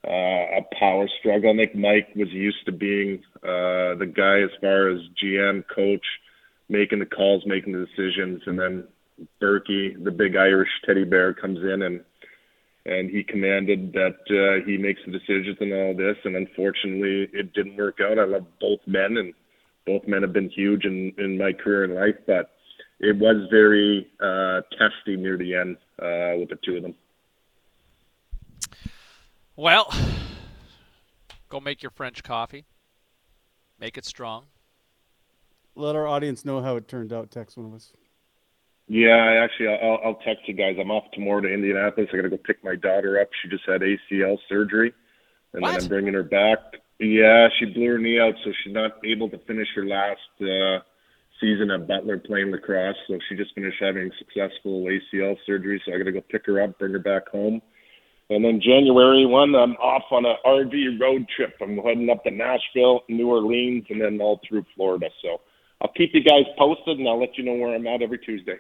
a 0.08 0.62
power 0.80 1.08
struggle. 1.20 1.52
I 1.52 1.58
think 1.58 1.76
Mike 1.76 2.10
was 2.16 2.30
used 2.32 2.66
to 2.66 2.72
being 2.72 3.22
uh, 3.43 3.95
the 4.00 4.12
guy 4.16 4.39
as 4.39 4.50
far 4.62 4.89
as 4.89 5.00
GM, 5.22 5.64
coach, 5.74 6.06
making 6.70 7.00
the 7.00 7.06
calls, 7.06 7.43
making 7.45 7.74
the 7.74 7.86
decisions, 7.86 8.41
and 8.45 8.58
then 8.58 8.84
Burkie, 9.39 9.95
the 10.02 10.12
big 10.12 10.36
Irish 10.36 10.70
teddy 10.86 11.04
bear, 11.04 11.34
comes 11.34 11.60
in 11.60 11.82
and 11.82 12.02
and 12.86 13.10
he 13.10 13.24
commanded 13.24 13.93
that 13.93 14.18
uh, 14.32 14.66
he 14.66 14.78
makes 14.78 15.02
the 15.06 15.12
decisions 15.12 15.58
and 15.60 15.74
all 15.74 15.93
this. 15.93 16.16
And 16.24 16.36
unfortunately, 16.36 17.28
it 17.34 17.54
didn't 17.54 17.76
work 17.76 18.00
out. 18.02 18.18
I 18.18 18.24
love 18.24 18.45
both 18.60 18.80
men, 18.88 19.18
and 19.18 19.34
both 19.86 20.08
men 20.08 20.22
have 20.22 20.34
been 20.34 20.50
huge 20.50 20.86
in 20.86 21.14
in 21.18 21.38
my 21.38 21.52
career 21.52 21.84
and 21.84 21.95
life, 21.95 22.16
but 22.26 22.52
it 23.00 23.18
was 23.18 23.47
very 23.52 24.08
uh, 24.22 24.62
testy 24.78 25.18
near 25.18 25.38
the 25.38 25.56
end 25.56 25.78
uh, 26.02 26.39
with 26.39 26.50
the 26.50 26.58
two 26.64 26.78
of 26.78 26.84
them. 26.84 26.95
Well, 29.60 29.93
go 31.49 31.60
make 31.60 31.84
your 31.84 31.89
French 31.89 32.24
coffee. 32.24 32.64
Make 33.78 33.97
it 33.97 34.05
strong. 34.05 34.45
Let 35.76 35.97
our 35.97 36.07
audience 36.07 36.45
know 36.45 36.62
how 36.62 36.78
it 36.78 36.88
turned 36.88 37.12
out. 37.12 37.30
Text 37.30 37.57
one 37.57 37.66
of 37.66 37.74
us. 37.74 37.91
Yeah, 38.88 39.43
actually, 39.43 39.68
I'll, 39.68 39.99
I'll 40.01 40.20
text 40.26 40.47
you 40.47 40.53
guys. 40.53 40.78
I'm 40.80 40.91
off 40.91 41.12
tomorrow 41.12 41.41
to 41.41 41.53
Indianapolis. 41.53 42.07
I 42.14 42.16
got 42.16 42.22
to 42.22 42.30
go 42.30 42.38
pick 42.38 42.64
my 42.64 42.78
daughter 42.78 43.20
up. 43.20 43.28
She 43.41 43.49
just 43.49 43.66
had 43.68 43.82
ACL 43.82 44.38
surgery, 44.47 44.93
and 45.51 45.62
what? 45.62 45.74
then 45.74 45.82
I'm 45.82 45.88
bringing 45.89 46.14
her 46.14 46.24
back. 46.24 46.60
Yeah, 47.01 47.49
she 47.60 47.66
blew 47.66 47.88
her 47.88 47.97
knee 47.97 48.18
out, 48.18 48.36
so 48.45 48.53
she's 48.64 48.74
not 48.74 48.91
able 49.03 49.28
to 49.28 49.39
finish 49.39 49.68
her 49.76 49.86
last 49.86 50.22
uh, 50.39 50.80
season 51.41 51.70
at 51.72 51.86
Butler 51.86 52.18
playing 52.18 52.51
lacrosse. 52.51 52.95
So 53.10 53.20
she 53.28 53.36
just 53.36 53.53
finished 53.55 53.78
having 53.82 54.10
successful 54.20 54.86
ACL 54.86 55.36
surgery. 55.45 55.82
So 55.86 55.93
I 55.93 55.97
got 55.97 56.05
to 56.05 56.14
go 56.14 56.22
pick 56.22 56.45
her 56.45 56.62
up, 56.62 56.80
bring 56.80 56.93
her 56.93 56.99
back 56.99 57.28
home. 57.28 57.62
And 58.32 58.46
then 58.46 58.62
January 58.62 59.26
1, 59.26 59.56
I'm 59.56 59.74
off 59.78 60.04
on 60.12 60.26
a 60.26 60.36
RV 60.46 61.00
road 61.00 61.26
trip. 61.36 61.56
I'm 61.62 61.78
heading 61.78 62.10
up 62.10 62.24
to 62.26 62.32
Nashville, 62.32 63.02
New 63.10 63.30
Orleans, 63.30 63.86
and 63.90 64.00
then 64.00 64.22
all 64.22 64.40
through 64.48 64.66
Florida. 64.76 65.08
So 65.24 65.42
I'll 65.82 65.92
keep 65.94 66.12
you 66.14 66.24
guys 66.24 66.44
posted, 66.58 67.00
and 67.00 67.08
I'll 67.08 67.20
let 67.20 67.38
you 67.38 67.44
know 67.44 67.54
where 67.54 67.74
I'm 67.74 67.88
at 67.88 68.04
every 68.04 68.20
Tuesday. 68.20 68.58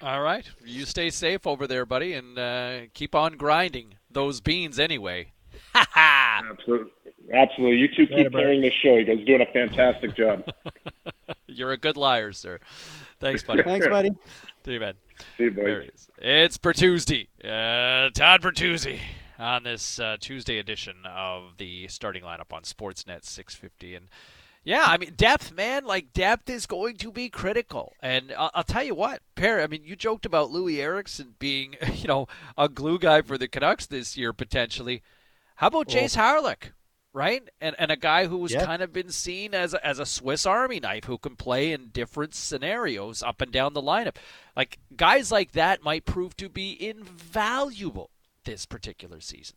All 0.00 0.22
right. 0.22 0.44
You 0.64 0.84
stay 0.84 1.10
safe 1.10 1.46
over 1.46 1.68
there, 1.68 1.86
buddy, 1.86 2.14
and 2.14 2.36
uh, 2.36 2.80
keep 2.94 3.14
on 3.14 3.34
grinding 3.36 3.94
those 4.10 4.40
beans 4.40 4.78
anyway. 4.78 5.32
Ha 5.74 5.86
ha! 5.90 6.42
Absolutely. 6.50 6.90
Absolutely. 7.32 7.78
You 7.78 7.88
two 7.96 8.06
keep 8.06 8.30
carrying 8.32 8.60
this 8.60 8.74
show. 8.82 8.96
You 8.96 9.04
guys 9.04 9.20
are 9.20 9.24
doing 9.24 9.40
a 9.40 9.52
fantastic 9.52 10.14
job. 10.14 10.44
You're 11.46 11.72
a 11.72 11.78
good 11.78 11.96
liar, 11.96 12.32
sir. 12.32 12.58
Thanks, 13.20 13.42
buddy. 13.42 13.62
Thanks, 13.62 13.86
buddy. 13.86 14.10
You, 14.66 14.80
man. 14.80 14.94
See 15.36 15.44
you, 15.44 15.50
boys. 15.50 16.08
It's 16.18 16.58
Bertuzzi. 16.58 17.28
Uh, 17.42 18.10
Todd 18.10 18.42
Bertuzzi 18.42 19.00
on 19.38 19.64
this 19.64 19.98
uh, 19.98 20.16
Tuesday 20.20 20.58
edition 20.58 20.96
of 21.06 21.56
the 21.58 21.88
starting 21.88 22.22
lineup 22.22 22.52
on 22.52 22.62
Sportsnet 22.62 23.24
650. 23.24 23.94
And 23.96 24.06
yeah, 24.64 24.84
I 24.86 24.98
mean, 24.98 25.14
depth, 25.16 25.52
man, 25.52 25.84
like 25.84 26.12
depth 26.12 26.48
is 26.48 26.66
going 26.66 26.96
to 26.98 27.10
be 27.10 27.28
critical. 27.28 27.92
And 28.00 28.32
I'll, 28.38 28.50
I'll 28.54 28.62
tell 28.62 28.84
you 28.84 28.94
what, 28.94 29.20
Perry, 29.34 29.62
I 29.62 29.66
mean, 29.66 29.82
you 29.84 29.96
joked 29.96 30.26
about 30.26 30.50
Loui 30.50 30.78
Eriksson 30.78 31.34
being, 31.38 31.74
you 31.94 32.06
know, 32.06 32.26
a 32.56 32.68
glue 32.68 32.98
guy 32.98 33.22
for 33.22 33.36
the 33.36 33.48
Canucks 33.48 33.86
this 33.86 34.16
year 34.16 34.32
potentially. 34.32 35.02
How 35.56 35.66
about 35.68 35.88
Well- 35.88 35.96
Jayce 35.96 36.16
Hawryluk? 36.16 36.72
Right, 37.14 37.42
and 37.60 37.76
and 37.78 37.90
a 37.90 37.96
guy 37.96 38.26
who 38.26 38.38
was 38.38 38.54
kind 38.54 38.80
of 38.80 38.90
been 38.90 39.10
seen 39.10 39.54
as 39.54 39.74
a, 39.74 39.86
as 39.86 39.98
a 39.98 40.06
Swiss 40.06 40.46
Army 40.46 40.80
knife 40.80 41.04
who 41.04 41.18
can 41.18 41.36
play 41.36 41.72
in 41.72 41.88
different 41.88 42.34
scenarios 42.34 43.22
up 43.22 43.42
and 43.42 43.52
down 43.52 43.74
the 43.74 43.82
lineup. 43.82 44.16
Like 44.56 44.78
guys 44.96 45.30
like 45.30 45.52
that 45.52 45.82
might 45.82 46.06
prove 46.06 46.36
to 46.38 46.48
be 46.48 46.74
invaluable 46.82 48.08
this 48.44 48.64
particular 48.64 49.20
season. 49.20 49.56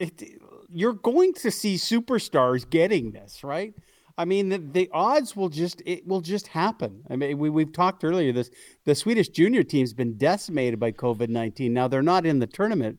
it, 0.00 0.22
you're 0.68 0.94
going 0.94 1.34
to 1.34 1.50
see 1.50 1.76
superstars 1.76 2.68
getting 2.68 3.12
this, 3.12 3.44
right? 3.44 3.74
I 4.18 4.24
mean, 4.24 4.48
the, 4.48 4.58
the 4.58 4.90
odds 4.92 5.36
will 5.36 5.48
just 5.48 5.82
it 5.86 6.06
will 6.06 6.20
just 6.20 6.48
happen. 6.48 7.04
I 7.08 7.16
mean, 7.16 7.38
we 7.38 7.50
we've 7.50 7.72
talked 7.72 8.02
earlier. 8.04 8.32
This 8.32 8.50
the 8.84 8.94
Swedish 8.94 9.28
junior 9.28 9.62
team's 9.62 9.92
been 9.94 10.16
decimated 10.16 10.80
by 10.80 10.92
COVID 10.92 11.28
nineteen. 11.28 11.72
Now 11.72 11.88
they're 11.88 12.02
not 12.02 12.26
in 12.26 12.38
the 12.38 12.46
tournament, 12.46 12.98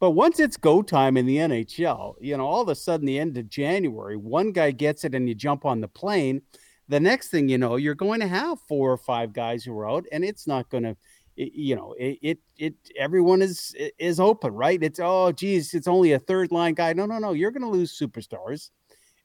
but 0.00 0.10
once 0.12 0.38
it's 0.38 0.56
go 0.56 0.82
time 0.82 1.16
in 1.16 1.26
the 1.26 1.36
NHL, 1.36 2.14
you 2.20 2.36
know, 2.36 2.46
all 2.46 2.62
of 2.62 2.68
a 2.68 2.74
sudden 2.74 3.06
the 3.06 3.18
end 3.18 3.36
of 3.36 3.48
January, 3.48 4.16
one 4.16 4.52
guy 4.52 4.70
gets 4.70 5.04
it 5.04 5.14
and 5.14 5.28
you 5.28 5.34
jump 5.34 5.64
on 5.64 5.80
the 5.80 5.88
plane. 5.88 6.42
The 6.88 7.00
next 7.00 7.28
thing 7.28 7.48
you 7.48 7.58
know, 7.58 7.76
you're 7.76 7.94
going 7.94 8.20
to 8.20 8.28
have 8.28 8.58
four 8.68 8.92
or 8.92 8.96
five 8.96 9.32
guys 9.32 9.64
who 9.64 9.76
are 9.78 9.88
out, 9.88 10.06
and 10.12 10.24
it's 10.24 10.46
not 10.46 10.70
going 10.70 10.84
to 10.84 10.96
you 11.36 11.76
know 11.76 11.94
it, 11.96 12.18
it 12.20 12.38
it 12.56 12.74
everyone 12.98 13.42
is 13.42 13.74
is 13.98 14.18
open 14.18 14.52
right? 14.54 14.82
It's 14.82 14.98
oh 15.02 15.30
geez 15.32 15.74
it's 15.74 15.86
only 15.86 16.12
a 16.12 16.18
third 16.18 16.50
line 16.50 16.74
guy. 16.74 16.92
No 16.92 17.06
no 17.06 17.18
no 17.18 17.32
you're 17.32 17.50
going 17.52 17.62
to 17.62 17.68
lose 17.68 17.96
superstars 17.96 18.70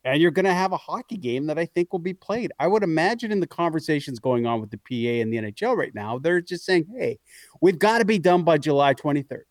and 0.06 0.22
you're 0.22 0.32
going 0.32 0.46
to 0.46 0.54
have 0.54 0.74
a 0.74 0.78
hockey 0.78 1.18
game 1.18 1.48
that 1.48 1.58
i 1.58 1.66
think 1.66 1.92
will 1.92 2.00
be 2.00 2.14
played. 2.14 2.52
I 2.60 2.68
would 2.68 2.84
imagine 2.84 3.32
in 3.32 3.40
the 3.40 3.48
conversations 3.48 4.20
going 4.20 4.46
on 4.46 4.62
with 4.62 4.70
the 4.70 4.78
pa 4.78 5.22
and 5.22 5.34
the 5.34 5.38
nhl 5.38 5.76
right 5.76 5.96
now 5.96 6.20
they're 6.20 6.42
just 6.42 6.66
saying 6.66 6.86
hey 6.96 7.20
we've 7.62 7.80
got 7.80 8.00
to 8.00 8.06
be 8.06 8.20
done 8.20 8.44
by 8.44 8.58
july 8.58 8.94
23rd 8.94 9.44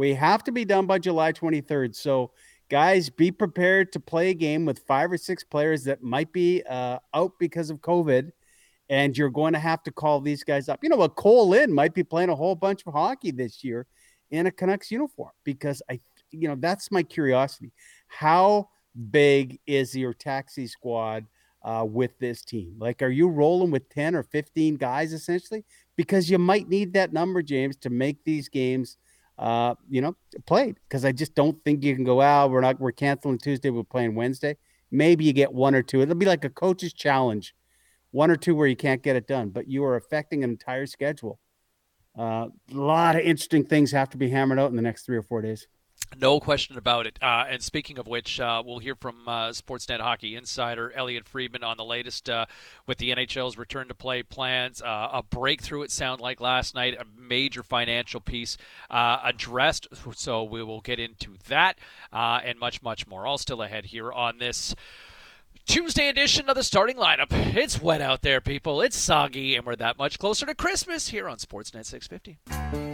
we 0.00 0.14
have 0.14 0.42
to 0.44 0.52
be 0.52 0.64
done 0.64 0.86
by 0.86 0.98
july 0.98 1.32
23rd 1.32 1.94
so 1.94 2.30
guys 2.68 3.10
be 3.10 3.30
prepared 3.30 3.92
to 3.92 4.00
play 4.00 4.30
a 4.30 4.34
game 4.34 4.64
with 4.64 4.80
five 4.86 5.10
or 5.12 5.18
six 5.18 5.44
players 5.44 5.84
that 5.84 6.02
might 6.02 6.32
be 6.32 6.62
uh, 6.68 6.98
out 7.14 7.32
because 7.38 7.70
of 7.70 7.78
covid 7.80 8.30
and 8.90 9.16
you're 9.16 9.30
going 9.30 9.52
to 9.52 9.58
have 9.58 9.82
to 9.84 9.92
call 9.92 10.20
these 10.20 10.42
guys 10.42 10.68
up. 10.68 10.80
You 10.82 10.90
know 10.90 10.96
what? 10.96 11.14
Kole 11.14 11.48
Lind 11.48 11.72
might 11.72 11.94
be 11.94 12.02
playing 12.02 12.28
a 12.28 12.34
whole 12.34 12.56
bunch 12.56 12.82
of 12.86 12.92
hockey 12.92 13.30
this 13.30 13.62
year 13.62 13.86
in 14.32 14.46
a 14.46 14.50
Canucks 14.50 14.90
uniform 14.90 15.30
because 15.44 15.80
I, 15.88 16.00
you 16.32 16.48
know, 16.48 16.56
that's 16.58 16.90
my 16.90 17.04
curiosity. 17.04 17.72
How 18.08 18.68
big 19.10 19.60
is 19.64 19.96
your 19.96 20.12
taxi 20.12 20.66
squad 20.66 21.26
uh, 21.62 21.86
with 21.88 22.18
this 22.18 22.44
team? 22.44 22.74
Like, 22.78 23.00
are 23.00 23.10
you 23.10 23.28
rolling 23.28 23.70
with 23.70 23.88
10 23.90 24.16
or 24.16 24.24
15 24.24 24.74
guys 24.74 25.12
essentially? 25.12 25.64
Because 25.94 26.28
you 26.28 26.38
might 26.38 26.68
need 26.68 26.92
that 26.94 27.12
number, 27.12 27.42
James, 27.42 27.76
to 27.76 27.90
make 27.90 28.24
these 28.24 28.48
games. 28.48 28.98
Uh, 29.40 29.74
you 29.88 30.02
know, 30.02 30.14
played 30.44 30.78
because 30.86 31.06
I 31.06 31.12
just 31.12 31.34
don't 31.34 31.56
think 31.64 31.82
you 31.82 31.94
can 31.94 32.04
go 32.04 32.20
out. 32.20 32.50
we're 32.50 32.60
not, 32.60 32.78
we're 32.78 32.92
canceling 32.92 33.38
Tuesday. 33.38 33.70
We're 33.70 33.84
playing 33.84 34.14
Wednesday. 34.14 34.58
Maybe 34.90 35.24
you 35.24 35.32
get 35.32 35.50
one 35.50 35.74
or 35.74 35.82
two. 35.82 36.02
It'll 36.02 36.14
be 36.14 36.26
like 36.26 36.44
a 36.44 36.50
coach's 36.50 36.92
challenge 36.92 37.54
one 38.10 38.30
or 38.30 38.36
two 38.36 38.54
where 38.54 38.66
you 38.66 38.76
can't 38.76 39.02
get 39.02 39.16
it 39.16 39.26
done, 39.26 39.50
but 39.50 39.68
you 39.68 39.84
are 39.84 39.96
affecting 39.96 40.44
an 40.44 40.50
entire 40.50 40.86
schedule. 40.86 41.38
Uh, 42.18 42.48
a 42.70 42.74
lot 42.74 43.16
of 43.16 43.22
interesting 43.22 43.64
things 43.64 43.92
have 43.92 44.10
to 44.10 44.16
be 44.18 44.28
hammered 44.28 44.58
out 44.58 44.70
in 44.70 44.76
the 44.76 44.82
next 44.82 45.06
three 45.06 45.16
or 45.16 45.22
four 45.22 45.40
days. 45.40 45.68
No 46.18 46.40
question 46.40 46.76
about 46.76 47.06
it. 47.06 47.18
Uh, 47.22 47.44
and 47.48 47.62
speaking 47.62 47.98
of 47.98 48.06
which, 48.06 48.40
uh, 48.40 48.62
we'll 48.64 48.80
hear 48.80 48.94
from 48.94 49.28
uh, 49.28 49.50
Sportsnet 49.50 50.00
Hockey 50.00 50.34
insider 50.34 50.92
Elliotte 50.92 51.28
Friedman 51.28 51.62
on 51.62 51.76
the 51.76 51.84
latest 51.84 52.28
uh, 52.28 52.46
with 52.86 52.98
the 52.98 53.10
NHL's 53.10 53.56
return 53.56 53.88
to 53.88 53.94
play 53.94 54.22
plans. 54.22 54.82
Uh, 54.82 55.08
a 55.12 55.22
breakthrough, 55.22 55.82
it 55.82 55.90
sounded 55.90 56.22
like 56.22 56.40
last 56.40 56.74
night, 56.74 56.94
a 56.98 57.04
major 57.18 57.62
financial 57.62 58.20
piece 58.20 58.56
uh, 58.90 59.20
addressed. 59.24 59.86
So 60.14 60.42
we 60.42 60.62
will 60.62 60.80
get 60.80 60.98
into 60.98 61.36
that 61.48 61.78
and 62.12 62.58
much, 62.58 62.82
much 62.82 63.06
more. 63.06 63.26
All 63.26 63.38
still 63.38 63.62
ahead 63.62 63.86
here 63.86 64.12
on 64.12 64.38
this. 64.38 64.74
Tuesday 65.66 66.08
edition 66.08 66.48
of 66.48 66.56
the 66.56 66.64
starting 66.64 66.96
lineup. 66.96 67.28
It's 67.30 67.80
wet 67.80 68.00
out 68.00 68.22
there, 68.22 68.40
people. 68.40 68.80
It's 68.82 68.96
soggy, 68.96 69.54
and 69.54 69.64
we're 69.64 69.76
that 69.76 69.98
much 69.98 70.18
closer 70.18 70.46
to 70.46 70.54
Christmas 70.54 71.08
here 71.08 71.28
on 71.28 71.36
Sportsnet 71.36 71.86
650. 71.86 72.89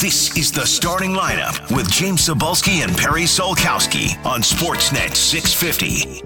This 0.00 0.34
is 0.34 0.50
the 0.50 0.64
starting 0.64 1.10
lineup 1.10 1.76
with 1.76 1.90
James 1.90 2.26
Cybulski 2.26 2.82
and 2.82 2.96
Perry 2.96 3.24
Solkowski 3.24 4.16
on 4.24 4.40
Sportsnet 4.40 5.14
650. 5.14 6.22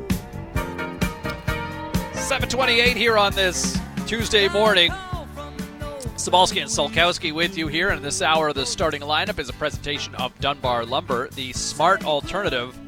728 2.13 2.97
here 2.97 3.19
on 3.19 3.33
this 3.33 3.77
Tuesday 4.07 4.47
morning. 4.47 4.93
Cybulski 6.15 6.63
and 6.63 6.71
Solkowski 6.71 7.35
with 7.35 7.59
you 7.59 7.67
here, 7.67 7.89
and 7.89 8.01
this 8.01 8.23
hour 8.23 8.47
of 8.47 8.55
the 8.55 8.65
starting 8.65 9.03
lineup 9.03 9.41
is 9.41 9.49
a 9.49 9.53
presentation 9.55 10.15
of 10.15 10.39
Dunbar 10.39 10.85
Lumber, 10.85 11.27
the 11.31 11.53
smart 11.53 12.05
alternative. 12.05 12.79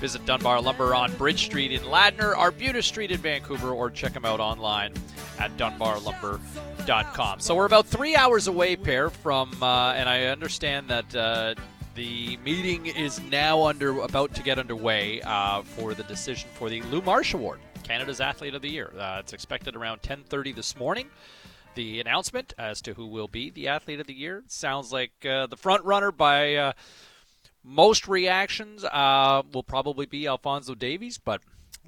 Visit 0.00 0.24
Dunbar 0.24 0.62
Lumber 0.62 0.94
on 0.94 1.14
Bridge 1.16 1.44
Street 1.44 1.72
in 1.72 1.82
Ladner, 1.82 2.34
Arbutus 2.34 2.86
Street 2.86 3.10
in 3.10 3.18
Vancouver, 3.18 3.72
or 3.72 3.90
check 3.90 4.14
them 4.14 4.24
out 4.24 4.40
online 4.40 4.94
at 5.38 5.54
dunbarlumber.com. 5.58 7.40
So 7.40 7.54
we're 7.54 7.66
about 7.66 7.86
three 7.86 8.16
hours 8.16 8.46
away, 8.46 8.76
pair, 8.76 9.10
from, 9.10 9.62
uh, 9.62 9.92
and 9.92 10.08
I 10.08 10.24
understand 10.24 10.88
that 10.88 11.14
uh, 11.14 11.54
the 11.96 12.38
meeting 12.38 12.86
is 12.86 13.20
now 13.24 13.64
under 13.64 14.00
about 14.00 14.34
to 14.36 14.42
get 14.42 14.58
underway 14.58 15.20
uh, 15.20 15.60
for 15.62 15.92
the 15.92 16.04
decision 16.04 16.48
for 16.54 16.70
the 16.70 16.80
Lou 16.82 17.02
Marsh 17.02 17.34
Award, 17.34 17.60
Canada's 17.82 18.22
Athlete 18.22 18.54
of 18.54 18.62
the 18.62 18.70
Year. 18.70 18.94
Uh, 18.98 19.18
it's 19.20 19.34
expected 19.34 19.76
around 19.76 20.00
10:30 20.00 20.56
this 20.56 20.78
morning 20.78 21.10
the 21.74 22.00
announcement 22.00 22.52
as 22.58 22.82
to 22.82 22.94
who 22.94 23.06
will 23.06 23.28
be 23.28 23.50
the 23.50 23.68
athlete 23.68 24.00
of 24.00 24.06
the 24.06 24.14
year. 24.14 24.42
Sounds 24.48 24.92
like 24.92 25.12
uh, 25.24 25.46
the 25.46 25.56
front 25.56 25.84
runner 25.84 26.10
by 26.10 26.54
uh, 26.56 26.72
most 27.62 28.08
reactions 28.08 28.84
uh, 28.84 29.42
will 29.52 29.62
probably 29.62 30.06
be 30.06 30.26
Alphonso 30.26 30.74
Davies, 30.74 31.18
but 31.18 31.42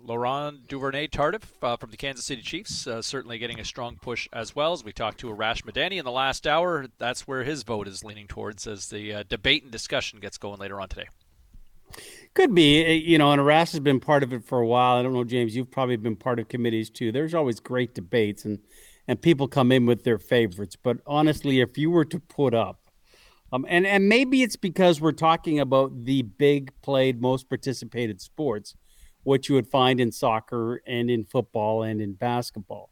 Laurent 0.04 0.66
Duvernay 0.66 1.06
Tardif 1.08 1.42
uh, 1.62 1.76
from 1.76 1.90
the 1.90 1.96
Kansas 1.96 2.24
City 2.24 2.42
Chiefs 2.42 2.86
uh, 2.86 3.00
certainly 3.02 3.38
getting 3.38 3.60
a 3.60 3.64
strong 3.64 3.96
push 4.00 4.28
as 4.32 4.54
well. 4.54 4.72
As 4.72 4.84
we 4.84 4.92
talked 4.92 5.18
to 5.20 5.28
Arash 5.28 5.62
Madani 5.62 5.98
in 5.98 6.04
the 6.04 6.10
last 6.10 6.46
hour, 6.46 6.86
that's 6.98 7.26
where 7.26 7.44
his 7.44 7.62
vote 7.62 7.86
is 7.86 8.02
leaning 8.02 8.26
towards 8.26 8.66
as 8.66 8.88
the 8.88 9.14
uh, 9.14 9.22
debate 9.28 9.62
and 9.62 9.70
discussion 9.70 10.18
gets 10.18 10.38
going 10.38 10.58
later 10.58 10.80
on 10.80 10.88
today. 10.88 11.06
Could 12.34 12.54
be, 12.54 12.84
eh, 12.84 12.92
you 12.92 13.18
know, 13.18 13.30
and 13.30 13.40
Arash 13.40 13.72
has 13.72 13.80
been 13.80 14.00
part 14.00 14.22
of 14.22 14.32
it 14.32 14.44
for 14.44 14.58
a 14.58 14.66
while. 14.66 14.96
I 14.96 15.02
don't 15.02 15.12
know, 15.12 15.24
James, 15.24 15.54
you've 15.54 15.70
probably 15.70 15.96
been 15.96 16.16
part 16.16 16.38
of 16.38 16.48
committees 16.48 16.90
too. 16.90 17.12
There's 17.12 17.34
always 17.34 17.60
great 17.60 17.94
debates, 17.94 18.44
and 18.44 18.58
and 19.06 19.20
people 19.20 19.48
come 19.48 19.72
in 19.72 19.84
with 19.84 20.04
their 20.04 20.18
favorites. 20.18 20.76
But 20.76 20.98
honestly, 21.06 21.60
if 21.60 21.76
you 21.76 21.90
were 21.90 22.04
to 22.06 22.18
put 22.18 22.54
up, 22.54 22.81
um, 23.52 23.66
and 23.68 23.86
and 23.86 24.08
maybe 24.08 24.42
it's 24.42 24.56
because 24.56 25.00
we're 25.00 25.12
talking 25.12 25.60
about 25.60 26.04
the 26.04 26.22
big 26.22 26.72
played, 26.82 27.20
most 27.20 27.48
participated 27.48 28.20
sports, 28.20 28.74
what 29.24 29.48
you 29.48 29.54
would 29.54 29.68
find 29.68 30.00
in 30.00 30.10
soccer 30.10 30.82
and 30.86 31.10
in 31.10 31.24
football 31.24 31.82
and 31.82 32.00
in 32.00 32.14
basketball. 32.14 32.90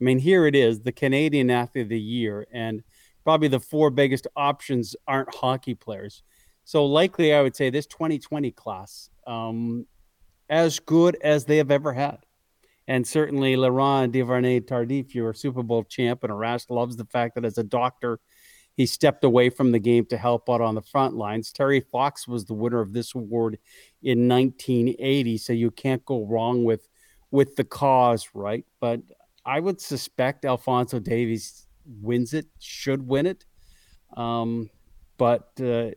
I 0.00 0.04
mean, 0.04 0.18
here 0.18 0.46
it 0.46 0.54
is, 0.54 0.80
the 0.80 0.92
Canadian 0.92 1.50
Athlete 1.50 1.84
of 1.84 1.88
the 1.88 2.00
Year, 2.00 2.46
and 2.52 2.82
probably 3.24 3.48
the 3.48 3.60
four 3.60 3.90
biggest 3.90 4.26
options 4.36 4.94
aren't 5.06 5.34
hockey 5.34 5.74
players. 5.74 6.22
So 6.64 6.84
likely, 6.84 7.32
I 7.32 7.42
would 7.42 7.56
say 7.56 7.70
this 7.70 7.86
2020 7.86 8.50
class, 8.52 9.08
um, 9.26 9.86
as 10.50 10.78
good 10.78 11.16
as 11.22 11.44
they 11.44 11.56
have 11.56 11.70
ever 11.70 11.92
had. 11.92 12.18
And 12.88 13.06
certainly, 13.06 13.56
Laurent 13.56 14.12
Duvernay 14.12 14.60
Tardif, 14.60 15.14
your 15.14 15.32
Super 15.34 15.62
Bowl 15.62 15.84
champ, 15.84 16.24
and 16.24 16.32
Arash 16.32 16.68
loves 16.68 16.96
the 16.96 17.04
fact 17.06 17.36
that 17.36 17.44
as 17.44 17.56
a 17.56 17.62
doctor, 17.62 18.18
he 18.76 18.86
stepped 18.86 19.24
away 19.24 19.50
from 19.50 19.72
the 19.72 19.78
game 19.78 20.06
to 20.06 20.16
help 20.16 20.48
out 20.48 20.60
on 20.60 20.74
the 20.74 20.82
front 20.82 21.14
lines. 21.14 21.52
Terry 21.52 21.80
Fox 21.80 22.26
was 22.26 22.44
the 22.44 22.54
winner 22.54 22.80
of 22.80 22.92
this 22.92 23.14
award 23.14 23.58
in 24.02 24.28
1980, 24.28 25.38
so 25.38 25.52
you 25.52 25.70
can't 25.70 26.04
go 26.04 26.24
wrong 26.26 26.64
with 26.64 26.88
with 27.30 27.56
the 27.56 27.64
cause, 27.64 28.28
right? 28.34 28.64
But 28.80 29.00
I 29.44 29.60
would 29.60 29.80
suspect 29.80 30.44
Alphonso 30.44 31.00
Davies 31.00 31.66
wins 31.84 32.34
it, 32.34 32.46
should 32.60 33.06
win 33.06 33.26
it. 33.26 33.44
Um, 34.16 34.70
but 35.16 35.50
uh, 35.60 35.90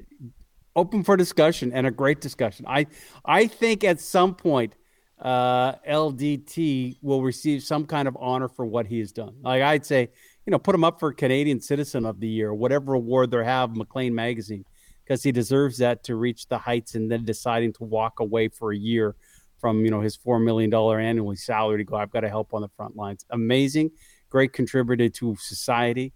open 0.75 1.03
for 1.03 1.17
discussion 1.17 1.71
and 1.73 1.87
a 1.87 1.91
great 1.91 2.21
discussion. 2.21 2.65
I 2.67 2.87
I 3.25 3.47
think 3.47 3.83
at 3.83 3.99
some 3.99 4.35
point 4.35 4.75
uh, 5.19 5.73
LDT 5.87 6.97
will 7.01 7.23
receive 7.23 7.63
some 7.63 7.85
kind 7.85 8.07
of 8.07 8.17
honor 8.19 8.49
for 8.49 8.65
what 8.65 8.85
he 8.85 8.99
has 8.99 9.11
done. 9.11 9.35
Like 9.41 9.61
I'd 9.61 9.85
say, 9.85 10.09
you 10.45 10.51
know, 10.51 10.59
put 10.59 10.75
him 10.75 10.83
up 10.83 10.99
for 10.99 11.11
Canadian 11.13 11.59
Citizen 11.59 12.05
of 12.05 12.19
the 12.19 12.27
Year, 12.27 12.53
whatever 12.53 12.93
award 12.93 13.31
they 13.31 13.43
have, 13.43 13.75
Maclean 13.75 14.13
Magazine, 14.13 14.65
because 15.03 15.23
he 15.23 15.31
deserves 15.31 15.77
that 15.79 16.03
to 16.03 16.15
reach 16.15 16.47
the 16.47 16.57
heights 16.57 16.95
and 16.95 17.11
then 17.11 17.25
deciding 17.25 17.73
to 17.73 17.83
walk 17.83 18.19
away 18.19 18.47
for 18.47 18.71
a 18.71 18.77
year 18.77 19.15
from 19.59 19.83
you 19.83 19.89
know 19.89 20.01
his 20.01 20.15
four 20.15 20.39
million 20.39 20.69
dollar 20.69 20.99
annually 20.99 21.35
salary 21.35 21.77
to 21.77 21.83
go. 21.83 21.95
I've 21.95 22.11
got 22.11 22.21
to 22.21 22.29
help 22.29 22.53
on 22.53 22.61
the 22.61 22.69
front 22.77 22.95
lines. 22.95 23.25
Amazing, 23.31 23.91
great 24.29 24.53
contributor 24.53 25.09
to 25.09 25.35
society. 25.39 26.13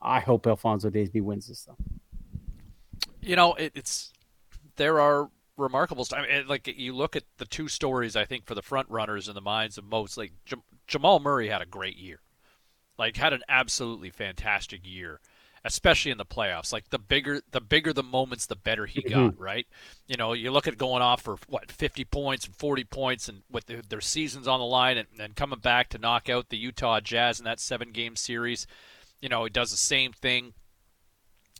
I 0.00 0.20
hope 0.20 0.46
Alphonso 0.46 0.90
Davies 0.90 1.22
wins 1.22 1.48
this 1.48 1.64
though. 1.64 1.76
You 3.20 3.36
know, 3.36 3.54
it, 3.54 3.72
it's 3.74 4.12
there 4.76 5.00
are 5.00 5.30
remarkable. 5.56 6.06
I 6.12 6.22
mean, 6.22 6.46
like 6.46 6.66
you 6.66 6.94
look 6.94 7.16
at 7.16 7.24
the 7.38 7.44
two 7.44 7.68
stories, 7.68 8.16
I 8.16 8.24
think 8.24 8.46
for 8.46 8.54
the 8.54 8.62
front 8.62 8.88
runners 8.90 9.28
in 9.28 9.34
the 9.34 9.40
minds 9.40 9.78
of 9.78 9.84
most, 9.84 10.16
like 10.16 10.32
Jamal 10.86 11.20
Murray 11.20 11.48
had 11.48 11.62
a 11.62 11.66
great 11.66 11.96
year, 11.96 12.20
like 12.98 13.16
had 13.16 13.32
an 13.32 13.42
absolutely 13.48 14.10
fantastic 14.10 14.80
year, 14.84 15.20
especially 15.64 16.10
in 16.10 16.18
the 16.18 16.24
playoffs. 16.24 16.72
Like 16.72 16.90
the 16.90 16.98
bigger 16.98 17.40
the 17.50 17.60
bigger 17.60 17.92
the 17.92 18.02
moments, 18.02 18.46
the 18.46 18.56
better 18.56 18.86
he 18.86 19.02
got. 19.02 19.32
Mm-hmm. 19.32 19.42
Right? 19.42 19.66
You 20.06 20.16
know, 20.16 20.32
you 20.32 20.50
look 20.50 20.68
at 20.68 20.78
going 20.78 21.02
off 21.02 21.22
for 21.22 21.36
what 21.48 21.70
fifty 21.70 22.04
points 22.04 22.46
and 22.46 22.54
forty 22.54 22.84
points, 22.84 23.28
and 23.28 23.42
with 23.50 23.66
the, 23.66 23.82
their 23.88 24.00
seasons 24.00 24.46
on 24.48 24.60
the 24.60 24.66
line, 24.66 24.98
and, 24.98 25.08
and 25.18 25.36
coming 25.36 25.60
back 25.60 25.88
to 25.90 25.98
knock 25.98 26.28
out 26.28 26.48
the 26.48 26.58
Utah 26.58 27.00
Jazz 27.00 27.38
in 27.38 27.44
that 27.44 27.60
seven 27.60 27.92
game 27.92 28.16
series. 28.16 28.66
You 29.20 29.28
know, 29.28 29.44
he 29.44 29.50
does 29.50 29.70
the 29.70 29.76
same 29.76 30.12
thing. 30.12 30.54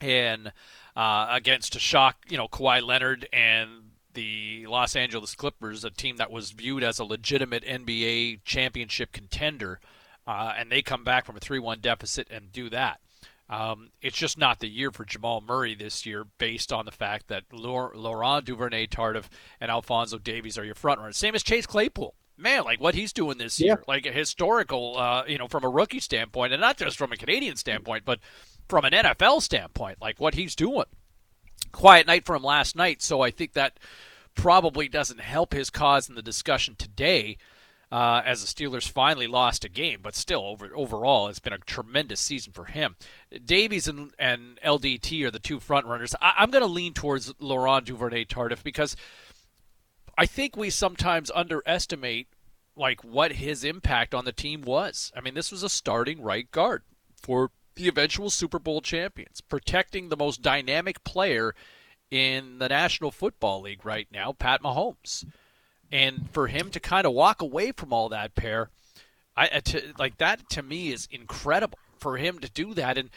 And 0.01 0.53
uh, 0.97 1.29
against 1.31 1.75
to 1.75 1.79
shock, 1.79 2.17
you 2.29 2.37
know, 2.37 2.49
Kawhi 2.49 2.83
Leonard 2.83 3.29
and 3.33 3.93
the 4.15 4.67
Los 4.67 4.97
Angeles 4.97 5.35
Clippers, 5.35 5.85
a 5.85 5.91
team 5.91 6.17
that 6.17 6.31
was 6.31 6.51
viewed 6.51 6.83
as 6.83 6.99
a 6.99 7.05
legitimate 7.05 7.65
NBA 7.65 8.41
championship 8.45 9.13
contender, 9.13 9.81
uh, 10.27 10.53
and 10.57 10.70
they 10.70 10.82
come 10.82 11.05
back 11.05 11.24
from 11.24 11.36
a 11.36 11.40
3 11.40 11.59
1 11.59 11.81
deficit 11.81 12.28
and 12.31 12.53
do 12.53 12.70
that. 12.70 13.01
Um, 13.49 13.90
it's 14.01 14.16
just 14.16 14.39
not 14.39 14.61
the 14.61 14.69
year 14.69 14.90
for 14.90 15.05
Jamal 15.05 15.43
Murray 15.43 15.74
this 15.74 16.07
year, 16.07 16.24
based 16.39 16.73
on 16.73 16.86
the 16.86 16.90
fact 16.90 17.28
that 17.28 17.44
Laurent 17.53 18.47
Duvernay 18.47 18.86
Tardif 18.86 19.24
and 19.61 19.70
Alphonso 19.70 20.16
Davies 20.19 20.57
are 20.57 20.65
your 20.65 20.74
front 20.74 21.01
runners. 21.01 21.19
Same 21.19 21.35
as 21.35 21.43
Chase 21.43 21.66
Claypool. 21.66 22.15
Man, 22.39 22.65
like 22.65 22.81
what 22.81 22.94
he's 22.94 23.12
doing 23.12 23.36
this 23.36 23.61
year, 23.61 23.85
like 23.86 24.07
a 24.07 24.12
historical, 24.12 24.97
uh, 24.99 25.24
you 25.27 25.36
know, 25.36 25.49
from 25.49 25.65
a 25.65 25.69
rookie 25.69 26.01
standpoint, 26.01 26.53
and 26.55 26.62
not 26.62 26.78
just 26.78 26.97
from 26.97 27.12
a 27.12 27.16
Canadian 27.16 27.57
standpoint, 27.57 28.05
but 28.07 28.20
from 28.69 28.86
an 28.86 28.93
NFL 28.93 29.43
standpoint, 29.43 30.01
like 30.01 30.19
what 30.19 30.35
he's 30.35 30.57
doing. 30.57 30.86
Quiet 31.73 32.07
night 32.07 32.24
for 32.24 32.35
him 32.35 32.43
last 32.43 32.74
night, 32.74 33.03
so 33.03 33.20
I 33.20 33.31
think 33.31 33.53
that 33.53 33.78
probably 34.35 34.89
doesn't 34.89 35.20
help 35.20 35.53
his 35.53 35.69
cause 35.69 36.09
in 36.09 36.15
the 36.15 36.23
discussion 36.23 36.74
today. 36.74 37.36
Uh, 37.93 38.23
as 38.24 38.40
the 38.40 38.47
Steelers 38.47 38.89
finally 38.89 39.27
lost 39.27 39.66
a 39.66 39.69
game, 39.69 40.01
but 40.02 40.14
still, 40.14 40.47
over, 40.47 40.70
overall, 40.74 41.28
it's 41.28 41.40
been 41.40 41.52
a 41.52 41.59
tremendous 41.59 42.20
season 42.20 42.51
for 42.51 42.64
him. 42.64 42.97
Davies 43.44 43.86
and, 43.86 44.12
and 44.19 44.59
LDT 44.64 45.23
are 45.27 45.31
the 45.31 45.39
two 45.39 45.60
front 45.60 45.85
runners. 45.85 46.14
I, 46.19 46.43
am 46.43 46.51
going 46.51 46.62
to 46.64 46.66
lean 46.66 46.94
towards 46.94 47.35
Laurent 47.39 47.85
Duvernay 47.85 48.24
Tardif 48.24 48.62
because 48.62 48.97
I 50.16 50.24
think 50.24 50.56
we 50.56 50.70
sometimes 50.70 51.31
underestimate 51.35 52.28
like 52.74 53.05
what 53.05 53.32
his 53.32 53.62
impact 53.62 54.14
on 54.14 54.24
the 54.24 54.32
team 54.32 54.62
was. 54.62 55.12
I 55.14 55.20
mean, 55.20 55.35
this 55.35 55.52
was 55.52 55.62
a 55.62 55.69
starting 55.69 56.23
right 56.23 56.51
guard 56.51 56.85
for 57.20 57.51
the 57.74 57.89
eventual 57.89 58.31
Super 58.31 58.59
Bowl 58.59 58.81
champions, 58.81 59.43
protecting 59.43 60.09
the 60.09 60.16
most 60.16 60.40
dynamic 60.40 61.05
player 61.05 61.55
in 62.10 62.59
the 62.59 62.69
National 62.69 63.10
Football 63.10 63.62
League 63.62 63.85
right 63.85 64.09
now, 64.10 64.32
Pat 64.32 64.62
Mahomes. 64.62 65.27
And 65.93 66.31
for 66.32 66.47
him 66.48 66.70
to 66.70 66.81
kind 66.81 67.06
of 67.06 67.12
walk 67.12 67.43
away 67.43 67.70
from 67.70 67.93
all 67.93 68.09
that 68.09 68.35
pair, 68.35 68.70
I 69.36 69.60
to, 69.60 69.93
like 69.98 70.16
that 70.19 70.48
to 70.51 70.62
me 70.62 70.90
is 70.90 71.06
incredible 71.10 71.78
for 71.98 72.16
him 72.16 72.39
to 72.40 72.51
do 72.51 72.74
that 72.74 72.98
and 72.98 73.10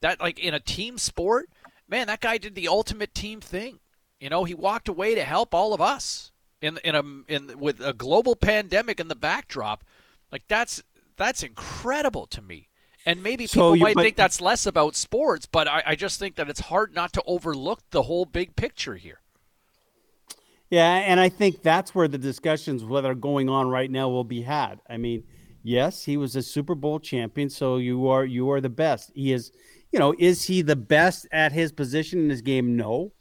that 0.00 0.20
like 0.20 0.38
in 0.38 0.54
a 0.54 0.60
team 0.60 0.98
sport, 0.98 1.48
man, 1.86 2.08
that 2.08 2.20
guy 2.20 2.38
did 2.38 2.54
the 2.54 2.68
ultimate 2.68 3.14
team 3.14 3.40
thing. 3.40 3.78
You 4.18 4.30
know, 4.30 4.44
he 4.44 4.54
walked 4.54 4.88
away 4.88 5.14
to 5.14 5.24
help 5.24 5.54
all 5.54 5.74
of 5.74 5.80
us 5.80 6.32
in 6.60 6.78
in 6.84 6.94
a 6.94 7.02
in 7.28 7.58
with 7.58 7.80
a 7.80 7.92
global 7.92 8.34
pandemic 8.34 8.98
in 8.98 9.08
the 9.08 9.14
backdrop. 9.14 9.84
Like 10.30 10.44
that's 10.48 10.82
that's 11.16 11.42
incredible 11.42 12.26
to 12.28 12.40
me. 12.42 12.68
And 13.04 13.22
maybe 13.22 13.46
people 13.46 13.74
so 13.74 13.76
might 13.76 13.96
think 13.96 14.16
that's 14.16 14.40
less 14.40 14.64
about 14.64 14.94
sports, 14.94 15.44
but 15.44 15.66
I, 15.66 15.82
I 15.86 15.94
just 15.96 16.20
think 16.20 16.36
that 16.36 16.48
it's 16.48 16.60
hard 16.60 16.94
not 16.94 17.12
to 17.14 17.22
overlook 17.26 17.80
the 17.90 18.02
whole 18.02 18.24
big 18.24 18.54
picture 18.54 18.94
here. 18.94 19.21
Yeah, 20.72 20.94
and 20.94 21.20
I 21.20 21.28
think 21.28 21.60
that's 21.60 21.94
where 21.94 22.08
the 22.08 22.16
discussions 22.16 22.80
that 22.80 23.04
are 23.04 23.14
going 23.14 23.50
on 23.50 23.68
right 23.68 23.90
now 23.90 24.08
will 24.08 24.24
be 24.24 24.40
had. 24.40 24.80
I 24.88 24.96
mean, 24.96 25.22
yes, 25.62 26.02
he 26.02 26.16
was 26.16 26.34
a 26.34 26.40
Super 26.40 26.74
Bowl 26.74 26.98
champion, 26.98 27.50
so 27.50 27.76
you 27.76 28.08
are 28.08 28.24
you 28.24 28.50
are 28.50 28.60
the 28.62 28.70
best. 28.70 29.12
He 29.14 29.34
is, 29.34 29.52
you 29.90 29.98
know, 29.98 30.14
is 30.18 30.44
he 30.44 30.62
the 30.62 30.74
best 30.74 31.28
at 31.30 31.52
his 31.52 31.72
position 31.72 32.20
in 32.20 32.30
his 32.30 32.40
game? 32.40 32.74
No. 32.74 33.12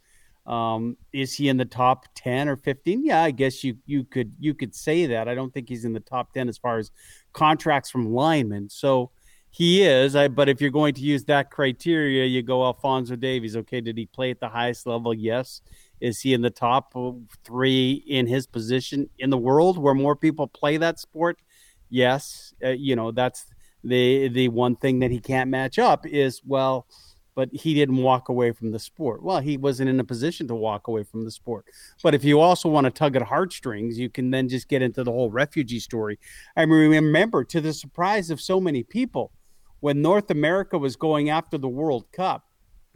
Um, 0.45 0.95
is 1.11 1.35
he 1.35 1.49
in 1.49 1.57
the 1.57 1.65
top 1.65 2.05
ten 2.15 2.47
or 2.47 2.55
fifteen? 2.55 3.03
Yeah, 3.03 3.21
I 3.21 3.31
guess 3.31 3.65
you 3.65 3.75
you 3.85 4.05
could 4.05 4.33
you 4.39 4.53
could 4.53 4.73
say 4.73 5.07
that. 5.07 5.27
I 5.27 5.35
don't 5.35 5.53
think 5.53 5.67
he's 5.67 5.83
in 5.83 5.91
the 5.91 5.99
top 5.99 6.31
ten 6.31 6.47
as 6.47 6.57
far 6.57 6.77
as 6.77 6.89
contracts 7.33 7.91
from 7.91 8.13
linemen. 8.13 8.69
So 8.69 9.11
he 9.49 9.83
is. 9.83 10.15
I, 10.15 10.29
but 10.29 10.47
if 10.47 10.61
you're 10.61 10.71
going 10.71 10.93
to 10.93 11.01
use 11.01 11.25
that 11.25 11.51
criteria, 11.51 12.23
you 12.27 12.43
go 12.43 12.63
Alphonso 12.63 13.17
Davies. 13.17 13.57
Okay, 13.57 13.81
did 13.81 13.97
he 13.97 14.05
play 14.05 14.31
at 14.31 14.39
the 14.39 14.47
highest 14.47 14.87
level? 14.87 15.13
Yes. 15.13 15.59
Is 16.01 16.19
he 16.19 16.33
in 16.33 16.41
the 16.41 16.49
top 16.49 16.93
three 17.43 18.03
in 18.07 18.27
his 18.27 18.47
position 18.47 19.09
in 19.19 19.29
the 19.29 19.37
world 19.37 19.77
where 19.77 19.93
more 19.93 20.15
people 20.15 20.47
play 20.47 20.77
that 20.77 20.99
sport? 20.99 21.39
Yes. 21.89 22.53
Uh, 22.63 22.69
you 22.69 22.95
know 22.95 23.11
that's 23.11 23.45
the 23.83 24.27
the 24.29 24.49
one 24.49 24.75
thing 24.75 24.99
that 24.99 25.11
he 25.11 25.19
can't 25.19 25.49
match 25.49 25.79
up 25.79 26.05
is 26.05 26.41
well, 26.45 26.87
but 27.35 27.49
he 27.53 27.73
didn't 27.73 27.97
walk 27.97 28.29
away 28.29 28.51
from 28.51 28.71
the 28.71 28.79
sport. 28.79 29.23
Well, 29.23 29.39
he 29.39 29.57
wasn't 29.57 29.89
in 29.89 29.99
a 29.99 30.03
position 30.03 30.47
to 30.47 30.55
walk 30.55 30.87
away 30.87 31.03
from 31.03 31.23
the 31.23 31.31
sport. 31.31 31.65
But 32.03 32.13
if 32.13 32.23
you 32.23 32.39
also 32.39 32.69
want 32.69 32.85
to 32.85 32.91
tug 32.91 33.15
at 33.15 33.21
heartstrings, 33.21 33.97
you 33.97 34.09
can 34.09 34.31
then 34.31 34.49
just 34.49 34.67
get 34.67 34.81
into 34.81 35.03
the 35.03 35.11
whole 35.11 35.31
refugee 35.31 35.79
story. 35.79 36.19
I 36.55 36.63
remember, 36.63 37.43
to 37.45 37.61
the 37.61 37.73
surprise 37.73 38.29
of 38.29 38.41
so 38.41 38.59
many 38.59 38.83
people, 38.83 39.31
when 39.79 40.01
North 40.01 40.29
America 40.29 40.77
was 40.77 40.95
going 40.95 41.29
after 41.29 41.57
the 41.57 41.69
World 41.69 42.05
Cup, 42.11 42.45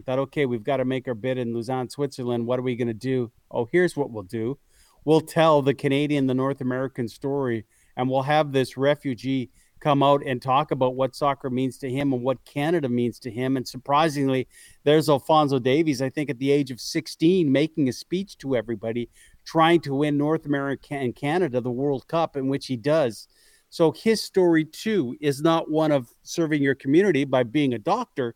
thought, 0.03 0.19
okay, 0.19 0.45
we've 0.45 0.63
got 0.63 0.77
to 0.77 0.85
make 0.85 1.07
our 1.07 1.13
bid 1.13 1.37
in 1.37 1.53
Lausanne, 1.53 1.89
Switzerland. 1.89 2.45
What 2.45 2.59
are 2.59 2.63
we 2.63 2.75
going 2.75 2.87
to 2.87 2.93
do? 2.93 3.31
Oh, 3.51 3.67
here's 3.71 3.95
what 3.95 4.11
we'll 4.11 4.23
do. 4.23 4.57
We'll 5.05 5.21
tell 5.21 5.61
the 5.61 5.73
Canadian, 5.73 6.27
the 6.27 6.33
North 6.33 6.61
American 6.61 7.07
story, 7.07 7.65
and 7.95 8.09
we'll 8.09 8.23
have 8.23 8.51
this 8.51 8.75
refugee 8.75 9.51
come 9.79 10.01
out 10.01 10.23
and 10.25 10.41
talk 10.41 10.71
about 10.71 10.95
what 10.95 11.15
soccer 11.15 11.49
means 11.49 11.77
to 11.77 11.89
him 11.89 12.11
and 12.11 12.23
what 12.23 12.43
Canada 12.43 12.89
means 12.89 13.19
to 13.19 13.29
him. 13.29 13.55
And 13.55 13.67
surprisingly, 13.67 14.47
there's 14.83 15.09
Alphonso 15.09 15.59
Davies, 15.59 16.01
I 16.01 16.09
think 16.09 16.29
at 16.29 16.39
the 16.39 16.49
age 16.49 16.71
of 16.71 16.81
16, 16.81 17.51
making 17.51 17.87
a 17.87 17.93
speech 17.93 18.37
to 18.39 18.55
everybody, 18.55 19.09
trying 19.45 19.81
to 19.81 19.93
win 19.93 20.17
North 20.17 20.47
America 20.47 20.95
and 20.95 21.15
Canada 21.15 21.61
the 21.61 21.69
World 21.69 22.07
Cup, 22.07 22.35
in 22.35 22.47
which 22.47 22.65
he 22.65 22.75
does. 22.75 23.27
So 23.69 23.91
his 23.91 24.23
story 24.23 24.65
too 24.65 25.15
is 25.19 25.41
not 25.41 25.69
one 25.69 25.91
of 25.91 26.07
serving 26.23 26.63
your 26.63 26.75
community 26.75 27.25
by 27.25 27.43
being 27.43 27.73
a 27.73 27.79
doctor, 27.79 28.33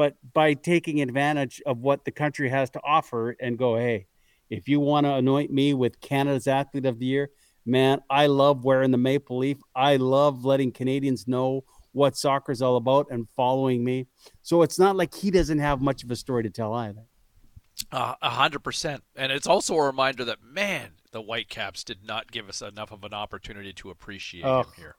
but 0.00 0.14
by 0.32 0.54
taking 0.54 1.02
advantage 1.02 1.60
of 1.66 1.76
what 1.80 2.06
the 2.06 2.10
country 2.10 2.48
has 2.48 2.70
to 2.70 2.80
offer 2.82 3.36
and 3.38 3.58
go, 3.58 3.76
hey, 3.76 4.06
if 4.48 4.66
you 4.66 4.80
want 4.80 5.04
to 5.04 5.12
anoint 5.12 5.50
me 5.52 5.74
with 5.74 6.00
Canada's 6.00 6.46
Athlete 6.46 6.86
of 6.86 6.98
the 6.98 7.04
Year, 7.04 7.28
man, 7.66 8.00
I 8.08 8.24
love 8.24 8.64
wearing 8.64 8.92
the 8.92 8.96
maple 8.96 9.36
leaf. 9.36 9.58
I 9.76 9.96
love 9.96 10.42
letting 10.46 10.72
Canadians 10.72 11.28
know 11.28 11.64
what 11.92 12.16
soccer's 12.16 12.62
all 12.62 12.76
about 12.76 13.08
and 13.10 13.28
following 13.36 13.84
me. 13.84 14.06
So 14.40 14.62
it's 14.62 14.78
not 14.78 14.96
like 14.96 15.14
he 15.14 15.30
doesn't 15.30 15.58
have 15.58 15.82
much 15.82 16.02
of 16.02 16.10
a 16.10 16.16
story 16.16 16.44
to 16.44 16.50
tell 16.50 16.72
either. 16.72 17.04
A 17.92 18.30
hundred 18.30 18.60
percent, 18.60 19.04
and 19.16 19.30
it's 19.30 19.46
also 19.46 19.74
a 19.74 19.84
reminder 19.84 20.24
that 20.24 20.42
man, 20.42 20.92
the 21.12 21.20
Whitecaps 21.20 21.84
did 21.84 22.06
not 22.06 22.32
give 22.32 22.48
us 22.48 22.62
enough 22.62 22.90
of 22.90 23.04
an 23.04 23.12
opportunity 23.12 23.74
to 23.74 23.90
appreciate 23.90 24.44
Oh. 24.46 24.60
him 24.60 24.66
here. 24.78 24.96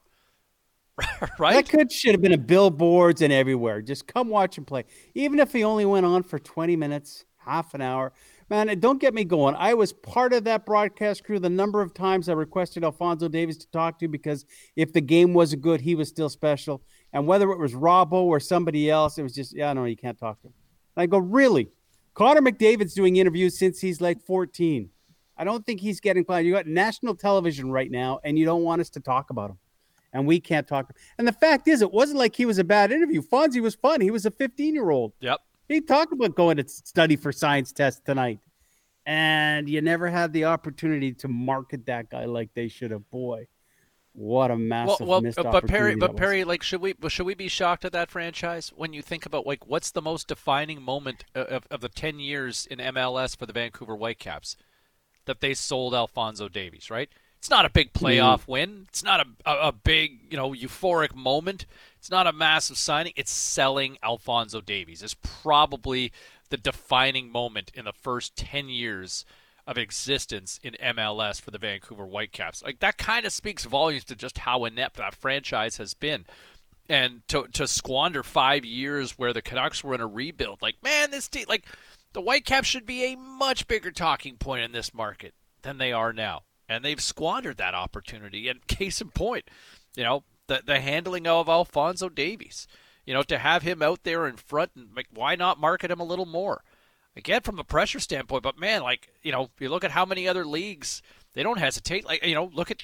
right? 1.40 1.54
That 1.54 1.70
could 1.70 1.92
should 1.92 2.12
have 2.12 2.22
been 2.22 2.34
a 2.34 2.38
billboards 2.38 3.22
and 3.22 3.32
everywhere. 3.32 3.82
Just 3.82 4.08
come 4.08 4.30
watch 4.30 4.58
him 4.58 4.66
play. 4.66 4.86
Even 5.16 5.40
if 5.40 5.52
he 5.54 5.64
only 5.64 5.86
went 5.86 6.06
on 6.06 6.24
for 6.24 6.40
20 6.40 6.76
minutes, 6.76 7.26
half 7.38 7.74
an 7.74 7.82
hour. 7.82 8.14
Man, 8.50 8.70
eh, 8.70 8.76
don't 8.76 9.00
get 9.00 9.14
me 9.14 9.24
going. 9.24 9.56
I 9.56 9.74
was 9.74 9.94
part 9.94 10.34
of 10.34 10.44
that 10.44 10.66
broadcast 10.66 11.24
crew 11.24 11.40
the 11.40 11.50
number 11.50 11.82
of 11.82 11.94
times 11.94 12.28
I 12.28 12.34
requested 12.34 12.84
Alphonso 12.84 13.28
Davies 13.28 13.58
to 13.60 13.72
talk 13.72 13.98
to 14.00 14.08
because 14.08 14.46
if 14.76 14.94
the 14.94 15.02
game 15.02 15.34
wasn't 15.34 15.62
good, 15.62 15.82
he 15.82 15.96
was 15.96 16.10
still 16.10 16.30
special. 16.30 16.82
And 17.14 17.28
whether 17.28 17.50
it 17.52 17.60
was 17.60 17.74
Robbo 17.74 18.24
or 18.24 18.40
somebody 18.40 18.90
else, 18.90 19.18
it 19.18 19.24
was 19.24 19.34
just, 19.34 19.56
yeah, 19.56 19.72
no, 19.74 19.86
you 19.86 19.96
can't 19.96 20.18
talk 20.18 20.42
to 20.42 20.48
him. 20.48 20.54
I 20.98 21.06
go, 21.06 21.18
really? 21.18 21.70
Connor 22.14 22.42
McDavid's 22.42 22.94
doing 22.94 23.16
interviews 23.16 23.58
since 23.58 23.80
he's 23.80 24.02
like 24.02 24.22
14. 24.22 24.90
I 25.38 25.44
don't 25.46 25.66
think 25.66 25.80
he's 25.80 26.02
getting 26.02 26.26
played. 26.26 26.46
You 26.46 26.52
got 26.52 26.68
national 26.68 27.16
television 27.16 27.72
right 27.72 27.90
now, 27.90 28.20
and 28.24 28.38
you 28.38 28.46
don't 28.46 28.64
want 28.64 28.82
us 28.82 28.90
to 28.92 29.00
talk 29.00 29.30
about 29.30 29.52
him 29.52 29.58
and 30.14 30.28
we 30.28 30.40
can't 30.40 30.68
talk. 30.68 30.94
And 31.18 31.28
the 31.28 31.34
fact 31.34 31.68
is, 31.68 31.82
it 31.82 31.92
wasn't 31.92 32.20
like 32.20 32.36
he 32.36 32.46
was 32.46 32.60
a 32.60 32.64
bad 32.64 32.92
interview. 32.92 33.22
Fonzie 33.22 33.62
was 33.62 33.76
fun. 33.76 34.02
He 34.02 34.12
was 34.12 34.26
a 34.26 34.32
15 34.32 34.74
year 34.74 34.90
old. 34.90 35.14
Yep. 35.20 35.40
He 35.68 35.82
talked 35.82 36.12
about 36.12 36.36
going 36.36 36.58
to 36.58 36.68
study 36.68 37.16
for 37.16 37.32
science 37.32 37.72
test 37.72 38.06
tonight, 38.06 38.40
and 39.06 39.70
you 39.70 39.82
never 39.82 40.10
had 40.10 40.34
the 40.34 40.46
opportunity 40.46 41.14
to 41.14 41.28
market 41.30 41.86
that 41.86 42.10
guy 42.10 42.26
like 42.26 42.50
they 42.54 42.68
should 42.68 42.92
have. 42.92 43.10
Boy, 43.10 43.48
what 44.14 44.52
a 44.52 44.56
Well, 44.56 44.60
massive 44.60 45.08
well, 45.08 45.22
missed 45.22 45.38
but 45.38 45.46
opportunity. 45.46 45.72
Perry, 45.74 45.96
but. 45.96 46.18
Perry, 46.18 46.44
like, 46.44 46.62
should 46.62 46.82
we 46.82 46.96
should 47.08 47.26
we 47.26 47.36
be 47.36 47.48
shocked 47.48 47.86
at 47.86 47.94
that 47.94 48.12
franchise 48.12 48.74
when 48.76 48.92
you 48.92 49.02
think 49.02 49.26
about 49.26 49.48
like 49.48 49.66
what's 49.66 49.92
the 49.92 50.02
most 50.02 50.28
defining 50.28 50.82
moment 50.82 51.24
uh, 51.34 51.46
of, 51.46 51.68
of 51.72 51.80
the 51.80 51.90
ten 51.90 52.20
years 52.20 52.68
in 52.70 52.80
MLS 52.80 53.38
for 53.38 53.46
the 53.46 53.54
Vancouver 53.54 53.96
Whitecaps 53.96 54.58
that 55.26 55.40
they 55.40 55.54
sold 55.54 55.94
Alphonso 55.94 56.50
Davies, 56.50 56.90
right? 56.90 57.10
It's 57.42 57.50
not 57.50 57.66
a 57.66 57.72
big 57.72 57.92
playoff 57.92 58.42
mm-hmm. 58.42 58.52
win. 58.52 58.86
It's 58.90 59.04
not 59.04 59.20
a, 59.20 59.26
a 59.50 59.70
a 59.70 59.72
big 59.72 60.20
you 60.30 60.38
know 60.38 60.52
euphoric 60.52 61.16
moment. 61.16 61.66
It's 61.98 62.12
not 62.12 62.28
a 62.28 62.32
massive 62.32 62.78
signing. 62.78 63.14
It's 63.16 63.32
selling 63.32 63.98
Alphonso 64.04 64.62
Davies. 64.62 65.02
It's 65.02 65.16
probably 65.16 66.12
the 66.52 66.58
defining 66.58 67.32
moment 67.32 67.72
in 67.74 67.86
the 67.86 67.94
first 67.94 68.36
ten 68.36 68.70
years 68.70 69.26
of 69.66 69.76
existence 69.76 70.60
in 70.62 70.76
MLS 70.80 71.42
for 71.42 71.50
the 71.50 71.58
Vancouver 71.58 72.06
Whitecaps. 72.06 72.62
Like 72.62 72.80
that 72.80 73.00
kind 73.00 73.26
of 73.26 73.34
speaks 73.34 73.66
volumes 73.66 74.04
to 74.06 74.16
just 74.16 74.38
how 74.38 74.64
inept 74.64 74.98
that 74.98 75.16
franchise 75.16 75.78
has 75.78 75.96
been. 75.96 76.26
And 76.88 77.28
to 77.30 77.48
to 77.54 77.68
squander 77.68 78.22
5 78.22 78.66
years 78.66 79.18
where 79.18 79.34
the 79.34 79.42
Canucks 79.42 79.84
were 79.84 79.96
in 79.96 80.02
a 80.02 80.06
rebuild. 80.06 80.62
Like 80.62 80.76
man, 80.84 81.10
this 81.10 81.28
team 81.28 81.46
like 81.50 81.66
the 82.14 82.22
Whitecaps 82.22 82.68
should 82.68 82.86
be 82.86 83.04
a 83.06 83.18
much 83.18 83.68
bigger 83.68 83.90
talking 83.90 84.38
point 84.38 84.64
in 84.64 84.74
this 84.74 84.94
market 84.94 85.34
than 85.64 85.80
they 85.80 85.92
are 85.92 86.14
now. 86.14 86.44
And 86.72 86.86
they've 86.86 87.02
squandered 87.02 87.58
that 87.58 87.76
opportunity. 87.76 88.48
And 88.48 88.66
case 88.68 89.02
in 89.02 89.10
point, 89.10 89.50
you 89.96 90.04
know, 90.04 90.24
the 90.48 90.62
the 90.66 90.80
handling 90.80 91.28
of 91.28 91.50
Alphonso 91.50 92.10
Davies. 92.10 92.68
You 93.06 93.16
know, 93.16 93.24
to 93.24 93.40
have 93.40 93.64
him 93.64 93.82
out 93.82 94.04
there 94.04 94.28
in 94.28 94.38
front 94.38 94.72
and 94.76 94.90
like 94.96 95.08
why 95.12 95.36
not 95.36 95.60
market 95.60 95.92
him 95.92 96.00
a 96.00 96.06
little 96.06 96.28
more? 96.28 96.64
again 97.16 97.42
from 97.42 97.60
a 97.60 97.64
pressure 97.64 98.00
standpoint 98.00 98.44
but 98.44 98.60
man 98.60 98.82
like 98.82 99.10
you 99.22 99.32
know 99.32 99.50
you 99.60 99.70
look 99.70 99.84
at 99.84 99.92
how 99.92 100.06
many 100.06 100.28
other 100.28 100.46
leagues 100.46 101.02
they 101.34 101.44
don't 101.44 101.60
hesitate 101.60 102.06
like 102.06 102.26
you 102.26 102.36
know 102.36 102.50
look 102.54 102.72
at 102.72 102.84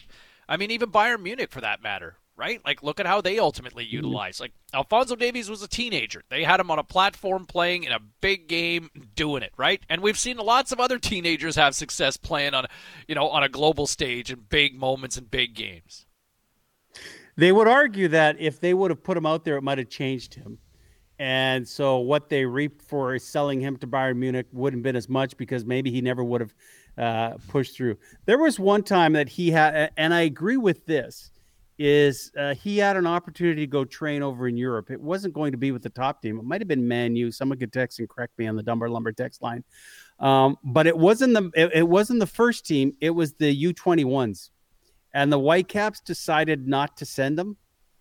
i 0.49 0.57
mean 0.57 0.71
even 0.71 0.91
bayern 0.91 1.21
munich 1.21 1.51
for 1.51 1.61
that 1.61 1.81
matter 1.81 2.17
right? 2.37 2.61
Like 2.63 2.83
look 2.83 2.99
at 2.99 3.05
how 3.05 3.21
they 3.21 3.39
ultimately 3.39 3.83
utilize 3.83 4.39
like 4.39 4.53
alphonso 4.73 5.15
davies 5.15 5.49
was 5.49 5.61
a 5.61 5.67
teenager. 5.67 6.23
They 6.29 6.43
had 6.43 6.59
him 6.59 6.71
on 6.71 6.79
a 6.79 6.83
platform 6.83 7.45
playing 7.45 7.83
in 7.83 7.91
a 7.91 7.99
big 8.21 8.47
game 8.47 8.89
doing 9.15 9.43
it 9.43 9.53
right? 9.57 9.81
And 9.89 10.01
we've 10.01 10.17
seen 10.17 10.37
lots 10.37 10.71
of 10.71 10.79
other 10.79 10.99
teenagers 10.99 11.55
have 11.55 11.75
success 11.75 12.17
playing 12.17 12.53
on 12.53 12.65
you 13.07 13.15
know 13.15 13.29
on 13.29 13.43
a 13.43 13.49
global 13.49 13.87
stage 13.87 14.31
in 14.31 14.45
big 14.49 14.75
moments 14.75 15.17
and 15.17 15.29
big 15.29 15.53
games. 15.55 16.05
They 17.35 17.51
would 17.51 17.67
argue 17.67 18.07
that 18.09 18.39
if 18.39 18.59
they 18.59 18.73
would 18.73 18.89
have 18.89 19.03
put 19.03 19.15
him 19.17 19.25
out 19.25 19.43
there, 19.43 19.57
it 19.57 19.61
might 19.61 19.77
have 19.77 19.89
changed 19.89 20.33
him. 20.33 20.57
And 21.19 21.67
so 21.67 21.97
what 21.97 22.29
they 22.29 22.45
reaped 22.45 22.81
for 22.81 23.17
selling 23.17 23.59
him 23.59 23.77
to 23.77 23.87
Bayern 23.87 24.17
Munich 24.17 24.47
wouldn't 24.51 24.79
have 24.79 24.83
been 24.83 24.95
as 24.95 25.09
much 25.09 25.35
because 25.37 25.65
maybe 25.65 25.91
he 25.91 26.01
never 26.01 26.23
would 26.23 26.41
have 26.41 26.53
uh, 26.97 27.37
pushed 27.47 27.75
through. 27.75 27.97
There 28.25 28.37
was 28.37 28.59
one 28.59 28.83
time 28.83 29.13
that 29.13 29.29
he 29.29 29.51
had, 29.51 29.91
and 29.97 30.13
I 30.13 30.21
agree 30.21 30.57
with 30.57 30.85
this, 30.85 31.31
is 31.79 32.31
uh, 32.37 32.55
he 32.55 32.77
had 32.77 32.97
an 32.97 33.05
opportunity 33.05 33.61
to 33.61 33.67
go 33.67 33.85
train 33.85 34.23
over 34.23 34.47
in 34.47 34.57
Europe. 34.57 34.89
It 34.89 34.99
wasn't 34.99 35.33
going 35.33 35.51
to 35.51 35.57
be 35.57 35.71
with 35.71 35.83
the 35.83 35.89
top 35.89 36.21
team. 36.21 36.39
It 36.39 36.43
might 36.43 36.61
have 36.61 36.67
been 36.67 36.87
Man 36.87 37.15
U. 37.15 37.31
Someone 37.31 37.59
could 37.59 37.71
text 37.71 37.99
and 37.99 38.09
correct 38.09 38.37
me 38.39 38.47
on 38.47 38.55
the 38.55 38.63
Dunbar 38.63 38.89
Lumber 38.89 39.11
text 39.11 39.41
line. 39.41 39.63
Um, 40.19 40.57
but 40.63 40.87
it 40.87 40.97
wasn't 40.97 41.33
the 41.33 41.51
it, 41.53 41.71
it 41.73 41.87
wasn't 41.87 42.19
the 42.19 42.27
first 42.27 42.65
team. 42.65 42.93
It 42.99 43.11
was 43.11 43.33
the 43.33 43.51
U 43.51 43.73
twenty 43.73 44.05
ones, 44.05 44.49
and 45.13 45.31
the 45.31 45.39
Whitecaps 45.39 45.99
decided 45.99 46.67
not 46.67 46.97
to 46.97 47.05
send 47.05 47.37
him 47.37 47.57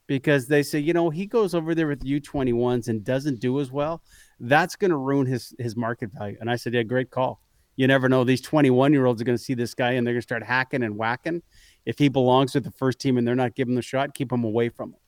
because 0.07 0.47
they 0.47 0.63
say, 0.63 0.79
you 0.79 0.95
know, 0.95 1.11
he 1.11 1.27
goes 1.27 1.55
over 1.55 1.75
there 1.75 1.89
with 1.89 2.03
U 2.05 2.19
twenty 2.19 2.55
ones 2.55 2.89
and 2.89 3.05
doesn't 3.05 3.41
do 3.41 3.61
as 3.61 3.71
well. 3.71 4.03
That's 4.41 4.77
going 4.77 4.91
to 4.91 4.97
ruin 4.97 5.27
his 5.27 5.55
his 5.59 5.77
market 5.77 6.11
value. 6.13 6.39
And 6.41 6.51
I 6.51 6.57
said, 6.57 6.73
yeah, 6.73 6.83
great 6.83 7.11
call. 7.11 7.43
You 7.77 7.87
never 7.87 8.09
know; 8.09 8.25
these 8.25 8.41
twenty 8.41 8.71
one 8.71 8.95
year 8.95 9.05
olds 9.05 9.21
are 9.21 9.27
going 9.27 9.37
to 9.37 9.45
see 9.45 9.53
this 9.53 9.75
guy 9.75 9.93
and 9.93 10.07
they're 10.07 10.15
going 10.15 10.23
to 10.23 10.27
start 10.27 10.43
hacking 10.43 10.83
and 10.83 10.97
whacking. 10.97 11.43
If 11.87 11.99
he 11.99 12.09
belongs 12.09 12.55
with 12.55 12.65
the 12.65 12.73
first 12.73 12.99
team 12.99 13.17
and 13.17 13.27
they're 13.27 13.35
not 13.35 13.55
giving 13.55 13.77
the 13.77 13.83
shot, 13.83 14.15
keep 14.15 14.33
him 14.33 14.45
away 14.45 14.69
from 14.69 14.91
him. 14.91 14.99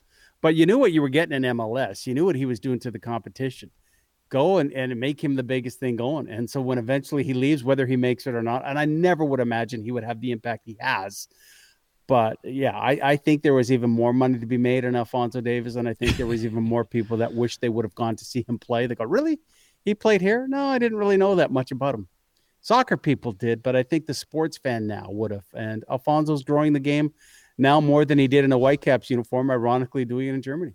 But 0.41 0.55
you 0.55 0.65
knew 0.65 0.79
what 0.79 0.93
you 0.93 1.03
were 1.03 1.09
getting 1.09 1.45
in 1.45 1.57
MLS. 1.57 2.07
You 2.07 2.15
knew 2.15 2.25
what 2.25 2.37
he 2.37 2.47
was 2.47 2.61
doing 2.61 2.79
to 2.81 2.91
the 2.91 3.01
competition. 3.01 3.71
Go 4.29 4.59
and, 4.59 4.73
and 4.73 4.99
make 5.01 5.23
him 5.23 5.35
the 5.35 5.43
biggest 5.43 5.81
thing 5.81 5.97
going. 5.97 6.29
And 6.29 6.49
so 6.49 6.61
when 6.61 6.79
eventually 6.79 7.25
he 7.25 7.35
leaves, 7.35 7.65
whether 7.65 7.87
he 7.87 7.97
makes 7.97 8.27
it 8.27 8.35
or 8.35 8.43
not, 8.43 8.63
and 8.65 8.79
I 8.79 8.85
never 8.85 9.25
would 9.25 9.41
imagine 9.41 9.83
he 9.83 9.91
would 9.91 10.05
have 10.05 10.21
the 10.21 10.31
impact 10.31 10.63
he 10.67 10.77
has. 10.79 11.29
But 12.07 12.39
yeah, 12.45 12.77
I, 12.77 12.99
I 13.03 13.17
think 13.17 13.43
there 13.43 13.55
was 13.55 13.73
even 13.73 13.91
more 13.91 14.13
money 14.13 14.39
to 14.39 14.47
be 14.47 14.57
made 14.57 14.85
on 14.85 14.97
Alphonso 14.97 15.41
Davies, 15.41 15.77
and 15.77 15.89
I 15.89 15.95
think 15.95 16.17
there 16.17 16.27
was 16.27 16.45
even 16.45 16.63
more 16.63 16.85
people 16.85 17.19
that 17.19 17.35
wish 17.35 17.59
they 17.59 17.69
would 17.69 17.85
have 17.85 17.95
gone 17.95 18.17
to 18.17 18.25
see 18.25 18.45
him 18.49 18.59
play. 18.59 18.87
They 18.87 18.95
go, 18.95 19.05
Really? 19.05 19.41
He 19.85 19.95
played 19.95 20.21
here? 20.21 20.47
No, 20.49 20.67
I 20.67 20.79
didn't 20.79 20.99
really 20.99 21.17
know 21.17 21.37
that 21.37 21.51
much 21.51 21.71
about 21.71 21.95
him. 21.95 22.09
Soccer 22.69 22.99
people 22.99 23.33
did, 23.33 23.63
but 23.63 23.75
I 23.75 23.83
think 23.83 24.05
the 24.05 24.13
sports 24.13 24.59
fan 24.59 24.87
now 24.87 25.07
would 25.09 25.31
have. 25.31 25.47
And 25.55 25.87
Alphonso's 25.89 26.43
growing 26.43 26.75
the 26.75 26.81
game 26.81 27.15
now 27.57 27.81
more 27.81 28.05
than 28.05 28.19
he 28.19 28.29
did 28.29 28.45
in 28.45 28.53
a 28.53 28.59
Whitecaps 28.59 29.09
uniform, 29.09 29.51
ironically 29.51 30.05
doing 30.05 30.29
it 30.29 30.35
in 30.35 30.43
Germany. 30.43 30.75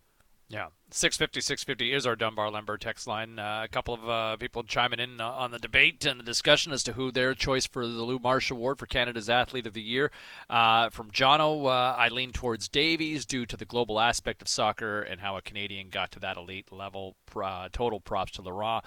Yeah. 0.49 0.69
650 0.95 1.41
650 1.41 1.91
is 1.91 2.05
our 2.05 2.15
Dunbar 2.15 2.51
Lumber 2.51 2.77
text 2.77 3.07
line. 3.07 3.39
Uh, 3.39 3.61
a 3.63 3.67
couple 3.67 3.95
of 3.95 4.07
uh, 4.07 4.37
people 4.37 4.61
chiming 4.61 4.99
in 4.99 5.19
uh, 5.19 5.27
on 5.27 5.49
the 5.49 5.57
debate 5.57 6.05
and 6.05 6.19
the 6.19 6.23
discussion 6.23 6.71
as 6.71 6.83
to 6.83 6.93
who 6.93 7.11
their 7.11 7.33
choice 7.33 7.65
for 7.65 7.87
the 7.87 8.03
Lou 8.03 8.19
Marsh 8.19 8.51
Award 8.51 8.77
for 8.77 8.85
Canada's 8.85 9.27
Athlete 9.27 9.65
of 9.65 9.73
the 9.73 9.81
Year. 9.81 10.11
Uh, 10.51 10.91
from 10.91 11.09
Jono, 11.09 11.65
uh, 11.65 11.95
I 11.97 12.09
lean 12.09 12.31
towards 12.31 12.67
Davies 12.67 13.25
due 13.25 13.47
to 13.47 13.57
the 13.57 13.65
global 13.65 13.99
aspect 13.99 14.43
of 14.43 14.47
soccer 14.47 15.01
and 15.01 15.19
how 15.19 15.35
a 15.35 15.41
Canadian 15.41 15.89
got 15.89 16.11
to 16.11 16.19
that 16.19 16.37
elite 16.37 16.71
level. 16.71 17.15
Uh, 17.35 17.69
total 17.71 17.99
props 17.99 18.33
to 18.33 18.43
Laurent. 18.43 18.85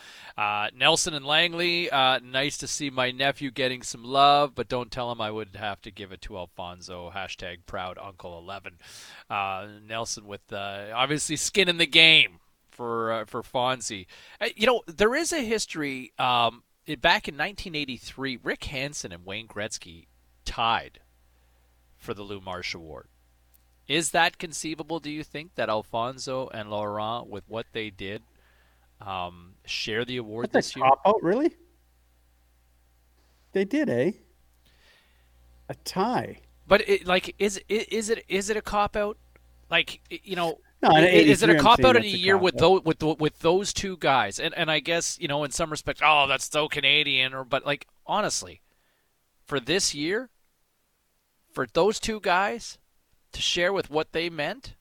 Nelson 0.77 1.13
and 1.13 1.27
Langley, 1.27 1.89
nice 1.93 2.57
to 2.59 2.69
see 2.69 2.89
my 2.89 3.11
nephew 3.11 3.51
getting 3.51 3.83
some 3.83 4.05
love, 4.05 4.55
but 4.55 4.69
don't 4.69 4.93
tell 4.93 5.11
him 5.11 5.21
I 5.21 5.33
would 5.33 5.57
have 5.57 5.83
to 5.83 5.91
give 5.91 6.13
it 6.13 6.23
to 6.23 6.39
Alfonso. 6.39 7.11
Hashtag 7.13 7.67
proud 7.67 7.99
Uncle 8.01 8.39
11. 8.39 8.75
Uh, 9.29 9.67
Nelson 9.85 10.29
with 10.29 10.53
obviously 10.53 11.35
skin 11.35 11.69
in 11.69 11.79
the 11.79 11.87
game 11.87 11.96
for 12.71 13.13
uh, 13.13 13.25
for 13.25 13.43
Fonzie. 13.43 14.07
Uh, 14.41 14.49
you 14.57 14.67
know, 14.67 14.83
there 14.87 15.15
is 15.15 15.33
a 15.33 15.41
history. 15.41 16.13
Um, 16.19 16.63
it- 16.87 17.01
back 17.01 17.27
in 17.29 17.35
1983, 17.35 18.39
Rick 18.43 18.65
Hansen 18.65 19.13
and 19.13 19.25
Wayne 19.25 19.49
Gretzky 19.49 20.07
tied 20.45 21.01
for 21.97 22.15
the 22.15 22.23
Lou 22.23 22.41
Marsh 22.41 22.75
Award. 22.75 23.09
Is 23.89 24.11
that 24.11 24.39
conceivable? 24.39 24.99
Do 25.01 25.11
you 25.11 25.23
think 25.25 25.55
that 25.55 25.69
Alphonso 25.69 26.49
and 26.53 26.71
Laurent, 26.71 27.29
with 27.29 27.45
what 27.49 27.67
they 27.73 27.91
did, 27.91 28.23
um, 29.01 29.55
share 29.65 30.05
the 30.05 30.17
award 30.17 30.51
That's 30.53 30.69
this 30.69 30.77
a 30.77 30.79
year? 30.81 30.89
cop 30.89 31.01
out, 31.07 31.23
really? 31.23 31.55
They 33.53 33.65
did, 33.65 33.89
eh? 33.89 34.13
A 35.69 35.75
tie. 35.85 36.41
But 36.69 36.89
it, 36.89 37.07
like, 37.07 37.35
is 37.39 37.61
is 37.69 38.11
it 38.11 38.25
is 38.29 38.51
it 38.51 38.57
a 38.57 38.63
cop 38.63 38.97
out? 38.97 39.17
Like, 39.71 40.01
you 40.11 40.37
know, 40.37 40.59
No, 40.83 40.95
is 40.97 41.43
it 41.43 41.51
a 41.51 41.59
cop 41.59 41.83
out 41.85 41.97
in 41.97 42.05
a 42.05 42.07
year 42.07 42.37
with 42.37 42.59
those 42.59 42.85
with 42.85 43.03
with 43.03 43.39
those 43.41 43.73
two 43.73 43.97
guys? 43.97 44.39
And 44.39 44.55
and 44.55 44.71
I 44.71 44.81
guess 44.81 45.19
you 45.19 45.27
know, 45.27 45.43
in 45.45 45.51
some 45.51 45.71
respects, 45.71 46.03
oh, 46.05 46.27
that's 46.29 46.51
so 46.51 46.69
Canadian. 46.69 47.35
Or 47.35 47.45
but 47.45 47.65
like 47.65 47.87
honestly, 48.07 48.61
for 49.45 49.59
this 49.59 49.95
year, 49.95 50.29
for 51.53 51.67
those 51.73 51.99
two 51.99 52.21
guys 52.21 52.79
to 53.33 53.41
share 53.41 53.73
with 53.73 53.91
what 53.91 54.13
they 54.13 54.29
meant 54.29 54.75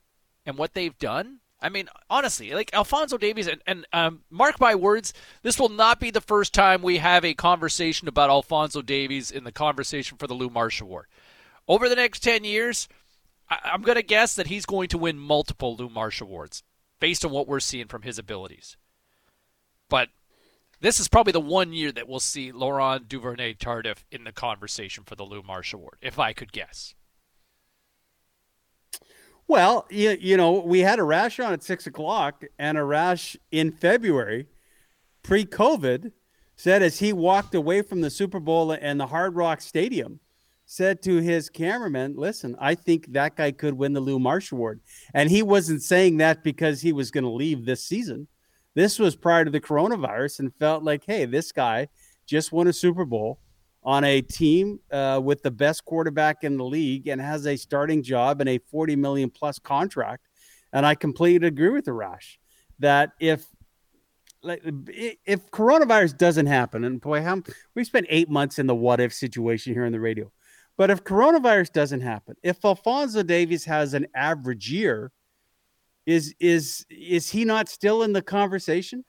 and 0.45 0.57
what 0.57 0.73
they've 0.73 0.97
done. 0.99 1.39
I 1.61 1.69
mean, 1.69 1.89
honestly, 2.09 2.51
like 2.51 2.73
Alphonso 2.73 3.17
Davies 3.17 3.47
and, 3.47 3.61
and 3.65 3.87
um, 3.91 4.21
mark 4.29 4.59
my 4.59 4.75
words, 4.75 5.13
this 5.41 5.59
will 5.59 5.69
not 5.69 5.99
be 5.99 6.11
the 6.11 6.21
first 6.21 6.53
time 6.53 6.81
we 6.81 6.97
have 6.97 7.25
a 7.25 7.33
conversation 7.33 8.07
about 8.07 8.29
Alphonso 8.29 8.81
Davies 8.81 9.31
in 9.31 9.43
the 9.45 9.51
conversation 9.51 10.17
for 10.17 10.27
the 10.27 10.33
Lou 10.33 10.49
Marsh 10.49 10.81
Award. 10.81 11.07
Over 11.67 11.89
the 11.89 11.95
next 11.95 12.19
10 12.19 12.43
years, 12.43 12.87
I, 13.49 13.71
am 13.73 13.81
going 13.81 13.95
to 13.95 14.03
guess 14.03 14.35
that 14.35 14.47
he's 14.47 14.65
going 14.65 14.89
to 14.89 14.97
win 14.97 15.17
multiple 15.17 15.75
Lou 15.75 15.89
Marsh 15.89 16.21
awards 16.21 16.63
based 16.99 17.25
on 17.25 17.31
what 17.31 17.47
we're 17.47 17.59
seeing 17.59 17.87
from 17.87 18.03
his 18.03 18.17
abilities. 18.17 18.77
But 19.89 20.09
this 20.81 20.99
is 20.99 21.07
probably 21.07 21.33
the 21.33 21.39
one 21.39 21.73
year 21.73 21.91
that 21.91 22.07
we'll 22.07 22.19
see 22.19 22.51
Laurent 22.51 23.07
Duvernay 23.07 23.55
Tardif 23.55 24.03
in 24.11 24.23
the 24.23 24.31
conversation 24.31 25.03
for 25.03 25.15
the 25.15 25.23
Lou 25.23 25.41
Marsh 25.41 25.73
Award, 25.73 25.97
if 26.01 26.19
I 26.19 26.33
could 26.33 26.51
guess. 26.51 26.95
Well, 29.47 29.85
you, 29.91 30.17
you 30.19 30.37
know, 30.37 30.53
we 30.53 30.79
had 30.79 30.97
Arash 30.97 31.43
on 31.45 31.53
at 31.53 31.63
six 31.63 31.85
o'clock, 31.85 32.43
and 32.57 32.77
Arash 32.77 33.35
in 33.51 33.71
February, 33.71 34.47
pre 35.21 35.45
COVID, 35.45 36.11
said 36.55 36.81
as 36.81 36.99
he 36.99 37.13
walked 37.13 37.53
away 37.53 37.81
from 37.81 38.01
the 38.01 38.09
Super 38.09 38.39
Bowl 38.39 38.71
and 38.71 38.99
the 38.99 39.07
Hard 39.07 39.35
Rock 39.35 39.61
Stadium, 39.61 40.19
said 40.65 41.01
to 41.03 41.17
his 41.17 41.49
cameraman, 41.49 42.15
Listen, 42.15 42.55
I 42.59 42.75
think 42.75 43.11
that 43.13 43.35
guy 43.35 43.51
could 43.51 43.73
win 43.75 43.93
the 43.93 43.99
Lou 43.99 44.19
Marsh 44.19 44.51
Award. 44.51 44.81
And 45.13 45.29
he 45.29 45.43
wasn't 45.43 45.83
saying 45.83 46.17
that 46.17 46.43
because 46.43 46.81
he 46.81 46.93
was 46.93 47.11
going 47.11 47.23
to 47.23 47.29
leave 47.29 47.65
this 47.65 47.83
season. 47.83 48.27
This 48.73 48.99
was 48.99 49.15
prior 49.15 49.45
to 49.45 49.51
the 49.51 49.61
coronavirus 49.61 50.39
and 50.39 50.55
felt 50.55 50.83
like, 50.83 51.03
hey, 51.05 51.25
this 51.25 51.51
guy 51.51 51.87
just 52.25 52.51
won 52.51 52.67
a 52.67 52.73
Super 52.73 53.05
Bowl 53.05 53.39
on 53.83 54.03
a 54.03 54.21
team 54.21 54.79
uh, 54.91 55.21
with 55.23 55.43
the 55.43 55.51
best 55.51 55.85
quarterback 55.85 56.43
in 56.43 56.57
the 56.57 56.65
league 56.65 57.07
and 57.07 57.21
has 57.21 57.45
a 57.45 57.55
starting 57.55 58.01
job 58.01 58.41
and 58.41 58.49
a 58.49 58.57
40 58.57 58.95
million 58.95 59.29
plus 59.29 59.59
contract. 59.59 60.27
And 60.73 60.85
I 60.85 60.95
completely 60.95 61.47
agree 61.47 61.69
with 61.69 61.85
Arash 61.85 62.37
that 62.79 63.11
if 63.19 63.45
if 64.47 65.49
coronavirus 65.49 66.17
doesn't 66.17 66.45
happen, 66.45 66.83
and 66.83 67.01
boy, 67.01 67.21
how, 67.23 67.41
we 67.73 67.83
spent 67.83 68.05
eight 68.09 68.29
months 68.29 68.59
in 68.59 68.67
the 68.67 68.75
what 68.75 68.99
if 68.99 69.11
situation 69.11 69.73
here 69.73 69.85
on 69.85 69.91
the 69.91 69.99
radio. 69.99 70.31
But 70.77 70.89
if 70.89 71.03
coronavirus 71.03 71.71
doesn't 71.71 72.01
happen, 72.01 72.35
if 72.43 72.63
Alphonso 72.63 73.23
Davies 73.23 73.65
has 73.65 73.93
an 73.93 74.07
average 74.13 74.69
year, 74.69 75.11
is 76.05 76.35
is 76.39 76.85
is 76.89 77.29
he 77.29 77.45
not 77.45 77.69
still 77.69 78.03
in 78.03 78.13
the 78.13 78.21
conversation? 78.21 79.05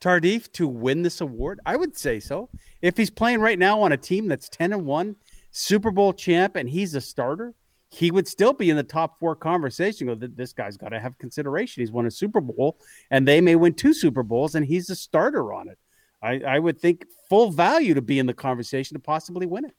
Tardif 0.00 0.52
to 0.52 0.68
win 0.68 1.02
this 1.02 1.20
award? 1.20 1.60
I 1.64 1.76
would 1.76 1.96
say 1.96 2.20
so. 2.20 2.50
If 2.82 2.96
he's 2.96 3.10
playing 3.10 3.40
right 3.40 3.58
now 3.58 3.80
on 3.80 3.92
a 3.92 3.96
team 3.96 4.28
that's 4.28 4.48
10 4.50 4.74
and 4.74 4.84
1, 4.84 5.16
Super 5.52 5.90
Bowl 5.90 6.12
champ, 6.12 6.56
and 6.56 6.68
he's 6.68 6.94
a 6.94 7.00
starter, 7.00 7.54
he 7.90 8.10
would 8.10 8.28
still 8.28 8.52
be 8.52 8.68
in 8.68 8.76
the 8.76 8.82
top 8.82 9.18
four 9.18 9.34
conversation. 9.34 10.06
Go, 10.06 10.14
this 10.14 10.52
guy's 10.52 10.76
got 10.76 10.90
to 10.90 11.00
have 11.00 11.16
consideration. 11.16 11.80
He's 11.80 11.92
won 11.92 12.04
a 12.04 12.10
Super 12.10 12.42
Bowl, 12.42 12.78
and 13.10 13.26
they 13.26 13.40
may 13.40 13.56
win 13.56 13.72
two 13.72 13.94
Super 13.94 14.22
Bowls, 14.22 14.54
and 14.54 14.66
he's 14.66 14.90
a 14.90 14.96
starter 14.96 15.52
on 15.54 15.68
it. 15.68 15.78
I, 16.22 16.40
I 16.40 16.58
would 16.58 16.78
think 16.78 17.06
full 17.30 17.50
value 17.50 17.94
to 17.94 18.02
be 18.02 18.18
in 18.18 18.26
the 18.26 18.34
conversation 18.34 18.96
to 18.96 19.00
possibly 19.00 19.46
win 19.46 19.64
it. 19.64 19.74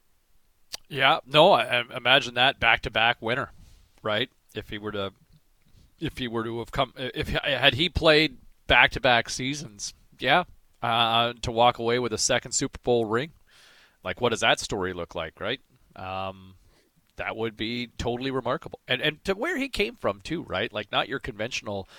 Yeah, 0.89 1.19
no, 1.25 1.51
I, 1.51 1.79
I 1.79 1.97
imagine 1.97 2.35
that 2.35 2.59
back 2.59 2.81
to 2.81 2.91
back 2.91 3.21
winner, 3.21 3.51
right? 4.01 4.29
If 4.55 4.69
he 4.69 4.77
were 4.77 4.91
to, 4.93 5.11
if 5.99 6.17
he 6.17 6.27
were 6.27 6.43
to 6.43 6.59
have 6.59 6.71
come, 6.71 6.93
if 6.97 7.27
had 7.29 7.73
he 7.73 7.89
played 7.89 8.37
back 8.67 8.91
to 8.91 9.01
back 9.01 9.29
seasons, 9.29 9.93
yeah, 10.19 10.45
uh, 10.81 11.33
to 11.41 11.51
walk 11.51 11.79
away 11.79 11.99
with 11.99 12.13
a 12.13 12.17
second 12.17 12.53
Super 12.53 12.79
Bowl 12.83 13.05
ring. 13.05 13.31
Like, 14.03 14.21
what 14.21 14.29
does 14.29 14.39
that 14.39 14.59
story 14.59 14.93
look 14.93 15.15
like, 15.15 15.39
right? 15.41 15.59
Um, 15.95 16.55
that 17.17 17.35
would 17.35 17.57
be 17.57 17.87
totally 17.97 18.31
remarkable, 18.31 18.79
and 18.87 19.01
and 19.01 19.23
to 19.25 19.33
where 19.33 19.57
he 19.57 19.67
came 19.69 19.95
from 19.95 20.21
too, 20.21 20.43
right? 20.43 20.71
Like, 20.71 20.91
not 20.91 21.09
your 21.09 21.19
conventional, 21.19 21.89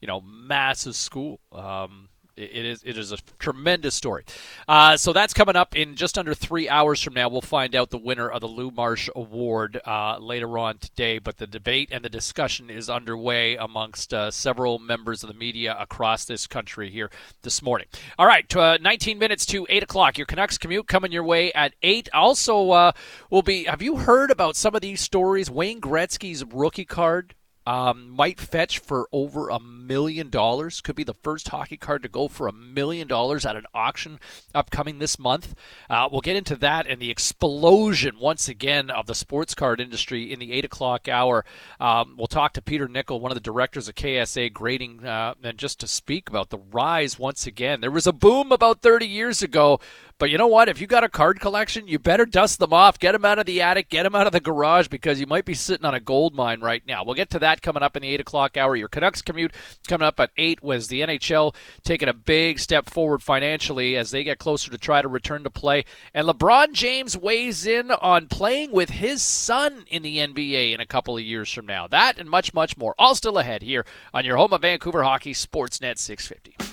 you 0.00 0.08
know, 0.08 0.20
massive 0.22 0.96
school. 0.96 1.40
Um, 1.52 2.07
it 2.38 2.64
is 2.64 2.82
it 2.84 2.96
is 2.96 3.12
a 3.12 3.18
tremendous 3.38 3.94
story. 3.94 4.24
Uh, 4.66 4.96
so 4.96 5.12
that's 5.12 5.34
coming 5.34 5.56
up 5.56 5.76
in 5.76 5.96
just 5.96 6.16
under 6.16 6.34
three 6.34 6.68
hours 6.68 7.02
from 7.02 7.14
now. 7.14 7.28
We'll 7.28 7.40
find 7.40 7.74
out 7.74 7.90
the 7.90 7.98
winner 7.98 8.28
of 8.28 8.40
the 8.40 8.46
Lou 8.46 8.70
Marsh 8.70 9.08
Award 9.14 9.80
uh, 9.84 10.18
later 10.18 10.58
on 10.58 10.78
today. 10.78 11.18
But 11.18 11.38
the 11.38 11.46
debate 11.46 11.88
and 11.90 12.04
the 12.04 12.08
discussion 12.08 12.70
is 12.70 12.88
underway 12.88 13.56
amongst 13.56 14.14
uh, 14.14 14.30
several 14.30 14.78
members 14.78 15.22
of 15.22 15.28
the 15.28 15.34
media 15.34 15.76
across 15.78 16.24
this 16.24 16.46
country 16.46 16.90
here 16.90 17.10
this 17.42 17.62
morning. 17.62 17.88
All 18.18 18.26
right, 18.26 18.54
uh, 18.56 18.78
19 18.80 19.18
minutes 19.18 19.44
to 19.46 19.66
eight 19.68 19.82
o'clock. 19.82 20.18
Your 20.18 20.26
Canucks 20.26 20.58
commute 20.58 20.86
coming 20.86 21.12
your 21.12 21.24
way 21.24 21.52
at 21.52 21.74
eight. 21.82 22.08
Also, 22.12 22.70
uh, 22.70 22.92
will 23.30 23.42
be. 23.42 23.64
Have 23.64 23.82
you 23.82 23.96
heard 23.96 24.30
about 24.30 24.56
some 24.56 24.74
of 24.74 24.80
these 24.80 25.00
stories? 25.00 25.50
Wayne 25.50 25.80
Gretzky's 25.80 26.44
rookie 26.44 26.84
card 26.84 27.34
um, 27.68 28.08
might 28.08 28.40
fetch 28.40 28.78
for 28.78 29.10
over 29.12 29.50
a 29.50 29.60
million 29.60 30.30
dollars. 30.30 30.80
Could 30.80 30.96
be 30.96 31.04
the 31.04 31.12
first 31.12 31.48
hockey 31.48 31.76
card 31.76 32.02
to 32.02 32.08
go 32.08 32.26
for 32.26 32.48
a 32.48 32.52
million 32.52 33.06
dollars 33.06 33.44
at 33.44 33.56
an 33.56 33.66
auction 33.74 34.18
upcoming 34.54 34.98
this 34.98 35.18
month. 35.18 35.54
Uh, 35.90 36.08
we'll 36.10 36.22
get 36.22 36.34
into 36.34 36.56
that 36.56 36.86
and 36.86 36.98
the 36.98 37.10
explosion 37.10 38.18
once 38.18 38.48
again 38.48 38.88
of 38.88 39.04
the 39.04 39.14
sports 39.14 39.54
card 39.54 39.82
industry 39.82 40.32
in 40.32 40.38
the 40.38 40.50
eight 40.52 40.64
o'clock 40.64 41.08
hour. 41.08 41.44
Um, 41.78 42.14
we'll 42.16 42.26
talk 42.26 42.54
to 42.54 42.62
Peter 42.62 42.88
Nickel, 42.88 43.20
one 43.20 43.30
of 43.30 43.36
the 43.36 43.40
directors 43.40 43.86
of 43.86 43.96
KSA 43.96 44.50
Grading, 44.54 45.04
uh, 45.04 45.34
and 45.42 45.58
just 45.58 45.78
to 45.80 45.86
speak 45.86 46.30
about 46.30 46.48
the 46.48 46.60
rise 46.72 47.18
once 47.18 47.46
again. 47.46 47.82
There 47.82 47.90
was 47.90 48.06
a 48.06 48.14
boom 48.14 48.50
about 48.50 48.80
30 48.80 49.06
years 49.06 49.42
ago 49.42 49.78
but 50.18 50.30
you 50.30 50.38
know 50.38 50.48
what? 50.48 50.68
If 50.68 50.80
you 50.80 50.88
got 50.88 51.04
a 51.04 51.08
card 51.08 51.38
collection, 51.38 51.86
you 51.86 52.00
better 52.00 52.26
dust 52.26 52.58
them 52.58 52.72
off. 52.72 52.98
Get 52.98 53.12
them 53.12 53.24
out 53.24 53.38
of 53.38 53.46
the 53.46 53.62
attic. 53.62 53.88
Get 53.88 54.02
them 54.02 54.16
out 54.16 54.26
of 54.26 54.32
the 54.32 54.40
garage 54.40 54.88
because 54.88 55.20
you 55.20 55.26
might 55.26 55.44
be 55.44 55.54
sitting 55.54 55.84
on 55.84 55.94
a 55.94 56.00
gold 56.00 56.34
mine 56.34 56.60
right 56.60 56.82
now. 56.86 57.04
We'll 57.04 57.14
get 57.14 57.30
to 57.30 57.38
that 57.38 57.62
coming 57.62 57.84
up 57.84 57.96
in 57.96 58.02
the 58.02 58.08
8 58.08 58.20
o'clock 58.20 58.56
hour. 58.56 58.74
Your 58.74 58.88
Canucks 58.88 59.22
commute 59.22 59.54
coming 59.86 60.06
up 60.06 60.18
at 60.18 60.30
8 60.36 60.62
was 60.62 60.88
the 60.88 61.02
NHL 61.02 61.54
taking 61.84 62.08
a 62.08 62.12
big 62.12 62.58
step 62.58 62.90
forward 62.90 63.22
financially 63.22 63.96
as 63.96 64.10
they 64.10 64.24
get 64.24 64.38
closer 64.38 64.70
to 64.72 64.78
try 64.78 65.00
to 65.02 65.08
return 65.08 65.44
to 65.44 65.50
play. 65.50 65.84
And 66.12 66.26
LeBron 66.26 66.72
James 66.72 67.16
weighs 67.16 67.64
in 67.64 67.92
on 67.92 68.26
playing 68.26 68.72
with 68.72 68.90
his 68.90 69.22
son 69.22 69.84
in 69.86 70.02
the 70.02 70.18
NBA 70.18 70.74
in 70.74 70.80
a 70.80 70.86
couple 70.86 71.16
of 71.16 71.22
years 71.22 71.52
from 71.52 71.66
now. 71.66 71.86
That 71.86 72.18
and 72.18 72.28
much, 72.28 72.52
much 72.52 72.76
more. 72.76 72.94
All 72.98 73.14
still 73.14 73.38
ahead 73.38 73.62
here 73.62 73.86
on 74.12 74.24
your 74.24 74.36
home 74.36 74.52
of 74.52 74.62
Vancouver 74.62 75.04
Hockey, 75.04 75.32
Sportsnet 75.32 75.98
650 75.98 76.67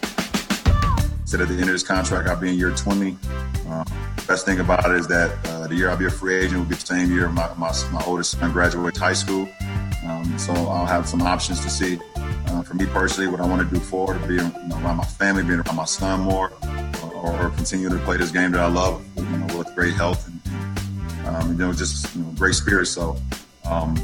said 1.26 1.42
at 1.42 1.48
the 1.48 1.56
end 1.56 1.64
of 1.64 1.70
this 1.70 1.84
contract, 1.84 2.30
I'll 2.30 2.40
be 2.40 2.50
in 2.50 2.56
year 2.56 2.72
20. 2.72 3.18
Uh, 3.68 3.84
best 4.28 4.46
thing 4.46 4.60
about 4.60 4.86
it 4.86 4.96
is 4.98 5.08
that 5.08 5.36
uh, 5.48 5.68
the 5.68 5.76
year 5.76 5.90
I'll 5.90 5.98
be 5.98 6.06
a 6.06 6.10
free 6.10 6.36
agent 6.36 6.60
will 6.60 6.66
be 6.66 6.76
the 6.76 6.86
same 6.86 7.12
year 7.12 7.28
my, 7.30 7.52
my, 7.56 7.74
my 7.92 8.04
oldest 8.06 8.32
son 8.32 8.52
graduates 8.52 9.00
high 9.00 9.14
school. 9.14 9.50
Um, 10.06 10.38
so 10.38 10.54
I'll 10.54 10.86
have 10.86 11.08
some 11.08 11.24
options 11.24 11.62
to 11.62 11.70
see. 11.70 12.00
Uh, 12.16 12.62
for 12.62 12.76
me 12.76 12.86
personally, 12.86 13.30
what 13.30 13.42
I 13.42 13.48
want 13.48 13.68
to 13.68 13.76
do 13.76 13.82
forward 13.82 14.22
to 14.22 14.28
be 14.28 14.36
you 14.36 14.40
know, 14.40 14.78
around 14.84 14.98
my 14.98 15.04
family, 15.04 15.44
being 15.44 15.60
around 15.60 15.76
my 15.76 15.86
son 15.86 16.22
more, 16.22 16.52
or, 17.04 17.34
or, 17.34 17.50
continue 17.52 17.90
to 17.90 17.98
play 18.00 18.18
this 18.18 18.32
game 18.32 18.52
that 18.52 18.62
I 18.62 18.68
love, 18.68 19.04
you 19.18 19.24
know, 19.24 19.58
with 19.58 19.74
great 19.74 19.96
health 19.96 20.28
and, 20.28 21.28
um, 21.28 21.52
you 21.52 21.58
know, 21.58 21.74
just 21.74 22.16
you 22.16 22.22
know, 22.22 22.30
great 22.38 22.54
spirit. 22.54 22.86
So 22.86 23.18
um, 23.66 24.00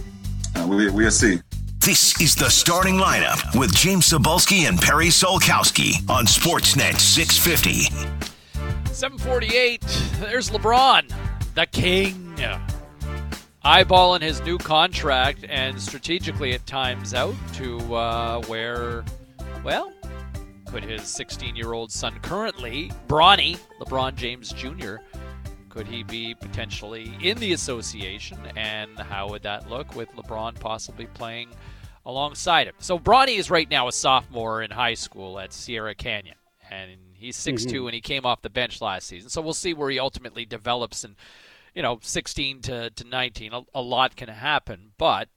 uh, 0.56 0.66
we, 0.68 0.90
we'll 0.90 1.12
see. 1.12 1.40
This 1.82 2.22
is 2.22 2.36
the 2.36 2.48
starting 2.48 2.98
lineup 2.98 3.58
with 3.60 3.74
James 3.76 4.06
Cybulski 4.12 4.68
and 4.68 4.80
Perry 4.80 5.08
Solkowski 5.08 6.08
on 6.08 6.26
Sportsnet 6.28 7.00
650. 7.00 7.86
748. 8.94 9.82
There's 10.20 10.52
LeBron, 10.52 11.12
the 11.56 11.66
king. 11.66 12.36
Eyeballing 13.66 14.22
his 14.22 14.44
new 14.44 14.60
contract 14.60 15.44
and 15.50 15.82
strategically 15.82 16.54
at 16.54 16.64
times 16.68 17.16
out 17.16 17.34
to 17.54 17.96
uh, 17.96 18.44
where, 18.44 19.04
well, 19.64 19.92
could 20.68 20.84
his 20.84 21.08
16 21.08 21.56
year 21.56 21.74
old 21.74 21.92
son 21.92 22.14
currently, 22.22 22.92
Bronny, 23.08 23.58
LeBron 23.80 24.14
James 24.14 24.54
Jr., 24.54 24.98
could 25.72 25.88
he 25.88 26.04
be 26.04 26.36
potentially 26.36 27.14
in 27.22 27.38
the 27.38 27.54
association? 27.54 28.38
And 28.56 29.00
how 29.00 29.30
would 29.30 29.44
that 29.44 29.70
look 29.70 29.96
with 29.96 30.12
LeBron 30.16 30.60
possibly 30.60 31.08
playing 31.08 31.50
alongside 32.06 32.68
him? 32.68 32.76
So 32.80 33.00
Bronny 33.00 33.38
is 33.38 33.50
right 33.50 33.70
now 33.70 33.88
a 33.88 33.92
sophomore 33.92 34.62
in 34.62 34.72
high 34.72 34.96
school 34.96 35.40
at 35.40 35.54
Sierra 35.54 35.96
Canyon. 35.96 36.36
And 36.70 36.92
he's 37.14 37.38
6'2 37.38 37.68
mm-hmm. 37.68 37.86
and 37.86 37.94
he 37.94 38.02
came 38.02 38.26
off 38.26 38.42
the 38.42 38.50
bench 38.50 38.82
last 38.82 39.08
season. 39.08 39.30
So 39.30 39.42
we'll 39.42 39.54
see 39.54 39.74
where 39.74 39.90
he 39.90 40.00
ultimately 40.00 40.46
develops. 40.46 41.06
And, 41.06 41.16
you 41.74 41.82
know, 41.82 42.00
16 42.02 42.62
to, 42.64 42.90
to 42.90 43.04
19, 43.06 43.54
a, 43.54 43.62
a 43.74 43.82
lot 43.82 44.16
can 44.18 44.30
happen. 44.30 44.92
But, 44.98 45.30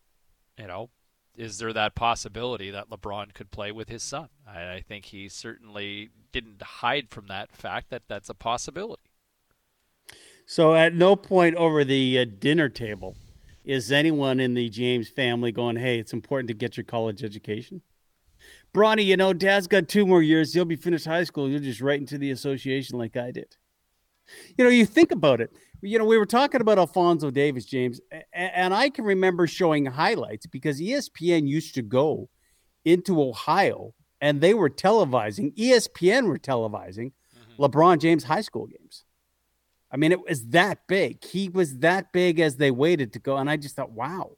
you 0.59 0.67
know, 0.67 0.91
is 1.37 1.59
there 1.59 1.73
that 1.73 1.95
possibility 1.95 2.71
that 2.71 2.91
LeBron 2.91 3.35
could 3.35 3.53
play 3.53 3.71
with 3.71 3.89
his 3.89 4.03
son? 4.03 4.29
I, 4.47 4.75
I 4.75 4.85
think 4.87 5.07
he 5.07 5.29
certainly 5.29 6.11
didn't 6.33 6.63
hide 6.63 7.11
from 7.11 7.29
that 7.29 7.53
fact 7.53 7.91
that 7.91 8.03
that's 8.09 8.29
a 8.29 8.35
possibility. 8.35 9.11
So 10.47 10.75
at 10.75 10.95
no 10.95 11.17
point 11.17 11.57
over 11.57 11.85
the 11.85 12.19
uh, 12.19 12.27
dinner 12.39 12.69
table 12.69 13.17
is 13.65 13.91
anyone 13.91 14.41
in 14.41 14.55
the 14.55 14.69
James 14.69 15.09
family 15.09 15.53
going, 15.53 15.77
"Hey, 15.77 15.99
it's 15.99 16.13
important 16.13 16.49
to 16.49 16.55
get 16.55 16.77
your 16.77 16.85
college 16.85 17.25
education." 17.25 17.81
Bronny, 18.75 19.05
you 19.05 19.17
know, 19.17 19.33
Dad's 19.33 19.67
got 19.67 19.89
two 19.89 20.07
more 20.07 20.23
years. 20.23 20.53
He'll 20.53 20.65
be 20.65 20.77
finished 20.77 21.07
high 21.07 21.25
school. 21.25 21.49
You'll 21.49 21.61
just 21.61 21.81
right 21.81 21.99
into 21.99 22.19
the 22.19 22.33
association 22.33 22.99
like 22.99 23.17
I 23.17 23.31
did. 23.31 23.57
You 24.59 24.65
know, 24.65 24.71
you 24.71 24.85
think 24.85 25.13
about 25.13 25.41
it. 25.41 25.53
You 25.81 25.99
know, 25.99 26.05
we 26.05 26.19
were 26.19 26.27
talking 26.27 26.61
about 26.61 26.79
Alphonso 26.79 27.31
Davies, 27.31 27.67
James, 27.67 28.01
and 28.33 28.75
I 28.75 28.89
can 28.89 29.05
remember 29.05 29.47
showing 29.47 29.85
highlights 29.87 30.47
because 30.47 30.81
ESPN 30.81 31.47
used 31.47 31.75
to 31.75 31.83
go 31.83 32.31
into 32.85 33.21
Ohio 33.21 33.95
and 34.21 34.41
they 34.41 34.55
were 34.55 34.71
televising. 34.71 35.55
ESPN 35.57 36.27
were 36.27 36.39
televising 36.39 37.13
mm-hmm. 37.13 37.63
LeBron 37.63 37.99
James 38.01 38.25
high 38.25 38.41
school 38.41 38.67
games. 38.67 39.04
I 39.95 39.97
mean, 39.97 40.11
it 40.11 40.21
was 40.29 40.45
that 40.49 40.81
big. 40.89 41.23
He 41.25 41.49
was 41.49 41.79
that 41.79 42.13
big 42.13 42.41
as 42.41 42.57
they 42.57 42.73
waited 42.73 43.13
to 43.13 43.21
go. 43.21 43.37
And 43.37 43.49
I 43.49 43.57
just 43.57 43.77
thought, 43.77 43.93
wow, 43.93 44.33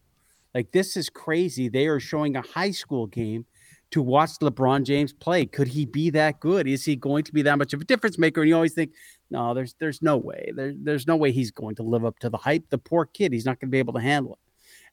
Like 0.55 0.71
this 0.73 0.97
is 0.97 1.11
crazy. 1.11 1.69
They 1.69 1.87
are 1.87 1.99
showing 1.99 2.37
a 2.37 2.43
high 2.43 2.71
school 2.71 3.07
game 3.07 3.47
to 3.91 4.03
watch 4.03 4.31
LeBron 4.41 4.85
James 4.85 5.13
play. 5.13 5.47
Could 5.47 5.69
he 5.69 5.85
be 5.85 6.11
that 6.11 6.41
good? 6.41 6.67
Is 6.67 6.85
he 6.85 6.97
going 6.97 7.25
to 7.25 7.33
be 7.33 7.43
that 7.43 7.59
much 7.59 7.75
of 7.75 7.81
a 7.81 7.85
difference 7.85 8.19
maker? 8.19 8.41
And 8.41 8.49
you 8.49 8.55
always 8.55 8.75
think, 8.75 8.93
no, 9.31 9.55
there's 9.55 9.75
there's 9.79 10.03
no 10.03 10.17
way. 10.17 10.53
There, 10.55 10.75
there's 10.77 11.07
no 11.07 11.17
way 11.17 11.31
he's 11.31 11.51
going 11.51 11.75
to 11.77 11.83
live 11.83 12.05
up 12.05 12.19
to 12.21 12.31
the 12.31 12.39
hype. 12.39 12.69
The 12.71 12.79
poor 12.79 13.07
kid, 13.07 13.33
he's 13.33 13.45
not 13.45 13.61
going 13.61 13.69
to 13.69 13.73
be 13.73 13.79
able 13.79 13.95
to 13.95 14.01
handle 14.01 14.33
it. 14.33 14.39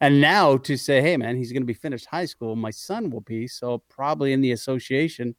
And 0.02 0.22
now 0.22 0.57
to 0.57 0.77
say, 0.77 1.02
hey 1.02 1.18
man, 1.18 1.38
he's 1.38 1.52
going 1.52 1.64
to 1.64 1.68
be 1.68 1.73
finished 1.73 2.07
high 2.07 2.26
school. 2.26 2.56
My 2.56 2.72
son 2.72 3.10
will 3.10 3.22
be 3.22 3.48
so 3.48 3.80
probably 3.90 4.34
in 4.34 4.41
the 4.41 4.52
association. 4.52 5.35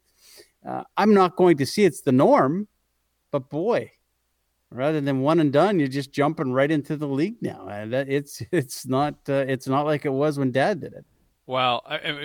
Uh, 0.67 0.85
I'm 0.97 1.13
not 1.13 1.37
going 1.37 1.59
to 1.59 1.67
see 1.67 1.85
it's 1.85 2.01
the 2.01 2.13
norm, 2.13 2.67
but 3.31 3.51
boy, 3.51 3.91
rather 4.75 5.01
than 5.01 5.21
one 5.21 5.41
and 5.41 5.53
done, 5.53 5.79
you're 5.79 5.89
just 5.89 6.13
jumping 6.13 6.53
right 6.53 6.71
into 6.71 6.97
the 6.97 7.09
league 7.09 7.37
now. 7.41 7.67
And 7.69 7.95
it's 7.95 8.43
it's 8.53 8.87
not 8.87 9.15
uh, 9.29 9.45
it's 9.49 9.67
not 9.67 9.87
like 9.87 10.05
it 10.05 10.13
was 10.13 10.39
when 10.39 10.53
Dad 10.53 10.81
did 10.81 10.93
it. 10.93 11.05
Well, 11.47 11.85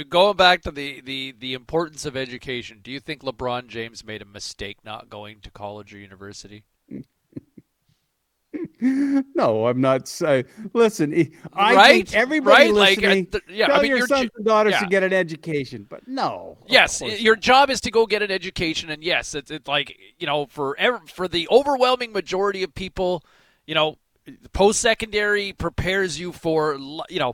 going 0.10 0.38
back 0.38 0.62
to 0.62 0.72
the, 0.72 1.02
the, 1.02 1.36
the 1.38 1.54
importance 1.54 2.06
of 2.06 2.16
education, 2.16 2.80
do 2.82 2.90
you 2.90 3.02
think 3.02 3.22
LeBron 3.22 3.68
James 3.68 4.06
made 4.06 4.22
a 4.22 4.26
mistake 4.26 4.78
not 4.86 5.10
going 5.10 5.42
to 5.42 5.52
college 5.52 5.94
or 5.94 5.98
university? 5.98 6.64
no, 9.36 9.68
I'm 9.68 9.82
not. 9.82 10.10
Uh, 10.22 10.44
listen, 10.74 11.14
I 11.52 11.76
right? 11.76 12.08
think 12.08 12.16
everybody 12.16 12.72
right? 12.72 12.74
listening, 12.74 13.28
like, 13.32 13.44
uh, 13.44 13.52
yeah, 13.54 13.68
tell 13.68 13.80
I 13.80 13.82
mean, 13.82 13.90
your 13.90 13.98
your 13.98 14.08
sons 14.08 14.30
and 14.38 14.46
daughters 14.46 14.72
yeah. 14.72 14.80
to 14.80 14.86
get 14.88 15.04
an 15.04 15.12
education, 15.12 15.86
but 15.90 16.08
no. 16.08 16.58
Yes, 16.66 17.02
your 17.02 17.36
job 17.36 17.70
is 17.70 17.82
to 17.82 17.92
go 17.92 18.06
get 18.06 18.22
an 18.22 18.32
education, 18.32 18.90
and 18.90 19.04
yes, 19.04 19.36
it's, 19.36 19.52
it's 19.52 19.68
like 19.68 19.98
you 20.18 20.28
know, 20.28 20.46
for 20.46 20.78
for 21.08 21.28
the 21.28 21.48
overwhelming 21.50 22.14
majority 22.14 22.64
of 22.64 22.74
people, 22.74 23.22
you 23.68 23.76
know, 23.76 23.98
post 24.54 24.80
secondary 24.80 25.52
prepares 25.52 26.18
you 26.18 26.32
for 26.32 26.76
you 27.10 27.20
know 27.20 27.34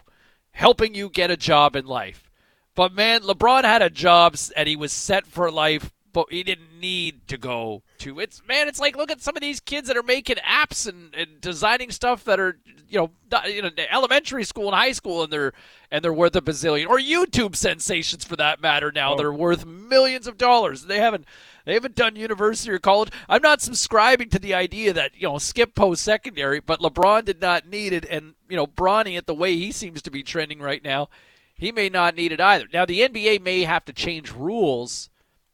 helping 0.52 0.96
you 0.96 1.10
get 1.10 1.30
a 1.30 1.38
job 1.38 1.76
in 1.76 1.86
life. 1.86 2.32
But 2.74 2.92
man, 2.92 3.22
LeBron 3.22 3.66
had 3.66 3.84
a 3.84 3.90
job 3.92 4.36
and 4.58 4.68
he 4.68 4.76
was 4.76 4.92
set 4.92 5.28
for 5.28 5.52
life, 5.52 5.94
but 6.12 6.28
he 6.32 6.42
didn't 6.42 6.80
need 6.80 7.28
to 7.28 7.38
go 7.38 7.84
to 8.00 8.20
it's 8.20 8.42
man, 8.48 8.68
it's 8.68 8.80
like 8.80 8.96
look 8.96 9.12
at 9.12 9.22
some 9.22 9.36
of 9.36 9.42
these 9.42 9.60
kids 9.60 9.88
that 9.88 9.98
are 9.98 10.04
making 10.04 10.38
apps 10.38 10.88
and, 10.88 11.14
and 11.16 11.42
designing 11.42 11.92
stuff 11.92 12.24
that 12.26 12.40
are 12.40 12.58
you 12.88 13.00
know 13.00 13.10
not, 13.32 13.52
you 13.54 13.62
know 13.62 13.70
elementary 13.92 14.44
school 14.44 14.68
and 14.68 14.76
high 14.76 14.92
school 14.92 15.24
and 15.24 15.32
they're 15.34 15.54
and 15.92 16.04
they're 16.04 16.14
worth 16.14 16.36
a 16.36 16.42
bazillion 16.42 16.88
or 16.88 16.98
YouTube 17.00 17.56
sensations 17.56 18.24
for 18.24 18.36
that 18.36 18.62
matter 18.62 18.92
now 18.92 19.14
Oh. 19.14 19.18
they're 19.18 19.34
worth 19.34 19.66
millions 19.66 20.28
of 20.28 20.38
dollars. 20.38 20.84
They 20.86 21.00
haven't 21.00 21.26
they 21.66 21.74
haven't 21.74 21.96
done 21.96 22.16
university 22.16 22.72
or 22.72 22.80
college. 22.80 23.10
I'm 23.28 23.42
not 23.42 23.62
subscribing 23.62 24.30
to 24.30 24.40
the 24.40 24.54
idea 24.54 24.94
that 24.94 25.12
you 25.16 25.28
know 25.28 25.38
skip 25.38 25.74
post 25.76 26.04
secondary, 26.04 26.60
but 26.60 26.80
LeBron 26.80 27.26
did 27.26 27.42
not 27.42 27.68
need 27.68 27.92
it, 27.94 28.06
and 28.06 28.36
you 28.50 28.56
know 28.56 28.68
Bronny 28.68 29.18
at 29.18 29.26
the 29.26 29.34
way 29.34 29.56
he 29.56 29.72
seems 29.72 30.02
to 30.04 30.12
be 30.12 30.22
trending 30.22 30.60
right 30.60 30.84
now, 30.84 31.10
he 31.56 31.72
may 31.72 31.90
not 31.90 32.16
need 32.16 32.32
it 32.32 32.40
either. 32.42 32.68
Now 32.72 32.86
the 32.86 33.02
NBA 33.02 33.42
may 33.42 33.64
have 33.64 33.86
to 33.86 33.94
change 33.94 34.32
rules 34.32 35.10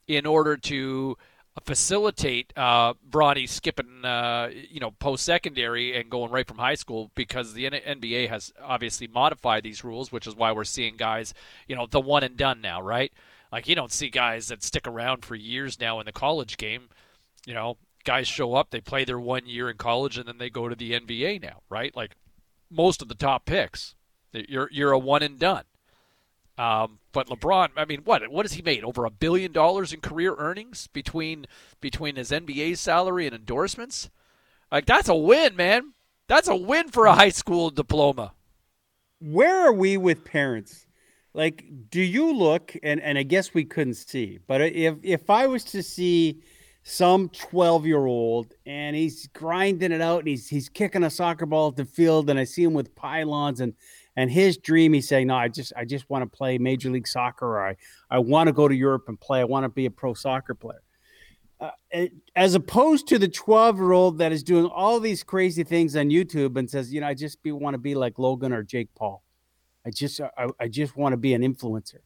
in 0.07 0.25
order 0.25 0.57
to 0.57 1.17
facilitate 1.65 2.53
uh, 2.55 2.93
Bronny 3.09 3.47
skipping, 3.47 4.05
uh, 4.05 4.49
you 4.69 4.79
know, 4.79 4.91
post 4.91 5.25
secondary 5.25 5.97
and 5.99 6.09
going 6.09 6.31
right 6.31 6.47
from 6.47 6.57
high 6.57 6.75
school 6.75 7.11
because 7.13 7.53
the 7.53 7.69
NBA 7.69 8.29
has 8.29 8.53
obviously 8.63 9.07
modified 9.07 9.63
these 9.63 9.83
rules, 9.83 10.11
which 10.11 10.27
is 10.27 10.35
why 10.35 10.51
we're 10.51 10.63
seeing 10.63 10.95
guys, 10.95 11.33
you 11.67 11.75
know, 11.75 11.85
the 11.85 11.99
one 11.99 12.23
and 12.23 12.37
done 12.37 12.61
now, 12.61 12.81
right? 12.81 13.11
Like 13.51 13.67
you 13.67 13.75
don't 13.75 13.91
see 13.91 14.09
guys 14.09 14.47
that 14.47 14.63
stick 14.63 14.87
around 14.87 15.25
for 15.25 15.35
years 15.35 15.79
now 15.79 15.99
in 15.99 16.05
the 16.05 16.13
college 16.13 16.57
game. 16.57 16.89
You 17.45 17.53
know, 17.53 17.77
guys 18.05 18.27
show 18.27 18.53
up, 18.53 18.69
they 18.69 18.81
play 18.81 19.03
their 19.03 19.19
one 19.19 19.45
year 19.45 19.69
in 19.69 19.77
college, 19.77 20.17
and 20.17 20.27
then 20.27 20.37
they 20.37 20.49
go 20.49 20.69
to 20.69 20.75
the 20.75 20.93
NBA 20.93 21.41
now, 21.41 21.61
right? 21.69 21.95
Like 21.95 22.15
most 22.69 23.01
of 23.01 23.09
the 23.09 23.15
top 23.15 23.45
picks, 23.45 23.95
you're 24.31 24.69
you're 24.71 24.91
a 24.91 24.99
one 24.99 25.23
and 25.23 25.37
done. 25.37 25.63
Um, 26.61 26.99
but 27.11 27.27
LeBron, 27.27 27.69
I 27.75 27.85
mean, 27.85 28.01
what 28.03 28.29
what 28.29 28.45
has 28.45 28.53
he 28.53 28.61
made? 28.61 28.83
Over 28.83 29.05
a 29.05 29.09
billion 29.09 29.51
dollars 29.51 29.93
in 29.93 29.99
career 29.99 30.35
earnings 30.37 30.85
between 30.85 31.47
between 31.81 32.17
his 32.17 32.29
NBA 32.29 32.77
salary 32.77 33.25
and 33.25 33.33
endorsements. 33.35 34.11
Like 34.71 34.85
that's 34.85 35.09
a 35.09 35.15
win, 35.15 35.55
man. 35.55 35.93
That's 36.27 36.47
a 36.47 36.55
win 36.55 36.89
for 36.89 37.07
a 37.07 37.15
high 37.15 37.29
school 37.29 37.71
diploma. 37.71 38.33
Where 39.19 39.65
are 39.65 39.73
we 39.73 39.97
with 39.97 40.23
parents? 40.23 40.85
Like, 41.33 41.65
do 41.89 41.99
you 41.99 42.31
look 42.31 42.75
and 42.83 43.01
and 43.01 43.17
I 43.17 43.23
guess 43.23 43.55
we 43.55 43.65
couldn't 43.65 43.95
see, 43.95 44.37
but 44.45 44.61
if 44.61 44.97
if 45.01 45.31
I 45.31 45.47
was 45.47 45.63
to 45.63 45.81
see 45.81 46.43
some 46.83 47.29
12 47.29 47.87
year 47.87 48.05
old 48.05 48.53
and 48.67 48.95
he's 48.95 49.27
grinding 49.33 49.91
it 49.91 50.01
out 50.01 50.19
and 50.19 50.27
he's 50.27 50.47
he's 50.47 50.69
kicking 50.69 51.03
a 51.03 51.09
soccer 51.09 51.47
ball 51.47 51.69
at 51.69 51.75
the 51.75 51.85
field 51.85 52.29
and 52.29 52.37
I 52.37 52.43
see 52.43 52.63
him 52.63 52.73
with 52.73 52.93
pylons 52.93 53.61
and 53.61 53.73
and 54.15 54.29
his 54.29 54.57
dream 54.57 54.93
he's 54.93 55.07
saying 55.07 55.27
no 55.27 55.35
I 55.35 55.47
just 55.47 55.73
I 55.75 55.85
just 55.85 56.09
want 56.09 56.23
to 56.23 56.37
play 56.37 56.57
major 56.57 56.89
league 56.89 57.07
soccer 57.07 57.45
or 57.45 57.67
I 57.67 57.75
I 58.09 58.19
want 58.19 58.47
to 58.47 58.53
go 58.53 58.67
to 58.67 58.75
Europe 58.75 59.05
and 59.07 59.19
play. 59.19 59.39
I 59.39 59.45
want 59.45 59.63
to 59.63 59.69
be 59.69 59.85
a 59.85 59.91
pro 59.91 60.13
soccer 60.13 60.53
player. 60.53 60.81
Uh, 61.59 62.07
as 62.35 62.55
opposed 62.55 63.07
to 63.07 63.19
the 63.19 63.27
12 63.27 63.77
year 63.77 63.91
old 63.91 64.17
that 64.17 64.31
is 64.31 64.41
doing 64.41 64.65
all 64.65 64.99
these 64.99 65.21
crazy 65.21 65.63
things 65.63 65.95
on 65.95 66.09
YouTube 66.09 66.57
and 66.57 66.69
says 66.69 66.93
you 66.93 67.01
know 67.01 67.07
I 67.07 67.13
just 67.13 67.41
be 67.43 67.51
want 67.51 67.75
to 67.75 67.77
be 67.77 67.95
like 67.95 68.19
Logan 68.19 68.53
or 68.53 68.63
Jake 68.63 68.89
Paul. 68.95 69.23
I 69.85 69.91
just 69.91 70.19
I, 70.19 70.47
I 70.59 70.67
just 70.67 70.97
want 70.97 71.13
to 71.13 71.17
be 71.17 71.33
an 71.33 71.41
influencer. 71.41 71.99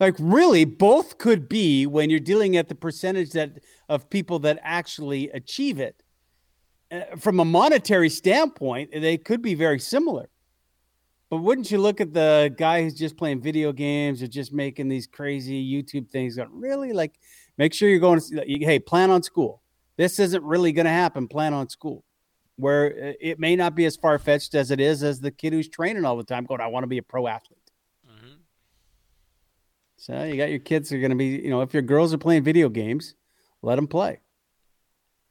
Like 0.00 0.16
really 0.18 0.64
both 0.64 1.18
could 1.18 1.48
be 1.48 1.86
when 1.86 2.10
you're 2.10 2.20
dealing 2.20 2.56
at 2.56 2.68
the 2.68 2.74
percentage 2.74 3.30
that 3.30 3.60
of 3.88 4.10
people 4.10 4.40
that 4.40 4.58
actually 4.62 5.30
achieve 5.30 5.78
it. 5.78 6.02
Uh, 6.90 7.02
from 7.16 7.40
a 7.40 7.44
monetary 7.44 8.10
standpoint 8.10 8.90
they 8.92 9.16
could 9.16 9.40
be 9.40 9.54
very 9.54 9.78
similar 9.78 10.28
but 11.32 11.38
wouldn't 11.38 11.70
you 11.70 11.78
look 11.78 12.02
at 12.02 12.12
the 12.12 12.54
guy 12.58 12.82
who's 12.82 12.92
just 12.92 13.16
playing 13.16 13.40
video 13.40 13.72
games 13.72 14.22
or 14.22 14.26
just 14.26 14.52
making 14.52 14.88
these 14.88 15.06
crazy 15.06 15.64
youtube 15.64 16.10
things 16.10 16.36
that 16.36 16.50
really 16.50 16.92
like 16.92 17.18
make 17.56 17.72
sure 17.72 17.88
you're 17.88 17.98
going 17.98 18.20
to 18.20 18.44
hey 18.46 18.78
plan 18.78 19.10
on 19.10 19.22
school 19.22 19.62
this 19.96 20.18
isn't 20.18 20.44
really 20.44 20.72
going 20.72 20.84
to 20.84 20.90
happen 20.90 21.26
plan 21.26 21.54
on 21.54 21.68
school 21.70 22.04
where 22.56 22.86
uh, 22.86 23.12
it 23.18 23.40
may 23.40 23.56
not 23.56 23.74
be 23.74 23.86
as 23.86 23.96
far-fetched 23.96 24.54
as 24.54 24.70
it 24.70 24.78
is 24.78 25.02
as 25.02 25.20
the 25.20 25.30
kid 25.30 25.54
who's 25.54 25.70
training 25.70 26.04
all 26.04 26.18
the 26.18 26.24
time 26.24 26.44
going 26.44 26.60
i 26.60 26.66
want 26.66 26.82
to 26.82 26.88
be 26.88 26.98
a 26.98 27.02
pro 27.02 27.26
athlete 27.26 27.58
so 30.02 30.24
you 30.24 30.36
got 30.36 30.50
your 30.50 30.58
kids 30.58 30.90
who 30.90 30.96
are 30.96 30.98
going 30.98 31.12
to 31.12 31.16
be, 31.16 31.26
you 31.26 31.48
know, 31.48 31.60
if 31.60 31.72
your 31.72 31.82
girls 31.82 32.12
are 32.12 32.18
playing 32.18 32.42
video 32.42 32.68
games, 32.68 33.14
let 33.62 33.76
them 33.76 33.86
play. 33.86 34.18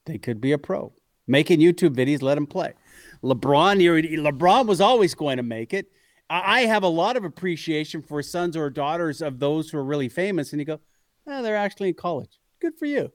They 0.05 0.17
could 0.17 0.39
be 0.39 0.53
a 0.53 0.57
pro. 0.57 0.93
Making 1.27 1.59
YouTube 1.59 1.93
videos, 1.93 2.21
let 2.21 2.35
them 2.35 2.47
play. 2.47 2.73
LeBron, 3.23 3.79
LeBron 4.19 4.65
was 4.65 4.81
always 4.81 5.13
going 5.13 5.37
to 5.37 5.43
make 5.43 5.73
it. 5.73 5.87
I 6.29 6.61
have 6.61 6.83
a 6.83 6.87
lot 6.87 7.17
of 7.17 7.25
appreciation 7.25 8.01
for 8.01 8.23
sons 8.23 8.55
or 8.55 8.69
daughters 8.69 9.21
of 9.21 9.37
those 9.37 9.69
who 9.69 9.77
are 9.77 9.83
really 9.83 10.07
famous, 10.07 10.53
and 10.53 10.61
you 10.61 10.65
go, 10.65 10.79
oh, 11.27 11.43
they're 11.43 11.57
actually 11.57 11.89
in 11.89 11.95
college. 11.95 12.39
Good 12.61 12.77
for 12.79 12.85
you, 12.85 13.11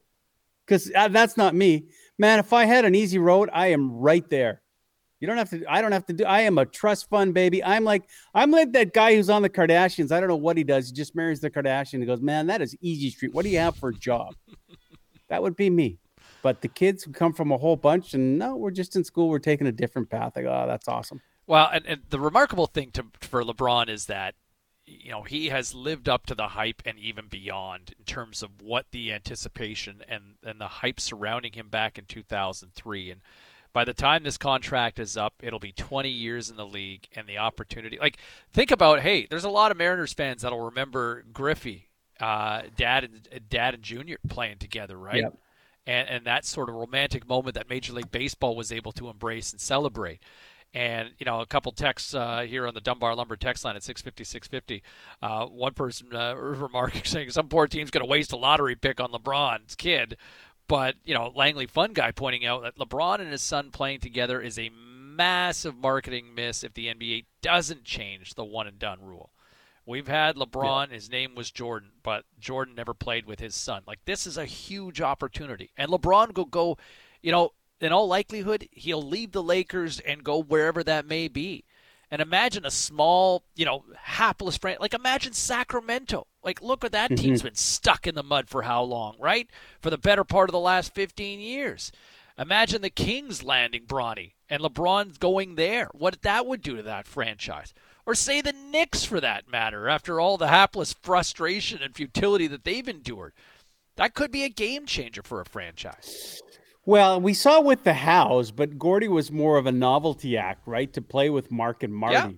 because 0.66 0.93
uh, 0.95 1.09
that's 1.09 1.37
not 1.37 1.55
me, 1.55 1.87
man. 2.19 2.39
If 2.39 2.53
I 2.53 2.66
had 2.66 2.85
an 2.85 2.95
easy 2.95 3.19
road, 3.19 3.49
I 3.55 3.69
am 3.69 3.91
right 3.91 4.28
there. 4.28 4.61
You 5.19 5.27
don't 5.27 5.39
have 5.39 5.49
to. 5.51 5.65
I 5.66 5.81
don't 5.81 5.93
have 5.93 6.05
to 6.07 6.12
do. 6.12 6.24
I 6.24 6.41
am 6.41 6.59
a 6.59 6.66
trust 6.66 7.09
fund 7.09 7.33
baby. 7.33 7.65
I'm 7.65 7.85
like 7.85 8.03
I'm 8.35 8.51
like 8.51 8.73
that 8.73 8.93
guy 8.93 9.15
who's 9.15 9.31
on 9.31 9.41
the 9.41 9.49
Kardashians. 9.49 10.12
I 10.12 10.20
don't 10.20 10.28
know 10.28 10.37
what 10.37 10.59
he 10.59 10.65
does. 10.65 10.89
He 10.89 10.93
just 10.95 11.16
marries 11.16 11.41
the 11.41 11.51
Kardashian. 11.51 12.01
He 12.01 12.07
goes, 12.07 12.20
man, 12.20 12.49
that 12.49 12.61
is 12.61 12.77
easy 12.83 13.09
street. 13.11 13.33
What 13.33 13.45
do 13.45 13.49
you 13.49 13.59
have 13.59 13.77
for 13.77 13.89
a 13.89 13.95
job? 13.95 14.35
that 15.28 15.43
would 15.43 15.57
be 15.57 15.70
me. 15.70 15.99
But 16.43 16.61
the 16.63 16.69
kids 16.69 17.03
who 17.03 17.13
come 17.13 17.33
from 17.33 17.51
a 17.51 17.57
whole 17.57 17.77
bunch, 17.77 18.15
and 18.15 18.39
no, 18.39 18.57
we're 18.57 18.71
just 18.71 18.97
in 18.97 19.05
school. 19.05 19.29
We're 19.29 19.39
taking 19.39 19.67
a 19.67 19.73
different 19.73 20.11
path. 20.11 20.35
Go, 20.35 20.43
oh, 20.43 20.67
that's 20.67 20.89
awesome. 20.89 21.21
Well, 21.47 21.69
and, 21.73 21.87
and 21.87 22.03
the 22.11 22.21
remarkable 22.21 22.67
thing 22.67 22.91
to, 22.93 23.07
for 23.21 23.43
LeBron 23.43 23.89
is 23.89 24.07
that 24.07 24.35
you 24.87 25.11
know 25.11 25.23
he 25.23 25.49
has 25.49 25.75
lived 25.75 26.09
up 26.09 26.27
to 26.27 26.35
the 26.35 26.49
hype 26.49 26.83
and 26.85 26.99
even 26.99 27.27
beyond 27.27 27.95
in 27.99 28.05
terms 28.05 28.43
of 28.43 28.51
what 28.63 28.87
the 28.93 29.13
anticipation 29.13 30.03
and 30.09 30.37
and 30.45 30.61
the 30.61 30.69
hype 30.69 31.01
surrounding 31.01 31.53
him 31.53 31.69
back 31.69 31.99
in 31.99 32.05
2003 32.05 33.11
and 33.11 33.21
by 33.73 33.85
the 33.85 33.93
time 33.93 34.23
this 34.23 34.39
contract 34.39 34.99
is 34.99 35.17
up 35.17 35.35
it'll 35.43 35.59
be 35.59 35.73
20 35.73 36.09
years 36.09 36.51
in 36.51 36.57
the 36.57 36.67
league 36.67 37.09
and 37.15 37.27
the 37.27 37.39
opportunity 37.39 37.99
like 37.99 38.19
think 38.53 38.71
about 38.71 39.01
hey 39.01 39.27
there's 39.29 39.45
a 39.45 39.51
lot 39.51 39.71
of 39.71 39.77
Mariners 39.77 40.13
fans 40.13 40.43
that'll 40.43 40.61
remember 40.61 41.25
Griffey 41.33 41.89
uh, 42.21 42.63
dad 42.77 43.05
and 43.05 43.29
dad 43.51 43.75
and 43.75 43.83
junior 43.83 44.19
playing 44.29 44.59
together 44.59 44.97
right 44.97 45.23
Yep. 45.23 45.39
And 45.87 46.09
and 46.09 46.27
that 46.27 46.45
sort 46.45 46.69
of 46.69 46.75
romantic 46.75 47.29
moment 47.29 47.55
that 47.55 47.71
Major 47.71 47.93
League 47.93 48.11
Baseball 48.11 48.57
was 48.57 48.73
able 48.73 48.93
to 48.93 49.09
embrace 49.09 49.53
and 49.53 49.61
celebrate. 49.61 50.21
And 50.75 51.11
you 51.19 51.25
know, 51.25 51.41
a 51.41 51.47
couple 51.47 51.73
texts 51.73 52.15
uh, 52.15 52.41
here 52.41 52.67
on 52.67 52.75
the 52.75 52.81
Dunbar 52.81 53.15
Lumber 53.15 53.37
text 53.37 53.65
line 53.65 53.77
at 53.77 53.83
650 53.83 54.25
650. 54.25 54.83
Uh, 55.23 55.47
one 55.47 55.75
person 55.75 56.15
uh, 56.15 56.35
remarking 56.37 57.05
saying 57.05 57.31
some 57.31 57.49
poor 57.49 57.67
team's 57.67 57.91
going 57.91 58.05
to 58.05 58.11
waste 58.11 58.33
a 58.33 58.37
lottery 58.37 58.77
pick 58.77 59.01
on 59.01 59.11
LeBron's 59.11 59.75
kid, 59.75 60.17
but 60.69 60.97
you 61.05 61.15
know, 61.15 61.33
Langley 61.35 61.67
Fun 61.67 61.93
Guy 61.93 62.11
pointing 62.11 62.45
out 62.45 62.63
that 62.63 62.77
LeBron 62.77 63.21
and 63.21 63.31
his 63.31 63.43
son 63.43 63.71
playing 63.71 64.01
together 64.01 64.41
is 64.41 64.59
a 64.59 64.71
massive 65.17 65.77
marketing 65.77 66.35
miss 66.35 66.63
if 66.63 66.75
the 66.75 66.87
NBA 66.87 67.25
doesn't 67.41 67.85
change 67.85 68.35
the 68.35 68.45
one 68.45 68.67
and 68.67 68.79
done 68.79 68.99
rule. 69.01 69.31
We've 69.87 70.09
had 70.09 70.35
LeBron, 70.37 70.91
his 70.91 71.09
name 71.11 71.37
was 71.37 71.51
Jordan, 71.53 71.91
but 72.03 72.25
Jordan 72.41 72.75
never 72.75 72.93
played 72.93 73.25
with 73.25 73.39
his 73.39 73.55
son. 73.55 73.83
Like 73.87 74.01
this 74.05 74.27
is 74.27 74.37
a 74.37 74.45
huge 74.45 75.01
opportunity. 75.01 75.71
And 75.77 75.91
LeBron 75.91 76.37
will 76.37 76.45
go, 76.45 76.77
you 77.23 77.31
know, 77.31 77.53
in 77.81 77.93
all 77.93 78.09
likelihood, 78.09 78.69
he'll 78.73 79.03
leave 79.03 79.33
the 79.33 79.43
Lakers 79.43 80.01
and 80.01 80.25
go 80.25 80.43
wherever 80.43 80.83
that 80.83 81.07
may 81.07 81.29
be. 81.29 81.65
And 82.11 82.21
imagine 82.23 82.65
a 82.65 82.71
small, 82.71 83.45
you 83.55 83.65
know, 83.65 83.85
hapless 84.01 84.57
friend. 84.57 84.79
Like 84.81 84.95
imagine 84.95 85.33
Sacramento. 85.33 86.27
Like 86.43 86.61
look 86.63 86.85
at 86.85 86.93
that 86.93 87.11
Mm-hmm. 87.11 87.23
team's 87.23 87.43
been 87.43 87.55
stuck 87.55 88.07
in 88.09 88.15
the 88.17 88.23
mud 88.23 88.49
for 88.49 88.63
how 88.63 88.83
long, 88.83 89.17
right? 89.21 89.49
For 89.81 89.91
the 89.91 89.99
better 89.99 90.25
part 90.25 90.49
of 90.49 90.53
the 90.53 90.59
last 90.59 90.95
15 90.95 91.39
years. 91.41 91.93
Imagine 92.39 92.83
the 92.83 92.91
Kings 92.91 93.43
landing 93.43 93.87
Bronny 93.87 94.33
and 94.51 94.63
LeBron 94.63 95.19
going 95.21 95.55
there. 95.55 95.89
What 95.93 96.23
that 96.23 96.45
would 96.47 96.61
do 96.63 96.77
to 96.77 96.83
that 96.83 97.07
franchise. 97.07 97.73
Or 98.07 98.15
say 98.15 98.41
the 98.41 98.53
Knicks 98.53 99.05
for 99.05 99.20
that 99.20 99.51
matter, 99.51 99.89
after 99.89 100.20
all 100.20 100.37
the 100.37 100.49
hapless 100.49 100.95
frustration 101.03 101.83
and 101.83 101.95
futility 101.95 102.47
that 102.47 102.65
they've 102.65 102.89
endured. 102.89 103.33
That 103.97 104.15
could 104.15 104.31
be 104.31 104.45
a 104.45 104.49
game 104.49 104.87
changer 104.87 105.23
for 105.23 105.41
a 105.41 105.45
franchise. 105.45 106.41
Well, 106.85 107.20
we 107.20 107.35
saw 107.35 107.61
with 107.61 107.83
the 107.83 107.95
Howes, 107.95 108.53
but 108.53 108.78
Gordie 108.78 109.09
was 109.09 109.33
more 109.33 109.59
of 109.59 109.66
a 109.66 109.73
novelty 109.73 110.37
act, 110.37 110.69
right? 110.69 110.93
To 110.93 111.03
play 111.03 111.31
with 111.31 111.51
Mark 111.51 111.83
and 111.83 111.93
Marty. 111.93 112.15
Yeah. 112.15 112.31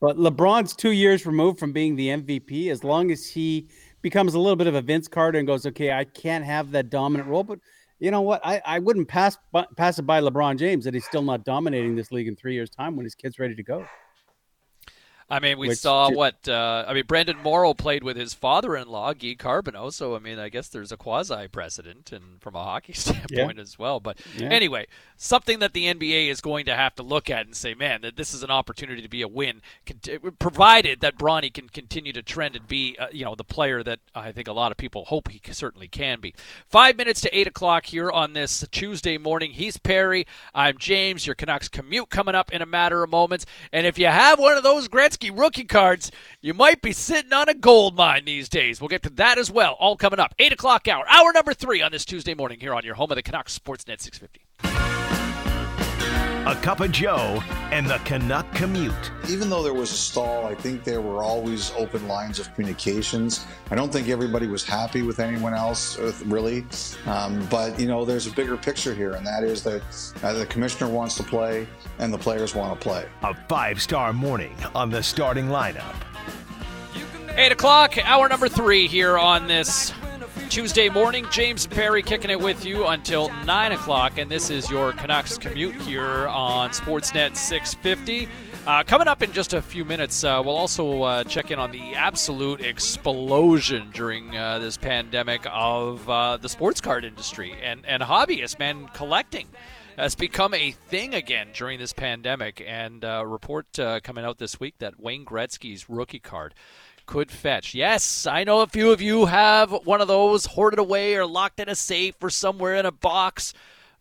But 0.00 0.16
LeBron's 0.16 0.74
two 0.74 0.92
years 0.92 1.26
removed 1.26 1.58
from 1.58 1.72
being 1.72 1.94
the 1.94 2.08
MVP. 2.08 2.70
As 2.70 2.82
long 2.82 3.10
as 3.10 3.28
he 3.28 3.68
becomes 4.00 4.34
a 4.34 4.38
little 4.38 4.56
bit 4.56 4.66
of 4.66 4.74
a 4.74 4.80
Vince 4.80 5.08
Carter 5.08 5.38
and 5.38 5.46
goes, 5.46 5.66
okay, 5.66 5.92
I 5.92 6.04
can't 6.04 6.44
have 6.44 6.70
that 6.70 6.88
dominant 6.88 7.28
role, 7.28 7.44
but 7.44 7.58
you 8.00 8.10
know 8.10 8.22
what? 8.22 8.40
I, 8.44 8.60
I 8.64 8.78
wouldn't 8.78 9.06
pass 9.06 9.36
pass 9.76 9.98
it 9.98 10.02
by 10.02 10.20
LeBron 10.20 10.58
James 10.58 10.84
that 10.84 10.94
he's 10.94 11.04
still 11.04 11.22
not 11.22 11.44
dominating 11.44 11.94
this 11.94 12.10
league 12.10 12.26
in 12.26 12.34
three 12.34 12.54
years' 12.54 12.70
time 12.70 12.96
when 12.96 13.04
his 13.04 13.14
kid's 13.14 13.38
ready 13.38 13.54
to 13.54 13.62
go. 13.62 13.86
I 15.30 15.38
mean, 15.40 15.58
we 15.58 15.68
Which- 15.68 15.78
saw 15.78 16.10
what 16.10 16.48
uh, 16.48 16.84
I 16.86 16.92
mean. 16.94 17.04
Brenden 17.04 17.42
Morrow 17.42 17.74
played 17.74 18.02
with 18.04 18.16
his 18.16 18.34
father-in-law, 18.34 19.14
Guy 19.14 19.34
Carbonneau. 19.38 19.90
So 19.92 20.14
I 20.14 20.18
mean, 20.18 20.38
I 20.38 20.48
guess 20.48 20.68
there's 20.68 20.92
a 20.92 20.96
quasi 20.96 21.48
precedent, 21.48 22.12
and 22.12 22.40
from 22.40 22.54
a 22.54 22.62
hockey 22.62 22.92
standpoint 22.94 23.58
as 23.58 23.78
well. 23.78 24.00
But 24.00 24.18
Yeah. 24.36 24.48
anyway, 24.48 24.86
something 25.16 25.58
that 25.60 25.72
the 25.72 25.86
NBA 25.86 26.28
is 26.28 26.40
going 26.40 26.64
to 26.66 26.74
have 26.74 26.94
to 26.96 27.02
look 27.02 27.30
at 27.30 27.46
and 27.46 27.54
say, 27.56 27.74
man, 27.74 28.02
that 28.02 28.16
this 28.16 28.34
is 28.34 28.42
an 28.42 28.50
opportunity 28.50 29.00
to 29.02 29.08
be 29.08 29.22
a 29.22 29.28
win, 29.28 29.62
provided 30.38 31.00
that 31.00 31.16
Bronny 31.18 31.52
can 31.52 31.68
continue 31.68 32.12
to 32.12 32.22
trend 32.22 32.56
and 32.56 32.66
be, 32.66 32.96
uh, 32.98 33.06
you 33.12 33.24
know, 33.24 33.34
the 33.34 33.44
player 33.44 33.82
that 33.82 34.00
I 34.14 34.32
think 34.32 34.48
a 34.48 34.52
lot 34.52 34.72
of 34.72 34.78
people 34.78 35.04
hope 35.06 35.28
he 35.28 35.40
certainly 35.52 35.88
can 35.88 36.20
be. 36.20 36.34
Five 36.68 36.96
minutes 36.96 37.20
to 37.22 37.36
eight 37.36 37.46
o'clock 37.46 37.86
here 37.86 38.10
on 38.10 38.32
this 38.32 38.64
Tuesday 38.72 39.18
morning. 39.18 39.52
He's 39.52 39.76
Perry. 39.76 40.26
I'm 40.54 40.78
James. 40.78 41.26
Your 41.26 41.34
Canucks 41.34 41.68
commute 41.68 42.10
coming 42.10 42.34
up 42.34 42.52
in 42.52 42.62
a 42.62 42.66
matter 42.66 43.02
of 43.02 43.10
moments. 43.10 43.46
And 43.72 43.86
if 43.86 43.98
you 43.98 44.06
have 44.06 44.38
one 44.38 44.56
of 44.56 44.62
those 44.62 44.88
Gretzky 44.88 45.21
rookie 45.30 45.64
cards, 45.64 46.10
you 46.40 46.54
might 46.54 46.82
be 46.82 46.92
sitting 46.92 47.32
on 47.32 47.48
a 47.48 47.54
gold 47.54 47.96
mine 47.96 48.24
these 48.24 48.48
days. 48.48 48.80
We'll 48.80 48.88
get 48.88 49.02
to 49.04 49.10
that 49.10 49.38
as 49.38 49.50
well. 49.50 49.76
All 49.78 49.96
coming 49.96 50.20
up. 50.20 50.34
Eight 50.38 50.52
o'clock 50.52 50.88
hour. 50.88 51.04
Hour 51.08 51.32
number 51.32 51.54
three 51.54 51.82
on 51.82 51.92
this 51.92 52.04
Tuesday 52.04 52.34
morning 52.34 52.60
here 52.60 52.74
on 52.74 52.84
your 52.84 52.94
home 52.94 53.10
of 53.10 53.16
the 53.16 53.22
Canucks 53.22 53.58
Sportsnet 53.58 54.00
650. 54.00 54.41
A 56.44 56.56
cup 56.56 56.80
of 56.80 56.90
Joe 56.90 57.40
and 57.70 57.86
the 57.86 57.98
Canuck 57.98 58.52
commute. 58.52 59.12
Even 59.28 59.48
though 59.48 59.62
there 59.62 59.72
was 59.72 59.92
a 59.92 59.96
stall, 59.96 60.44
I 60.44 60.56
think 60.56 60.82
there 60.82 61.00
were 61.00 61.22
always 61.22 61.70
open 61.76 62.08
lines 62.08 62.40
of 62.40 62.52
communications. 62.54 63.46
I 63.70 63.76
don't 63.76 63.92
think 63.92 64.08
everybody 64.08 64.48
was 64.48 64.64
happy 64.64 65.02
with 65.02 65.20
anyone 65.20 65.54
else, 65.54 66.00
uh, 66.00 66.12
really. 66.24 66.66
Um, 67.06 67.46
but, 67.48 67.78
you 67.78 67.86
know, 67.86 68.04
there's 68.04 68.26
a 68.26 68.32
bigger 68.32 68.56
picture 68.56 68.92
here, 68.92 69.12
and 69.12 69.24
that 69.24 69.44
is 69.44 69.62
that 69.62 69.82
uh, 70.24 70.32
the 70.32 70.44
commissioner 70.46 70.90
wants 70.90 71.14
to 71.18 71.22
play 71.22 71.68
and 72.00 72.12
the 72.12 72.18
players 72.18 72.56
want 72.56 72.74
to 72.74 72.88
play. 72.88 73.06
A 73.22 73.34
five 73.46 73.80
star 73.80 74.12
morning 74.12 74.56
on 74.74 74.90
the 74.90 75.00
starting 75.00 75.46
lineup. 75.46 75.94
Eight 77.36 77.52
o'clock, 77.52 77.96
hour 78.04 78.28
number 78.28 78.48
three 78.48 78.88
here 78.88 79.16
on 79.16 79.46
this 79.46 79.92
Tuesday 80.52 80.90
morning. 80.90 81.24
James 81.30 81.66
Perry 81.66 82.02
kicking 82.02 82.28
it 82.28 82.38
with 82.38 82.66
you 82.66 82.86
until 82.88 83.30
nine 83.46 83.72
o'clock, 83.72 84.18
and 84.18 84.30
this 84.30 84.50
is 84.50 84.70
your 84.70 84.92
Canucks 84.92 85.38
commute 85.38 85.74
here 85.76 86.28
on 86.28 86.68
Sportsnet 86.68 87.38
650. 87.38 88.28
Uh, 88.66 88.82
coming 88.82 89.08
up 89.08 89.22
in 89.22 89.32
just 89.32 89.54
a 89.54 89.62
few 89.62 89.82
minutes, 89.82 90.24
uh, 90.24 90.42
we'll 90.44 90.54
also 90.54 91.04
uh, 91.04 91.24
check 91.24 91.50
in 91.50 91.58
on 91.58 91.70
the 91.72 91.94
absolute 91.94 92.60
explosion 92.60 93.88
during 93.94 94.36
uh, 94.36 94.58
this 94.58 94.76
pandemic 94.76 95.40
of 95.50 96.06
uh, 96.10 96.36
the 96.36 96.50
sports 96.50 96.82
card 96.82 97.06
industry 97.06 97.54
and, 97.62 97.86
and 97.86 98.02
hobbyists, 98.02 98.58
man, 98.58 98.90
collecting 98.92 99.48
has 99.96 100.14
become 100.14 100.52
a 100.54 100.72
thing 100.72 101.14
again 101.14 101.48
during 101.54 101.78
this 101.78 101.94
pandemic. 101.94 102.62
And 102.66 103.04
a 103.04 103.26
report 103.26 103.78
uh, 103.78 104.00
coming 104.00 104.24
out 104.24 104.36
this 104.36 104.60
week 104.60 104.74
that 104.80 105.00
Wayne 105.00 105.24
Gretzky's 105.24 105.88
rookie 105.88 106.18
card 106.18 106.54
could 107.12 107.30
fetch. 107.30 107.74
Yes, 107.74 108.26
I 108.26 108.42
know 108.42 108.62
a 108.62 108.66
few 108.66 108.90
of 108.90 109.02
you 109.02 109.26
have 109.26 109.70
one 109.84 110.00
of 110.00 110.08
those 110.08 110.46
hoarded 110.46 110.78
away 110.78 111.14
or 111.14 111.26
locked 111.26 111.60
in 111.60 111.68
a 111.68 111.74
safe 111.74 112.14
or 112.22 112.30
somewhere 112.30 112.74
in 112.76 112.86
a 112.86 112.90
box. 112.90 113.52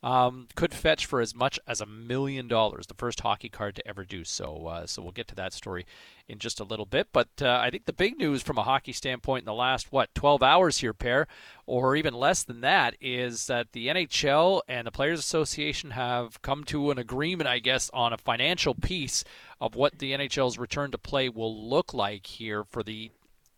Um, 0.03 0.47
could 0.55 0.73
fetch 0.73 1.05
for 1.05 1.21
as 1.21 1.35
much 1.35 1.59
as 1.67 1.79
a 1.79 1.85
million 1.85 2.47
dollars. 2.47 2.87
The 2.87 2.95
first 2.95 3.19
hockey 3.19 3.49
card 3.49 3.75
to 3.75 3.87
ever 3.87 4.03
do 4.03 4.23
so. 4.23 4.65
Uh, 4.65 4.87
so 4.87 5.01
we'll 5.01 5.11
get 5.11 5.27
to 5.27 5.35
that 5.35 5.53
story 5.53 5.85
in 6.27 6.39
just 6.39 6.59
a 6.59 6.63
little 6.63 6.87
bit. 6.87 7.09
But 7.13 7.29
uh, 7.39 7.59
I 7.61 7.69
think 7.69 7.85
the 7.85 7.93
big 7.93 8.17
news 8.17 8.41
from 8.41 8.57
a 8.57 8.63
hockey 8.63 8.93
standpoint 8.93 9.43
in 9.43 9.45
the 9.45 9.53
last 9.53 9.91
what 9.91 10.13
12 10.15 10.41
hours 10.41 10.79
here, 10.79 10.93
pair, 10.93 11.27
or 11.67 11.95
even 11.95 12.15
less 12.15 12.41
than 12.41 12.61
that, 12.61 12.95
is 12.99 13.45
that 13.45 13.73
the 13.73 13.89
NHL 13.89 14.61
and 14.67 14.87
the 14.87 14.91
Players 14.91 15.19
Association 15.19 15.91
have 15.91 16.41
come 16.41 16.63
to 16.65 16.89
an 16.89 16.97
agreement, 16.97 17.47
I 17.47 17.59
guess, 17.59 17.91
on 17.93 18.11
a 18.11 18.17
financial 18.17 18.73
piece 18.73 19.23
of 19.59 19.75
what 19.75 19.99
the 19.99 20.13
NHL's 20.13 20.57
return 20.57 20.89
to 20.91 20.97
play 20.97 21.29
will 21.29 21.69
look 21.69 21.93
like 21.93 22.25
here 22.25 22.63
for 22.63 22.81
the 22.81 23.11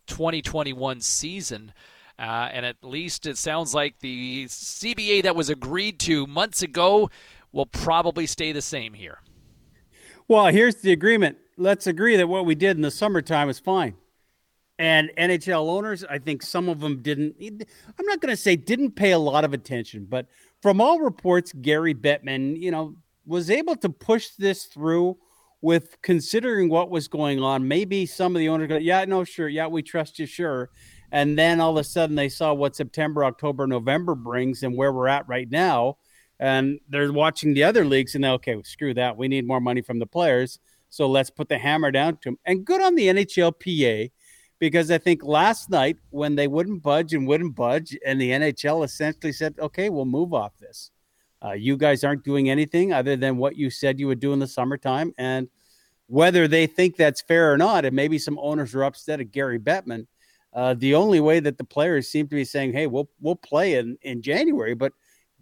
2021 0.08 1.00
season. 1.00 1.74
Uh, 2.20 2.50
and 2.52 2.66
at 2.66 2.78
least 2.84 3.26
it 3.26 3.38
sounds 3.38 3.74
like 3.74 4.00
the 4.00 4.46
CBA 4.46 5.24
that 5.24 5.36
was 5.36 5.50
agreed 5.50 6.00
to 6.02 6.28
months 6.28 6.62
ago 6.62 7.10
will 7.52 7.66
probably 7.66 8.28
stay 8.28 8.52
the 8.52 8.62
same 8.62 8.94
here. 8.94 9.20
Well, 10.28 10.48
here's 10.48 10.76
the 10.76 10.92
agreement. 10.92 11.38
Let's 11.58 11.88
agree 11.88 12.16
that 12.16 12.28
what 12.28 12.46
we 12.46 12.56
did 12.56 12.78
in 12.78 12.82
the 12.82 12.92
summertime 12.92 13.50
is 13.50 13.60
fine. 13.60 13.96
And 14.80 15.12
NHL 15.18 15.68
owners, 15.68 16.04
I 16.04 16.18
think 16.18 16.42
some 16.42 16.68
of 16.68 16.80
them 16.80 17.02
didn't, 17.02 17.36
I'm 17.40 18.06
not 18.06 18.22
going 18.22 18.32
to 18.32 18.38
say 18.38 18.56
didn't 18.56 18.92
pay 18.92 19.12
a 19.12 19.20
lot 19.20 19.44
of 19.44 19.54
attention, 19.54 20.08
but 20.10 20.28
from 20.62 20.82
all 20.82 21.00
reports, 21.00 21.54
Gary 21.62 21.94
Bettman, 21.94 22.60
you 22.60 22.72
know, 22.72 22.96
was 23.26 23.50
able 23.50 23.76
to 23.78 23.90
push 23.90 24.30
this 24.40 24.66
through 24.66 25.18
with 25.62 26.02
considering 26.02 26.70
what 26.70 26.90
was 26.90 27.08
going 27.08 27.42
on. 27.42 27.68
Maybe 27.68 28.06
some 28.06 28.36
of 28.36 28.40
the 28.40 28.50
owners 28.50 28.68
go, 28.68 28.78
yeah, 28.78 29.06
no, 29.06 29.24
sure. 29.24 29.48
Yeah, 29.48 29.68
we 29.68 29.82
trust 29.82 30.20
you, 30.20 30.26
sure. 30.26 30.70
And 31.14 31.38
then 31.38 31.62
all 31.62 31.78
of 31.78 31.78
a 31.78 31.84
sudden 31.84 32.16
they 32.16 32.28
saw 32.28 32.54
what 32.54 32.76
September, 32.76 33.24
October, 33.24 33.68
November 33.68 34.16
brings 34.16 34.64
and 34.64 34.76
where 34.76 34.92
we're 34.92 35.08
at 35.08 35.28
right 35.28 35.50
now. 35.50 35.98
And 36.40 36.80
they're 36.90 37.14
watching 37.14 37.54
the 37.54 37.64
other 37.64 37.86
leagues 37.86 38.16
and 38.16 38.26
okay, 38.26 38.60
screw 38.64 38.96
that. 38.96 39.16
We 39.16 39.28
need 39.28 39.46
more 39.46 39.62
money 39.62 39.82
from 39.82 40.00
the 40.00 40.08
players. 40.08 40.58
So 40.90 41.08
let's 41.08 41.30
put 41.30 41.50
the 41.50 41.60
hammer 41.60 41.92
down 41.92 42.18
to 42.18 42.30
them. 42.30 42.40
And 42.46 42.66
good 42.66 42.82
on 42.82 42.96
the 42.96 43.08
NHLPA 43.08 44.10
because 44.58 44.90
I 44.90 44.98
think 44.98 45.24
last 45.24 45.70
night 45.70 45.98
when 46.10 46.36
they 46.36 46.48
wouldn't 46.48 46.82
budge 46.82 47.14
and 47.14 47.28
wouldn't 47.28 47.56
budge, 47.56 47.96
and 48.04 48.20
the 48.20 48.32
NHL 48.32 48.84
essentially 48.84 49.34
said, 49.34 49.56
okay, 49.60 49.90
we'll 49.90 50.06
move 50.06 50.34
off 50.34 50.58
this. 50.58 50.90
Uh, 51.46 51.52
you 51.52 51.78
guys 51.78 52.04
aren't 52.04 52.24
doing 52.24 52.50
anything 52.50 52.92
other 52.92 53.16
than 53.16 53.38
what 53.38 53.56
you 53.56 53.70
said 53.70 54.00
you 54.00 54.08
would 54.08 54.20
do 54.20 54.34
in 54.34 54.40
the 54.40 54.48
summertime. 54.48 55.14
And 55.20 55.48
whether 56.08 56.48
they 56.48 56.66
think 56.66 56.96
that's 56.96 57.22
fair 57.22 57.54
or 57.54 57.58
not, 57.58 57.86
and 57.86 57.96
maybe 57.96 58.18
some 58.18 58.40
owners 58.40 58.74
are 58.74 58.84
upset 58.84 59.20
at 59.20 59.32
Gary 59.32 59.60
Bettman. 59.60 60.08
Uh, 60.54 60.76
the 60.76 60.94
only 60.94 61.20
way 61.20 61.40
that 61.40 61.58
the 61.58 61.64
players 61.64 62.10
seem 62.10 62.28
to 62.28 62.36
be 62.36 62.46
saying, 62.46 62.74
"Hey, 62.74 62.88
we'll 62.88 63.10
we'll 63.22 63.36
play 63.36 63.76
in 63.76 63.98
in 64.04 64.22
January," 64.22 64.76
but 64.76 64.94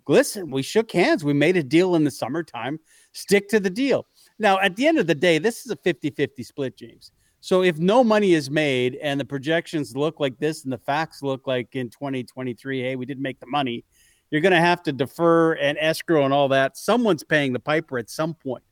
listen, 0.08 0.50
we 0.52 0.62
shook 0.62 0.92
hands. 0.92 1.24
We 1.24 1.34
made 1.34 1.58
a 1.58 1.64
deal 1.64 1.96
in 1.96 2.04
the 2.04 2.12
summertime. 2.12 2.80
Stick 3.14 3.50
to 3.50 3.60
the 3.60 3.70
deal. 3.70 4.08
Now, 4.40 4.60
at 4.60 4.76
the 4.76 4.88
end 4.88 4.98
of 4.98 5.08
the 5.08 5.16
day, 5.16 5.38
this 5.38 5.66
is 5.66 5.72
a 5.72 5.76
50-50 5.76 6.46
split, 6.46 6.78
James. 6.78 7.12
So 7.42 7.64
if 7.64 7.78
no 7.78 8.04
money 8.04 8.34
is 8.34 8.50
made 8.50 8.96
and 9.02 9.20
the 9.20 9.26
projections 9.26 9.96
look 9.96 10.20
like 10.20 10.38
this 10.40 10.64
and 10.64 10.72
the 10.72 10.78
facts 10.78 11.24
look 11.24 11.48
like 11.48 11.76
in 11.76 11.90
2023, 11.90 12.82
hey, 12.82 12.96
we 12.96 13.06
didn't 13.06 13.24
make 13.24 13.40
the 13.40 13.48
money, 13.48 13.84
you're 14.30 14.42
going 14.42 14.54
to 14.54 14.60
have 14.60 14.84
to 14.84 14.92
defer 14.92 15.54
and 15.54 15.78
escrow 15.80 16.24
and 16.24 16.34
all 16.34 16.48
that. 16.50 16.78
Someone's 16.78 17.24
paying 17.24 17.52
the 17.52 17.60
piper 17.60 17.98
at 17.98 18.10
some 18.10 18.36
point. 18.36 18.64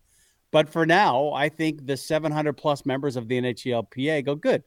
But 0.51 0.69
for 0.69 0.85
now, 0.85 1.31
I 1.33 1.49
think 1.49 1.85
the 1.85 1.97
700 1.97 2.53
plus 2.53 2.85
members 2.85 3.15
of 3.15 3.27
the 3.27 3.41
NHLPA 3.41 4.25
go 4.25 4.35
good. 4.35 4.63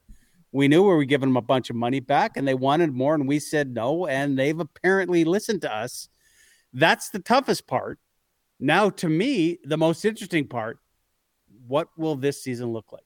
We 0.53 0.69
knew 0.69 0.83
we 0.83 0.95
were 0.95 1.05
giving 1.05 1.31
them 1.31 1.37
a 1.39 1.43
bunch 1.43 1.71
of 1.71 1.77
money 1.77 2.01
back 2.01 2.37
and 2.37 2.47
they 2.47 2.55
wanted 2.55 2.93
more, 2.93 3.15
and 3.15 3.27
we 3.27 3.39
said 3.39 3.75
no. 3.75 4.07
And 4.07 4.39
they've 4.39 4.59
apparently 4.59 5.25
listened 5.25 5.63
to 5.63 5.75
us. 5.75 6.09
That's 6.73 7.09
the 7.11 7.19
toughest 7.19 7.67
part. 7.67 7.99
Now, 8.61 8.91
to 8.91 9.09
me, 9.09 9.59
the 9.65 9.79
most 9.79 10.05
interesting 10.05 10.47
part 10.47 10.79
what 11.67 11.89
will 11.97 12.17
this 12.17 12.43
season 12.43 12.73
look 12.73 12.93
like? 12.93 13.05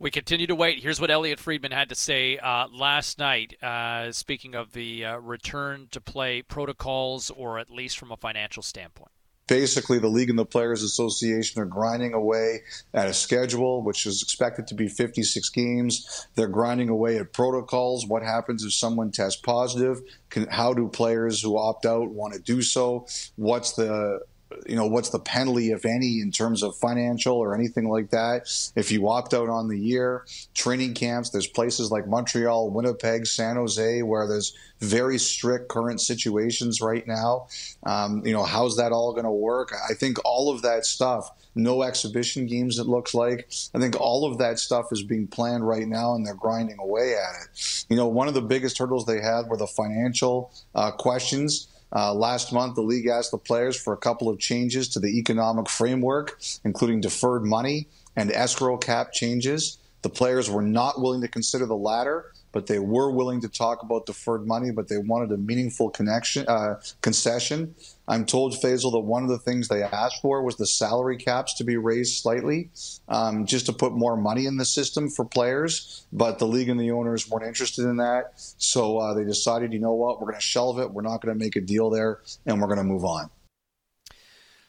We 0.00 0.10
continue 0.10 0.46
to 0.46 0.54
wait. 0.54 0.80
Here's 0.80 1.00
what 1.00 1.10
Elliotte 1.10 1.40
Friedman 1.40 1.72
had 1.72 1.88
to 1.88 1.94
say 1.94 2.38
uh, 2.38 2.68
last 2.68 3.18
night, 3.18 3.60
uh, 3.62 4.12
speaking 4.12 4.54
of 4.54 4.72
the 4.72 5.04
uh, 5.04 5.16
return 5.18 5.88
to 5.90 6.00
play 6.00 6.40
protocols, 6.40 7.30
or 7.30 7.58
at 7.58 7.68
least 7.68 7.98
from 7.98 8.12
a 8.12 8.16
financial 8.16 8.62
standpoint 8.62 9.10
basically 9.48 9.98
the 9.98 10.08
league 10.08 10.30
and 10.30 10.38
the 10.38 10.44
players 10.44 10.82
association 10.82 11.60
are 11.60 11.66
grinding 11.66 12.14
away 12.14 12.60
at 12.94 13.08
a 13.08 13.14
schedule 13.14 13.82
which 13.82 14.06
is 14.06 14.22
expected 14.22 14.68
to 14.68 14.74
be 14.74 14.88
56 14.88 15.48
games. 15.50 16.28
They're 16.36 16.46
grinding 16.46 16.90
away 16.90 17.18
at 17.18 17.32
protocols. 17.32 18.06
What 18.06 18.22
happens 18.22 18.64
if 18.64 18.72
someone 18.72 19.10
tests 19.10 19.40
positive? 19.40 20.00
Can, 20.30 20.46
how 20.46 20.72
do 20.74 20.88
players 20.88 21.42
who 21.42 21.58
opt 21.58 21.86
out 21.86 22.10
want 22.10 22.34
to 22.34 22.40
do 22.40 22.62
so? 22.62 23.06
What's 23.36 23.72
the 23.72 24.20
you 24.66 24.76
know, 24.76 24.86
what's 24.86 25.10
the 25.10 25.18
penalty, 25.18 25.70
if 25.72 25.84
any, 25.84 26.20
in 26.20 26.30
terms 26.30 26.62
of 26.62 26.76
financial 26.76 27.36
or 27.36 27.54
anything 27.54 27.88
like 27.88 28.10
that? 28.10 28.48
If 28.76 28.90
you 28.90 29.08
opt 29.08 29.34
out 29.34 29.48
on 29.48 29.68
the 29.68 29.78
year, 29.78 30.24
training 30.54 30.94
camps, 30.94 31.30
there's 31.30 31.46
places 31.46 31.90
like 31.90 32.06
Montreal, 32.06 32.70
Winnipeg, 32.70 33.26
San 33.26 33.56
Jose, 33.56 34.02
where 34.02 34.26
there's 34.26 34.54
very 34.80 35.18
strict 35.18 35.68
current 35.68 36.00
situations 36.00 36.80
right 36.80 37.06
now. 37.06 37.48
Um, 37.84 38.24
you 38.24 38.32
know, 38.32 38.44
how's 38.44 38.76
that 38.76 38.92
all 38.92 39.12
going 39.12 39.24
to 39.24 39.30
work? 39.30 39.72
I 39.88 39.94
think 39.94 40.18
all 40.24 40.50
of 40.50 40.62
that 40.62 40.86
stuff, 40.86 41.30
no 41.54 41.82
exhibition 41.82 42.46
games, 42.46 42.78
it 42.78 42.86
looks 42.86 43.14
like. 43.14 43.50
I 43.74 43.78
think 43.78 44.00
all 44.00 44.30
of 44.30 44.38
that 44.38 44.58
stuff 44.58 44.86
is 44.92 45.02
being 45.02 45.26
planned 45.26 45.66
right 45.66 45.86
now 45.86 46.14
and 46.14 46.24
they're 46.24 46.34
grinding 46.34 46.78
away 46.78 47.14
at 47.14 47.34
it. 47.42 47.84
You 47.88 47.96
know, 47.96 48.06
one 48.06 48.28
of 48.28 48.34
the 48.34 48.42
biggest 48.42 48.78
hurdles 48.78 49.06
they 49.06 49.20
had 49.20 49.48
were 49.48 49.56
the 49.56 49.66
financial 49.66 50.52
uh, 50.74 50.92
questions. 50.92 51.67
Uh, 51.94 52.12
last 52.12 52.52
month, 52.52 52.74
the 52.74 52.82
league 52.82 53.06
asked 53.06 53.30
the 53.30 53.38
players 53.38 53.76
for 53.76 53.92
a 53.92 53.96
couple 53.96 54.28
of 54.28 54.38
changes 54.38 54.88
to 54.88 55.00
the 55.00 55.18
economic 55.18 55.68
framework, 55.68 56.38
including 56.64 57.00
deferred 57.00 57.44
money 57.44 57.86
and 58.16 58.30
escrow 58.32 58.76
cap 58.76 59.12
changes. 59.12 59.78
The 60.02 60.10
players 60.10 60.50
were 60.50 60.62
not 60.62 61.00
willing 61.00 61.20
to 61.22 61.28
consider 61.28 61.66
the 61.66 61.76
latter, 61.76 62.32
but 62.52 62.66
they 62.66 62.78
were 62.78 63.10
willing 63.10 63.40
to 63.40 63.48
talk 63.48 63.82
about 63.82 64.06
deferred 64.06 64.46
money, 64.46 64.70
but 64.70 64.88
they 64.88 64.98
wanted 64.98 65.32
a 65.32 65.36
meaningful 65.36 65.90
connection 65.90 66.46
uh, 66.48 66.80
concession. 67.02 67.74
I'm 68.06 68.24
told, 68.24 68.54
Faisal, 68.54 68.92
that 68.92 69.00
one 69.00 69.22
of 69.22 69.28
the 69.28 69.38
things 69.38 69.68
they 69.68 69.82
asked 69.82 70.22
for 70.22 70.42
was 70.42 70.56
the 70.56 70.66
salary 70.66 71.18
caps 71.18 71.54
to 71.54 71.64
be 71.64 71.76
raised 71.76 72.22
slightly, 72.22 72.70
um, 73.08 73.44
just 73.44 73.66
to 73.66 73.72
put 73.72 73.92
more 73.92 74.16
money 74.16 74.46
in 74.46 74.56
the 74.56 74.64
system 74.64 75.10
for 75.10 75.24
players. 75.24 76.06
But 76.12 76.38
the 76.38 76.46
league 76.46 76.68
and 76.68 76.80
the 76.80 76.90
owners 76.90 77.28
weren't 77.28 77.46
interested 77.46 77.84
in 77.84 77.98
that, 77.98 78.32
so 78.36 78.98
uh, 78.98 79.14
they 79.14 79.24
decided, 79.24 79.72
you 79.72 79.78
know 79.78 79.94
what, 79.94 80.20
we're 80.20 80.28
going 80.28 80.40
to 80.40 80.40
shelve 80.40 80.78
it. 80.78 80.90
We're 80.90 81.02
not 81.02 81.20
going 81.20 81.36
to 81.36 81.44
make 81.44 81.56
a 81.56 81.60
deal 81.60 81.90
there, 81.90 82.20
and 82.46 82.60
we're 82.60 82.68
going 82.68 82.78
to 82.78 82.84
move 82.84 83.04
on. 83.04 83.30